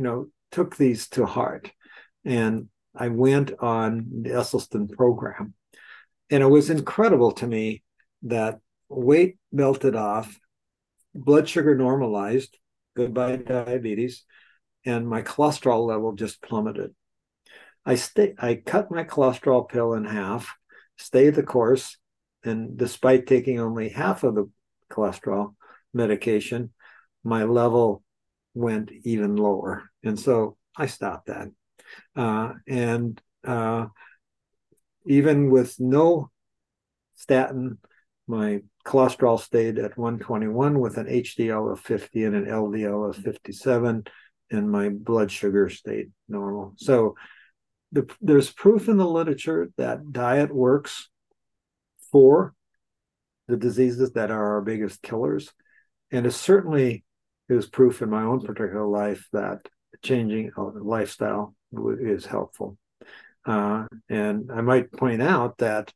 know, 0.02 0.28
took 0.52 0.76
these 0.76 1.08
to 1.10 1.26
heart. 1.26 1.72
And 2.26 2.70
I 2.96 3.08
went 3.08 3.52
on 3.60 4.08
the 4.24 4.32
Esselstyn 4.32 4.92
program. 4.92 5.54
And 6.30 6.44
it 6.44 6.48
was 6.48 6.70
incredible 6.70 7.32
to 7.34 7.48
me 7.48 7.84
that 8.24 8.60
weight 8.90 9.38
melted 9.52 9.96
off, 9.96 10.40
blood 11.24 11.47
sugar 11.47 11.76
normalized, 11.76 12.57
goodbye 12.95 13.38
diabetes, 13.38 14.24
and 14.86 15.07
my 15.07 15.22
cholesterol 15.22 15.86
level 15.86 16.13
just 16.13 16.41
plummeted. 16.41 16.93
I 17.86 17.95
stay, 17.95 18.34
I 18.38 18.55
cut 18.55 18.91
my 18.91 19.03
cholesterol 19.03 19.67
pill 19.67 19.93
in 19.93 20.05
half, 20.05 20.55
stay 20.97 21.30
the 21.30 21.43
course, 21.43 21.97
and 22.43 22.78
despite 22.78 23.28
taking 23.28 23.59
only 23.59 23.89
half 23.89 24.24
of 24.24 24.36
the 24.36 24.49
cholesterol 24.91 25.55
medication, 25.93 26.72
my 27.24 27.43
level 27.43 28.03
went 28.53 28.91
even 29.03 29.36
lower, 29.36 29.89
and 30.03 30.20
so 30.20 30.57
I 30.76 30.88
stopped 30.88 31.28
that. 31.28 31.49
Uh, 32.15 32.53
and 32.67 33.22
uh, 33.45 33.88
even 35.05 35.49
with 35.49 35.80
no 35.80 36.32
statin, 37.15 37.80
my 38.30 38.59
cholesterol 38.86 39.39
stayed 39.39 39.80
at 39.80 39.97
121 39.97 40.80
with 40.80 40.97
an 40.97 41.07
HDL 41.07 41.71
of 41.71 41.80
50 41.80 42.23
and 42.25 42.36
an 42.36 42.45
LDL 42.45 43.09
of 43.09 43.15
57 43.15 44.03
and 44.51 44.71
my 44.71 44.89
blood 44.89 45.32
sugar 45.32 45.67
stayed 45.67 46.11
normal. 46.27 46.73
So 46.77 47.15
the, 47.91 48.07
there's 48.21 48.51
proof 48.51 48.88
in 48.88 48.97
the 48.97 49.07
literature 49.07 49.71
that 49.77 50.11
diet 50.11 50.53
works 50.53 51.09
for 52.11 52.53
the 53.47 53.57
diseases 53.57 54.11
that 54.13 54.30
are 54.30 54.53
our 54.53 54.61
biggest 54.61 55.01
killers. 55.01 55.51
And 56.11 56.27
it 56.27 56.34
certainly 56.34 57.03
is 57.49 57.65
proof 57.65 58.03
in 58.03 58.11
my 58.11 58.21
own 58.21 58.41
particular 58.41 58.86
life 58.86 59.27
that 59.34 59.67
changing 60.03 60.51
a 60.55 60.61
lifestyle 60.61 61.55
is 61.99 62.27
helpful. 62.27 62.77
Uh, 63.43 63.88
and 64.07 64.51
I 64.51 64.61
might 64.61 64.91
point 64.91 65.23
out 65.23 65.57
that 65.57 65.91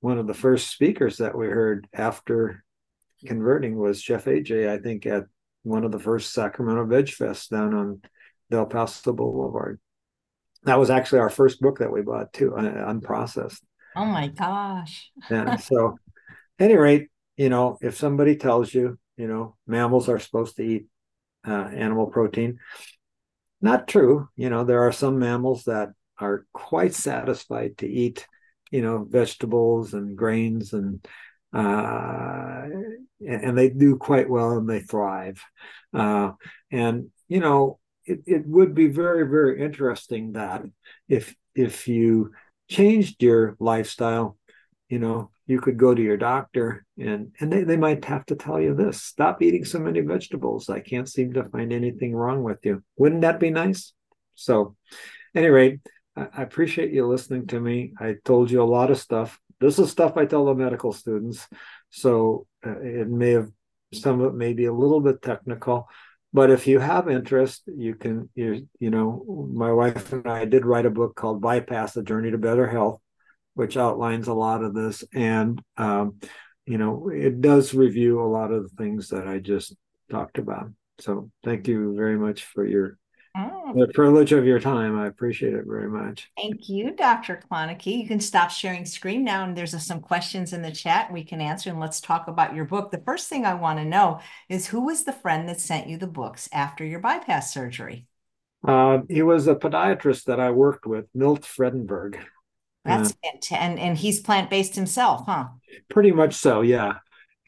one 0.00 0.18
of 0.18 0.26
the 0.26 0.34
first 0.34 0.70
speakers 0.70 1.18
that 1.18 1.36
we 1.36 1.46
heard 1.46 1.88
after 1.92 2.64
converting 3.26 3.76
was 3.76 4.00
Chef 4.00 4.26
AJ, 4.26 4.68
I 4.68 4.78
think, 4.78 5.06
at 5.06 5.24
one 5.62 5.84
of 5.84 5.92
the 5.92 5.98
first 5.98 6.32
Sacramento 6.32 6.86
Veg 6.86 7.06
Fests 7.06 7.48
down 7.48 7.74
on 7.74 8.02
Del 8.50 8.66
Paso 8.66 9.12
Boulevard. 9.12 9.80
That 10.64 10.78
was 10.78 10.90
actually 10.90 11.20
our 11.20 11.30
first 11.30 11.60
book 11.60 11.78
that 11.78 11.92
we 11.92 12.02
bought 12.02 12.32
too, 12.32 12.52
unprocessed. 12.52 13.60
Oh 13.96 14.04
my 14.04 14.28
gosh. 14.28 15.10
yeah. 15.30 15.56
So, 15.58 15.98
any 16.58 16.76
rate, 16.76 17.08
you 17.36 17.48
know, 17.48 17.78
if 17.80 17.96
somebody 17.96 18.36
tells 18.36 18.72
you, 18.72 18.98
you 19.16 19.28
know, 19.28 19.56
mammals 19.66 20.08
are 20.08 20.18
supposed 20.18 20.56
to 20.56 20.62
eat 20.62 20.86
uh, 21.46 21.68
animal 21.72 22.06
protein, 22.06 22.58
not 23.60 23.88
true. 23.88 24.28
You 24.36 24.50
know, 24.50 24.64
there 24.64 24.82
are 24.82 24.92
some 24.92 25.18
mammals 25.18 25.64
that 25.64 25.90
are 26.18 26.46
quite 26.52 26.94
satisfied 26.94 27.78
to 27.78 27.88
eat, 27.88 28.26
you 28.70 28.82
know, 28.82 29.06
vegetables 29.08 29.94
and 29.94 30.16
grains 30.16 30.72
and 30.72 31.06
uh, 31.52 32.62
and 33.26 33.56
they 33.56 33.70
do 33.70 33.96
quite 33.96 34.28
well 34.28 34.52
and 34.52 34.68
they 34.68 34.80
thrive. 34.80 35.42
Uh, 35.94 36.32
and 36.70 37.10
you 37.28 37.40
know, 37.40 37.78
it, 38.04 38.20
it 38.26 38.46
would 38.46 38.74
be 38.74 38.88
very 38.88 39.26
very 39.26 39.60
interesting 39.62 40.32
that 40.32 40.62
if 41.08 41.34
if 41.54 41.88
you 41.88 42.32
changed 42.68 43.22
your 43.22 43.56
lifestyle, 43.58 44.36
you 44.88 44.98
know, 44.98 45.30
you 45.46 45.60
could 45.60 45.78
go 45.78 45.94
to 45.94 46.02
your 46.02 46.18
doctor 46.18 46.84
and 46.98 47.32
and 47.40 47.52
they, 47.52 47.64
they 47.64 47.76
might 47.76 48.04
have 48.04 48.26
to 48.26 48.36
tell 48.36 48.60
you 48.60 48.74
this 48.74 49.02
stop 49.02 49.42
eating 49.42 49.64
so 49.64 49.78
many 49.78 50.00
vegetables. 50.00 50.68
I 50.68 50.80
can't 50.80 51.08
seem 51.08 51.32
to 51.32 51.44
find 51.44 51.72
anything 51.72 52.14
wrong 52.14 52.42
with 52.42 52.64
you. 52.64 52.82
Wouldn't 52.96 53.22
that 53.22 53.40
be 53.40 53.50
nice? 53.50 53.92
So 54.34 54.76
any 55.34 55.48
rate 55.48 55.80
I 56.32 56.42
appreciate 56.42 56.92
you 56.92 57.06
listening 57.06 57.46
to 57.48 57.60
me. 57.60 57.92
I 57.98 58.16
told 58.24 58.50
you 58.50 58.62
a 58.62 58.64
lot 58.64 58.90
of 58.90 58.98
stuff. 58.98 59.38
This 59.60 59.78
is 59.78 59.90
stuff 59.90 60.16
I 60.16 60.24
tell 60.24 60.44
the 60.44 60.54
medical 60.54 60.92
students. 60.92 61.46
So 61.90 62.46
uh, 62.66 62.78
it 62.80 63.08
may 63.08 63.32
have, 63.32 63.50
some 63.92 64.20
of 64.20 64.32
it 64.32 64.36
may 64.36 64.52
be 64.52 64.66
a 64.66 64.72
little 64.72 65.00
bit 65.00 65.22
technical, 65.22 65.88
but 66.32 66.50
if 66.50 66.66
you 66.66 66.78
have 66.78 67.08
interest, 67.08 67.62
you 67.66 67.94
can, 67.94 68.28
you, 68.34 68.68
you 68.78 68.90
know, 68.90 69.48
my 69.52 69.72
wife 69.72 70.12
and 70.12 70.26
I 70.26 70.44
did 70.44 70.66
write 70.66 70.86
a 70.86 70.90
book 70.90 71.16
called 71.16 71.40
Bypass 71.40 71.94
the 71.94 72.02
Journey 72.02 72.30
to 72.30 72.38
Better 72.38 72.66
Health, 72.66 73.00
which 73.54 73.76
outlines 73.76 74.28
a 74.28 74.34
lot 74.34 74.62
of 74.62 74.74
this. 74.74 75.04
And, 75.14 75.60
um, 75.76 76.20
you 76.66 76.78
know, 76.78 77.08
it 77.08 77.40
does 77.40 77.74
review 77.74 78.20
a 78.20 78.28
lot 78.28 78.52
of 78.52 78.62
the 78.62 78.76
things 78.76 79.08
that 79.08 79.26
I 79.26 79.38
just 79.38 79.74
talked 80.10 80.38
about. 80.38 80.70
So 81.00 81.30
thank 81.42 81.66
you 81.66 81.94
very 81.96 82.18
much 82.18 82.44
for 82.44 82.66
your 82.66 82.98
Oh. 83.36 83.72
The 83.76 83.88
privilege 83.88 84.32
of 84.32 84.46
your 84.46 84.58
time. 84.58 84.98
I 84.98 85.06
appreciate 85.06 85.54
it 85.54 85.64
very 85.66 85.88
much. 85.88 86.30
Thank 86.36 86.68
you, 86.68 86.94
Dr. 86.94 87.40
Klonecke. 87.50 87.86
You 87.86 88.08
can 88.08 88.20
stop 88.20 88.50
sharing 88.50 88.84
screen 88.84 89.24
now, 89.24 89.44
and 89.44 89.56
there's 89.56 89.80
some 89.84 90.00
questions 90.00 90.52
in 90.52 90.62
the 90.62 90.70
chat 90.70 91.12
we 91.12 91.22
can 91.24 91.40
answer, 91.40 91.70
and 91.70 91.80
let's 91.80 92.00
talk 92.00 92.28
about 92.28 92.54
your 92.54 92.64
book. 92.64 92.90
The 92.90 93.02
first 93.04 93.28
thing 93.28 93.44
I 93.44 93.54
want 93.54 93.78
to 93.78 93.84
know 93.84 94.20
is 94.48 94.66
who 94.66 94.86
was 94.86 95.04
the 95.04 95.12
friend 95.12 95.48
that 95.48 95.60
sent 95.60 95.88
you 95.88 95.98
the 95.98 96.06
books 96.06 96.48
after 96.52 96.84
your 96.84 97.00
bypass 97.00 97.52
surgery? 97.52 98.06
Uh, 98.66 99.00
he 99.08 99.22
was 99.22 99.46
a 99.46 99.54
podiatrist 99.54 100.24
that 100.24 100.40
I 100.40 100.50
worked 100.50 100.86
with, 100.86 101.06
Milt 101.14 101.42
Fredenberg. 101.42 102.18
That's 102.84 103.10
uh, 103.12 103.56
and 103.56 103.78
and 103.78 103.96
he's 103.98 104.20
plant 104.20 104.50
based 104.50 104.74
himself, 104.74 105.26
huh? 105.26 105.48
Pretty 105.90 106.10
much 106.10 106.34
so, 106.34 106.62
yeah. 106.62 106.94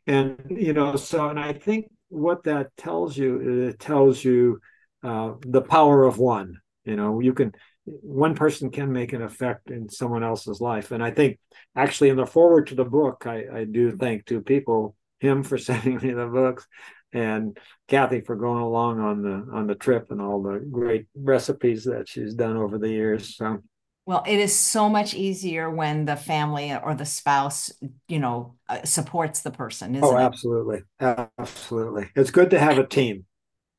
And 0.06 0.38
you 0.50 0.72
know, 0.72 0.96
so 0.96 1.28
and 1.28 1.38
I 1.38 1.52
think 1.52 1.90
what 2.08 2.44
that 2.44 2.76
tells 2.76 3.16
you, 3.16 3.68
it 3.68 3.78
tells 3.78 4.22
you 4.22 4.60
uh, 5.03 5.32
the 5.40 5.62
power 5.62 6.05
of 6.05 6.18
one. 6.18 6.61
You 6.84 6.96
know, 6.96 7.20
you 7.20 7.32
can 7.32 7.53
one 7.84 8.34
person 8.34 8.70
can 8.70 8.92
make 8.92 9.12
an 9.12 9.22
effect 9.22 9.70
in 9.70 9.88
someone 9.88 10.22
else's 10.22 10.61
life, 10.61 10.92
and 10.92 11.03
I 11.03 11.11
think 11.11 11.38
actually 11.76 12.11
in 12.11 12.16
the 12.16 12.26
forward 12.26 12.68
to 12.68 12.74
the 12.74 12.84
book, 12.84 13.26
I, 13.26 13.44
I 13.53 13.64
do 13.64 13.96
thank 13.96 14.24
two 14.24 14.40
people: 14.40 14.96
him 15.18 15.42
for 15.42 15.59
sending 15.59 15.96
me 15.96 16.12
the 16.12 16.26
books, 16.26 16.66
and 17.12 17.59
Kathy 17.88 18.20
for 18.20 18.36
going 18.36 18.62
along 18.62 19.01
on 19.01 19.22
the 19.22 19.57
on 19.57 19.66
the 19.66 19.74
trip 19.74 20.11
and 20.11 20.20
all 20.20 20.42
the 20.42 20.59
great 20.70 21.07
recipes 21.14 21.84
that 21.84 22.09
she's 22.09 22.34
done 22.34 22.57
over 22.57 22.78
the 22.78 22.90
years. 22.90 23.36
So. 23.36 23.59
Well, 24.07 24.24
it 24.26 24.40
is 24.40 24.57
so 24.57 24.88
much 24.88 25.14
easier 25.14 25.70
when 25.70 26.05
the 26.05 26.16
family 26.16 26.74
or 26.74 26.94
the 26.94 27.05
spouse, 27.05 27.70
you 28.09 28.18
know, 28.18 28.57
uh, 28.68 28.82
supports 28.82 29.42
the 29.42 29.53
person. 29.53 29.94
Isn't 29.94 30.05
oh, 30.05 30.16
absolutely, 30.16 30.78
it? 30.98 31.28
absolutely. 31.38 32.09
It's 32.16 32.32
good 32.32 32.51
to 32.51 32.59
have 32.59 32.78
a 32.78 32.86
team 32.86 33.26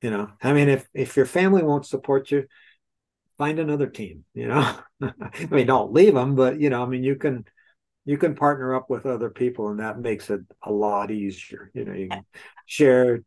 you 0.02 0.10
know 0.10 0.30
i 0.42 0.54
mean 0.54 0.70
if 0.70 0.88
if 0.94 1.16
your 1.16 1.26
family 1.26 1.64
won't 1.64 1.86
support 1.86 2.32
you 2.32 2.46
find 3.38 3.60
another 3.60 3.88
team 3.88 4.24
you 4.34 4.48
know? 4.48 4.78
I 5.02 5.48
mean 5.50 5.68
don't 5.68 5.94
leave 5.94 6.14
them 6.14 6.36
but 6.36 6.60
you 6.60 6.70
know 6.70 6.84
i 6.84 6.86
mean 6.86 7.04
you 7.04 7.16
can 7.16 7.46
you 8.06 8.18
can 8.18 8.36
partner 8.36 8.76
up 8.76 8.90
with 8.90 9.06
other 9.06 9.30
people 9.30 9.70
and 9.70 9.80
that 9.80 10.00
makes 10.00 10.30
it 10.30 10.42
a 10.64 10.72
lot 10.72 11.12
easier 11.12 11.72
you 11.74 11.86
know? 11.86 11.94
You 11.94 12.10
can 12.10 12.26
share 12.66 13.22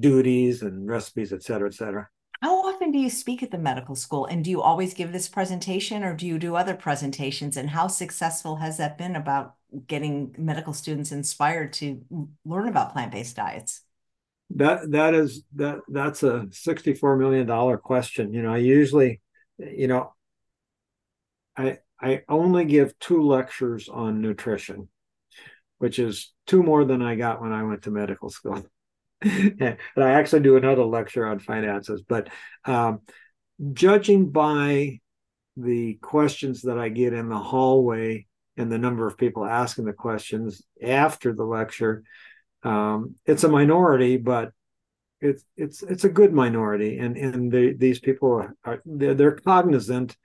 duties 0.00 0.62
and 0.62 0.88
recipes 0.88 1.32
et 1.32 1.42
cetera 1.42 1.68
et 1.68 1.74
cetera. 1.74 2.08
How 2.42 2.66
often 2.66 2.90
do 2.90 2.98
you 2.98 3.08
speak 3.08 3.42
at 3.44 3.52
the 3.52 3.58
medical 3.58 3.94
school? 3.94 4.26
And 4.26 4.44
do 4.44 4.50
you 4.50 4.60
always 4.60 4.94
give 4.94 5.12
this 5.12 5.28
presentation 5.28 6.02
or 6.02 6.14
do 6.14 6.26
you 6.26 6.40
do 6.40 6.56
other 6.56 6.74
presentations? 6.74 7.56
And 7.56 7.70
how 7.70 7.86
successful 7.86 8.56
has 8.56 8.78
that 8.78 8.98
been 8.98 9.14
about 9.14 9.54
getting 9.86 10.34
medical 10.36 10.72
students 10.72 11.12
inspired 11.12 11.72
to 11.74 12.02
learn 12.44 12.66
about 12.66 12.92
plant-based 12.92 13.36
diets 13.36 13.82
that 14.56 14.90
that 14.90 15.14
is 15.14 15.44
that 15.54 15.78
that's 15.88 16.22
a 16.22 16.46
64 16.50 17.16
million 17.16 17.46
dollar 17.46 17.78
question. 17.78 18.32
You 18.32 18.42
know 18.42 18.52
i 18.52 18.58
usually 18.58 19.20
you 19.58 19.88
know 19.88 20.12
i 21.56 21.78
i 22.00 22.22
only 22.28 22.64
give 22.64 22.98
two 22.98 23.22
lectures 23.22 23.88
on 23.88 24.20
nutrition 24.20 24.88
which 25.78 25.98
is 25.98 26.32
two 26.46 26.62
more 26.62 26.84
than 26.84 27.02
i 27.02 27.14
got 27.14 27.40
when 27.40 27.52
i 27.52 27.62
went 27.62 27.82
to 27.82 27.90
medical 27.90 28.30
school. 28.30 28.64
And 29.24 29.76
i 29.96 30.10
actually 30.10 30.42
do 30.42 30.56
another 30.56 30.84
lecture 30.84 31.26
on 31.26 31.38
finances 31.38 32.02
but 32.06 32.28
um, 32.64 33.00
judging 33.72 34.30
by 34.30 34.98
the 35.56 35.94
questions 35.94 36.62
that 36.62 36.78
i 36.78 36.88
get 36.88 37.12
in 37.12 37.28
the 37.28 37.38
hallway 37.38 38.26
and 38.56 38.70
the 38.70 38.78
number 38.78 39.06
of 39.06 39.16
people 39.16 39.44
asking 39.44 39.84
the 39.84 39.92
questions 39.92 40.62
after 40.82 41.32
the 41.32 41.44
lecture 41.44 42.02
um, 42.62 43.16
it's 43.26 43.44
a 43.44 43.48
minority, 43.48 44.16
but 44.16 44.52
it's 45.20 45.44
it's 45.56 45.82
it's 45.82 46.04
a 46.04 46.08
good 46.08 46.32
minority, 46.32 46.98
and 46.98 47.16
and 47.16 47.50
they, 47.50 47.72
these 47.72 48.00
people 48.00 48.32
are 48.64 48.82
they're, 48.84 49.14
they're 49.14 49.36
cognizant 49.36 50.16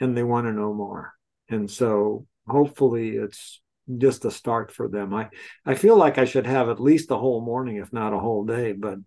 and 0.00 0.16
they 0.16 0.22
want 0.22 0.46
to 0.46 0.52
know 0.52 0.72
more, 0.72 1.12
and 1.48 1.70
so 1.70 2.26
hopefully 2.46 3.16
it's 3.16 3.60
just 3.96 4.24
a 4.24 4.30
start 4.30 4.72
for 4.72 4.88
them. 4.88 5.14
I 5.14 5.28
I 5.64 5.74
feel 5.74 5.96
like 5.96 6.18
I 6.18 6.24
should 6.24 6.46
have 6.46 6.68
at 6.68 6.80
least 6.80 7.10
a 7.10 7.16
whole 7.16 7.40
morning, 7.40 7.76
if 7.76 7.92
not 7.92 8.14
a 8.14 8.18
whole 8.18 8.44
day, 8.44 8.72
but 8.72 8.98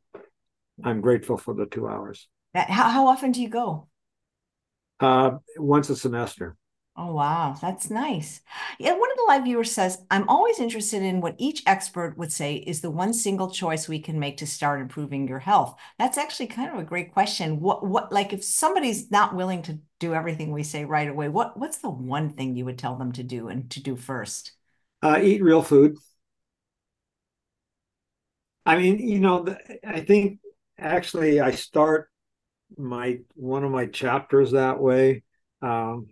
I'm 0.83 1.01
grateful 1.01 1.37
for 1.37 1.53
the 1.53 1.65
two 1.65 1.87
hours. 1.87 2.27
How 2.53 2.89
how 2.89 3.07
often 3.07 3.31
do 3.31 3.41
you 3.41 3.49
go? 3.49 3.87
Uh, 4.99 5.37
once 5.57 5.89
a 5.89 5.95
semester. 5.95 6.55
Oh, 6.97 7.13
wow. 7.13 7.55
That's 7.61 7.89
nice. 7.89 8.41
Yeah, 8.77 8.91
one 8.97 9.09
of 9.11 9.17
the 9.17 9.25
live 9.27 9.43
viewers 9.45 9.71
says, 9.71 10.03
I'm 10.11 10.27
always 10.27 10.59
interested 10.59 11.01
in 11.01 11.21
what 11.21 11.35
each 11.37 11.63
expert 11.65 12.17
would 12.17 12.31
say 12.33 12.55
is 12.55 12.81
the 12.81 12.91
one 12.91 13.13
single 13.13 13.49
choice 13.49 13.87
we 13.87 13.99
can 13.99 14.19
make 14.19 14.37
to 14.37 14.45
start 14.47 14.81
improving 14.81 15.27
your 15.27 15.39
health. 15.39 15.75
That's 15.97 16.17
actually 16.17 16.47
kind 16.47 16.71
of 16.71 16.79
a 16.79 16.83
great 16.83 17.13
question. 17.13 17.61
What, 17.61 17.85
what, 17.87 18.11
like 18.11 18.33
if 18.33 18.43
somebody's 18.43 19.09
not 19.09 19.35
willing 19.35 19.61
to 19.63 19.79
do 19.99 20.13
everything 20.13 20.51
we 20.51 20.63
say 20.63 20.83
right 20.83 21.07
away, 21.07 21.29
what, 21.29 21.57
what's 21.57 21.77
the 21.77 21.89
one 21.89 22.29
thing 22.31 22.55
you 22.55 22.65
would 22.65 22.77
tell 22.77 22.97
them 22.97 23.13
to 23.13 23.23
do 23.23 23.47
and 23.47 23.69
to 23.71 23.81
do 23.81 23.95
first? 23.95 24.51
Uh, 25.01 25.19
eat 25.23 25.41
real 25.41 25.63
food. 25.63 25.97
I 28.65 28.77
mean, 28.77 28.99
you 28.99 29.19
know, 29.19 29.55
I 29.85 30.01
think 30.01 30.39
actually 30.77 31.39
I 31.39 31.51
start 31.51 32.09
my, 32.77 33.19
one 33.35 33.63
of 33.63 33.71
my 33.71 33.87
chapters 33.87 34.51
that 34.51 34.79
way. 34.79 35.23
Um, 35.61 36.07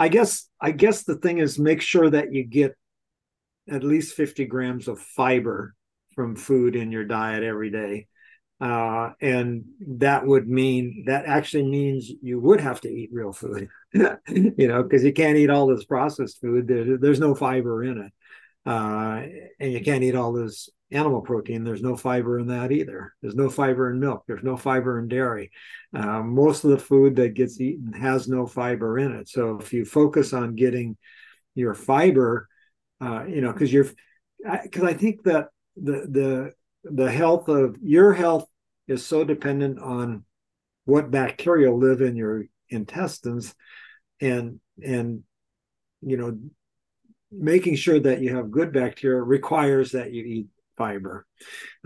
I 0.00 0.08
guess 0.08 0.48
I 0.58 0.70
guess 0.70 1.04
the 1.04 1.16
thing 1.16 1.38
is 1.38 1.58
make 1.58 1.82
sure 1.82 2.08
that 2.08 2.32
you 2.32 2.42
get 2.42 2.74
at 3.68 3.84
least 3.84 4.14
50 4.14 4.46
grams 4.46 4.88
of 4.88 4.98
fiber 4.98 5.74
from 6.14 6.36
food 6.36 6.74
in 6.74 6.90
your 6.90 7.04
diet 7.04 7.44
every 7.44 7.70
day. 7.70 8.06
Uh, 8.62 9.10
and 9.20 9.64
that 9.88 10.26
would 10.26 10.48
mean 10.48 11.04
that 11.06 11.26
actually 11.26 11.66
means 11.66 12.10
you 12.22 12.40
would 12.40 12.62
have 12.62 12.80
to 12.80 12.88
eat 12.88 13.10
real 13.12 13.32
food, 13.32 13.68
you 13.92 14.68
know, 14.68 14.82
because 14.82 15.04
you 15.04 15.12
can't 15.12 15.36
eat 15.36 15.50
all 15.50 15.66
this 15.66 15.84
processed 15.84 16.40
food. 16.40 16.66
There, 16.66 16.96
there's 16.96 17.20
no 17.20 17.34
fiber 17.34 17.84
in 17.84 17.98
it. 17.98 18.12
Uh, 18.64 19.22
and 19.60 19.72
you 19.72 19.82
can't 19.82 20.02
eat 20.02 20.14
all 20.14 20.32
this 20.32 20.70
animal 20.92 21.20
protein, 21.20 21.64
there's 21.64 21.82
no 21.82 21.96
fiber 21.96 22.38
in 22.38 22.46
that 22.48 22.72
either. 22.72 23.14
There's 23.22 23.34
no 23.34 23.48
fiber 23.48 23.90
in 23.90 24.00
milk. 24.00 24.24
There's 24.26 24.42
no 24.42 24.56
fiber 24.56 24.98
in 24.98 25.08
dairy. 25.08 25.50
Uh, 25.94 26.22
most 26.22 26.64
of 26.64 26.70
the 26.70 26.78
food 26.78 27.16
that 27.16 27.34
gets 27.34 27.60
eaten 27.60 27.92
has 27.92 28.28
no 28.28 28.46
fiber 28.46 28.98
in 28.98 29.12
it. 29.12 29.28
So 29.28 29.58
if 29.58 29.72
you 29.72 29.84
focus 29.84 30.32
on 30.32 30.56
getting 30.56 30.96
your 31.54 31.74
fiber, 31.74 32.48
uh, 33.00 33.24
you 33.26 33.40
know, 33.40 33.52
because 33.52 33.72
you're, 33.72 33.88
because 34.62 34.82
I, 34.82 34.88
I 34.88 34.94
think 34.94 35.22
that 35.24 35.48
the 35.76 36.06
the 36.10 36.52
the 36.84 37.10
health 37.10 37.48
of 37.48 37.76
your 37.82 38.12
health 38.12 38.46
is 38.88 39.04
so 39.04 39.24
dependent 39.24 39.78
on 39.78 40.24
what 40.84 41.10
bacteria 41.10 41.72
live 41.72 42.00
in 42.00 42.16
your 42.16 42.44
intestines 42.70 43.54
and 44.20 44.60
and 44.82 45.22
you 46.02 46.16
know 46.16 46.38
making 47.30 47.76
sure 47.76 48.00
that 48.00 48.20
you 48.20 48.34
have 48.34 48.50
good 48.50 48.72
bacteria 48.72 49.20
requires 49.20 49.92
that 49.92 50.12
you 50.12 50.24
eat 50.24 50.46
fiber 50.80 51.26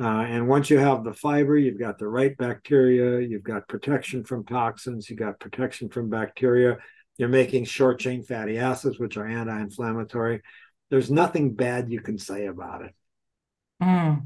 uh, 0.00 0.04
and 0.04 0.46
once 0.46 0.70
you 0.70 0.78
have 0.78 1.02
the 1.02 1.12
fiber 1.12 1.56
you've 1.58 1.80
got 1.80 1.98
the 1.98 2.06
right 2.06 2.36
bacteria 2.36 3.26
you've 3.26 3.42
got 3.42 3.66
protection 3.66 4.22
from 4.22 4.44
toxins 4.44 5.10
you've 5.10 5.18
got 5.18 5.40
protection 5.40 5.88
from 5.88 6.08
bacteria 6.08 6.78
you're 7.18 7.28
making 7.28 7.64
short 7.64 7.98
chain 7.98 8.22
fatty 8.22 8.56
acids 8.56 9.00
which 9.00 9.16
are 9.16 9.26
anti-inflammatory 9.26 10.40
there's 10.90 11.10
nothing 11.10 11.52
bad 11.54 11.90
you 11.90 12.00
can 12.00 12.16
say 12.16 12.46
about 12.46 12.82
it 12.82 12.94
mm. 13.82 14.22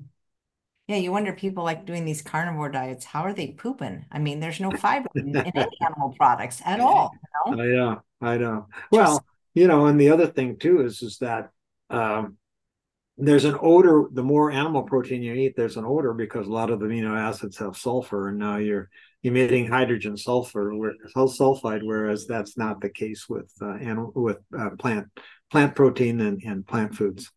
Yeah, 0.89 0.97
you 0.97 1.13
wonder 1.13 1.35
people 1.35 1.65
like 1.65 1.85
doing 1.85 2.07
these 2.07 2.23
carnivore 2.23 2.71
diets, 2.71 3.05
how 3.05 3.21
are 3.21 3.35
they 3.35 3.49
pooping? 3.49 4.07
I 4.11 4.19
mean, 4.19 4.41
there's 4.41 4.59
no 4.59 4.71
fiber 4.71 5.09
in, 5.15 5.37
in 5.37 5.37
any 5.37 5.69
animal 5.83 6.15
products 6.17 6.63
at 6.65 6.81
all. 6.81 7.11
You 7.47 7.57
know? 7.57 7.63
I 7.63 7.67
know, 7.67 8.03
I 8.23 8.37
know. 8.39 8.67
Well, 8.91 9.23
you 9.53 9.67
know, 9.67 9.85
and 9.85 10.01
the 10.01 10.09
other 10.09 10.27
thing 10.27 10.57
too 10.57 10.81
is 10.81 11.03
is 11.03 11.19
that 11.19 11.51
um, 11.91 12.38
there's 13.19 13.45
an 13.45 13.57
odor. 13.61 14.05
The 14.13 14.23
more 14.23 14.51
animal 14.51 14.85
protein 14.85 15.23
you 15.23 15.35
eat, 15.35 15.55
there's 15.57 15.77
an 15.77 15.85
odor 15.85 16.15
because 16.15 16.47
a 16.47 16.53
lot 16.53 16.71
of 16.71 16.79
the 16.79 16.87
amino 16.87 17.19
acids 17.19 17.59
have 17.59 17.77
sulfur, 17.77 18.29
and 18.29 18.39
now 18.39 18.59
you're 18.59 18.89
emitting 19.25 19.67
hydrogen 19.67 20.17
sulfur, 20.17 20.73
sulfide, 21.15 21.83
whereas 21.83 22.27
that's 22.27 22.57
not 22.57 22.81
the 22.81 22.89
case 22.89 23.29
with 23.29 23.53
uh, 23.61 23.75
animal 23.75 24.13
with 24.15 24.39
uh, 24.59 24.71
plant 24.79 25.09
plant 25.51 25.75
protein 25.75 26.21
and, 26.21 26.41
and 26.43 26.67
plant 26.67 26.95
foods. 26.95 27.31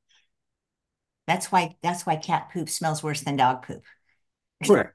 That's 1.26 1.52
why 1.52 1.76
that's 1.82 2.06
why 2.06 2.18
cat 2.18 2.52
poop 2.54 2.70
smells 2.70 3.02
worse 3.02 3.22
than 3.22 3.38
dog 3.38 3.66
poop. 3.66 3.84
Correct. 4.64 4.94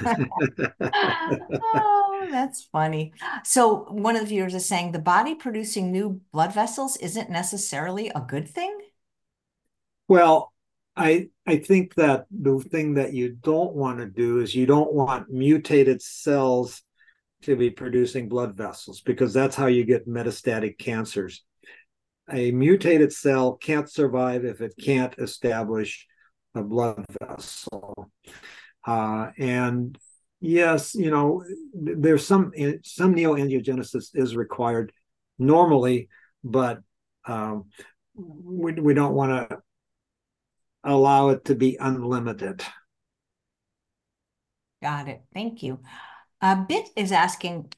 oh, 0.04 2.28
that's 2.30 2.68
funny. 2.70 3.12
So 3.44 3.86
one 3.90 4.14
of 4.14 4.22
the 4.22 4.28
viewers 4.28 4.54
is 4.54 4.66
saying 4.66 4.92
the 4.92 4.98
body 4.98 5.34
producing 5.34 5.90
new 5.90 6.20
blood 6.32 6.52
vessels 6.52 6.96
isn't 6.98 7.30
necessarily 7.30 8.12
a 8.14 8.20
good 8.20 8.48
thing. 8.48 8.76
Well, 10.08 10.52
I 10.96 11.28
I 11.46 11.58
think 11.58 11.94
that 11.94 12.26
the 12.30 12.58
thing 12.58 12.94
that 12.94 13.12
you 13.12 13.30
don't 13.30 13.74
want 13.74 13.98
to 13.98 14.06
do 14.06 14.40
is 14.40 14.54
you 14.54 14.66
don't 14.66 14.92
want 14.92 15.30
mutated 15.30 16.02
cells 16.02 16.82
to 17.42 17.54
be 17.54 17.70
producing 17.70 18.28
blood 18.28 18.56
vessels 18.56 19.00
because 19.00 19.32
that's 19.32 19.54
how 19.54 19.66
you 19.66 19.84
get 19.84 20.08
metastatic 20.08 20.76
cancers 20.78 21.44
a 22.30 22.50
mutated 22.50 23.12
cell 23.12 23.54
can't 23.54 23.90
survive 23.90 24.44
if 24.44 24.60
it 24.60 24.74
can't 24.80 25.14
establish 25.18 26.06
a 26.54 26.62
blood 26.62 27.04
vessel. 27.20 28.10
Uh, 28.86 29.30
and 29.38 29.98
yes, 30.40 30.94
you 30.94 31.10
know, 31.10 31.44
there's 31.74 32.26
some 32.26 32.52
some 32.84 33.14
neoangiogenesis 33.14 34.10
is 34.14 34.36
required 34.36 34.92
normally, 35.38 36.08
but 36.44 36.80
um, 37.26 37.66
we, 38.14 38.72
we 38.72 38.94
don't 38.94 39.14
want 39.14 39.50
to 39.50 39.58
allow 40.84 41.28
it 41.30 41.44
to 41.46 41.54
be 41.54 41.76
unlimited. 41.80 42.64
Got 44.82 45.08
it. 45.08 45.22
Thank 45.34 45.62
you. 45.62 45.80
A 46.40 46.56
bit 46.56 46.88
is 46.94 47.10
asking 47.12 47.72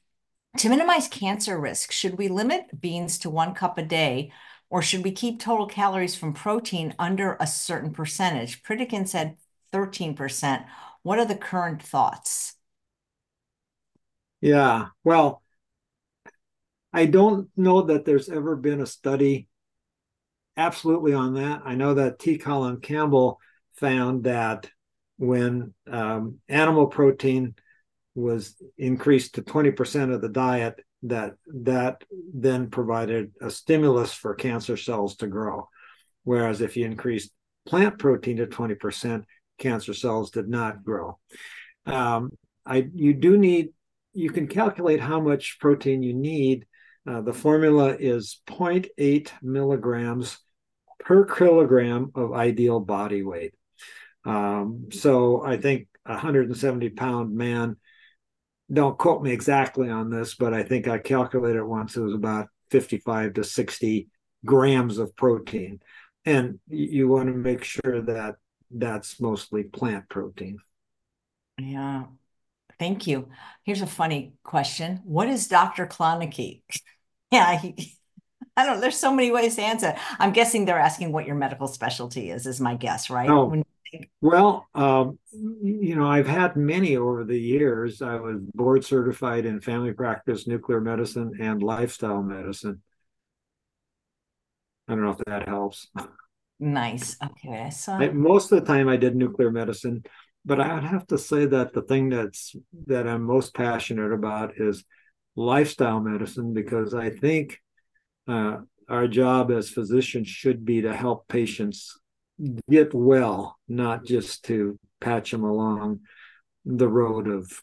to 0.57 0.69
minimize 0.69 1.07
cancer 1.07 1.59
risk, 1.59 1.91
should 1.91 2.17
we 2.17 2.27
limit 2.27 2.79
beans 2.79 3.17
to 3.19 3.29
one 3.29 3.53
cup 3.53 3.77
a 3.77 3.83
day, 3.83 4.31
or 4.69 4.81
should 4.81 5.03
we 5.03 5.11
keep 5.11 5.39
total 5.39 5.65
calories 5.65 6.15
from 6.15 6.33
protein 6.33 6.93
under 6.99 7.37
a 7.39 7.47
certain 7.47 7.91
percentage? 7.91 8.61
Pritikin 8.63 9.07
said 9.07 9.37
13%. 9.71 10.65
What 11.03 11.19
are 11.19 11.25
the 11.25 11.35
current 11.35 11.81
thoughts? 11.81 12.55
Yeah, 14.41 14.87
well, 15.03 15.41
I 16.93 17.05
don't 17.05 17.49
know 17.55 17.83
that 17.83 18.05
there's 18.05 18.29
ever 18.29 18.55
been 18.55 18.81
a 18.81 18.85
study 18.85 19.47
absolutely 20.61 21.13
on 21.13 21.33
that. 21.35 21.61
I 21.65 21.75
know 21.75 21.95
that 21.95 22.19
T. 22.19 22.37
Colin 22.37 22.79
Campbell 22.79 23.39
found 23.75 24.25
that 24.25 24.69
when 25.17 25.73
um, 25.89 26.39
animal 26.49 26.87
protein 26.87 27.55
was 28.15 28.55
increased 28.77 29.35
to 29.35 29.41
20% 29.41 30.13
of 30.13 30.21
the 30.21 30.29
diet 30.29 30.79
that 31.03 31.33
that 31.47 32.03
then 32.33 32.69
provided 32.69 33.31
a 33.41 33.49
stimulus 33.49 34.13
for 34.13 34.35
cancer 34.35 34.77
cells 34.77 35.15
to 35.15 35.27
grow 35.27 35.67
whereas 36.23 36.61
if 36.61 36.77
you 36.77 36.85
increased 36.85 37.31
plant 37.65 37.97
protein 37.97 38.37
to 38.37 38.45
20% 38.45 39.23
cancer 39.57 39.93
cells 39.93 40.29
did 40.29 40.47
not 40.47 40.83
grow 40.83 41.17
um, 41.87 42.29
i 42.65 42.87
you 42.93 43.13
do 43.13 43.37
need 43.37 43.69
you 44.13 44.29
can 44.29 44.47
calculate 44.47 44.99
how 44.99 45.19
much 45.19 45.57
protein 45.59 46.03
you 46.03 46.13
need 46.13 46.67
uh, 47.09 47.21
the 47.21 47.33
formula 47.33 47.95
is 47.99 48.39
0.8 48.47 49.31
milligrams 49.41 50.37
per 51.03 51.25
kilogram 51.25 52.11
of 52.15 52.33
ideal 52.33 52.79
body 52.79 53.23
weight 53.23 53.53
um, 54.25 54.87
so 54.91 55.43
i 55.43 55.57
think 55.57 55.87
a 56.05 56.13
170 56.13 56.89
pound 56.89 57.35
man 57.35 57.75
don't 58.71 58.97
quote 58.97 59.21
me 59.21 59.31
exactly 59.31 59.89
on 59.89 60.09
this, 60.09 60.35
but 60.35 60.53
I 60.53 60.63
think 60.63 60.87
I 60.87 60.97
calculated 60.97 61.63
once 61.63 61.97
it 61.97 62.01
was 62.01 62.13
about 62.13 62.47
55 62.69 63.33
to 63.33 63.43
60 63.43 64.07
grams 64.45 64.97
of 64.97 65.15
protein. 65.15 65.79
And 66.25 66.59
you 66.67 67.07
want 67.07 67.27
to 67.27 67.33
make 67.33 67.63
sure 67.63 68.01
that 68.01 68.35
that's 68.69 69.19
mostly 69.19 69.63
plant 69.63 70.07
protein. 70.07 70.59
Yeah. 71.57 72.05
Thank 72.79 73.07
you. 73.07 73.29
Here's 73.63 73.81
a 73.81 73.87
funny 73.87 74.33
question. 74.43 75.01
What 75.03 75.27
is 75.27 75.47
Dr. 75.47 75.85
Klonecke? 75.85 76.61
yeah, 77.31 77.59
he, 77.59 77.97
I 78.57 78.65
don't 78.65 78.81
there's 78.81 78.97
so 78.97 79.13
many 79.13 79.31
ways 79.31 79.55
to 79.55 79.61
answer. 79.61 79.95
I'm 80.19 80.33
guessing 80.33 80.65
they're 80.65 80.79
asking 80.79 81.11
what 81.11 81.25
your 81.25 81.35
medical 81.35 81.67
specialty 81.67 82.29
is, 82.29 82.45
is 82.45 82.59
my 82.59 82.75
guess, 82.75 83.09
right? 83.09 83.29
Oh, 83.29 83.45
when 83.45 83.63
well, 84.21 84.67
um, 84.73 85.19
you 85.33 85.95
know, 85.95 86.07
I've 86.07 86.27
had 86.27 86.55
many 86.55 86.95
over 86.95 87.23
the 87.23 87.37
years. 87.37 88.01
I 88.01 88.15
was 88.15 88.39
board 88.53 88.85
certified 88.85 89.45
in 89.45 89.59
family 89.59 89.93
practice, 89.93 90.47
nuclear 90.47 90.79
medicine, 90.79 91.33
and 91.39 91.61
lifestyle 91.61 92.21
medicine. 92.21 92.81
I 94.87 94.95
don't 94.95 95.03
know 95.03 95.11
if 95.11 95.25
that 95.25 95.47
helps. 95.47 95.87
Nice. 96.59 97.17
Okay. 97.23 97.69
So 97.71 97.97
most 98.13 98.51
of 98.51 98.59
the 98.59 98.65
time 98.65 98.87
I 98.87 98.97
did 98.97 99.15
nuclear 99.15 99.51
medicine, 99.51 100.03
but 100.45 100.59
I 100.59 100.73
would 100.73 100.83
have 100.83 101.07
to 101.07 101.17
say 101.17 101.45
that 101.45 101.73
the 101.73 101.81
thing 101.81 102.09
that's 102.09 102.55
that 102.87 103.07
I'm 103.07 103.23
most 103.23 103.53
passionate 103.53 104.11
about 104.11 104.53
is 104.57 104.83
lifestyle 105.35 105.99
medicine 105.99 106.53
because 106.53 106.93
I 106.93 107.09
think 107.09 107.59
uh, 108.27 108.57
our 108.89 109.07
job 109.07 109.51
as 109.51 109.69
physicians 109.69 110.27
should 110.27 110.65
be 110.65 110.81
to 110.81 110.93
help 110.93 111.27
patients 111.27 111.97
get 112.69 112.93
well, 112.93 113.57
not 113.67 114.05
just 114.05 114.45
to 114.45 114.77
patch 114.99 115.31
them 115.31 115.43
along 115.43 116.01
the 116.65 116.87
road 116.87 117.27
of 117.27 117.61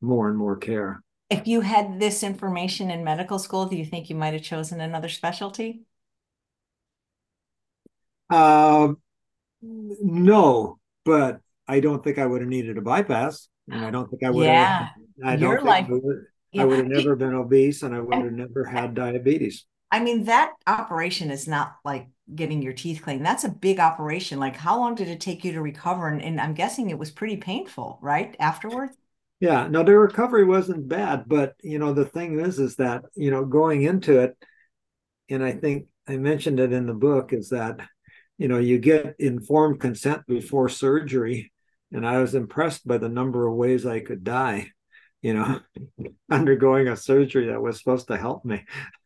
more 0.00 0.28
and 0.28 0.36
more 0.36 0.56
care. 0.56 1.02
If 1.30 1.46
you 1.46 1.62
had 1.62 1.98
this 1.98 2.22
information 2.22 2.90
in 2.90 3.04
medical 3.04 3.38
school, 3.38 3.66
do 3.66 3.76
you 3.76 3.84
think 3.84 4.10
you 4.10 4.16
might 4.16 4.34
have 4.34 4.42
chosen 4.42 4.80
another 4.80 5.08
specialty? 5.08 5.82
Uh, 8.28 8.94
no, 9.62 10.78
but 11.04 11.40
I 11.66 11.80
don't 11.80 12.02
think 12.02 12.18
I 12.18 12.26
would 12.26 12.40
have 12.40 12.50
needed 12.50 12.76
a 12.78 12.82
bypass, 12.82 13.48
and 13.70 13.84
I 13.84 13.90
don't 13.90 14.10
think 14.10 14.24
I 14.24 14.30
would 14.30 14.44
yeah. 14.44 14.78
have. 14.78 14.88
I 15.24 15.36
don't 15.36 15.56
think 15.62 15.88
I 15.88 15.92
would, 15.92 16.24
yeah. 16.52 16.62
I 16.62 16.64
would 16.64 16.78
have 16.78 16.88
never 16.88 17.16
been 17.16 17.34
obese, 17.34 17.82
and 17.82 17.94
I 17.94 18.00
would 18.00 18.24
have 18.24 18.32
never 18.32 18.64
had 18.64 18.94
diabetes. 18.94 19.64
I 19.92 20.00
mean, 20.00 20.24
that 20.24 20.54
operation 20.66 21.30
is 21.30 21.46
not 21.46 21.76
like 21.84 22.08
getting 22.34 22.62
your 22.62 22.72
teeth 22.72 23.02
cleaned. 23.02 23.26
That's 23.26 23.44
a 23.44 23.50
big 23.50 23.78
operation. 23.78 24.40
Like, 24.40 24.56
how 24.56 24.78
long 24.78 24.94
did 24.94 25.08
it 25.08 25.20
take 25.20 25.44
you 25.44 25.52
to 25.52 25.60
recover? 25.60 26.08
And, 26.08 26.22
and 26.22 26.40
I'm 26.40 26.54
guessing 26.54 26.88
it 26.88 26.98
was 26.98 27.10
pretty 27.10 27.36
painful, 27.36 27.98
right? 28.00 28.34
Afterwards? 28.40 28.96
Yeah, 29.38 29.68
no, 29.68 29.82
the 29.82 29.98
recovery 29.98 30.44
wasn't 30.44 30.88
bad, 30.88 31.24
but 31.26 31.56
you 31.62 31.78
know, 31.78 31.92
the 31.92 32.06
thing 32.06 32.40
is, 32.40 32.58
is 32.58 32.76
that 32.76 33.04
you 33.14 33.30
know, 33.30 33.44
going 33.44 33.82
into 33.82 34.20
it, 34.20 34.36
and 35.28 35.44
I 35.44 35.52
think 35.52 35.88
I 36.08 36.16
mentioned 36.16 36.58
it 36.58 36.72
in 36.72 36.86
the 36.86 36.94
book, 36.94 37.34
is 37.34 37.50
that 37.50 37.80
you 38.38 38.48
know, 38.48 38.58
you 38.58 38.78
get 38.78 39.16
informed 39.18 39.80
consent 39.80 40.22
before 40.26 40.68
surgery, 40.70 41.52
and 41.90 42.06
I 42.06 42.18
was 42.18 42.34
impressed 42.34 42.86
by 42.86 42.96
the 42.96 43.10
number 43.10 43.46
of 43.46 43.54
ways 43.54 43.84
I 43.84 44.00
could 44.00 44.24
die. 44.24 44.68
You 45.20 45.34
know, 45.34 45.60
undergoing 46.30 46.88
a 46.88 46.96
surgery 46.96 47.48
that 47.48 47.60
was 47.60 47.78
supposed 47.78 48.08
to 48.08 48.16
help 48.16 48.44
me. 48.44 48.64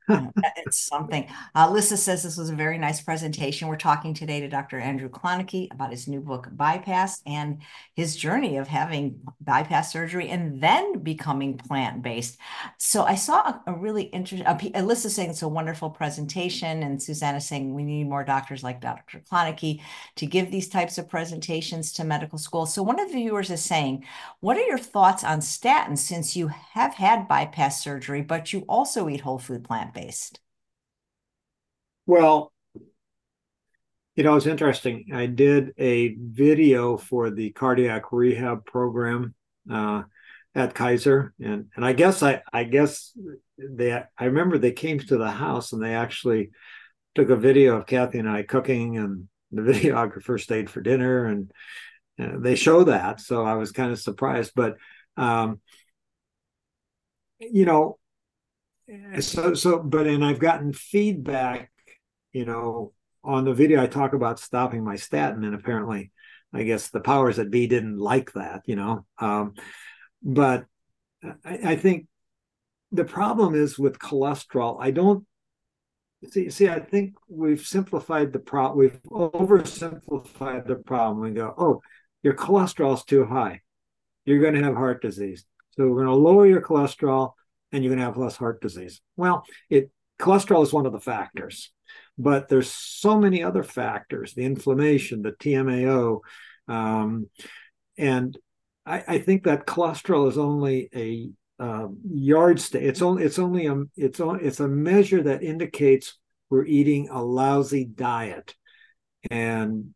it's 0.57 0.79
something. 0.79 1.29
Uh, 1.55 1.81
says 1.81 2.23
this 2.23 2.37
was 2.37 2.51
a 2.51 2.55
very 2.55 2.79
nice 2.79 3.01
presentation. 3.01 3.69
We're 3.69 3.77
talking 3.77 4.15
today 4.15 4.41
to 4.41 4.49
Dr. 4.49 4.79
Andrew 4.79 5.09
Klonecke 5.09 5.73
about 5.73 5.91
his 5.91 6.07
new 6.07 6.21
book, 6.21 6.49
Bypass, 6.53 7.23
and 7.27 7.59
his 7.95 8.17
journey 8.17 8.57
of 8.57 8.69
having 8.69 9.21
bypass 9.41 9.93
surgery 9.93 10.29
and 10.29 10.63
then 10.63 11.01
becoming 11.01 11.59
plant-based. 11.59 12.39
So 12.79 13.03
I 13.03 13.17
saw 13.17 13.41
a, 13.41 13.63
a 13.69 13.73
really 13.73 14.05
interesting, 14.05 14.47
uh, 14.47 14.57
Alyssa 14.57 15.11
saying 15.11 15.31
it's 15.31 15.43
a 15.43 15.49
wonderful 15.49 15.91
presentation, 15.91 16.83
and 16.83 17.03
Susanna 17.03 17.41
saying 17.41 17.75
we 17.75 17.83
need 17.83 18.09
more 18.09 18.25
doctors 18.25 18.63
like 18.63 18.81
Dr. 18.81 19.23
Klonecke 19.31 19.81
to 20.17 20.27
give 20.27 20.51
these 20.51 20.69
types 20.69 20.99
of 20.99 21.09
presentations 21.09 21.93
to 21.95 22.05
medical 22.05 22.39
school. 22.39 22.67
So 22.67 22.83
one 22.83 23.01
of 23.01 23.09
the 23.09 23.15
viewers 23.15 23.51
is 23.51 23.65
saying, 23.65 24.05
what 24.41 24.57
are 24.57 24.67
your 24.67 24.79
thoughts 24.79 25.25
on 25.25 25.41
statins 25.41 25.99
since 25.99 26.37
you 26.37 26.49
have 26.49 26.95
had 26.95 27.29
bypass 27.29 27.83
surgery, 27.83 28.23
but 28.23 28.53
you 28.53 28.65
also 28.69 29.09
eat 29.09 29.21
whole 29.21 29.39
food 29.39 29.65
plant-based? 29.97 30.41
Well, 32.07 32.53
you 34.15 34.25
know, 34.25 34.37
it's 34.37 34.47
interesting. 34.47 35.07
I 35.13 35.27
did 35.27 35.73
a 35.79 36.15
video 36.19 36.97
for 36.97 37.31
the 37.31 37.51
cardiac 37.51 38.13
rehab 38.13 38.65
program 38.65 39.35
uh, 39.71 40.05
at 40.55 40.75
Kaiser, 40.75 41.35
and 41.41 41.67
and 41.75 41.85
I 41.85 41.93
guess 41.93 42.23
I 42.23 42.43
I 42.51 42.65
guess 42.65 43.13
they 43.59 43.93
I 43.93 44.25
remember 44.25 44.57
they 44.57 44.73
came 44.73 44.99
to 45.01 45.19
the 45.19 45.31
house 45.31 45.73
and 45.73 45.83
they 45.83 45.95
actually 45.95 46.51
took 47.15 47.29
a 47.29 47.37
video 47.37 47.77
of 47.77 47.87
Kathy 47.87 48.19
and 48.19 48.29
I 48.29 48.43
cooking, 48.43 48.97
and 48.97 49.29
the 49.53 49.63
videographer 49.73 50.41
stayed 50.41 50.71
for 50.71 50.81
dinner, 50.81 51.27
and 51.27 51.51
uh, 52.19 52.39
they 52.39 52.55
show 52.55 52.85
that. 52.85 53.21
So 53.21 53.45
I 53.45 53.55
was 53.55 53.73
kind 53.73 53.93
of 53.93 53.99
surprised, 53.99 54.53
but 54.55 54.77
um, 55.19 55.61
you 57.39 57.67
know, 57.67 57.99
so 59.21 59.55
so 59.55 59.79
but 59.79 60.07
and 60.07 60.25
I've 60.25 60.39
gotten 60.39 60.73
feedback, 60.73 61.71
you 62.33 62.45
know, 62.45 62.93
on 63.25 63.45
the 63.45 63.55
video 63.55 63.83
I 63.83 63.87
talk 63.87 64.13
about 64.13 64.39
stopping 64.39 64.85
my 64.85 64.97
statin, 64.97 65.45
and 65.45 65.55
apparently, 65.55 66.13
I 66.53 66.63
guess 66.63 66.89
the 66.89 67.01
powers 67.01 67.37
that 67.37 67.51
be 67.51 67.67
didn't 67.67 67.99
like 67.99 68.33
that, 68.33 68.63
you 68.67 68.77
know. 68.77 69.07
Um, 69.19 69.55
but 70.23 70.67
I, 71.45 71.59
I 71.73 71.77
think 71.77 72.07
the 72.93 73.05
problem 73.05 73.55
is 73.55 73.79
with 73.79 73.99
cholesterol. 73.99 74.79
I 74.81 74.93
don't 74.93 75.27
see. 76.31 76.51
See, 76.51 76.69
I 76.69 76.81
think 76.81 77.15
we've 77.29 77.61
simplified 77.61 78.33
the 78.33 78.39
problem. 78.39 78.79
We've 78.79 79.03
oversimplified 79.11 80.67
the 80.67 80.77
problem. 80.77 81.21
We 81.21 81.31
go, 81.33 81.55
oh, 81.59 81.81
your 82.23 82.35
cholesterol's 82.35 83.05
too 83.05 83.25
high. 83.25 83.61
You're 84.25 84.41
going 84.41 84.55
to 84.55 84.63
have 84.63 84.75
heart 84.75 85.03
disease. 85.03 85.45
So 85.73 85.87
we're 85.87 86.05
going 86.05 86.07
to 86.07 86.15
lower 86.15 86.47
your 86.47 86.63
cholesterol, 86.63 87.33
and 87.73 87.83
you're 87.83 87.91
going 87.91 87.99
to 87.99 88.05
have 88.05 88.17
less 88.17 88.37
heart 88.37 88.61
disease. 88.61 89.01
Well, 89.17 89.45
it 89.71 89.91
cholesterol 90.19 90.63
is 90.63 90.73
one 90.73 90.87
of 90.87 90.93
the 90.93 91.01
factors 91.01 91.73
but 92.19 92.49
there's 92.49 92.71
so 92.71 93.19
many 93.19 93.43
other 93.43 93.63
factors 93.63 94.35
the 94.35 94.45
inflammation 94.45 95.23
the 95.23 95.33
tmao 95.33 96.21
um, 96.69 97.29
and 97.97 98.37
I, 98.85 99.05
I, 99.07 99.19
think 99.19 99.45
that 99.45 99.67
cholesterol 99.67 100.29
is 100.29 100.37
only 100.37 100.89
a 100.95 101.31
um, 101.63 101.99
yardstick 102.11 102.83
it's 102.83 103.03
only 103.03 103.25
it's 103.25 103.39
only 103.39 103.67
a 103.67 103.83
it's 103.97 104.21
it's 104.21 104.61
a 104.61 104.69
measure 104.69 105.23
that 105.25 105.43
indicates 105.43 106.19
we're 106.51 106.65
eating 106.65 107.09
a 107.11 107.23
lousy 107.23 107.85
diet 107.85 108.55
and 109.31 109.95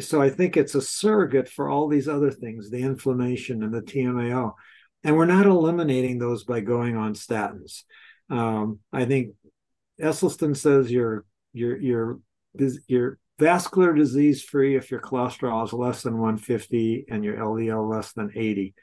so 0.00 0.20
i 0.20 0.30
think 0.30 0.56
it's 0.56 0.74
a 0.74 0.82
surrogate 0.82 1.48
for 1.48 1.68
all 1.68 1.88
these 1.88 2.08
other 2.08 2.30
things 2.30 2.70
the 2.70 2.82
inflammation 2.82 3.62
and 3.62 3.72
the 3.72 3.82
tmao 3.82 4.52
and 5.06 5.16
we're 5.16 5.24
not 5.24 5.46
eliminating 5.46 6.18
those 6.18 6.44
by 6.44 6.60
going 6.60 6.96
on 6.96 7.14
statins 7.14 7.84
um, 8.28 8.80
i 8.92 9.04
think 9.04 9.34
Esselstyn 10.00 10.56
says 10.56 10.90
you're 10.90 11.24
you're 11.52 11.78
you're 11.78 12.18
you're 12.86 13.18
vascular 13.38 13.92
disease 13.92 14.42
free 14.42 14.76
if 14.76 14.90
your 14.90 15.00
cholesterol 15.00 15.64
is 15.64 15.72
less 15.72 16.02
than 16.02 16.18
150 16.18 17.06
and 17.10 17.24
your 17.24 17.36
LDL 17.36 17.88
less 17.88 18.12
than 18.12 18.30
80. 18.34 18.74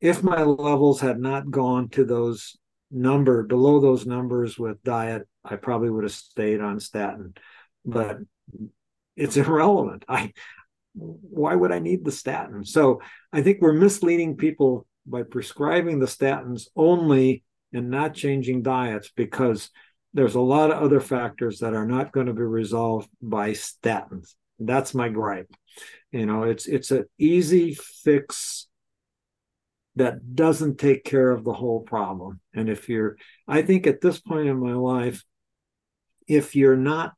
If 0.00 0.22
my 0.22 0.42
levels 0.42 1.00
had 1.00 1.18
not 1.18 1.50
gone 1.50 1.88
to 1.90 2.04
those 2.04 2.56
number 2.90 3.42
below 3.42 3.80
those 3.80 4.06
numbers 4.06 4.58
with 4.58 4.82
diet, 4.82 5.26
I 5.44 5.56
probably 5.56 5.90
would 5.90 6.04
have 6.04 6.12
stayed 6.12 6.60
on 6.60 6.80
statin. 6.80 7.34
But 7.84 8.18
it's 9.16 9.36
irrelevant. 9.36 10.04
I 10.08 10.32
why 10.94 11.54
would 11.54 11.72
I 11.72 11.78
need 11.78 12.04
the 12.04 12.12
statin? 12.12 12.64
So 12.64 13.00
I 13.32 13.42
think 13.42 13.60
we're 13.60 13.72
misleading 13.72 14.36
people 14.36 14.86
by 15.06 15.22
prescribing 15.22 15.98
the 15.98 16.06
statins 16.06 16.68
only 16.76 17.44
and 17.72 17.90
not 17.90 18.14
changing 18.14 18.62
diets 18.62 19.10
because 19.14 19.70
there's 20.14 20.36
a 20.36 20.40
lot 20.40 20.70
of 20.70 20.82
other 20.82 21.00
factors 21.00 21.58
that 21.58 21.74
are 21.74 21.86
not 21.86 22.12
going 22.12 22.26
to 22.26 22.32
be 22.32 22.42
resolved 22.42 23.08
by 23.20 23.50
statins. 23.50 24.34
That's 24.60 24.94
my 24.94 25.08
gripe. 25.08 25.52
You 26.12 26.26
know, 26.26 26.44
it's 26.44 26.66
it's 26.66 26.92
an 26.92 27.06
easy 27.18 27.74
fix 27.74 28.68
that 29.96 30.34
doesn't 30.34 30.78
take 30.78 31.04
care 31.04 31.30
of 31.30 31.44
the 31.44 31.52
whole 31.52 31.80
problem. 31.80 32.40
And 32.54 32.68
if 32.68 32.88
you're, 32.88 33.16
I 33.46 33.62
think 33.62 33.86
at 33.86 34.00
this 34.00 34.20
point 34.20 34.48
in 34.48 34.58
my 34.58 34.72
life, 34.72 35.24
if 36.26 36.56
you're 36.56 36.76
not, 36.76 37.14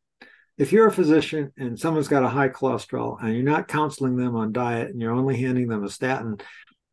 if 0.58 0.72
you're 0.72 0.86
a 0.86 0.92
physician 0.92 1.52
and 1.58 1.78
someone's 1.78 2.08
got 2.08 2.24
a 2.24 2.28
high 2.28 2.48
cholesterol 2.48 3.22
and 3.22 3.34
you're 3.34 3.42
not 3.42 3.68
counseling 3.68 4.16
them 4.16 4.36
on 4.36 4.52
diet 4.52 4.90
and 4.90 5.00
you're 5.00 5.12
only 5.12 5.36
handing 5.36 5.68
them 5.68 5.84
a 5.84 5.90
statin, 5.90 6.38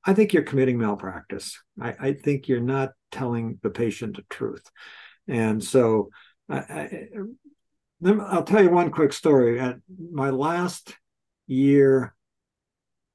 I 0.06 0.14
think 0.14 0.34
you're 0.34 0.44
committing 0.44 0.78
malpractice. 0.78 1.62
I, 1.82 1.96
I 2.00 2.14
think 2.14 2.48
you're 2.48 2.60
not 2.60 2.92
telling 3.12 3.60
the 3.64 3.70
patient 3.70 4.18
the 4.18 4.26
truth. 4.30 4.70
And 5.28 5.64
so 5.64 6.10
I, 6.50 7.08
will 8.02 8.44
tell 8.44 8.62
you 8.62 8.70
one 8.70 8.92
quick 8.92 9.14
story. 9.14 9.60
At 9.62 9.78
my 10.12 10.30
last 10.30 10.98
year 11.48 12.14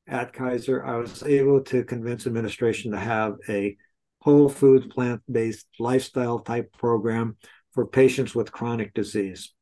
at 0.06 0.32
Kaiser, 0.32 0.82
I 0.82 0.96
was 0.96 1.22
able 1.22 1.60
to 1.64 1.84
convince 1.84 2.26
administration 2.26 2.92
to 2.92 2.98
have 2.98 3.34
a 3.50 3.76
whole 4.22 4.48
foods, 4.48 4.86
plant 4.86 5.20
based 5.30 5.66
lifestyle 5.78 6.38
type 6.38 6.72
program 6.78 7.36
for 7.72 7.86
patients 7.86 8.34
with 8.34 8.50
chronic 8.50 8.94
disease. 8.94 9.52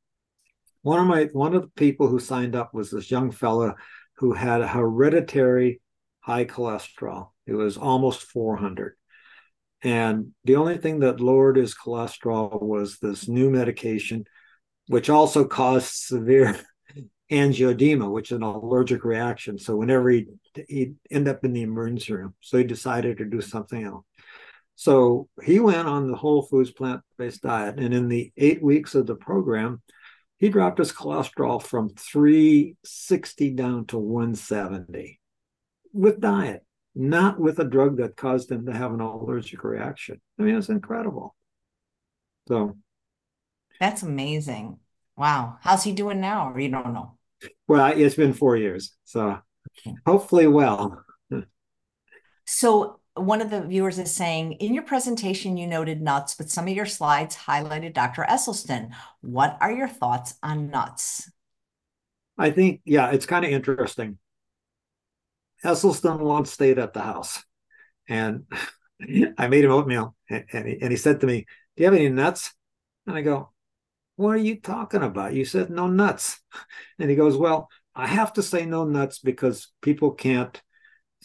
One 0.86 1.00
of 1.00 1.08
my 1.08 1.24
one 1.32 1.52
of 1.52 1.62
the 1.62 1.68
people 1.70 2.06
who 2.06 2.20
signed 2.20 2.54
up 2.54 2.72
was 2.72 2.92
this 2.92 3.10
young 3.10 3.32
fellow 3.32 3.74
who 4.18 4.34
had 4.34 4.60
a 4.60 4.68
hereditary 4.68 5.80
high 6.20 6.44
cholesterol. 6.44 7.30
It 7.44 7.54
was 7.54 7.76
almost 7.76 8.22
400. 8.30 8.94
And 9.82 10.30
the 10.44 10.54
only 10.54 10.78
thing 10.78 11.00
that 11.00 11.18
lowered 11.18 11.56
his 11.56 11.74
cholesterol 11.74 12.62
was 12.62 13.00
this 13.00 13.26
new 13.26 13.50
medication, 13.50 14.26
which 14.86 15.10
also 15.10 15.44
caused 15.44 15.92
severe 15.92 16.56
angioedema, 17.32 18.08
which 18.08 18.30
is 18.30 18.36
an 18.36 18.44
allergic 18.44 19.04
reaction. 19.04 19.58
So 19.58 19.74
whenever 19.74 20.08
he 20.10 20.26
he'd 20.68 20.94
end 21.10 21.26
up 21.26 21.44
in 21.44 21.52
the 21.52 21.62
emergency 21.62 22.12
room, 22.12 22.34
so 22.40 22.58
he 22.58 22.64
decided 22.64 23.18
to 23.18 23.24
do 23.24 23.40
something 23.40 23.82
else. 23.82 24.04
So 24.76 25.28
he 25.42 25.58
went 25.58 25.88
on 25.88 26.06
the 26.06 26.16
whole 26.16 26.42
foods 26.42 26.70
plant 26.70 27.00
based 27.18 27.42
diet, 27.42 27.80
and 27.80 27.92
in 27.92 28.06
the 28.06 28.32
eight 28.36 28.62
weeks 28.62 28.94
of 28.94 29.08
the 29.08 29.16
program, 29.16 29.82
he 30.38 30.48
dropped 30.48 30.78
his 30.78 30.92
cholesterol 30.92 31.62
from 31.62 31.88
360 31.90 33.50
down 33.50 33.86
to 33.86 33.98
170 33.98 35.20
with 35.92 36.20
diet 36.20 36.66
not 36.96 37.38
with 37.38 37.58
a 37.58 37.64
drug 37.64 37.98
that 37.98 38.16
caused 38.16 38.50
him 38.50 38.64
to 38.64 38.72
have 38.72 38.92
an 38.92 39.00
allergic 39.00 39.62
reaction. 39.62 40.18
I 40.40 40.42
mean, 40.42 40.56
it's 40.56 40.70
incredible. 40.70 41.36
So 42.48 42.78
that's 43.78 44.02
amazing. 44.02 44.78
Wow. 45.14 45.58
How's 45.60 45.84
he 45.84 45.92
doing 45.92 46.20
now? 46.20 46.52
Or 46.52 46.58
you 46.58 46.70
don't 46.70 46.94
know? 46.94 47.18
Well, 47.68 47.92
it's 47.94 48.14
been 48.14 48.32
four 48.32 48.56
years. 48.56 48.96
So 49.04 49.38
hopefully 50.06 50.46
well. 50.46 51.04
so 52.46 52.98
one 53.16 53.40
of 53.40 53.50
the 53.50 53.62
viewers 53.62 53.98
is 53.98 54.14
saying, 54.14 54.52
in 54.52 54.74
your 54.74 54.82
presentation, 54.82 55.56
you 55.56 55.66
noted 55.66 56.02
nuts, 56.02 56.34
but 56.34 56.50
some 56.50 56.68
of 56.68 56.74
your 56.74 56.86
slides 56.86 57.36
highlighted 57.36 57.94
Dr. 57.94 58.22
Esselstyn. 58.22 58.90
What 59.22 59.56
are 59.60 59.72
your 59.72 59.88
thoughts 59.88 60.34
on 60.42 60.70
nuts? 60.70 61.30
I 62.38 62.50
think, 62.50 62.82
yeah, 62.84 63.10
it's 63.10 63.26
kind 63.26 63.44
of 63.44 63.50
interesting. 63.50 64.18
Esselstyn 65.64 66.20
once 66.20 66.52
stayed 66.52 66.78
at 66.78 66.92
the 66.92 67.00
house, 67.00 67.42
and 68.08 68.44
I 69.38 69.48
made 69.48 69.64
him 69.64 69.72
oatmeal, 69.72 70.14
and, 70.28 70.44
and, 70.52 70.68
he, 70.68 70.78
and 70.80 70.90
he 70.90 70.96
said 70.96 71.20
to 71.20 71.26
me, 71.26 71.46
"Do 71.76 71.82
you 71.82 71.86
have 71.86 71.94
any 71.94 72.10
nuts?" 72.10 72.52
And 73.06 73.16
I 73.16 73.22
go, 73.22 73.52
"What 74.16 74.34
are 74.34 74.36
you 74.36 74.60
talking 74.60 75.02
about? 75.02 75.32
You 75.32 75.44
said 75.44 75.70
no 75.70 75.86
nuts." 75.86 76.38
And 76.98 77.08
he 77.08 77.16
goes, 77.16 77.36
"Well, 77.36 77.68
I 77.94 78.06
have 78.06 78.34
to 78.34 78.42
say 78.42 78.66
no 78.66 78.84
nuts 78.84 79.18
because 79.18 79.72
people 79.80 80.12
can't 80.12 80.60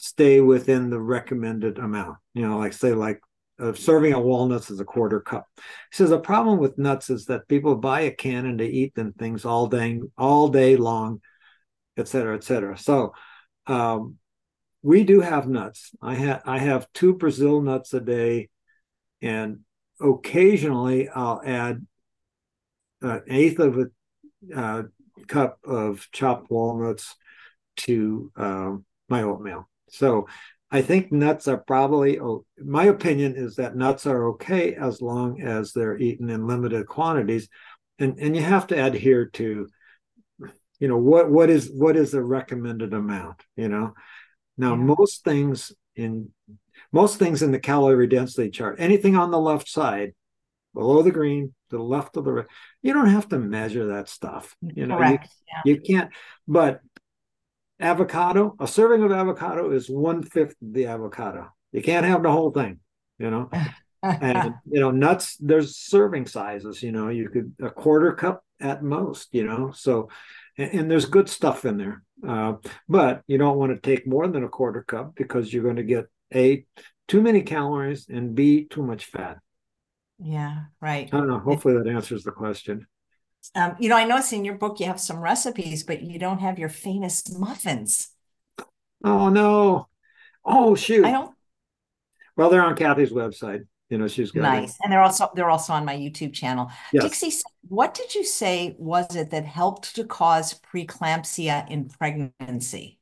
stay 0.01 0.41
within 0.41 0.89
the 0.89 0.99
recommended 0.99 1.77
amount. 1.77 2.17
You 2.33 2.47
know, 2.47 2.57
like 2.57 2.73
say 2.73 2.93
like 2.93 3.21
uh, 3.59 3.73
serving 3.73 4.13
of 4.13 4.23
walnuts 4.23 4.71
is 4.71 4.79
a 4.79 4.85
quarter 4.85 5.19
cup. 5.19 5.45
He 5.57 5.97
says 5.97 6.09
the 6.09 6.19
problem 6.19 6.57
with 6.57 6.79
nuts 6.79 7.11
is 7.11 7.25
that 7.25 7.47
people 7.47 7.75
buy 7.75 8.01
a 8.01 8.11
can 8.11 8.47
and 8.47 8.59
they 8.59 8.65
eat 8.65 8.95
them 8.95 9.13
things 9.13 9.45
all 9.45 9.67
day, 9.67 10.01
all 10.17 10.47
day 10.49 10.75
long, 10.75 11.21
et 11.97 12.07
cetera, 12.07 12.35
et 12.35 12.43
cetera. 12.43 12.79
So 12.79 13.13
um, 13.67 14.15
we 14.81 15.03
do 15.03 15.21
have 15.21 15.47
nuts. 15.47 15.91
I 16.01 16.15
have 16.15 16.41
I 16.45 16.57
have 16.57 16.91
two 16.93 17.13
Brazil 17.13 17.61
nuts 17.61 17.93
a 17.93 17.99
day, 17.99 18.49
and 19.21 19.59
occasionally 20.01 21.09
I'll 21.09 21.43
add 21.45 21.85
an 23.03 23.21
eighth 23.27 23.59
of 23.59 23.77
a 23.77 24.59
uh, 24.59 24.83
cup 25.27 25.59
of 25.63 26.07
chopped 26.11 26.49
walnuts 26.49 27.15
to 27.75 28.31
um, 28.35 28.85
my 29.07 29.21
oatmeal. 29.21 29.67
So 29.91 30.27
I 30.71 30.81
think 30.81 31.11
nuts 31.11 31.47
are 31.47 31.57
probably, 31.57 32.19
oh, 32.19 32.45
my 32.57 32.85
opinion 32.85 33.35
is 33.35 33.57
that 33.57 33.75
nuts 33.75 34.07
are 34.07 34.29
okay 34.29 34.73
as 34.73 35.01
long 35.01 35.41
as 35.41 35.73
they're 35.73 35.97
eaten 35.97 36.29
in 36.29 36.47
limited 36.47 36.87
quantities. 36.87 37.49
And, 37.99 38.17
and 38.19 38.35
you 38.35 38.41
have 38.41 38.67
to 38.67 38.85
adhere 38.85 39.25
to, 39.33 39.67
you 40.79 40.87
know, 40.87 40.97
what, 40.97 41.29
what 41.29 41.49
is, 41.49 41.69
what 41.69 41.95
is 41.95 42.11
the 42.11 42.23
recommended 42.23 42.93
amount, 42.93 43.41
you 43.55 43.67
know? 43.67 43.93
Now, 44.57 44.75
yeah. 44.75 44.81
most 44.81 45.23
things 45.23 45.73
in, 45.95 46.31
most 46.91 47.19
things 47.19 47.41
in 47.41 47.51
the 47.51 47.59
calorie 47.59 48.07
density 48.07 48.49
chart, 48.49 48.77
anything 48.79 49.15
on 49.15 49.29
the 49.29 49.39
left 49.39 49.67
side, 49.67 50.13
below 50.73 51.01
the 51.03 51.11
green, 51.11 51.53
to 51.69 51.77
the 51.77 51.83
left 51.83 52.15
of 52.15 52.23
the 52.23 52.31
right, 52.31 52.45
you 52.81 52.93
don't 52.93 53.09
have 53.09 53.27
to 53.29 53.37
measure 53.37 53.87
that 53.87 54.07
stuff. 54.07 54.55
You 54.61 54.87
know, 54.87 54.99
you, 54.99 55.19
yeah. 55.19 55.61
you 55.65 55.81
can't, 55.81 56.11
but 56.47 56.79
avocado, 57.82 58.55
a 58.59 58.67
serving 58.67 59.03
of 59.03 59.11
avocado 59.11 59.71
is 59.71 59.89
one 59.89 60.23
fifth 60.23 60.55
the 60.61 60.88
avocado. 60.88 61.49
You 61.71 61.82
can't 61.82 62.05
have 62.05 62.23
the 62.23 62.32
whole 62.32 62.51
thing, 62.51 62.79
you 63.17 63.29
know. 63.29 63.49
and 64.03 64.53
you 64.71 64.79
know, 64.79 64.91
nuts, 64.91 65.38
there's 65.39 65.77
serving 65.77 66.27
sizes, 66.27 66.82
you 66.84 66.91
know, 66.91 67.09
you 67.09 67.29
could 67.29 67.53
a 67.61 67.69
quarter 67.69 68.13
cup 68.13 68.43
at 68.59 68.84
most, 68.84 69.29
you 69.34 69.45
know. 69.45 69.71
So 69.71 70.09
and, 70.57 70.71
and 70.71 70.91
there's 70.91 71.05
good 71.05 71.29
stuff 71.29 71.65
in 71.65 71.77
there. 71.77 72.03
Uh, 72.27 72.53
but 72.88 73.23
you 73.27 73.38
don't 73.38 73.57
want 73.57 73.71
to 73.71 73.79
take 73.79 74.07
more 74.07 74.27
than 74.27 74.43
a 74.43 74.49
quarter 74.49 74.84
cup 74.84 75.15
because 75.15 75.51
you're 75.51 75.63
going 75.63 75.77
to 75.77 75.84
get 75.84 76.05
a 76.34 76.65
too 77.07 77.21
many 77.21 77.41
calories 77.41 78.07
and 78.09 78.36
b 78.36 78.65
too 78.65 78.84
much 78.84 79.05
fat. 79.05 79.38
Yeah, 80.19 80.65
right. 80.79 81.09
I 81.11 81.17
don't 81.17 81.27
know. 81.27 81.39
Hopefully 81.39 81.75
that 81.77 81.88
answers 81.88 82.23
the 82.23 82.32
question. 82.32 82.86
Um, 83.55 83.75
you 83.79 83.89
know, 83.89 83.97
I 83.97 84.05
noticed 84.05 84.33
in 84.33 84.45
your 84.45 84.55
book 84.55 84.79
you 84.79 84.85
have 84.85 84.99
some 84.99 85.19
recipes, 85.19 85.83
but 85.83 86.01
you 86.01 86.19
don't 86.19 86.39
have 86.39 86.59
your 86.59 86.69
famous 86.69 87.23
muffins. 87.37 88.09
Oh 89.03 89.29
no! 89.29 89.87
Oh 90.45 90.75
shoot! 90.75 91.05
I 91.05 91.11
don't. 91.11 91.33
Well, 92.37 92.49
they're 92.49 92.63
on 92.63 92.75
Kathy's 92.75 93.11
website. 93.11 93.65
You 93.89 93.97
know, 93.97 94.07
she's 94.07 94.31
got 94.31 94.43
nice, 94.43 94.69
it. 94.69 94.77
and 94.83 94.93
they're 94.93 95.01
also 95.01 95.29
they're 95.35 95.49
also 95.49 95.73
on 95.73 95.83
my 95.83 95.95
YouTube 95.95 96.33
channel. 96.33 96.71
Yes. 96.93 97.03
Dixie, 97.03 97.41
what 97.67 97.93
did 97.93 98.15
you 98.15 98.23
say 98.23 98.75
was 98.79 99.15
it 99.15 99.31
that 99.31 99.43
helped 99.43 99.95
to 99.95 100.05
cause 100.05 100.59
preeclampsia 100.73 101.69
in 101.69 101.89
pregnancy? 101.89 102.99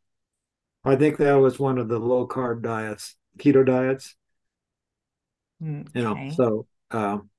I 0.83 0.95
think 0.95 1.17
that 1.17 1.33
was 1.33 1.59
one 1.59 1.77
of 1.77 1.89
the 1.89 1.99
low 1.99 2.27
carb 2.27 2.63
diets, 2.63 3.15
keto 3.37 3.65
diets. 3.65 4.15
Okay. 5.61 5.85
You 5.93 6.01
know, 6.01 6.31
so 6.35 6.65
um, 6.89 7.29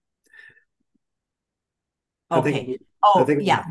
okay. 2.30 2.53
Think, 2.53 2.80
Oh, 3.03 3.34
yeah. 3.38 3.64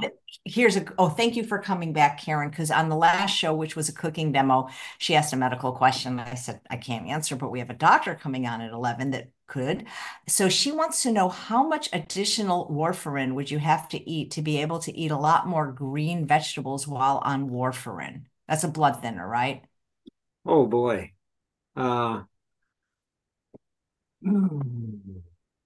Here's 0.44 0.76
a, 0.76 0.86
oh, 0.98 1.10
thank 1.10 1.36
you 1.36 1.44
for 1.44 1.60
coming 1.60 1.94
back, 1.94 2.20
Karen, 2.20 2.50
because 2.50 2.72
on 2.72 2.90
the 2.90 2.96
last 2.96 3.32
show, 3.32 3.54
which 3.54 3.76
was 3.76 3.88
a 3.88 3.94
cooking 3.94 4.32
demo, 4.32 4.70
she 4.98 5.16
asked 5.16 5.34
a 5.34 5.38
medical 5.38 5.72
question. 5.72 6.20
I 6.20 6.34
said, 6.34 6.62
I 6.70 6.78
can't 6.78 7.08
answer, 7.08 7.36
but 7.36 7.52
we 7.52 7.60
have 7.60 7.70
a 7.70 7.76
doctor 7.76 8.16
coming 8.16 8.48
on 8.48 8.62
at 8.62 8.72
11 8.72 9.12
that 9.12 9.30
could. 9.48 9.86
So 10.28 10.50
she 10.50 10.72
wants 10.72 11.04
to 11.04 11.12
know 11.12 11.30
how 11.30 11.68
much 11.68 11.90
additional 11.94 12.68
warfarin 12.72 13.36
would 13.36 13.52
you 13.52 13.60
have 13.60 13.88
to 13.90 14.10
eat 14.10 14.32
to 14.32 14.42
be 14.42 14.62
able 14.62 14.80
to 14.80 14.96
eat 14.98 15.12
a 15.12 15.18
lot 15.18 15.48
more 15.48 15.72
green 15.72 16.26
vegetables 16.26 16.88
while 16.88 17.20
on 17.24 17.50
warfarin? 17.50 18.24
That's 18.48 18.64
a 18.64 18.68
blood 18.68 19.02
thinner, 19.02 19.28
right? 19.28 19.64
Oh, 20.46 20.66
boy. 20.68 21.14
Uh, 21.76 22.24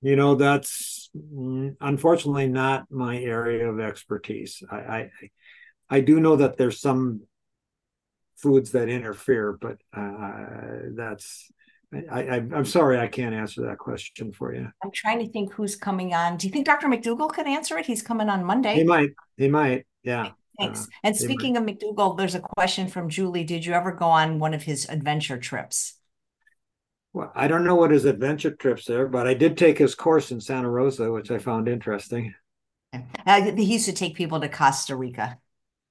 you 0.03 0.15
know 0.15 0.35
that's 0.35 1.09
mm, 1.15 1.75
unfortunately 1.81 2.47
not 2.47 2.85
my 2.91 3.17
area 3.17 3.67
of 3.67 3.79
expertise. 3.79 4.61
I, 4.69 4.77
I 4.77 5.09
i 5.89 5.99
do 6.01 6.19
know 6.19 6.35
that 6.35 6.57
there's 6.57 6.79
some 6.79 7.21
foods 8.35 8.71
that 8.71 8.89
interfere 8.89 9.57
but 9.59 9.77
uh, 9.95 10.91
that's 10.95 11.51
I, 12.11 12.23
I 12.23 12.35
i'm 12.35 12.65
sorry 12.65 12.99
i 12.99 13.07
can't 13.07 13.33
answer 13.33 13.61
that 13.67 13.77
question 13.77 14.33
for 14.33 14.53
you. 14.53 14.67
I'm 14.83 14.91
trying 14.91 15.19
to 15.19 15.31
think 15.31 15.53
who's 15.53 15.75
coming 15.75 16.13
on. 16.13 16.37
Do 16.37 16.47
you 16.47 16.53
think 16.53 16.65
dr 16.65 16.85
mcdougall 16.85 17.33
could 17.33 17.47
answer 17.47 17.77
it? 17.77 17.85
He's 17.85 18.01
coming 18.01 18.29
on 18.29 18.43
monday. 18.43 18.75
He 18.75 18.83
might. 18.83 19.11
He 19.37 19.47
might. 19.47 19.85
Yeah. 20.03 20.31
Thanks. 20.59 20.83
Uh, 20.83 20.87
and 21.03 21.15
speaking 21.15 21.57
of 21.57 21.63
McDougall, 21.63 22.15
there's 22.15 22.35
a 22.35 22.39
question 22.39 22.87
from 22.87 23.09
Julie. 23.09 23.43
Did 23.43 23.65
you 23.65 23.73
ever 23.73 23.91
go 23.91 24.05
on 24.05 24.37
one 24.37 24.53
of 24.53 24.61
his 24.61 24.87
adventure 24.87 25.39
trips? 25.39 25.95
Well, 27.13 27.31
I 27.35 27.47
don't 27.47 27.63
know 27.63 27.75
what 27.75 27.91
his 27.91 28.05
adventure 28.05 28.51
trips 28.51 28.89
are, 28.89 29.07
but 29.07 29.27
I 29.27 29.35
did 29.35 29.55
take 29.55 29.77
his 29.77 29.93
course 29.93 30.31
in 30.31 30.41
Santa 30.41 30.69
Rosa, 30.69 31.11
which 31.11 31.29
I 31.29 31.37
found 31.37 31.67
interesting. 31.67 32.33
Uh, 33.25 33.51
he 33.51 33.63
used 33.63 33.85
to 33.85 33.93
take 33.93 34.15
people 34.15 34.39
to 34.39 34.49
Costa 34.49 34.95
Rica. 34.95 35.37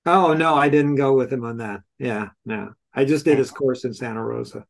Oh 0.04 0.34
no, 0.34 0.54
I 0.54 0.68
didn't 0.68 0.96
go 0.96 1.14
with 1.14 1.32
him 1.32 1.44
on 1.44 1.58
that. 1.58 1.80
Yeah, 1.98 2.30
no, 2.44 2.72
I 2.92 3.04
just 3.04 3.24
did 3.24 3.38
his 3.38 3.52
course 3.52 3.84
in 3.84 3.94
Santa 3.94 4.22
Rosa, 4.22 4.64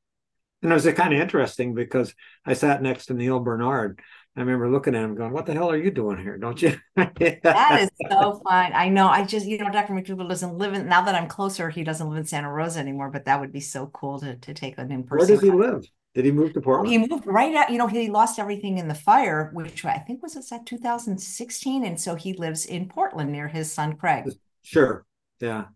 and 0.63 0.71
it 0.71 0.75
was 0.75 0.85
kind 0.93 1.15
of 1.15 1.21
interesting 1.21 1.75
because 1.75 2.15
I 2.45 2.53
sat 2.53 2.83
next 2.83 3.07
to 3.07 3.15
Neal 3.15 3.41
Barnard. 3.41 4.01
I 4.37 4.41
remember 4.41 4.71
looking 4.71 4.95
at 4.95 5.05
him, 5.05 5.15
going, 5.15 5.33
"What 5.33 5.47
the 5.47 5.55
hell 5.55 5.71
are 5.71 5.77
you 5.77 5.91
doing 5.91 6.19
here? 6.19 6.37
Don't 6.37 6.61
you?" 6.61 6.77
that 6.97 7.79
is 7.81 7.91
so 8.11 8.41
fun. 8.47 8.73
I 8.75 8.89
know. 8.89 9.09
I 9.09 9.25
just, 9.25 9.47
you 9.47 9.59
know, 9.59 9.71
Dr. 9.71 9.93
McDougall 9.93 10.29
doesn't 10.29 10.57
live 10.57 10.73
in. 10.75 10.87
Now 10.87 11.03
that 11.03 11.15
I'm 11.15 11.29
closer, 11.29 11.69
he 11.69 11.85
doesn't 11.85 12.09
live 12.09 12.19
in 12.19 12.25
Santa 12.25 12.51
Rosa 12.51 12.79
anymore. 12.79 13.11
But 13.11 13.27
that 13.27 13.41
would 13.41 13.53
be 13.53 13.61
so 13.61 13.87
cool 13.89 14.21
to 14.21 14.37
to 14.37 14.55
take 14.55 14.79
an 14.79 14.91
in 14.91 15.05
person. 15.05 15.19
Where 15.19 15.27
does 15.27 15.43
he 15.43 15.51
live? 15.51 15.87
Did 16.15 16.27
he 16.27 16.33
move 16.33 16.53
to 16.53 16.61
Portland? 16.61 16.91
He 16.91 16.99
moved 16.99 17.27
right 17.27 17.55
out. 17.55 17.71
You 17.71 17.79
know, 17.79 17.87
he 17.87 18.11
lost 18.11 18.39
everything 18.39 18.79
in 18.79 18.89
the 18.89 18.95
fire, 18.95 19.51
which 19.55 19.85
I 19.85 19.99
think 19.99 20.23
was 20.23 20.35
that 20.35 20.67
2016, 20.67 21.85
and 21.85 21.99
so 21.99 22.15
he 22.15 22.35
lives 22.35 22.67
in 22.67 22.89
Portland 22.89 23.33
near 23.33 23.49
his 23.49 23.73
son 23.73 23.95
Craig. 23.97 24.31
Sure. 24.63 25.07
Yeah. 25.41 25.67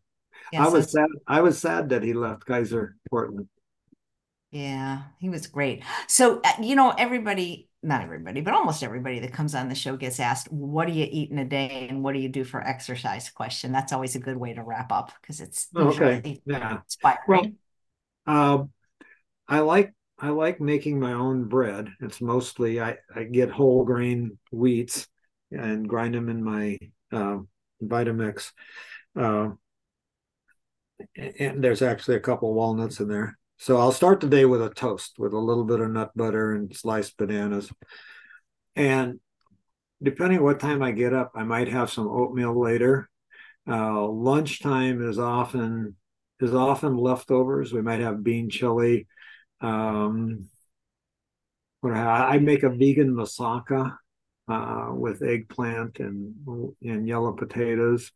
I 0.54 0.68
was 0.68 0.92
sad. 0.92 1.08
I 1.26 1.40
was 1.40 1.58
sad 1.58 1.88
that 1.88 2.02
he 2.02 2.12
left 2.12 2.44
Kaiser 2.46 2.96
Portland. 3.10 3.48
Yeah, 4.50 5.02
he 5.18 5.28
was 5.28 5.46
great. 5.46 5.82
So 6.06 6.40
uh, 6.44 6.62
you 6.62 6.76
know, 6.76 6.94
everybody, 6.96 7.68
not 7.82 8.02
everybody, 8.02 8.40
but 8.40 8.54
almost 8.54 8.82
everybody 8.82 9.18
that 9.20 9.32
comes 9.32 9.54
on 9.54 9.68
the 9.68 9.74
show 9.74 9.96
gets 9.96 10.20
asked, 10.20 10.52
"What 10.52 10.86
do 10.86 10.92
you 10.92 11.06
eat 11.10 11.30
in 11.30 11.38
a 11.38 11.44
day, 11.44 11.88
and 11.90 12.04
what 12.04 12.12
do 12.12 12.20
you 12.20 12.28
do 12.28 12.44
for 12.44 12.60
exercise?" 12.60 13.28
Question. 13.30 13.72
That's 13.72 13.92
always 13.92 14.14
a 14.14 14.20
good 14.20 14.36
way 14.36 14.54
to 14.54 14.62
wrap 14.62 14.92
up 14.92 15.12
because 15.20 15.40
it's 15.40 15.68
oh, 15.74 15.88
okay. 15.88 16.40
Yeah. 16.44 16.78
Inspiring. 16.84 17.56
Well, 18.26 18.60
uh, 18.62 18.64
I 19.48 19.60
like 19.60 19.94
I 20.18 20.30
like 20.30 20.60
making 20.60 20.98
my 20.98 21.12
own 21.12 21.44
bread. 21.44 21.88
It's 22.00 22.20
mostly 22.20 22.80
I, 22.80 22.96
I 23.14 23.24
get 23.24 23.50
whole 23.50 23.84
grain 23.84 24.38
wheats 24.50 25.06
and 25.50 25.88
grind 25.88 26.14
them 26.14 26.28
in 26.28 26.42
my 26.42 26.78
uh, 27.12 27.38
Vitamix. 27.82 28.52
Uh, 29.14 29.50
and 31.16 31.62
there's 31.62 31.82
actually 31.82 32.16
a 32.16 32.20
couple 32.20 32.54
walnuts 32.54 33.00
in 33.00 33.08
there. 33.08 33.38
So 33.58 33.78
I'll 33.78 33.92
start 33.92 34.20
the 34.20 34.28
day 34.28 34.44
with 34.44 34.62
a 34.62 34.70
toast 34.70 35.14
with 35.18 35.32
a 35.32 35.38
little 35.38 35.64
bit 35.64 35.80
of 35.80 35.90
nut 35.90 36.12
butter 36.14 36.52
and 36.52 36.74
sliced 36.74 37.16
bananas. 37.16 37.70
And 38.74 39.20
depending 40.02 40.38
on 40.38 40.44
what 40.44 40.60
time 40.60 40.82
I 40.82 40.92
get 40.92 41.12
up, 41.12 41.32
I 41.34 41.44
might 41.44 41.68
have 41.68 41.90
some 41.90 42.08
oatmeal 42.08 42.58
later. 42.58 43.08
Uh, 43.68 44.06
lunchtime 44.06 45.06
is 45.06 45.18
often 45.18 45.96
is 46.40 46.54
often 46.54 46.96
leftovers. 46.96 47.72
We 47.72 47.82
might 47.82 48.00
have 48.00 48.22
bean 48.22 48.50
chili 48.50 49.06
um, 49.60 50.48
I 51.84 52.38
make 52.38 52.62
a 52.62 52.70
vegan 52.70 53.14
moussaka 53.14 53.96
uh, 54.48 54.88
with 54.90 55.22
eggplant 55.22 56.00
and 56.00 56.34
and 56.82 57.06
yellow 57.06 57.32
potatoes. 57.32 58.10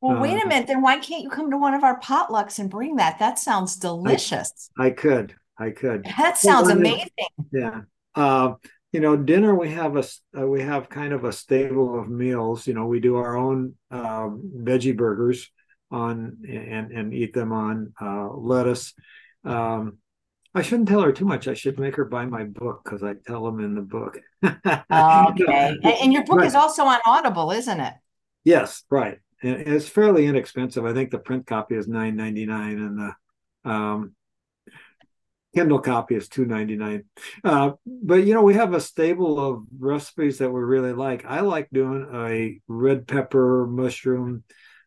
Well, 0.00 0.20
wait 0.20 0.38
a 0.38 0.44
uh, 0.44 0.48
minute. 0.48 0.66
Then 0.68 0.82
why 0.82 0.98
can't 0.98 1.22
you 1.22 1.30
come 1.30 1.50
to 1.50 1.56
one 1.56 1.74
of 1.74 1.82
our 1.82 1.98
potlucks 2.00 2.58
and 2.58 2.70
bring 2.70 2.96
that? 2.96 3.18
That 3.18 3.38
sounds 3.38 3.76
delicious. 3.76 4.70
I, 4.78 4.86
I 4.86 4.90
could. 4.90 5.34
I 5.58 5.70
could. 5.70 6.04
That 6.16 6.38
sounds 6.38 6.68
amazing. 6.68 7.08
Yeah. 7.52 7.82
Uh, 8.14 8.54
you 8.92 9.00
know, 9.00 9.16
dinner 9.16 9.54
we 9.54 9.70
have 9.70 9.96
a 9.96 10.04
uh, 10.38 10.46
we 10.46 10.62
have 10.62 10.88
kind 10.88 11.12
of 11.12 11.24
a 11.24 11.32
stable 11.32 11.98
of 11.98 12.08
meals. 12.08 12.66
You 12.66 12.74
know, 12.74 12.86
we 12.86 13.00
do 13.00 13.16
our 13.16 13.36
own 13.36 13.74
uh, 13.90 14.28
veggie 14.28 14.96
burgers 14.96 15.50
on 15.90 16.38
and 16.48 16.92
and 16.92 17.12
eat 17.12 17.34
them 17.34 17.52
on 17.52 17.92
uh, 18.00 18.28
lettuce. 18.32 18.94
Um, 19.44 19.98
I 20.58 20.62
shouldn't 20.62 20.88
tell 20.88 21.02
her 21.02 21.12
too 21.12 21.24
much. 21.24 21.46
I 21.46 21.54
should 21.54 21.78
make 21.78 21.94
her 21.94 22.04
buy 22.04 22.26
my 22.26 22.42
book 22.42 22.82
because 22.84 23.04
I 23.04 23.14
tell 23.26 23.44
them 23.44 23.60
in 23.60 23.76
the 23.76 23.80
book. 23.80 24.18
okay. 24.42 25.76
And 26.02 26.12
your 26.12 26.24
book 26.24 26.38
right. 26.38 26.46
is 26.46 26.56
also 26.56 26.82
on 26.82 26.98
Audible, 27.06 27.52
isn't 27.52 27.78
it? 27.78 27.94
Yes, 28.42 28.82
right. 28.90 29.18
And 29.40 29.54
it's 29.68 29.88
fairly 29.88 30.26
inexpensive. 30.26 30.84
I 30.84 30.92
think 30.92 31.12
the 31.12 31.18
print 31.18 31.46
copy 31.46 31.76
is 31.76 31.86
nine 31.86 32.16
ninety 32.16 32.44
nine, 32.44 32.78
and 32.78 32.98
the 32.98 33.70
um, 33.70 34.16
Kindle 35.54 35.78
copy 35.78 36.16
is 36.16 36.28
two 36.28 36.44
ninety 36.44 36.74
nine. 36.74 37.04
Uh, 37.44 37.72
but 37.86 38.24
you 38.24 38.34
know, 38.34 38.42
we 38.42 38.54
have 38.54 38.74
a 38.74 38.80
stable 38.80 39.38
of 39.38 39.62
recipes 39.78 40.38
that 40.38 40.50
we 40.50 40.60
really 40.60 40.92
like. 40.92 41.24
I 41.24 41.40
like 41.40 41.68
doing 41.72 42.08
a 42.12 42.60
red 42.66 43.06
pepper 43.06 43.64
mushroom 43.68 44.42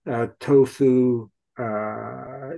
uh, 0.05 0.27
tofu 0.41 1.29
uh, 1.57 2.49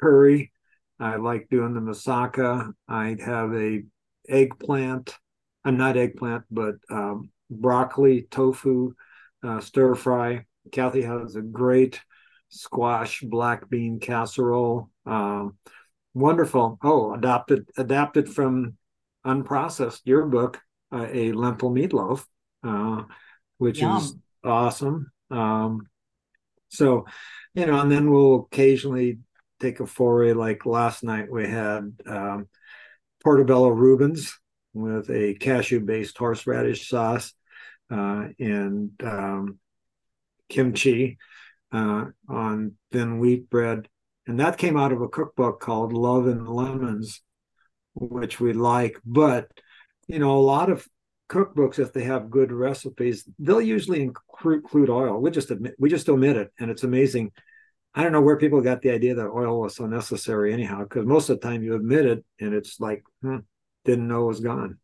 curry 0.00 0.52
I 1.00 1.16
like 1.16 1.48
doing 1.48 1.74
the 1.74 1.80
moussaka. 1.80 2.72
I 2.88 3.16
have 3.24 3.54
a 3.54 3.82
eggplant. 4.28 5.16
I'm 5.64 5.76
not 5.76 5.96
eggplant, 5.96 6.44
but 6.50 6.76
um, 6.90 7.30
broccoli, 7.50 8.26
tofu, 8.30 8.94
uh, 9.42 9.60
stir 9.60 9.94
fry. 9.94 10.44
Kathy 10.72 11.02
has 11.02 11.36
a 11.36 11.42
great 11.42 12.00
squash 12.48 13.20
black 13.22 13.68
bean 13.68 14.00
casserole. 14.00 14.90
Um, 15.06 15.58
wonderful. 16.14 16.78
Oh, 16.82 17.14
adopted 17.14 17.68
adapted 17.76 18.28
from 18.28 18.76
unprocessed 19.26 20.00
your 20.04 20.26
book, 20.26 20.60
uh, 20.92 21.06
a 21.10 21.32
lentil 21.32 21.70
meatloaf, 21.70 22.24
uh, 22.64 23.04
which 23.58 23.80
Yum. 23.80 23.96
is 23.98 24.16
awesome. 24.44 25.12
Um, 25.30 25.88
so, 26.70 27.06
you 27.54 27.66
know, 27.66 27.80
and 27.80 27.90
then 27.90 28.10
we'll 28.10 28.48
occasionally 28.50 29.18
take 29.60 29.80
a 29.80 29.86
foray. 29.86 30.32
Like 30.32 30.66
last 30.66 31.02
night, 31.02 31.30
we 31.30 31.48
had 31.48 31.92
um, 32.06 32.48
portobello 33.22 33.68
Reubens 33.68 34.38
with 34.74 35.10
a 35.10 35.34
cashew-based 35.34 36.16
horseradish 36.16 36.88
sauce 36.88 37.32
uh, 37.90 38.28
and 38.38 38.90
um, 39.02 39.58
kimchi 40.48 41.18
uh, 41.72 42.06
on 42.28 42.72
thin 42.92 43.18
wheat 43.18 43.50
bread. 43.50 43.88
And 44.26 44.40
that 44.40 44.58
came 44.58 44.76
out 44.76 44.92
of 44.92 45.00
a 45.00 45.08
cookbook 45.08 45.60
called 45.60 45.92
Love 45.92 46.26
and 46.26 46.46
Lemons, 46.46 47.22
which 47.94 48.38
we 48.38 48.52
like. 48.52 49.00
But, 49.04 49.48
you 50.06 50.18
know, 50.18 50.36
a 50.36 50.40
lot 50.40 50.70
of 50.70 50.86
cookbooks, 51.30 51.78
if 51.78 51.92
they 51.92 52.04
have 52.04 52.30
good 52.30 52.52
recipes, 52.52 53.26
they'll 53.38 53.60
usually 53.60 54.02
include 54.02 54.90
oil. 54.90 55.20
We 55.20 55.30
just 55.30 55.50
admit, 55.50 55.74
we 55.78 55.88
just 55.88 56.08
omit 56.08 56.36
it. 56.36 56.52
And 56.58 56.70
it's 56.70 56.84
amazing. 56.84 57.32
I 57.94 58.02
don't 58.02 58.12
know 58.12 58.20
where 58.20 58.36
people 58.36 58.60
got 58.60 58.82
the 58.82 58.90
idea 58.90 59.14
that 59.14 59.28
oil 59.28 59.60
was 59.60 59.76
so 59.76 59.86
necessary 59.86 60.52
anyhow, 60.52 60.84
because 60.84 61.06
most 61.06 61.30
of 61.30 61.40
the 61.40 61.48
time 61.48 61.62
you 61.62 61.74
admit 61.74 62.06
it 62.06 62.24
and 62.40 62.54
it's 62.54 62.78
like, 62.78 63.02
hmm, 63.22 63.38
didn't 63.84 64.08
know 64.08 64.24
it 64.24 64.28
was 64.28 64.40
gone. 64.40 64.78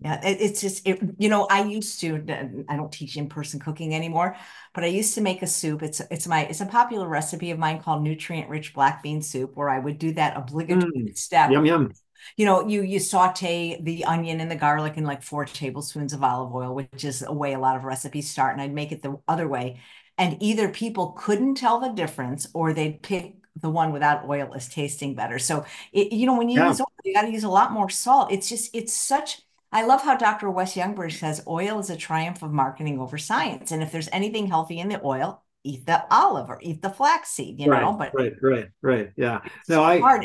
Yeah, 0.00 0.20
it, 0.26 0.40
it's 0.40 0.60
just 0.60 0.86
it, 0.86 1.00
you 1.18 1.28
know, 1.28 1.46
I 1.48 1.62
used 1.62 2.00
to 2.00 2.24
I 2.68 2.76
don't 2.76 2.90
teach 2.90 3.16
in-person 3.16 3.60
cooking 3.60 3.94
anymore, 3.94 4.36
but 4.74 4.82
I 4.82 4.88
used 4.88 5.14
to 5.14 5.20
make 5.20 5.42
a 5.42 5.46
soup. 5.46 5.82
It's 5.82 6.00
it's 6.10 6.26
my 6.26 6.44
it's 6.46 6.60
a 6.60 6.66
popular 6.66 7.08
recipe 7.08 7.52
of 7.52 7.58
mine 7.58 7.80
called 7.80 8.02
nutrient-rich 8.02 8.74
black 8.74 9.02
bean 9.02 9.22
soup 9.22 9.52
where 9.54 9.68
I 9.68 9.78
would 9.78 9.98
do 9.98 10.12
that 10.14 10.36
obligatory 10.36 10.92
mm, 10.92 11.16
step. 11.16 11.52
Yum 11.52 11.64
yum. 11.64 11.92
You 12.36 12.46
know, 12.46 12.66
you 12.66 12.82
you 12.82 12.98
saute 12.98 13.80
the 13.80 14.04
onion 14.04 14.40
and 14.40 14.50
the 14.50 14.56
garlic 14.56 14.96
in 14.96 15.04
like 15.04 15.22
four 15.22 15.44
tablespoons 15.44 16.12
of 16.12 16.22
olive 16.24 16.52
oil, 16.52 16.74
which 16.74 17.04
is 17.04 17.22
a 17.22 17.32
way 17.32 17.52
a 17.52 17.58
lot 17.60 17.76
of 17.76 17.84
recipes 17.84 18.28
start, 18.28 18.52
and 18.54 18.62
I'd 18.62 18.74
make 18.74 18.90
it 18.90 19.02
the 19.02 19.18
other 19.28 19.46
way. 19.46 19.80
And 20.18 20.36
either 20.40 20.68
people 20.68 21.16
couldn't 21.18 21.54
tell 21.56 21.80
the 21.80 21.88
difference 21.88 22.46
or 22.54 22.72
they'd 22.72 23.02
pick 23.02 23.36
the 23.60 23.70
one 23.70 23.92
without 23.92 24.28
oil 24.28 24.52
as 24.54 24.68
tasting 24.68 25.14
better. 25.14 25.38
So 25.38 25.64
it, 25.92 26.12
you 26.12 26.26
know, 26.26 26.36
when 26.36 26.48
you 26.48 26.60
yeah. 26.60 26.68
use 26.68 26.80
oil, 26.80 26.86
you 27.04 27.14
got 27.14 27.22
to 27.22 27.32
use 27.32 27.44
a 27.44 27.48
lot 27.48 27.72
more 27.72 27.90
salt. 27.90 28.32
It's 28.32 28.48
just 28.48 28.74
it's 28.74 28.92
such 28.92 29.42
I 29.72 29.84
love 29.86 30.02
how 30.02 30.16
Dr. 30.16 30.50
Wes 30.50 30.74
Youngberg 30.74 31.12
says 31.12 31.42
oil 31.48 31.78
is 31.80 31.88
a 31.88 31.96
triumph 31.96 32.42
of 32.42 32.52
marketing 32.52 33.00
over 33.00 33.16
science. 33.16 33.72
And 33.72 33.82
if 33.82 33.90
there's 33.90 34.08
anything 34.12 34.46
healthy 34.46 34.78
in 34.78 34.88
the 34.88 35.00
oil, 35.02 35.42
eat 35.64 35.86
the 35.86 36.04
olive 36.10 36.50
or 36.50 36.58
eat 36.60 36.82
the 36.82 36.90
flaxseed, 36.90 37.58
you 37.58 37.70
right, 37.70 37.80
know. 37.80 37.94
But 37.94 38.12
right, 38.14 38.34
right, 38.42 38.68
right. 38.82 39.10
Yeah. 39.16 39.40
No, 39.68 39.82
I, 39.82 39.94
I 39.94 40.20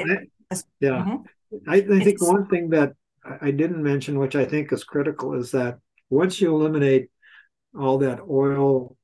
yeah. 0.81 0.89
Mm-hmm. 0.89 1.15
I, 1.69 1.75
I 1.75 1.81
think 1.81 2.07
it's, 2.07 2.27
one 2.27 2.47
thing 2.47 2.69
that 2.71 2.93
I 3.41 3.51
didn't 3.51 3.81
mention, 3.81 4.19
which 4.19 4.35
I 4.35 4.43
think 4.43 4.73
is 4.73 4.83
critical, 4.83 5.33
is 5.33 5.51
that 5.51 5.79
once 6.09 6.41
you 6.41 6.53
eliminate 6.53 7.09
all 7.77 7.99
that 7.99 8.19
oil 8.29 8.97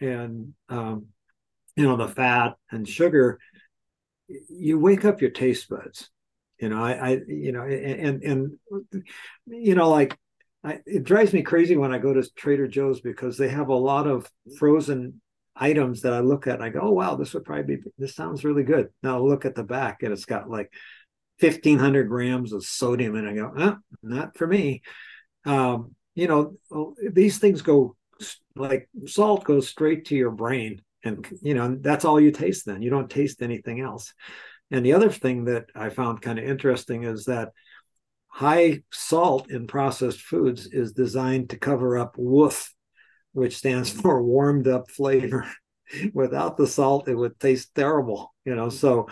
and 0.00 0.54
um, 0.68 1.06
you 1.76 1.84
know 1.84 1.96
the 1.96 2.08
fat 2.08 2.56
and 2.70 2.88
sugar, 2.88 3.38
you 4.48 4.78
wake 4.78 5.04
up 5.04 5.20
your 5.20 5.30
taste 5.30 5.68
buds. 5.68 6.10
You 6.58 6.68
know 6.68 6.82
i, 6.82 6.92
I 6.92 7.20
you 7.28 7.52
know 7.52 7.62
and 7.62 8.22
and 8.24 8.58
you 9.46 9.74
know 9.76 9.90
like 9.90 10.18
I, 10.64 10.80
it 10.86 11.04
drives 11.04 11.32
me 11.32 11.42
crazy 11.42 11.76
when 11.76 11.92
i 11.92 11.98
go 11.98 12.12
to 12.12 12.28
trader 12.34 12.66
joe's 12.66 13.00
because 13.00 13.38
they 13.38 13.48
have 13.48 13.68
a 13.68 13.74
lot 13.74 14.08
of 14.08 14.28
frozen 14.58 15.20
items 15.54 16.02
that 16.02 16.12
i 16.12 16.18
look 16.18 16.48
at 16.48 16.54
and 16.54 16.64
i 16.64 16.68
go 16.68 16.80
oh 16.82 16.90
wow 16.90 17.14
this 17.14 17.32
would 17.32 17.44
probably 17.44 17.76
be 17.76 17.82
this 17.96 18.14
sounds 18.16 18.44
really 18.44 18.64
good. 18.64 18.88
Now 19.02 19.18
I 19.18 19.20
look 19.20 19.44
at 19.44 19.54
the 19.54 19.62
back 19.62 20.02
and 20.02 20.12
it's 20.12 20.24
got 20.24 20.50
like 20.50 20.72
1500 21.40 22.08
grams 22.08 22.52
of 22.52 22.64
sodium 22.64 23.14
and 23.14 23.28
i 23.28 23.34
go 23.34 23.52
oh, 23.56 23.76
not 24.02 24.36
for 24.36 24.46
me. 24.46 24.82
Um, 25.44 25.94
you 26.16 26.26
know 26.26 26.56
these 27.12 27.38
things 27.38 27.62
go 27.62 27.94
like 28.56 28.88
salt 29.06 29.44
goes 29.44 29.68
straight 29.68 30.06
to 30.06 30.16
your 30.16 30.30
brain 30.30 30.82
and 31.04 31.26
you 31.42 31.54
know 31.54 31.76
that's 31.80 32.04
all 32.04 32.20
you 32.20 32.32
taste 32.32 32.66
then 32.66 32.82
you 32.82 32.90
don't 32.90 33.10
taste 33.10 33.42
anything 33.42 33.80
else 33.80 34.12
and 34.70 34.84
the 34.84 34.92
other 34.92 35.10
thing 35.10 35.44
that 35.44 35.66
I 35.74 35.88
found 35.88 36.20
kind 36.20 36.38
of 36.38 36.44
interesting 36.44 37.04
is 37.04 37.24
that 37.26 37.52
high 38.26 38.82
salt 38.92 39.50
in 39.50 39.66
processed 39.66 40.20
foods 40.20 40.66
is 40.66 40.92
designed 40.92 41.50
to 41.50 41.58
cover 41.58 41.96
up 41.96 42.16
woof 42.18 42.72
which 43.32 43.56
stands 43.56 43.90
for 44.00 44.22
warmed 44.22 44.68
up 44.68 44.90
flavor. 44.90 45.50
Without 46.12 46.58
the 46.58 46.66
salt, 46.66 47.08
it 47.08 47.14
would 47.14 47.40
taste 47.40 47.74
terrible, 47.74 48.34
you 48.44 48.54
know. 48.54 48.68
So 48.68 49.08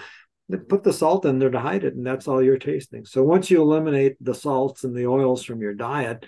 put 0.69 0.85
the 0.85 0.93
salt 0.93 1.25
in 1.25 1.39
there 1.39 1.51
to 1.51 1.59
hide 1.59 1.85
it, 1.85 1.95
and 1.95 2.07
that's 2.07 2.29
all 2.29 2.43
you're 2.43 2.59
tasting. 2.59 3.07
So 3.07 3.23
once 3.23 3.51
you 3.51 3.63
eliminate 3.63 4.17
the 4.21 4.35
salts 4.35 4.85
and 4.85 4.95
the 4.95 5.07
oils 5.07 5.43
from 5.43 5.63
your 5.63 5.73
diet, 5.73 6.27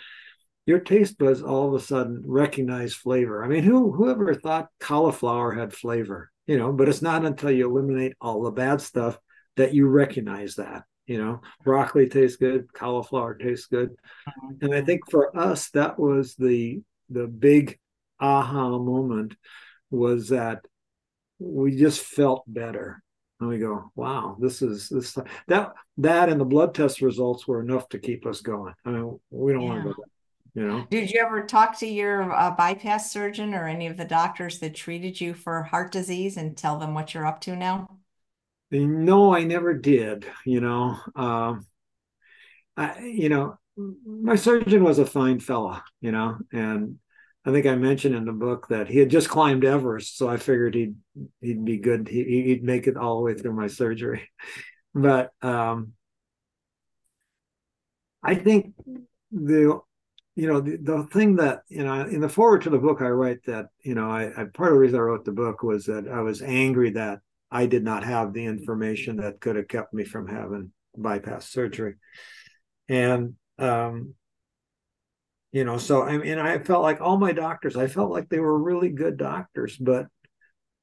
your 0.69 0.81
taste 0.81 1.19
buds 1.19 1.43
all 1.43 1.69
of 1.69 1.75
a 1.75 1.85
sudden 1.85 2.23
recognize 2.25 2.95
flavor. 2.95 3.45
I 3.45 3.49
mean, 3.49 3.65
who 3.65 3.91
whoever 3.93 4.35
thought 4.35 4.69
cauliflower 4.79 5.53
had 5.53 5.73
flavor? 5.73 6.31
you 6.49 6.59
know 6.59 6.73
but 6.73 6.89
it's 6.89 7.03
not 7.03 7.25
until 7.25 7.53
you 7.53 7.71
eliminate 7.71 8.15
all 8.21 8.43
the 8.43 8.51
bad 8.51 8.81
stuff 8.81 9.17
that 9.57 9.73
you 9.73 9.87
recognize 9.87 10.57
that 10.57 10.83
you 11.07 11.23
know 11.23 11.41
broccoli 11.63 12.09
tastes 12.09 12.39
good 12.39 12.73
cauliflower 12.73 13.35
tastes 13.35 13.67
good 13.67 13.91
mm-hmm. 13.91 14.65
and 14.65 14.75
i 14.75 14.83
think 14.83 15.09
for 15.09 15.37
us 15.39 15.71
that 15.71 15.97
was 15.97 16.35
the 16.35 16.81
the 17.11 17.29
big 17.29 17.79
aha 18.19 18.71
moment 18.79 19.37
was 19.91 20.31
that 20.31 20.65
we 21.39 21.77
just 21.77 22.01
felt 22.01 22.43
better 22.49 23.01
and 23.39 23.49
we 23.49 23.59
go 23.59 23.93
wow 23.95 24.37
this 24.41 24.61
is 24.61 24.89
this 24.89 25.17
that 25.47 25.73
that 25.99 26.29
and 26.29 26.41
the 26.41 26.45
blood 26.45 26.75
test 26.75 27.01
results 27.01 27.47
were 27.47 27.61
enough 27.61 27.89
to 27.89 27.99
keep 27.99 28.27
us 28.27 28.41
going 28.41 28.75
i 28.85 28.91
mean 28.91 29.21
we 29.31 29.53
don't 29.53 29.63
yeah. 29.63 29.69
want 29.69 29.83
to 29.85 29.95
go 29.95 30.05
you 30.59 30.67
know? 30.67 30.87
Did 30.91 31.11
you 31.11 31.21
ever 31.21 31.43
talk 31.43 31.79
to 31.79 31.87
your 31.87 32.33
uh, 32.33 32.51
bypass 32.51 33.13
surgeon 33.13 33.55
or 33.55 33.67
any 33.67 33.87
of 33.87 33.97
the 33.97 34.05
doctors 34.05 34.59
that 34.59 34.75
treated 34.75 35.21
you 35.21 35.33
for 35.33 35.63
heart 35.63 35.93
disease 35.93 36.37
and 36.37 36.57
tell 36.57 36.79
them 36.79 36.95
what 36.95 37.15
you're 37.15 37.27
up 37.27 37.41
to 37.43 37.55
now? 37.55 37.89
No 38.71 39.35
i 39.35 39.45
never 39.45 39.73
did 39.73 40.27
you 40.45 40.61
know 40.61 40.99
um 41.17 41.67
i 42.77 42.99
you 43.01 43.31
know 43.31 43.59
my 44.05 44.35
surgeon 44.35 44.85
was 44.85 44.99
a 44.99 45.07
fine 45.07 45.41
fella 45.41 45.83
you 46.03 46.13
know 46.13 46.37
and 46.53 46.97
i 47.47 47.51
think 47.51 47.65
i 47.65 47.75
mentioned 47.77 48.15
in 48.15 48.27
the 48.27 48.33
book 48.33 48.69
that 48.69 48.89
he 48.89 48.99
had 48.99 49.09
just 49.09 49.31
climbed 49.31 49.65
everest 49.65 50.19
so 50.19 50.29
i 50.29 50.37
figured 50.37 50.75
he'd 50.75 50.97
he'd 51.41 51.65
be 51.65 51.79
good 51.79 52.09
he, 52.09 52.25
he'd 52.25 52.63
make 52.63 52.87
it 52.87 52.99
all 52.99 53.17
the 53.17 53.23
way 53.23 53.35
through 53.35 53.55
my 53.55 53.69
surgery. 53.69 54.29
But 54.95 55.31
um 55.43 55.93
i 58.23 58.35
think 58.35 58.75
the 59.31 59.81
you 60.39 60.47
know 60.47 60.61
the, 60.61 60.77
the 60.77 61.03
thing 61.13 61.35
that 61.35 61.63
you 61.69 61.85
know 61.85 62.03
in 62.03 62.21
the 62.21 62.29
foreword 62.29 62.63
to 62.63 62.71
the 62.71 62.79
book 62.79 63.03
i 63.03 63.09
write 63.09 63.43
that 63.45 63.67
you 63.83 63.97
know 63.97 64.09
I, 64.09 64.27
I 64.27 64.45
part 64.45 64.69
of 64.69 64.75
the 64.75 64.79
reason 64.79 65.01
i 65.01 65.03
wrote 65.03 65.25
the 65.25 65.33
book 65.33 65.65
was 65.65 65.87
that 65.87 66.07
i 66.07 66.21
was 66.21 66.43
angry 66.43 66.91
that 66.91 67.19
i 67.51 67.67
did 67.67 67.83
not 67.83 68.05
have 68.05 68.33
the 68.33 68.45
information 68.45 69.17
that 69.17 69.41
could 69.41 69.57
have 69.57 69.67
kept 69.67 69.93
me 69.93 70.05
from 70.05 70.29
having 70.29 70.71
bypass 70.97 71.49
surgery. 71.49 71.95
And 72.89 73.35
um 73.59 74.15
you 75.51 75.65
know 75.65 75.77
so 75.77 76.05
i 76.05 76.17
mean 76.17 76.39
i 76.39 76.57
felt 76.59 76.85
like 76.85 77.01
all 77.01 77.19
my 77.19 77.33
doctors 77.33 77.77
i 77.77 77.89
felt 77.89 78.13
like 78.13 78.29
they 78.29 78.39
were 78.39 78.63
really 78.63 78.91
good 78.91 79.17
doctors 79.17 79.77
but 79.77 80.07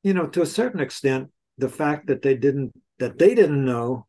you 0.04 0.14
know 0.14 0.28
to 0.28 0.42
a 0.42 0.46
certain 0.46 0.82
extent 0.82 1.30
the 1.60 1.70
fact 1.70 2.08
that 2.08 2.22
they 2.22 2.36
didn't 2.36 2.74
that 3.00 3.18
they 3.18 3.34
didn't 3.34 3.64
know 3.64 4.06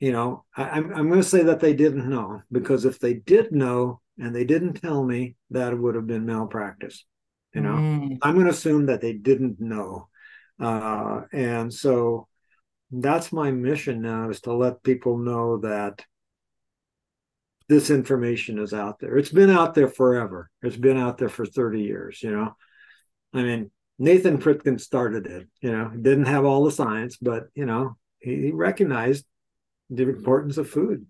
you 0.00 0.12
know 0.12 0.44
I, 0.56 0.70
I'm, 0.70 0.94
I'm 0.94 1.08
going 1.08 1.20
to 1.20 1.28
say 1.28 1.42
that 1.42 1.60
they 1.60 1.74
didn't 1.74 2.08
know 2.08 2.40
because 2.50 2.86
if 2.86 2.98
they 2.98 3.14
did 3.14 3.52
know 3.52 4.00
and 4.18 4.34
they 4.34 4.44
didn't 4.44 4.74
tell 4.74 5.02
me 5.02 5.36
that 5.50 5.76
would 5.76 5.94
have 5.94 6.06
been 6.06 6.26
malpractice 6.26 7.04
you 7.54 7.60
know? 7.60 7.74
Mm. 7.74 8.18
i'm 8.22 8.34
going 8.34 8.46
to 8.46 8.52
assume 8.52 8.86
that 8.86 9.00
they 9.00 9.12
didn't 9.12 9.60
know. 9.60 10.08
Uh, 10.60 11.22
and 11.32 11.72
so 11.72 12.28
that's 12.90 13.32
my 13.32 13.50
mission 13.50 14.00
now 14.00 14.30
is 14.30 14.40
to 14.42 14.52
let 14.52 14.82
people 14.82 15.18
know 15.18 15.58
that 15.58 16.04
this 17.68 17.90
information 17.90 18.58
is 18.58 18.74
out 18.74 18.98
there. 18.98 19.16
It's 19.16 19.30
been 19.30 19.50
out 19.50 19.74
there 19.74 19.88
forever. 19.88 20.50
It's 20.62 20.76
been 20.76 20.98
out 20.98 21.16
there 21.16 21.30
for 21.30 21.46
30 21.46 21.80
years 21.80 22.22
you 22.22 22.30
know? 22.30 22.56
I 23.32 23.42
mean 23.42 23.70
nathan 23.98 24.38
Pritikin 24.38 24.80
started 24.80 25.26
it 25.26 25.48
you 25.60 25.72
know? 25.72 25.90
Didn't 25.90 26.26
have 26.26 26.44
all 26.44 26.64
the 26.64 26.70
science 26.70 27.16
but 27.16 27.44
you 27.54 27.66
know 27.66 27.96
he, 28.18 28.36
he 28.36 28.50
recognized 28.50 29.24
the 29.90 30.08
importance 30.08 30.58
of 30.58 30.70
food 30.70 31.06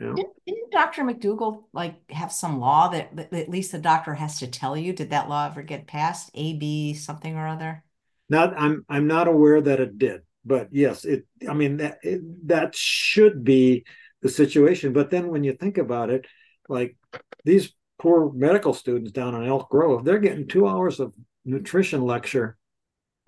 yeah. 0.00 0.14
Didn't 0.46 0.70
Dr. 0.72 1.04
McDougall 1.04 1.64
like 1.72 2.10
have 2.10 2.30
some 2.30 2.60
law 2.60 2.88
that, 2.88 3.16
that 3.16 3.32
at 3.32 3.48
least 3.48 3.72
the 3.72 3.78
doctor 3.78 4.14
has 4.14 4.38
to 4.40 4.46
tell 4.46 4.76
you? 4.76 4.92
Did 4.92 5.10
that 5.10 5.28
law 5.28 5.46
ever 5.46 5.62
get 5.62 5.86
passed? 5.86 6.30
AB 6.34 6.94
something 6.94 7.34
or 7.34 7.46
other? 7.46 7.82
Not 8.28 8.58
I'm 8.58 8.84
I'm 8.88 9.06
not 9.06 9.28
aware 9.28 9.60
that 9.60 9.80
it 9.80 9.98
did, 9.98 10.22
but 10.44 10.68
yes, 10.70 11.04
it. 11.04 11.26
I 11.48 11.54
mean 11.54 11.78
that 11.78 11.98
it, 12.02 12.20
that 12.48 12.74
should 12.74 13.44
be 13.44 13.84
the 14.20 14.28
situation. 14.28 14.92
But 14.92 15.10
then 15.10 15.28
when 15.28 15.44
you 15.44 15.52
think 15.52 15.78
about 15.78 16.10
it, 16.10 16.26
like 16.68 16.96
these 17.44 17.72
poor 17.98 18.30
medical 18.32 18.74
students 18.74 19.12
down 19.12 19.34
in 19.34 19.48
Elk 19.48 19.70
Grove, 19.70 20.04
they're 20.04 20.18
getting 20.18 20.48
two 20.48 20.66
hours 20.66 21.00
of 21.00 21.14
nutrition 21.44 22.02
lecture 22.02 22.58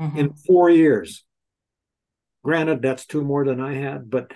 mm-hmm. 0.01 0.19
in 0.19 0.33
four 0.35 0.69
years. 0.69 1.25
Granted, 2.45 2.83
that's 2.83 3.07
two 3.07 3.23
more 3.23 3.45
than 3.45 3.61
I 3.61 3.75
had, 3.75 4.11
but 4.11 4.33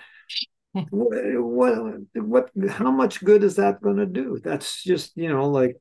what, 0.89 1.99
what, 2.13 2.49
how 2.69 2.91
much 2.91 3.23
good 3.23 3.43
is 3.43 3.55
that 3.57 3.81
going 3.81 3.97
to 3.97 4.05
do? 4.05 4.39
That's 4.43 4.83
just, 4.83 5.15
you 5.15 5.29
know, 5.29 5.49
like, 5.49 5.77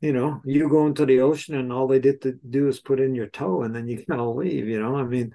you 0.00 0.12
know, 0.12 0.40
you 0.44 0.68
go 0.68 0.86
into 0.86 1.06
the 1.06 1.20
ocean 1.20 1.54
and 1.54 1.72
all 1.72 1.86
they 1.86 1.98
did 1.98 2.22
to 2.22 2.38
do 2.48 2.68
is 2.68 2.80
put 2.80 3.00
in 3.00 3.14
your 3.14 3.28
toe 3.28 3.62
and 3.62 3.74
then 3.74 3.88
you 3.88 4.04
kind 4.08 4.20
of 4.20 4.36
leave, 4.36 4.66
you 4.68 4.80
know, 4.80 4.96
I 4.96 5.04
mean, 5.04 5.32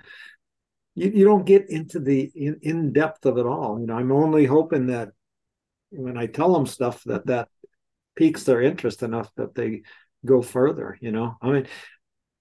you, 0.96 1.12
you 1.12 1.26
don't 1.26 1.46
get 1.46 1.70
into 1.70 2.00
the 2.00 2.32
in, 2.36 2.60
in 2.62 2.94
depth 2.94 3.26
of 3.26 3.38
it 3.38 3.46
all. 3.46 3.80
You 3.80 3.88
know, 3.88 3.96
I'm 3.96 4.12
only 4.12 4.46
hoping 4.46 4.88
that 4.88 5.10
when 5.90 6.18
I 6.18 6.28
tell 6.28 6.54
them 6.54 6.66
stuff 6.66 7.04
that 7.06 7.28
that 7.28 7.50
piques 8.16 8.44
their 8.44 8.62
interest 8.62 9.04
enough 9.04 9.30
that 9.36 9.54
they 9.54 9.84
go 10.26 10.42
further. 10.42 10.98
You 11.02 11.12
know, 11.12 11.36
I 11.42 11.50
mean, 11.50 11.68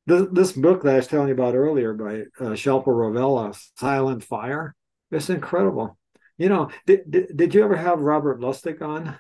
this, 0.07 0.27
this 0.33 0.53
book 0.53 0.83
that 0.83 0.95
I 0.95 0.97
was 0.97 1.07
telling 1.07 1.29
you 1.29 1.35
about 1.35 1.55
earlier 1.55 1.93
by 1.93 2.21
uh, 2.41 2.53
Shilpa 2.53 2.87
Ravella, 2.87 3.57
Silent 3.77 4.25
Fire, 4.25 4.75
it's 5.11 5.31
incredible. 5.31 5.99
You 6.39 6.49
know, 6.49 6.71
did, 6.87 7.11
did, 7.11 7.37
did 7.37 7.55
you 7.55 7.65
ever 7.65 7.77
have 7.77 8.01
Robert 8.01 8.41
Lustig 8.41 8.83
on? 8.83 9.19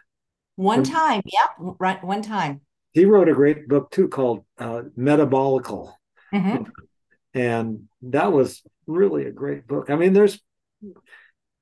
One 0.56 0.84
time, 0.84 1.22
yep, 1.26 1.50
right, 1.78 2.02
one 2.02 2.22
time. 2.22 2.62
He 2.92 3.04
wrote 3.04 3.28
a 3.28 3.34
great 3.34 3.68
book 3.68 3.90
too 3.90 4.08
called 4.08 4.44
uh, 4.58 4.82
Metabolical, 4.98 5.92
mm-hmm. 6.32 6.62
and 7.34 7.88
that 8.02 8.32
was 8.32 8.62
really 8.86 9.26
a 9.26 9.32
great 9.32 9.66
book. 9.66 9.90
I 9.90 9.96
mean, 9.96 10.14
there's 10.14 10.40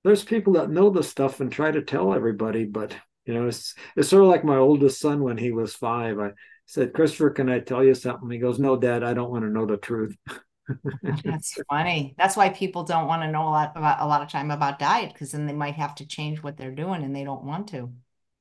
there's 0.05 0.25
people 0.25 0.53
that 0.55 0.71
know 0.71 0.91
the 0.91 1.03
stuff 1.03 1.41
and 1.41 1.51
try 1.51 1.73
to 1.73 1.83
tell 1.83 2.15
everybody, 2.15 2.65
but 2.65 2.95
you 3.27 3.35
know, 3.35 3.49
it's 3.49 3.75
it's 3.97 4.09
sort 4.09 4.23
of 4.23 4.29
like 4.29 4.45
my 4.45 4.57
oldest 4.57 5.01
son 5.01 5.23
when 5.23 5.39
he 5.39 5.51
was 5.51 5.75
five. 5.75 6.21
I 6.21 6.33
said, 6.67 6.93
Christopher, 6.93 7.31
can 7.31 7.49
I 7.49 7.61
tell 7.61 7.83
you 7.83 7.95
something? 7.95 8.31
He 8.31 8.39
goes, 8.39 8.59
No, 8.59 8.77
Dad, 8.77 9.03
I 9.03 9.15
don't 9.15 9.31
want 9.31 9.45
to 9.45 9.51
know 9.51 9.67
the 9.67 9.77
truth. 9.77 10.17
That's 11.25 11.61
funny. 11.69 12.15
That's 12.17 12.37
why 12.37 12.49
people 12.51 12.85
don't 12.85 13.07
want 13.07 13.23
to 13.23 13.31
know 13.31 13.43
a 13.43 13.51
lot 13.51 13.73
about 13.77 14.01
a 14.01 14.07
lot 14.07 14.23
of 14.23 14.29
time 14.29 14.51
about 14.51 14.79
diet 14.79 15.13
because 15.13 15.33
then 15.33 15.47
they 15.47 15.53
might 15.53 15.75
have 15.75 15.95
to 15.97 16.07
change 16.07 16.43
what 16.43 16.57
they're 16.57 16.71
doing 16.71 17.03
and 17.03 17.15
they 17.15 17.25
don't 17.25 17.45
want 17.45 17.69
to. 17.69 17.93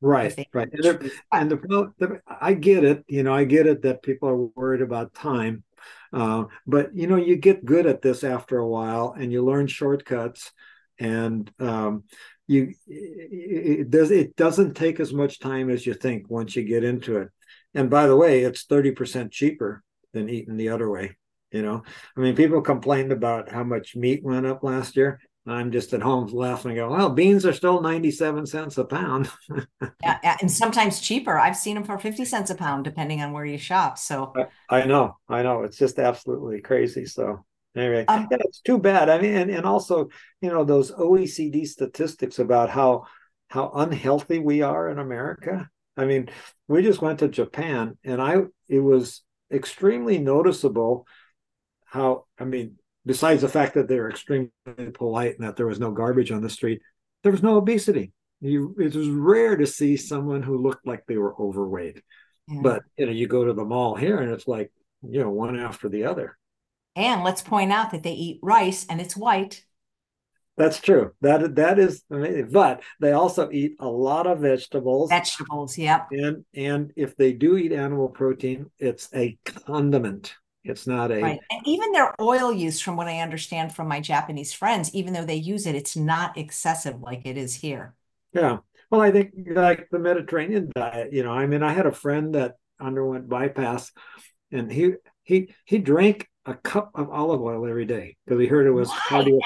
Right, 0.01 0.47
right. 0.53 0.69
And, 0.71 0.83
the, 0.83 1.11
and 1.31 1.51
the, 1.51 1.93
the, 1.97 2.21
I 2.27 2.53
get 2.53 2.83
it. 2.83 3.05
You 3.07 3.23
know, 3.23 3.33
I 3.33 3.45
get 3.45 3.67
it 3.67 3.83
that 3.83 4.03
people 4.03 4.27
are 4.27 4.35
worried 4.35 4.81
about 4.81 5.13
time, 5.13 5.63
uh, 6.11 6.45
but 6.67 6.93
you 6.93 7.07
know, 7.07 7.15
you 7.15 7.37
get 7.37 7.63
good 7.63 7.85
at 7.85 8.01
this 8.01 8.23
after 8.23 8.57
a 8.57 8.67
while, 8.67 9.15
and 9.17 9.31
you 9.31 9.45
learn 9.45 9.67
shortcuts, 9.67 10.51
and 10.99 11.49
um, 11.59 12.03
you 12.47 12.73
it 12.87 13.89
does 13.89 14.11
it 14.11 14.35
doesn't 14.35 14.75
take 14.75 14.99
as 14.99 15.13
much 15.13 15.39
time 15.39 15.69
as 15.69 15.85
you 15.85 15.93
think 15.93 16.29
once 16.29 16.55
you 16.55 16.63
get 16.63 16.83
into 16.83 17.17
it 17.17 17.29
and 17.73 17.89
by 17.89 18.05
the 18.07 18.15
way 18.15 18.41
it's 18.41 18.65
30% 18.65 19.31
cheaper 19.31 19.83
than 20.13 20.29
eating 20.29 20.57
the 20.57 20.69
other 20.69 20.89
way 20.89 21.15
you 21.53 21.61
know? 21.61 21.84
I 22.17 22.19
mean 22.19 22.35
people 22.35 22.61
complained 22.61 23.11
about 23.11 23.49
how 23.49 23.63
much 23.63 23.95
meat 23.95 24.23
went 24.23 24.45
up 24.45 24.63
last 24.63 24.95
year. 24.95 25.19
I'm 25.45 25.71
just 25.71 25.93
at 25.93 26.01
home 26.01 26.27
laughing 26.27 26.71
and 26.71 26.77
go 26.77 26.89
well 26.89 27.09
beans 27.09 27.45
are 27.45 27.53
still 27.53 27.81
97 27.81 28.45
cents 28.45 28.77
a 28.77 28.85
pound. 28.85 29.30
Yeah, 30.01 30.38
and 30.41 30.51
sometimes 30.51 30.99
cheaper. 30.99 31.38
I've 31.38 31.55
seen 31.55 31.75
them 31.75 31.84
for 31.84 31.97
50 31.97 32.25
cents 32.25 32.49
a 32.49 32.55
pound 32.55 32.84
depending 32.84 33.21
on 33.21 33.31
where 33.31 33.45
you 33.45 33.57
shop 33.57 33.97
so. 33.97 34.34
I, 34.69 34.81
I 34.81 34.85
know 34.85 35.17
i 35.30 35.43
know. 35.43 35.63
It's 35.63 35.77
just 35.77 35.99
absolutely 35.99 36.61
crazy 36.61 37.05
so 37.05 37.45
Anyway, 37.75 38.05
um, 38.07 38.27
yeah, 38.30 38.38
it's 38.41 38.61
too 38.61 38.77
bad. 38.77 39.09
I 39.09 39.19
mean, 39.19 39.35
and, 39.35 39.51
and 39.51 39.65
also, 39.65 40.09
you 40.41 40.49
know, 40.49 40.63
those 40.63 40.91
OECD 40.91 41.65
statistics 41.65 42.39
about 42.39 42.69
how 42.69 43.05
how 43.47 43.71
unhealthy 43.75 44.39
we 44.39 44.61
are 44.61 44.89
in 44.89 44.99
America. 44.99 45.69
I 45.97 46.05
mean, 46.05 46.30
we 46.67 46.81
just 46.81 47.01
went 47.01 47.19
to 47.19 47.27
Japan, 47.27 47.97
and 48.03 48.21
I 48.21 48.43
it 48.67 48.80
was 48.80 49.23
extremely 49.51 50.19
noticeable 50.19 51.07
how 51.93 52.25
I 52.39 52.45
mean, 52.45 52.77
besides 53.05 53.41
the 53.41 53.47
fact 53.49 53.75
that 53.75 53.87
they're 53.87 54.09
extremely 54.09 54.49
polite 54.95 55.37
and 55.37 55.47
that 55.47 55.55
there 55.55 55.67
was 55.67 55.79
no 55.79 55.91
garbage 55.91 56.31
on 56.31 56.41
the 56.41 56.49
street, 56.49 56.81
there 57.21 57.31
was 57.31 57.43
no 57.43 57.55
obesity. 57.57 58.11
You, 58.41 58.75
it 58.79 58.95
was 58.95 59.07
rare 59.07 59.55
to 59.55 59.67
see 59.67 59.95
someone 59.95 60.41
who 60.41 60.57
looked 60.57 60.87
like 60.87 61.05
they 61.05 61.17
were 61.17 61.39
overweight. 61.39 62.01
Yeah. 62.47 62.59
But 62.63 62.81
you 62.97 63.05
know, 63.05 63.11
you 63.11 63.27
go 63.27 63.45
to 63.45 63.53
the 63.53 63.63
mall 63.63 63.95
here, 63.95 64.17
and 64.17 64.31
it's 64.31 64.47
like 64.47 64.71
you 65.07 65.21
know, 65.21 65.29
one 65.29 65.57
after 65.59 65.87
the 65.87 66.05
other. 66.05 66.35
And 66.95 67.23
let's 67.23 67.43
point 67.43 67.71
out 67.71 67.91
that 67.91 68.01
they 68.01 68.13
eat 68.13 68.39
rice 68.41 68.87
and 68.89 68.99
it's 68.99 69.15
white. 69.15 69.63
That's 70.57 70.79
true. 70.79 71.11
That 71.21 71.55
that 71.55 71.77
is 71.77 72.03
amazing. 72.09 72.49
But 72.51 72.81
they 72.99 73.11
also 73.11 73.49
eat 73.51 73.75
a 73.79 73.87
lot 73.87 74.25
of 74.25 74.39
vegetables. 74.39 75.09
Vegetables, 75.09 75.77
yep. 75.77 76.07
And 76.11 76.43
and 76.55 76.91
if 76.95 77.15
they 77.15 77.33
do 77.33 77.55
eat 77.55 77.71
animal 77.71 78.09
protein, 78.09 78.71
it's 78.79 79.09
a 79.13 79.37
condiment. 79.45 80.35
It's 80.64 80.88
not 80.88 81.11
a 81.11 81.22
right. 81.22 81.40
And 81.52 81.61
even 81.65 81.91
their 81.91 82.14
oil 82.22 82.53
use, 82.53 82.80
from 82.80 82.95
what 82.95 83.07
I 83.07 83.19
understand 83.19 83.76
from 83.76 83.88
my 83.88 83.99
Japanese 83.99 84.53
friends, 84.53 84.94
even 84.94 85.14
though 85.14 85.26
they 85.26 85.35
use 85.35 85.65
it, 85.65 85.76
it's 85.76 85.95
not 85.95 86.38
excessive 86.38 87.02
like 87.02 87.26
it 87.26 87.38
is 87.38 87.56
here. 87.56 87.95
Yeah. 88.34 88.60
Well, 88.90 89.02
I 89.02 89.11
think 89.11 89.34
like 89.48 89.88
the 89.91 89.99
Mediterranean 89.99 90.72
diet, 90.76 91.11
you 91.11 91.23
know, 91.23 91.31
I 91.31 91.48
mean, 91.48 91.64
I 91.64 91.73
had 91.73 91.85
a 91.85 91.91
friend 91.91 92.35
that 92.35 92.56
underwent 92.80 93.27
bypass 93.27 93.91
and 94.52 94.72
he 94.72 94.94
he 95.23 95.53
he 95.65 95.80
drank 95.80 96.30
a 96.45 96.53
cup 96.53 96.91
of 96.95 97.10
olive 97.10 97.41
oil 97.41 97.65
every 97.68 97.85
day 97.85 98.18
because 98.26 98.40
he 98.40 98.48
heard 98.48 98.68
it 98.68 98.72
was 98.72 98.90
cardio. 98.90 99.40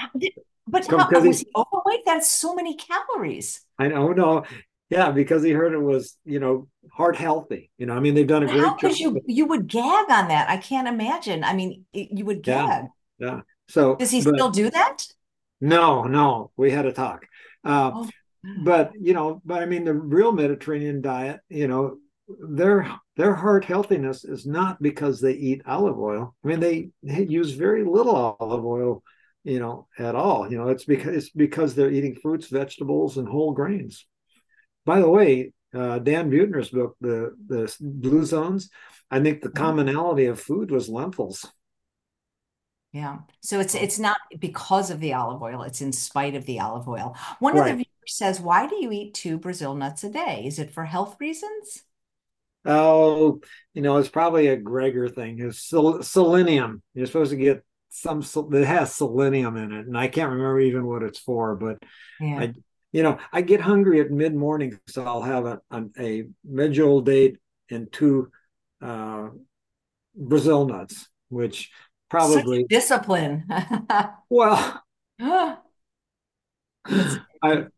But 0.70 0.86
how, 0.88 1.10
was 1.22 1.40
he 1.40 1.48
overweight? 1.56 2.02
That's 2.06 2.30
so 2.30 2.54
many 2.54 2.76
calories. 2.76 3.62
I 3.80 3.88
know, 3.88 4.12
no, 4.12 4.44
yeah, 4.90 5.12
because 5.12 5.44
he 5.44 5.52
heard 5.52 5.74
it 5.74 5.82
was, 5.82 6.18
you 6.24 6.40
know, 6.40 6.68
heart 6.92 7.16
healthy. 7.16 7.72
You 7.78 7.86
know, 7.88 7.94
I 7.94 8.00
mean, 8.00 8.16
they've 8.16 8.28
done 8.28 8.44
a 8.44 8.48
great 8.48 8.62
job. 8.62 8.80
Because 8.80 9.00
you 9.00 9.22
you 9.26 9.46
would 9.46 9.68
gag 9.68 10.10
on 10.10 10.30
that. 10.30 10.50
I 10.50 10.58
can't 10.58 10.88
imagine. 10.88 11.44
I 11.44 11.54
mean, 11.54 11.86
you 11.92 12.26
would 12.26 12.42
gag. 12.42 12.86
Yeah. 13.20 13.28
yeah. 13.28 13.40
So 13.68 13.96
does 13.96 14.12
he 14.12 14.22
but, 14.22 14.36
still 14.36 14.50
do 14.50 14.70
that? 14.70 15.06
No, 15.60 16.04
no. 16.04 16.52
We 16.56 16.72
had 16.72 16.86
a 16.86 16.94
talk. 16.94 17.26
Uh, 17.64 17.92
oh. 17.94 18.10
But 18.64 18.92
you 19.00 19.14
know, 19.14 19.42
but 19.44 19.62
I 19.62 19.66
mean, 19.66 19.84
the 19.84 19.94
real 19.94 20.32
Mediterranean 20.32 21.02
diet, 21.02 21.42
you 21.50 21.68
know, 21.68 21.98
their 22.28 22.90
their 23.18 23.34
heart 23.34 23.66
healthiness 23.66 24.24
is 24.24 24.46
not 24.46 24.82
because 24.82 25.20
they 25.20 25.34
eat 25.34 25.64
olive 25.66 26.00
oil. 26.00 26.36
I 26.44 26.48
mean, 26.48 26.60
they, 26.60 26.90
they 27.04 27.24
use 27.24 27.52
very 27.52 27.84
little 27.84 28.38
olive 28.40 28.66
oil, 28.66 29.04
you 29.44 29.60
know, 29.60 29.88
at 29.98 30.16
all. 30.16 30.50
You 30.50 30.58
know, 30.58 30.70
it's 30.70 30.86
because 30.86 31.16
it's 31.16 31.30
because 31.30 31.76
they're 31.76 31.92
eating 31.92 32.16
fruits, 32.16 32.48
vegetables, 32.48 33.18
and 33.18 33.28
whole 33.28 33.54
grains. 33.54 34.06
By 34.88 35.02
the 35.02 35.10
way, 35.10 35.54
uh, 35.76 36.00
Dan 36.00 36.32
Buettner's 36.32 36.70
book, 36.70 36.96
the 37.00 37.36
the 37.46 37.76
Blue 37.80 38.26
Zones, 38.26 38.70
I 39.12 39.20
think 39.20 39.42
the 39.42 39.50
mm-hmm. 39.50 39.64
commonality 39.64 40.26
of 40.26 40.40
food 40.40 40.72
was 40.72 40.90
lentils. 40.90 41.46
Yeah. 42.92 43.20
So 43.42 43.60
it's 43.60 43.76
it's 43.76 44.00
not 44.00 44.18
because 44.40 44.90
of 44.90 45.00
the 45.00 45.14
olive 45.14 45.44
oil, 45.44 45.62
it's 45.62 45.82
in 45.82 45.92
spite 45.92 46.36
of 46.36 46.46
the 46.46 46.62
olive 46.62 46.88
oil. 46.88 47.16
One 47.40 47.56
right. 47.56 47.72
of 47.72 47.78
the 47.78 47.84
viewers 47.84 48.16
says, 48.16 48.40
Why 48.40 48.66
do 48.66 48.78
you 48.78 48.92
eat 48.92 49.14
two 49.14 49.38
Brazil 49.38 49.76
nuts 49.76 50.04
a 50.04 50.10
day? 50.10 50.46
Is 50.48 50.58
it 50.58 50.72
for 50.72 50.86
health 50.86 51.18
reasons? 51.20 51.84
oh, 52.68 53.40
you 53.74 53.82
know, 53.82 53.98
it's 53.98 54.10
probably 54.10 54.48
a 54.48 54.60
Greger 54.60 55.14
thing. 55.14 55.40
It's 55.40 55.64
sel- 55.64 56.04
selenium. 56.04 56.84
You're 56.94 57.08
supposed 57.08 57.32
to 57.32 57.38
get 57.38 57.64
some 57.90 58.22
that 58.50 58.66
has 58.66 58.94
selenium 58.94 59.56
in 59.58 59.72
it, 59.72 59.88
and 59.88 59.98
I 59.98 60.08
can't 60.08 60.32
remember 60.32 60.60
even 60.60 60.86
what 60.86 61.04
it's 61.04 61.20
for. 61.20 61.56
But 61.56 61.80
yeah. 62.20 62.40
I, 62.40 62.54
you 62.98 63.04
know, 63.04 63.20
I 63.32 63.42
get 63.42 63.62
hungry 63.62 64.02
at 64.02 64.10
mid 64.10 64.34
morning, 64.34 64.80
so 64.88 65.06
I'll 65.06 65.22
have 65.22 65.46
a 65.46 65.62
a, 65.70 65.84
a 66.00 66.24
medjool 66.52 67.06
date 67.06 67.38
and 67.70 67.94
two 67.94 68.32
uh, 68.82 69.28
Brazil 70.16 70.66
nuts, 70.66 71.08
which 71.30 71.70
probably 72.10 72.66
discipline. 72.68 73.48
well. 74.32 74.82
I, 75.20 75.52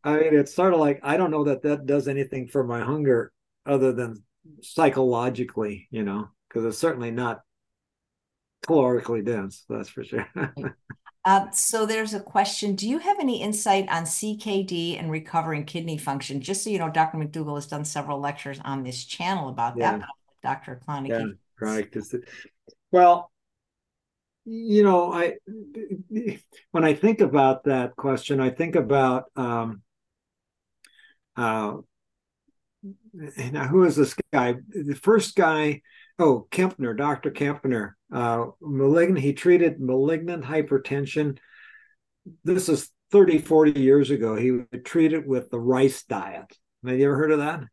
I 0.05 0.13
mean, 0.13 0.35
it's 0.39 0.55
sort 0.55 0.73
of 0.73 0.79
like 0.79 1.01
I 1.03 1.17
don't 1.17 1.31
know 1.31 1.43
that 1.43 1.63
that 1.63 1.85
does 1.85 2.07
anything 2.07 2.47
for 2.47 2.63
my 2.63 2.79
hunger 2.79 3.33
other 3.65 3.91
than 3.91 4.23
psychologically, 4.61 5.89
you 5.91 6.03
know, 6.03 6.29
because 6.47 6.63
it's 6.63 6.77
certainly 6.77 7.11
not 7.11 7.41
calorically 8.65 9.25
dense, 9.25 9.65
that's 9.67 9.89
for 9.89 10.05
sure. 10.05 10.29
uh, 11.25 11.51
so 11.51 11.85
there's 11.85 12.13
a 12.13 12.19
question. 12.19 12.75
Do 12.75 12.87
you 12.87 12.99
have 12.99 13.19
any 13.19 13.41
insight 13.41 13.87
on 13.89 14.03
CKD 14.03 14.97
and 14.97 15.11
recovering 15.11 15.65
kidney 15.65 15.97
function? 15.97 16.41
Just 16.41 16.63
so 16.63 16.69
you 16.69 16.79
know, 16.79 16.89
Dr. 16.89 17.17
McDougall 17.17 17.55
has 17.55 17.67
done 17.67 17.83
several 17.83 18.19
lectures 18.19 18.59
on 18.63 18.83
this 18.83 19.03
channel 19.03 19.49
about 19.49 19.77
yeah. 19.77 19.97
that. 19.97 20.07
Dr. 20.41 20.81
Klonecke. 20.87 21.09
Yeah, 21.09 21.25
right. 21.59 21.95
Well, 22.91 23.31
you 24.45 24.83
know, 24.83 25.11
I 25.11 25.35
when 26.71 26.83
I 26.83 26.93
think 26.93 27.21
about 27.21 27.65
that 27.65 27.95
question, 27.95 28.39
I 28.39 28.49
think 28.49 28.75
about 28.75 29.25
um, 29.35 29.81
uh, 31.35 31.77
now 33.13 33.67
who 33.67 33.83
is 33.83 33.95
this 33.95 34.15
guy? 34.33 34.55
The 34.69 34.95
first 34.95 35.35
guy, 35.35 35.81
oh 36.17 36.47
Kempner, 36.51 36.97
Dr. 36.97 37.31
Kempner, 37.31 37.93
uh, 38.11 38.45
malignant. 38.61 39.19
He 39.19 39.33
treated 39.33 39.79
malignant 39.79 40.43
hypertension. 40.43 41.37
This 42.43 42.69
is 42.69 42.89
30, 43.11 43.39
40 43.39 43.79
years 43.79 44.11
ago. 44.11 44.35
He 44.35 44.51
would 44.51 44.85
treat 44.85 45.13
it 45.13 45.27
with 45.27 45.49
the 45.49 45.59
rice 45.59 46.03
diet. 46.03 46.45
Have 46.85 46.97
you 46.97 47.05
ever 47.05 47.17
heard 47.17 47.31
of 47.31 47.39
that? 47.39 47.63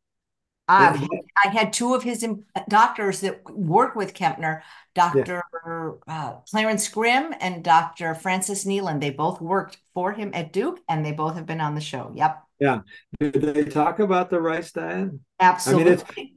Uh, 0.68 0.98
I 1.44 1.48
had 1.48 1.72
two 1.72 1.94
of 1.94 2.02
his 2.02 2.26
doctors 2.68 3.20
that 3.20 3.40
work 3.48 3.94
with 3.94 4.14
Kempner, 4.14 4.62
Dr. 4.96 5.44
Yeah. 5.54 5.92
Uh, 6.08 6.32
Clarence 6.50 6.88
Grim 6.88 7.32
and 7.40 7.62
Dr. 7.62 8.16
Francis 8.16 8.64
Neelon. 8.64 9.00
They 9.00 9.10
both 9.10 9.40
worked 9.40 9.78
for 9.94 10.12
him 10.12 10.32
at 10.34 10.52
Duke 10.52 10.80
and 10.88 11.06
they 11.06 11.12
both 11.12 11.36
have 11.36 11.46
been 11.46 11.60
on 11.60 11.76
the 11.76 11.80
show. 11.80 12.10
Yep. 12.16 12.42
Yeah. 12.58 12.80
Did 13.20 13.34
they 13.34 13.64
talk 13.64 14.00
about 14.00 14.28
the 14.28 14.40
rice 14.40 14.72
diet? 14.72 15.10
Absolutely. 15.38 15.92
I 15.92 16.12
mean, 16.16 16.36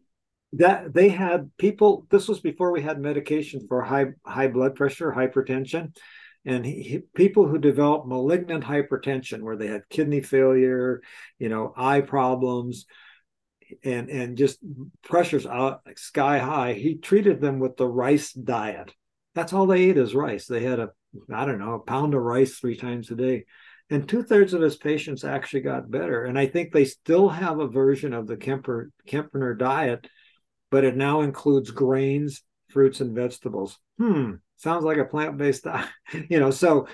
that 0.53 0.93
they 0.93 1.09
had 1.09 1.51
people, 1.57 2.07
this 2.09 2.27
was 2.27 2.39
before 2.39 2.71
we 2.71 2.81
had 2.81 2.99
medication 2.99 3.67
for 3.67 3.81
high, 3.81 4.07
high 4.25 4.47
blood 4.47 4.75
pressure, 4.75 5.11
hypertension. 5.11 5.95
And 6.45 6.65
he, 6.65 7.01
people 7.13 7.47
who 7.47 7.57
developed 7.57 8.07
malignant 8.07 8.63
hypertension, 8.63 9.41
where 9.41 9.57
they 9.57 9.67
had 9.67 9.89
kidney 9.89 10.21
failure, 10.21 11.01
you 11.37 11.49
know, 11.49 11.73
eye 11.75 12.01
problems, 12.01 12.85
and 13.83 14.09
and 14.09 14.37
just 14.37 14.59
pressures 15.03 15.45
out 15.45 15.81
like 15.85 15.97
sky 15.97 16.39
high. 16.39 16.73
He 16.73 16.95
treated 16.95 17.41
them 17.41 17.59
with 17.59 17.77
the 17.77 17.87
rice 17.87 18.33
diet. 18.33 18.93
That's 19.35 19.53
all 19.53 19.67
they 19.67 19.83
ate 19.83 19.97
is 19.97 20.15
rice. 20.15 20.47
They 20.47 20.63
had 20.63 20.79
a 20.79 20.89
I 21.33 21.45
don't 21.45 21.59
know 21.59 21.73
a 21.73 21.79
pound 21.79 22.13
of 22.13 22.21
rice 22.21 22.57
three 22.57 22.75
times 22.77 23.11
a 23.11 23.15
day, 23.15 23.45
and 23.89 24.07
two 24.07 24.23
thirds 24.23 24.53
of 24.53 24.61
his 24.61 24.77
patients 24.77 25.23
actually 25.23 25.61
got 25.61 25.91
better. 25.91 26.23
And 26.23 26.37
I 26.37 26.47
think 26.47 26.71
they 26.71 26.85
still 26.85 27.29
have 27.29 27.59
a 27.59 27.67
version 27.67 28.13
of 28.13 28.27
the 28.27 28.37
Kemper 28.37 28.91
Kempner 29.07 29.57
diet, 29.57 30.07
but 30.71 30.83
it 30.83 30.95
now 30.95 31.21
includes 31.21 31.71
grains, 31.71 32.43
fruits, 32.69 33.01
and 33.01 33.15
vegetables. 33.15 33.77
Hmm, 33.97 34.33
sounds 34.57 34.83
like 34.83 34.97
a 34.97 35.05
plant 35.05 35.37
based 35.37 35.63
diet. 35.63 35.87
you 36.29 36.39
know, 36.39 36.51
so 36.51 36.87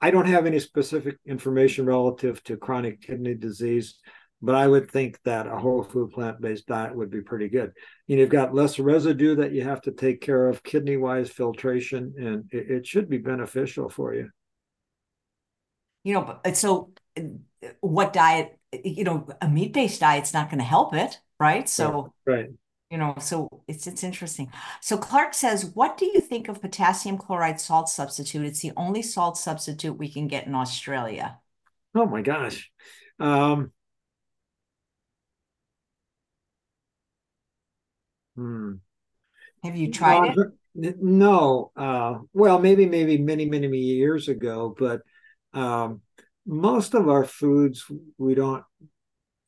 I 0.00 0.10
don't 0.10 0.26
have 0.26 0.46
any 0.46 0.58
specific 0.58 1.18
information 1.26 1.86
relative 1.86 2.42
to 2.44 2.56
chronic 2.56 3.00
kidney 3.00 3.34
disease 3.34 3.98
but 4.42 4.54
I 4.54 4.66
would 4.66 4.90
think 4.90 5.18
that 5.24 5.46
a 5.46 5.58
whole 5.58 5.82
food 5.82 6.10
plant 6.10 6.40
based 6.40 6.66
diet 6.66 6.94
would 6.94 7.10
be 7.10 7.22
pretty 7.22 7.48
good. 7.48 7.72
You 8.06 8.16
know, 8.16 8.20
you've 8.20 8.30
got 8.30 8.54
less 8.54 8.78
residue 8.78 9.36
that 9.36 9.52
you 9.52 9.64
have 9.64 9.80
to 9.82 9.92
take 9.92 10.20
care 10.20 10.48
of, 10.48 10.62
kidney 10.62 10.96
wise 10.96 11.30
filtration, 11.30 12.14
and 12.18 12.44
it, 12.50 12.70
it, 12.70 12.86
should 12.86 13.08
be 13.08 13.18
beneficial 13.18 13.88
for 13.88 14.14
you. 14.14 14.30
You 16.04 16.14
know, 16.14 16.40
so 16.52 16.92
what 17.80 18.12
diet? 18.12 18.58
You 18.72 19.04
know, 19.04 19.28
a 19.40 19.48
meat 19.48 19.72
based 19.72 20.00
diet's 20.00 20.34
not 20.34 20.50
going 20.50 20.58
to 20.58 20.64
help 20.64 20.94
it, 20.94 21.18
right? 21.38 21.68
So, 21.68 22.12
right. 22.26 22.48
You 22.90 22.98
know, 22.98 23.16
so 23.18 23.48
it's 23.66 23.88
it's 23.88 24.04
interesting. 24.04 24.52
So 24.80 24.96
Clark 24.96 25.34
says, 25.34 25.72
"What 25.74 25.98
do 25.98 26.06
you 26.06 26.20
think 26.20 26.48
of 26.48 26.60
potassium 26.60 27.18
chloride 27.18 27.60
salt 27.60 27.88
substitute? 27.88 28.46
It's 28.46 28.60
the 28.60 28.72
only 28.76 29.02
salt 29.02 29.36
substitute 29.36 29.98
we 29.98 30.08
can 30.08 30.28
get 30.28 30.46
in 30.46 30.54
Australia." 30.54 31.38
Oh 31.96 32.06
my 32.06 32.22
gosh. 32.22 32.70
Um, 33.18 33.72
Hmm. 38.36 38.74
Have 39.64 39.76
you 39.76 39.90
tried 39.90 40.34
it? 40.74 40.96
No. 41.00 41.72
Uh, 41.74 42.18
well, 42.32 42.58
maybe, 42.58 42.86
maybe 42.86 43.18
many, 43.18 43.46
many, 43.46 43.66
many 43.66 43.78
years 43.78 44.28
ago, 44.28 44.74
but 44.78 45.00
um, 45.54 46.02
most 46.46 46.94
of 46.94 47.08
our 47.08 47.24
foods, 47.24 47.84
we 48.18 48.34
don't, 48.34 48.62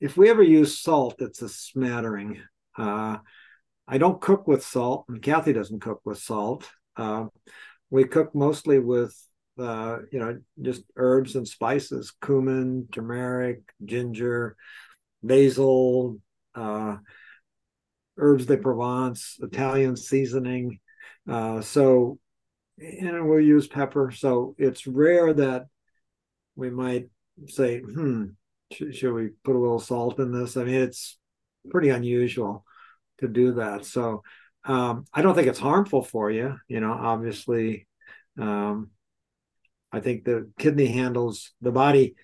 if 0.00 0.16
we 0.16 0.30
ever 0.30 0.42
use 0.42 0.80
salt, 0.80 1.16
it's 1.18 1.42
a 1.42 1.48
smattering. 1.48 2.40
Uh, 2.76 3.18
I 3.86 3.98
don't 3.98 4.20
cook 4.20 4.46
with 4.46 4.64
salt, 4.64 5.06
and 5.08 5.22
Kathy 5.22 5.52
doesn't 5.52 5.80
cook 5.80 6.00
with 6.04 6.18
salt. 6.18 6.68
Uh, 6.96 7.26
we 7.90 8.04
cook 8.04 8.34
mostly 8.34 8.78
with, 8.78 9.16
uh, 9.58 9.98
you 10.12 10.18
know, 10.18 10.38
just 10.60 10.82
herbs 10.96 11.34
and 11.34 11.48
spices, 11.48 12.12
cumin, 12.24 12.88
turmeric, 12.92 13.60
ginger, 13.84 14.56
basil, 15.22 16.18
uh, 16.54 16.96
herbs 18.18 18.46
de 18.46 18.56
Provence, 18.56 19.38
Italian 19.40 19.96
seasoning. 19.96 20.80
Uh, 21.28 21.60
so, 21.60 22.18
and 22.78 23.28
we'll 23.28 23.40
use 23.40 23.66
pepper. 23.66 24.10
So 24.10 24.54
it's 24.58 24.86
rare 24.86 25.32
that 25.34 25.66
we 26.56 26.70
might 26.70 27.08
say, 27.46 27.80
hmm, 27.80 28.26
should 28.72 29.12
we 29.12 29.30
put 29.44 29.56
a 29.56 29.58
little 29.58 29.80
salt 29.80 30.18
in 30.18 30.32
this? 30.32 30.56
I 30.56 30.64
mean, 30.64 30.74
it's 30.74 31.18
pretty 31.70 31.88
unusual 31.88 32.64
to 33.18 33.28
do 33.28 33.54
that. 33.54 33.84
So 33.84 34.22
um, 34.64 35.04
I 35.12 35.22
don't 35.22 35.34
think 35.34 35.48
it's 35.48 35.58
harmful 35.58 36.02
for 36.02 36.30
you. 36.30 36.56
You 36.68 36.80
know, 36.80 36.92
obviously, 36.92 37.86
um, 38.38 38.90
I 39.90 40.00
think 40.00 40.24
the 40.24 40.50
kidney 40.58 40.86
handles 40.86 41.52
the 41.60 41.72
body 41.72 42.14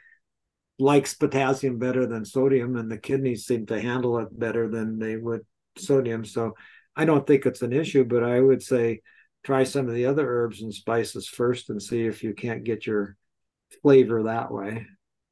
likes 0.79 1.15
potassium 1.15 1.79
better 1.79 2.07
than 2.07 2.25
sodium, 2.25 2.77
and 2.77 2.91
the 2.91 2.99
kidneys 2.99 3.47
seem 3.47 3.67
to 3.67 3.81
handle 3.81 4.19
it 4.19 4.39
better 4.39 4.69
than 4.69 4.99
they 4.99 5.17
would 5.17 5.43
sodium. 5.79 6.25
So 6.25 6.55
I 6.97 7.05
don't 7.05 7.27
think 7.27 7.47
it's 7.47 7.63
an 7.63 7.73
issue, 7.73 8.05
but 8.05 8.23
I 8.23 8.41
would 8.41 8.63
say 8.63 9.01
try 9.45 9.65
some 9.65 9.89
of 9.89 9.95
the 9.95 10.07
other 10.07 10.27
herbs 10.27 10.63
and 10.63 10.73
spices 10.73 11.29
first 11.29 11.71
and 11.71 11.83
see 11.83 12.07
if 12.07 12.23
you 12.23 12.35
can't 12.35 12.65
get 12.65 12.87
your 12.87 13.17
flavor 13.83 14.25
that 14.25 14.51
way. 14.51 14.87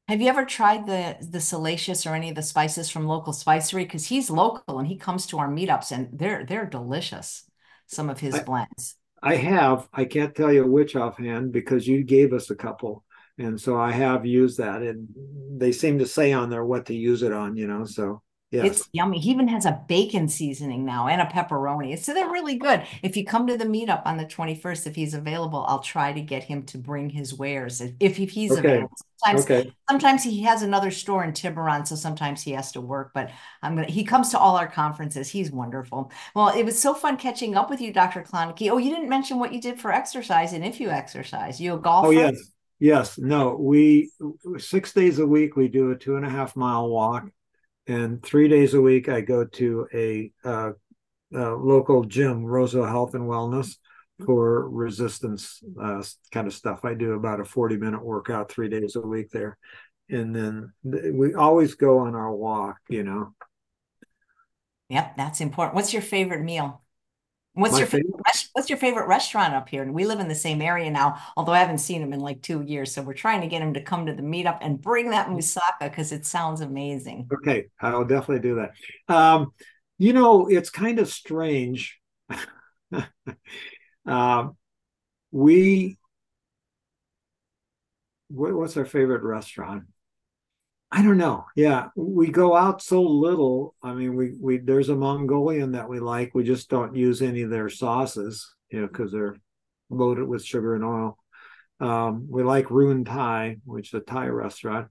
Have 0.09 0.20
you 0.20 0.29
ever 0.29 0.45
tried 0.45 0.87
the 0.87 1.16
the 1.20 1.41
salacious 1.41 2.07
or 2.07 2.15
any 2.15 2.29
of 2.31 2.35
the 2.35 2.43
spices 2.43 2.91
from 2.91 3.07
local 3.07 3.33
spicery? 3.33 3.85
Because 3.85 4.07
he's 4.07 4.31
local 4.31 4.79
and 4.79 4.89
he 4.89 4.97
comes 4.97 5.27
to 5.27 5.39
our 5.39 5.49
meetups 5.49 5.93
and 5.93 6.09
they're 6.12 6.45
they're 6.45 6.66
delicious. 6.66 7.45
Some 7.87 8.11
of 8.11 8.20
his 8.20 8.35
I, 8.35 8.43
blends. 8.43 8.97
I 9.23 9.37
have. 9.37 9.89
I 9.93 10.05
can't 10.05 10.35
tell 10.35 10.53
you 10.53 10.66
which 10.66 10.97
offhand 10.97 11.53
because 11.53 11.87
you 11.87 12.03
gave 12.05 12.33
us 12.33 12.51
a 12.51 12.57
couple. 12.57 13.05
And 13.39 13.61
so 13.61 13.79
I 13.79 13.93
have 13.93 14.27
used 14.27 14.59
that. 14.59 14.83
And 14.83 15.09
they 15.57 15.73
seem 15.73 15.99
to 16.01 16.07
say 16.07 16.33
on 16.33 16.51
there 16.51 16.65
what 16.65 16.87
to 16.87 16.95
use 16.95 17.23
it 17.23 17.33
on, 17.33 17.57
you 17.57 17.66
know. 17.66 17.85
So 17.85 18.23
Yes. 18.53 18.66
It's 18.66 18.89
yummy. 18.93 19.19
He 19.19 19.31
even 19.31 19.49
has 19.49 19.65
a 19.65 19.81
bacon 19.89 20.29
seasoning 20.29 20.85
now 20.85 21.09
and 21.09 21.23
a 21.23 21.24
pepperoni. 21.24 21.99
So 21.99 22.12
they're 22.12 22.29
really 22.29 22.57
good. 22.57 22.83
If 23.03 23.16
you 23.16 23.24
come 23.24 23.47
to 23.47 23.57
the 23.57 23.65
meetup 23.65 24.03
on 24.05 24.19
the 24.19 24.27
21st, 24.27 24.87
if 24.87 24.95
he's 24.95 25.15
available, 25.15 25.65
I'll 25.66 25.81
try 25.81 26.12
to 26.12 26.20
get 26.20 26.45
him 26.45 26.65
to 26.65 26.77
bring 26.77 27.09
his 27.09 27.33
wares 27.33 27.81
if, 27.81 28.19
if 28.19 28.31
he's 28.31 28.53
okay. 28.53 28.61
available. 28.61 28.91
Sometimes, 29.24 29.45
okay. 29.45 29.73
sometimes 29.89 30.23
he 30.24 30.43
has 30.43 30.62
another 30.62 30.91
store 30.91 31.24
in 31.24 31.33
Tiburon, 31.33 31.87
so 31.87 31.95
sometimes 31.95 32.43
he 32.43 32.51
has 32.51 32.73
to 32.73 32.81
work, 32.81 33.12
but 33.15 33.31
I'm 33.62 33.77
gonna 33.77 33.87
he 33.87 34.03
comes 34.03 34.31
to 34.31 34.39
all 34.39 34.57
our 34.57 34.66
conferences. 34.66 35.29
He's 35.29 35.53
wonderful. 35.53 36.11
Well, 36.35 36.49
it 36.49 36.65
was 36.65 36.79
so 36.79 36.93
fun 36.93 37.16
catching 37.16 37.55
up 37.55 37.70
with 37.70 37.81
you, 37.81 37.93
Dr. 37.93 38.23
Klonecke. 38.23 38.69
Oh, 38.70 38.79
you 38.79 38.91
didn't 38.91 39.09
mention 39.09 39.39
what 39.39 39.53
you 39.53 39.61
did 39.61 39.81
for 39.81 39.93
exercise 39.93 40.53
and 40.53 40.65
if 40.65 40.81
you 40.81 40.91
exercise. 40.91 41.61
You 41.61 41.73
a 41.73 41.77
oh, 41.77 41.79
golfer? 41.79 42.09
Oh, 42.09 42.11
yes. 42.11 42.37
Yes. 42.81 43.16
No, 43.16 43.55
we 43.55 44.11
six 44.59 44.93
days 44.93 45.20
a 45.20 45.27
week 45.27 45.55
we 45.55 45.69
do 45.69 45.93
a 45.93 45.97
two 45.97 46.16
and 46.16 46.27
a 46.27 46.29
half 46.29 46.57
mile 46.57 46.89
walk 46.89 47.31
and 47.87 48.23
three 48.23 48.49
days 48.49 48.75
a 48.75 48.81
week 48.81 49.09
I 49.09 49.21
go 49.21 49.45
to 49.45 49.89
a, 49.93 50.33
uh, 50.45 50.73
local 51.33 52.05
gym, 52.05 52.45
Roseville 52.45 52.85
Health 52.85 53.15
and 53.15 53.25
Wellness, 53.25 53.77
for 54.25 54.69
resistance 54.69 55.63
uh, 55.81 56.03
kind 56.31 56.47
of 56.47 56.53
stuff. 56.53 56.85
I 56.85 56.95
do 56.95 57.13
about 57.13 57.41
a 57.41 57.45
40 57.45 57.77
minute 57.77 58.05
workout 58.05 58.51
three 58.51 58.69
days 58.69 58.97
a 58.97 59.01
week 59.01 59.31
there. 59.31 59.59
And 60.09 60.35
then 60.35 60.73
we 60.85 61.35
always 61.35 61.75
go 61.75 62.01
on 62.01 62.15
our 62.15 62.33
walk, 62.35 62.77
you 62.89 63.03
know. 63.03 63.35
Yep, 64.91 65.17
that's 65.17 65.41
important. 65.41 65.75
What's 65.75 65.93
your 65.93 66.03
favorite 66.03 66.43
meal? 66.43 66.82
What's 67.55 67.73
My 67.73 67.81
your 67.81 67.87
favorite, 67.87 68.07
favorite 68.07 68.49
what's 68.55 68.70
your 68.70 68.79
favorite 68.79 69.09
restaurant 69.09 69.53
up 69.55 69.69
here? 69.69 69.83
And 69.83 69.93
we 69.93 70.07
live 70.07 70.20
in 70.20 70.29
the 70.29 70.35
same 70.35 70.62
area 70.62 70.91
now, 70.91 71.19
although 71.37 71.53
I 71.53 71.59
haven't 71.59 71.79
seen 71.79 72.01
him 72.01 72.15
in 72.15 72.20
like 72.20 72.41
two 72.41 72.62
years. 72.62 72.93
So 72.95 73.03
we're 73.03 73.12
trying 73.12 73.43
to 73.43 73.47
get 73.47 73.61
him 73.61 73.74
to 73.74 73.83
come 73.83 74.07
to 74.07 74.15
the 74.15 74.23
meetup 74.23 74.59
and 74.62 74.81
bring 74.81 75.11
that 75.11 75.29
moussaka 75.29 75.81
because 75.81 76.12
it 76.12 76.24
sounds 76.24 76.62
amazing. 76.62 77.29
Okay, 77.33 77.66
I'll 77.81 78.07
definitely 78.07 78.41
do 78.49 78.55
that. 78.57 79.15
Um, 79.15 79.53
you 79.99 80.15
know, 80.15 80.49
it's 80.49 80.70
kind 80.70 80.99
of 80.99 81.09
strange. 81.09 82.01
um, 84.07 84.57
we 85.31 85.99
what's 88.29 88.77
our 88.79 88.87
favorite 88.87 89.23
restaurant? 89.23 89.85
I 90.94 91.02
don't 91.02 91.16
know. 91.16 91.47
Yeah, 91.56 91.89
we 91.97 92.31
go 92.31 92.55
out 92.55 92.82
so 92.82 93.02
little. 93.02 93.74
I 93.82 93.94
mean, 93.94 94.14
we 94.14 94.35
we 94.39 94.59
there's 94.59 94.90
a 94.90 94.94
Mongolian 94.94 95.73
that 95.73 95.89
we 95.89 96.01
like. 96.01 96.35
We 96.35 96.44
just 96.44 96.69
don't 96.69 96.94
use 96.94 97.23
any 97.23 97.40
of 97.40 97.51
their 97.51 97.70
sauces, 97.70 98.55
you 98.70 98.82
know, 98.82 98.89
because 98.89 99.10
they're 99.10 99.36
loaded 99.89 100.28
with 100.28 100.44
sugar 100.44 100.74
and 100.74 100.85
oil. 100.85 101.19
Um, 101.81 102.27
we 102.28 102.43
like 102.43 102.70
Ruin 102.70 103.06
Thai, 103.06 103.56
which 103.64 103.89
is 103.89 103.94
a 103.94 104.01
Thai 104.01 104.27
restaurant. 104.27 104.89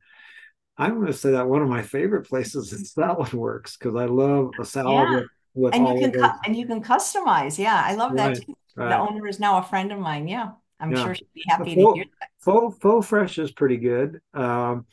I'm 0.76 0.96
going 0.96 1.06
to 1.06 1.14
say 1.14 1.32
that 1.32 1.48
one 1.48 1.62
of 1.62 1.70
my 1.70 1.84
favorite 1.84 2.28
places 2.28 2.74
is 2.74 2.94
Salad 2.94 3.34
Works 3.34 3.78
because 3.78 3.96
I 3.96 4.06
love 4.06 4.52
a 4.60 4.66
salad 4.66 5.10
yeah. 5.10 5.16
with, 5.16 5.28
with 5.54 5.76
and 5.76 5.88
you 5.88 6.00
can 6.00 6.12
cu- 6.20 6.40
and 6.46 6.56
you 6.56 6.66
can 6.66 6.82
customize. 6.82 7.60
Yeah, 7.60 7.80
I 7.86 7.94
love 7.94 8.14
right, 8.14 8.34
that 8.34 8.44
too. 8.44 8.56
Right. 8.76 8.90
The 8.90 8.98
owner 8.98 9.28
is 9.28 9.40
now 9.40 9.60
a 9.60 9.64
friend 9.64 9.92
of 9.92 10.00
mine. 10.00 10.28
Yeah, 10.28 10.50
I'm 10.80 10.92
yeah. 10.92 11.04
sure 11.04 11.14
she'd 11.14 11.28
be 11.36 11.44
happy 11.48 11.76
to 11.76 11.94
hear 11.94 12.06
that. 12.20 12.30
Faux, 12.40 12.76
faux 12.82 13.08
fresh 13.08 13.38
is 13.38 13.52
pretty 13.52 13.78
good. 13.78 14.20
Um, 14.34 14.88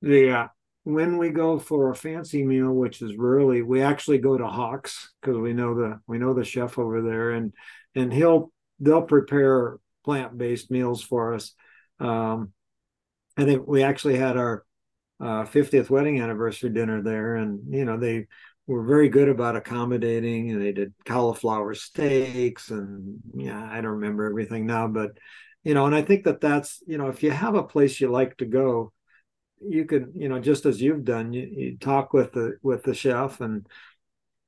yeah. 0.00 0.48
When 0.84 1.18
we 1.18 1.30
go 1.30 1.58
for 1.58 1.90
a 1.90 1.94
fancy 1.94 2.42
meal, 2.42 2.72
which 2.72 3.02
is 3.02 3.16
rarely, 3.16 3.62
we 3.62 3.82
actually 3.82 4.18
go 4.18 4.38
to 4.38 4.46
Hawks 4.46 5.12
because 5.20 5.38
we 5.38 5.52
know 5.52 5.74
the 5.74 6.00
we 6.06 6.18
know 6.18 6.32
the 6.32 6.44
chef 6.44 6.78
over 6.78 7.02
there, 7.02 7.32
and 7.32 7.52
and 7.94 8.12
he'll 8.12 8.50
they'll 8.78 9.02
prepare 9.02 9.78
plant 10.04 10.36
based 10.38 10.70
meals 10.70 11.02
for 11.02 11.34
us. 11.34 11.54
Um, 11.98 12.52
I 13.36 13.44
think 13.44 13.66
we 13.66 13.82
actually 13.82 14.16
had 14.16 14.36
our 14.36 14.64
uh, 15.20 15.44
50th 15.44 15.90
wedding 15.90 16.20
anniversary 16.20 16.70
dinner 16.70 17.02
there, 17.02 17.36
and 17.36 17.74
you 17.74 17.84
know 17.84 17.98
they 17.98 18.26
were 18.66 18.84
very 18.84 19.08
good 19.08 19.28
about 19.28 19.56
accommodating, 19.56 20.50
and 20.50 20.62
they 20.62 20.72
did 20.72 20.94
cauliflower 21.04 21.74
steaks, 21.74 22.70
and 22.70 23.18
yeah, 23.34 23.68
I 23.70 23.76
don't 23.82 23.92
remember 23.92 24.26
everything 24.26 24.66
now, 24.66 24.88
but 24.88 25.10
you 25.62 25.74
know, 25.74 25.84
and 25.86 25.94
I 25.94 26.02
think 26.02 26.24
that 26.24 26.40
that's 26.40 26.82
you 26.86 26.96
know 26.96 27.08
if 27.08 27.22
you 27.22 27.30
have 27.30 27.54
a 27.54 27.62
place 27.62 28.00
you 28.00 28.08
like 28.10 28.38
to 28.38 28.46
go, 28.46 28.92
you 29.60 29.84
could 29.84 30.12
you 30.14 30.28
know 30.28 30.40
just 30.40 30.66
as 30.66 30.80
you've 30.80 31.04
done, 31.04 31.32
you, 31.32 31.48
you 31.50 31.76
talk 31.78 32.12
with 32.12 32.32
the 32.32 32.58
with 32.62 32.82
the 32.82 32.94
chef 32.94 33.40
and 33.40 33.66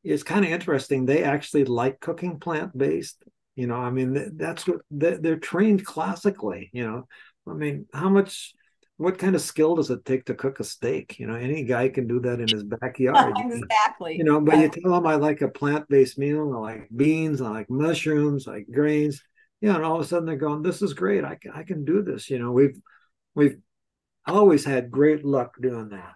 it's 0.04 0.22
kind 0.22 0.44
of 0.44 0.50
interesting. 0.50 1.06
They 1.06 1.22
actually 1.22 1.64
like 1.64 2.00
cooking 2.00 2.40
plant 2.40 2.76
based. 2.76 3.22
You 3.54 3.66
know, 3.66 3.76
I 3.76 3.90
mean, 3.90 4.36
that's 4.36 4.66
what 4.66 4.80
they're 4.90 5.36
trained 5.36 5.84
classically. 5.84 6.70
You 6.72 6.86
know, 6.86 7.08
I 7.46 7.52
mean, 7.52 7.86
how 7.92 8.08
much, 8.08 8.54
what 8.96 9.18
kind 9.18 9.34
of 9.34 9.42
skill 9.42 9.76
does 9.76 9.90
it 9.90 10.04
take 10.04 10.24
to 10.26 10.34
cook 10.34 10.58
a 10.58 10.64
steak? 10.64 11.18
You 11.18 11.26
know, 11.26 11.34
any 11.34 11.64
guy 11.64 11.90
can 11.90 12.06
do 12.06 12.18
that 12.20 12.40
in 12.40 12.48
his 12.48 12.64
backyard. 12.80 13.36
exactly. 13.38 14.16
You 14.16 14.24
know, 14.24 14.40
but 14.40 14.56
yeah. 14.56 14.62
you 14.62 14.68
tell 14.70 14.92
them 14.92 15.06
I 15.06 15.16
like 15.16 15.42
a 15.42 15.48
plant 15.48 15.88
based 15.88 16.18
meal, 16.18 16.52
I 16.56 16.58
like 16.58 16.88
beans, 16.94 17.40
I 17.40 17.50
like 17.50 17.70
mushrooms, 17.70 18.48
I 18.48 18.52
like 18.52 18.66
grains. 18.72 19.22
Yeah, 19.60 19.76
and 19.76 19.84
all 19.84 19.96
of 19.96 20.00
a 20.00 20.04
sudden 20.04 20.26
they're 20.26 20.36
going, 20.36 20.62
"This 20.62 20.82
is 20.82 20.92
great. 20.92 21.24
I 21.24 21.36
can, 21.36 21.52
I 21.52 21.62
can 21.62 21.84
do 21.84 22.02
this." 22.02 22.28
You 22.30 22.40
know, 22.40 22.50
we've 22.50 22.76
we've 23.36 23.58
always 24.26 24.64
had 24.64 24.90
great 24.90 25.24
luck 25.24 25.54
doing 25.60 25.90
that. 25.90 26.14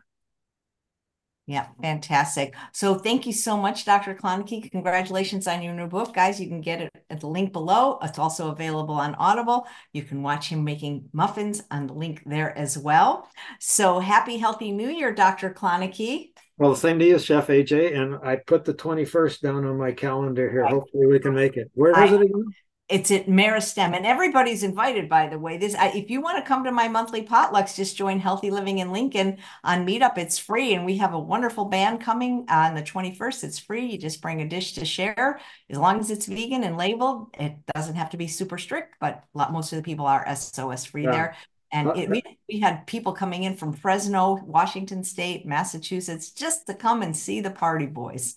Yeah, 1.49 1.69
fantastic. 1.81 2.57
So 2.73 2.97
thank 2.97 3.25
you 3.25 3.33
so 3.33 3.57
much, 3.57 3.85
Dr. 3.85 4.17
Klonecke. 4.17 4.69
Congratulations 4.73 5.47
on 5.47 5.63
your 5.63 5.75
new 5.75 5.87
book, 5.87 6.13
guys. 6.13 6.41
You 6.41 6.49
can 6.49 6.61
get 6.61 6.83
it 6.83 6.91
at 7.09 7.21
the 7.21 7.29
link 7.29 7.53
below. 7.53 8.01
It's 8.03 8.19
also 8.19 8.51
available 8.51 8.97
on 8.97 9.15
Audible. 9.15 9.69
You 9.93 10.03
can 10.03 10.25
watch 10.25 10.49
him 10.49 10.65
making 10.65 11.09
muffins 11.13 11.63
on 11.71 11.87
the 11.87 11.93
link 11.93 12.23
there 12.27 12.57
as 12.59 12.77
well. 12.77 13.29
So 13.61 14.01
happy, 14.01 14.39
healthy 14.39 14.73
new 14.73 14.89
year, 14.89 15.15
Dr. 15.15 15.51
Klonecke. 15.51 16.31
Well, 16.59 16.71
the 16.71 16.77
same 16.77 16.99
to 16.99 17.05
you, 17.05 17.19
Chef 17.21 17.47
AJ. 17.47 17.97
And 17.97 18.17
I 18.25 18.37
put 18.45 18.65
the 18.65 18.75
21st 18.75 19.41
down 19.41 19.65
on 19.65 19.79
my 19.79 19.93
calendar 19.93 20.51
here. 20.51 20.67
Hopefully 20.67 21.07
we 21.07 21.21
can 21.21 21.35
make 21.35 21.57
it. 21.57 21.71
Where 21.75 21.93
is 21.93 22.11
I, 22.11 22.15
it 22.15 22.23
again? 22.23 22.45
It's 22.89 23.11
at 23.11 23.27
Meristem, 23.27 23.97
and 23.97 24.07
everybody's 24.07 24.63
invited. 24.63 25.09
By 25.09 25.27
the 25.27 25.41
way, 25.41 25.59
this 25.59 25.75
I, 25.75 25.89
if 25.89 26.09
you 26.09 26.21
want 26.21 26.39
to 26.39 26.49
come 26.49 26.63
to 26.63 26.71
my 26.71 26.87
monthly 26.87 27.23
potlucks, 27.23 27.75
just 27.75 27.97
join 27.97 28.21
Healthy 28.21 28.53
Living 28.53 28.79
in 28.79 28.93
Lincoln 28.93 29.39
on 29.65 29.85
Meetup. 29.85 30.19
It's 30.19 30.39
free, 30.39 30.75
and 30.75 30.87
we 30.87 30.97
have 30.99 31.13
a 31.13 31.19
wonderful 31.19 31.65
band 31.65 32.01
coming 32.01 32.45
on 32.49 32.77
the 32.77 32.83
twenty 32.83 33.13
first. 33.13 33.43
It's 33.43 33.59
free. 33.59 33.87
You 33.87 33.99
just 33.99 34.23
bring 34.23 34.41
a 34.41 34.49
dish 34.49 34.75
to 34.75 34.85
share, 34.85 35.41
as 35.69 35.79
long 35.79 35.99
as 35.99 36.13
it's 36.13 36.27
vegan 36.27 36.63
and 36.63 36.77
labeled. 36.77 37.35
It 37.41 37.57
doesn't 37.75 37.97
have 37.97 38.11
to 38.11 38.17
be 38.17 38.29
super 38.29 38.57
strict, 38.57 38.95
but 39.01 39.25
lot, 39.35 39.53
most 39.53 39.73
of 39.73 39.79
the 39.79 39.83
people 39.83 40.07
are 40.07 40.25
SOS 40.37 40.85
free 40.85 41.05
yeah. 41.05 41.11
there. 41.11 41.37
And 41.73 41.89
it, 41.97 42.09
we, 42.09 42.23
we 42.49 42.61
had 42.61 42.87
people 42.87 43.13
coming 43.13 43.43
in 43.43 43.57
from 43.57 43.73
Fresno, 43.73 44.39
Washington 44.45 45.03
State, 45.03 45.45
Massachusetts, 45.45 46.31
just 46.31 46.67
to 46.69 46.75
come 46.75 47.03
and 47.03 47.17
see 47.17 47.41
the 47.41 47.51
party 47.51 47.87
boys. 47.87 48.37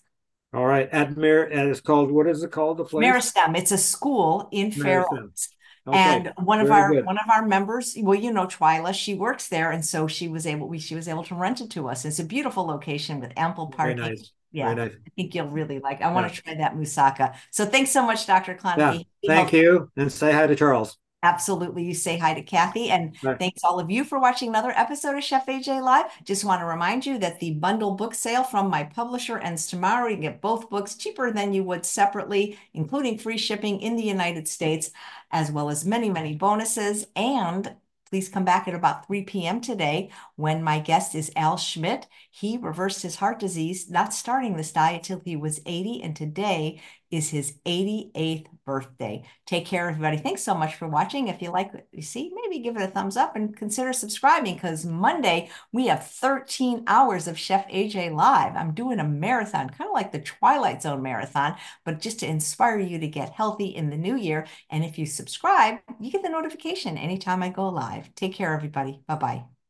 All 0.51 0.65
right, 0.65 0.89
at 0.91 1.15
Mer, 1.15 1.43
and 1.43 1.69
it's 1.69 1.81
called 1.81 2.11
what 2.11 2.27
is 2.27 2.41
it 2.43 2.51
called? 2.51 2.77
The 2.77 2.85
place 2.85 3.05
Meristem. 3.05 3.55
It's 3.55 3.71
a 3.71 3.77
school 3.77 4.49
in 4.51 4.71
Fair 4.71 5.05
Oaks. 5.11 5.49
Okay. 5.87 5.97
And 5.97 6.33
one 6.37 6.59
of 6.59 6.71
our 6.71 6.91
good. 6.91 7.05
one 7.05 7.17
of 7.17 7.29
our 7.31 7.45
members, 7.45 7.95
well, 7.99 8.17
you 8.17 8.33
know, 8.33 8.45
Twyla, 8.45 8.93
she 8.93 9.13
works 9.13 9.47
there, 9.47 9.71
and 9.71 9.85
so 9.85 10.07
she 10.07 10.27
was 10.27 10.47
able 10.47 10.67
we 10.67 10.79
she 10.79 10.95
was 10.95 11.07
able 11.07 11.23
to 11.25 11.35
rent 11.35 11.61
it 11.61 11.69
to 11.71 11.87
us. 11.87 12.03
It's 12.03 12.19
a 12.19 12.23
beautiful 12.23 12.65
location 12.65 13.19
with 13.19 13.31
ample 13.37 13.67
parking. 13.67 13.97
Very 13.97 14.09
nice. 14.15 14.31
Yeah, 14.51 14.73
nice. 14.73 14.91
I 14.91 15.09
think 15.15 15.35
you'll 15.35 15.49
really 15.49 15.79
like. 15.79 16.01
I 16.01 16.11
want 16.11 16.33
to 16.33 16.41
try 16.41 16.55
that 16.55 16.75
moussaka. 16.75 17.35
So 17.51 17.65
thanks 17.65 17.91
so 17.91 18.03
much, 18.03 18.25
Dr. 18.25 18.55
Klonecke. 18.55 19.05
Yeah. 19.21 19.35
Thank 19.35 19.53
you, 19.53 19.91
and 19.95 20.11
say 20.11 20.31
hi 20.31 20.47
to 20.47 20.55
Charles. 20.55 20.97
Absolutely. 21.21 21.83
You 21.83 21.93
say 21.93 22.17
hi 22.17 22.33
to 22.33 22.41
Kathy. 22.41 22.89
And 22.89 23.15
right. 23.21 23.37
thanks 23.37 23.61
all 23.63 23.79
of 23.79 23.91
you 23.91 24.05
for 24.05 24.19
watching 24.19 24.49
another 24.49 24.71
episode 24.71 25.17
of 25.17 25.23
Chef 25.23 25.45
AJ 25.47 25.83
Live. 25.83 26.05
Just 26.23 26.45
want 26.45 26.61
to 26.61 26.65
remind 26.65 27.05
you 27.05 27.17
that 27.17 27.41
the 27.41 27.55
bundle 27.55 27.91
book 27.91 28.13
sale 28.15 28.43
from 28.43 28.69
my 28.69 28.85
publisher 28.85 29.37
ends 29.37 29.67
tomorrow. 29.67 30.07
You 30.07 30.15
can 30.15 30.21
get 30.21 30.41
both 30.41 30.69
books 30.69 30.95
cheaper 30.95 31.31
than 31.31 31.53
you 31.53 31.63
would 31.65 31.85
separately, 31.85 32.57
including 32.73 33.17
free 33.17 33.37
shipping 33.37 33.81
in 33.81 33.97
the 33.97 34.03
United 34.03 34.47
States, 34.47 34.91
as 35.29 35.51
well 35.51 35.69
as 35.69 35.83
many, 35.83 36.09
many 36.09 36.35
bonuses. 36.35 37.05
And 37.17 37.75
please 38.09 38.29
come 38.29 38.45
back 38.45 38.67
at 38.67 38.73
about 38.73 39.05
3 39.05 39.23
p.m. 39.23 39.59
today 39.59 40.09
when 40.37 40.63
my 40.63 40.79
guest 40.79 41.15
is 41.15 41.31
Al 41.35 41.57
Schmidt. 41.57 42.07
He 42.31 42.57
reversed 42.57 43.01
his 43.01 43.15
heart 43.15 43.39
disease, 43.39 43.89
not 43.89 44.13
starting 44.13 44.55
this 44.55 44.71
diet 44.71 45.03
till 45.03 45.21
he 45.25 45.35
was 45.35 45.61
80. 45.65 46.01
And 46.03 46.15
today 46.15 46.81
is 47.11 47.29
his 47.29 47.53
88th 47.65 48.47
birthday. 48.65 49.23
Take 49.47 49.65
care, 49.65 49.89
everybody. 49.89 50.17
Thanks 50.17 50.43
so 50.43 50.53
much 50.53 50.75
for 50.75 50.87
watching. 50.87 51.27
If 51.27 51.41
you 51.41 51.49
like 51.49 51.73
what 51.73 51.87
you 51.91 52.03
see, 52.03 52.31
maybe 52.33 52.61
give 52.61 52.77
it 52.77 52.83
a 52.83 52.87
thumbs 52.87 53.17
up 53.17 53.35
and 53.35 53.55
consider 53.55 53.93
subscribing 53.93 54.53
because 54.53 54.85
Monday 54.85 55.49
we 55.71 55.87
have 55.87 56.07
13 56.07 56.83
hours 56.85 57.27
of 57.27 57.37
Chef 57.37 57.67
AJ 57.69 58.13
Live. 58.13 58.55
I'm 58.55 58.73
doing 58.73 58.99
a 58.99 59.03
marathon, 59.03 59.69
kind 59.69 59.89
of 59.89 59.93
like 59.93 60.11
the 60.11 60.19
Twilight 60.19 60.83
Zone 60.83 61.01
marathon, 61.01 61.55
but 61.83 61.99
just 61.99 62.19
to 62.19 62.27
inspire 62.27 62.79
you 62.79 62.99
to 62.99 63.07
get 63.07 63.31
healthy 63.31 63.75
in 63.75 63.89
the 63.89 63.97
new 63.97 64.15
year. 64.15 64.45
And 64.69 64.83
if 64.83 64.99
you 64.99 65.05
subscribe, 65.07 65.79
you 65.99 66.11
get 66.11 66.21
the 66.21 66.29
notification 66.29 66.97
anytime 66.97 67.41
I 67.41 67.49
go 67.49 67.69
live. 67.69 68.13
Take 68.13 68.35
care, 68.35 68.53
everybody. 68.53 69.01
Bye 69.07 69.15
bye. 69.15 69.49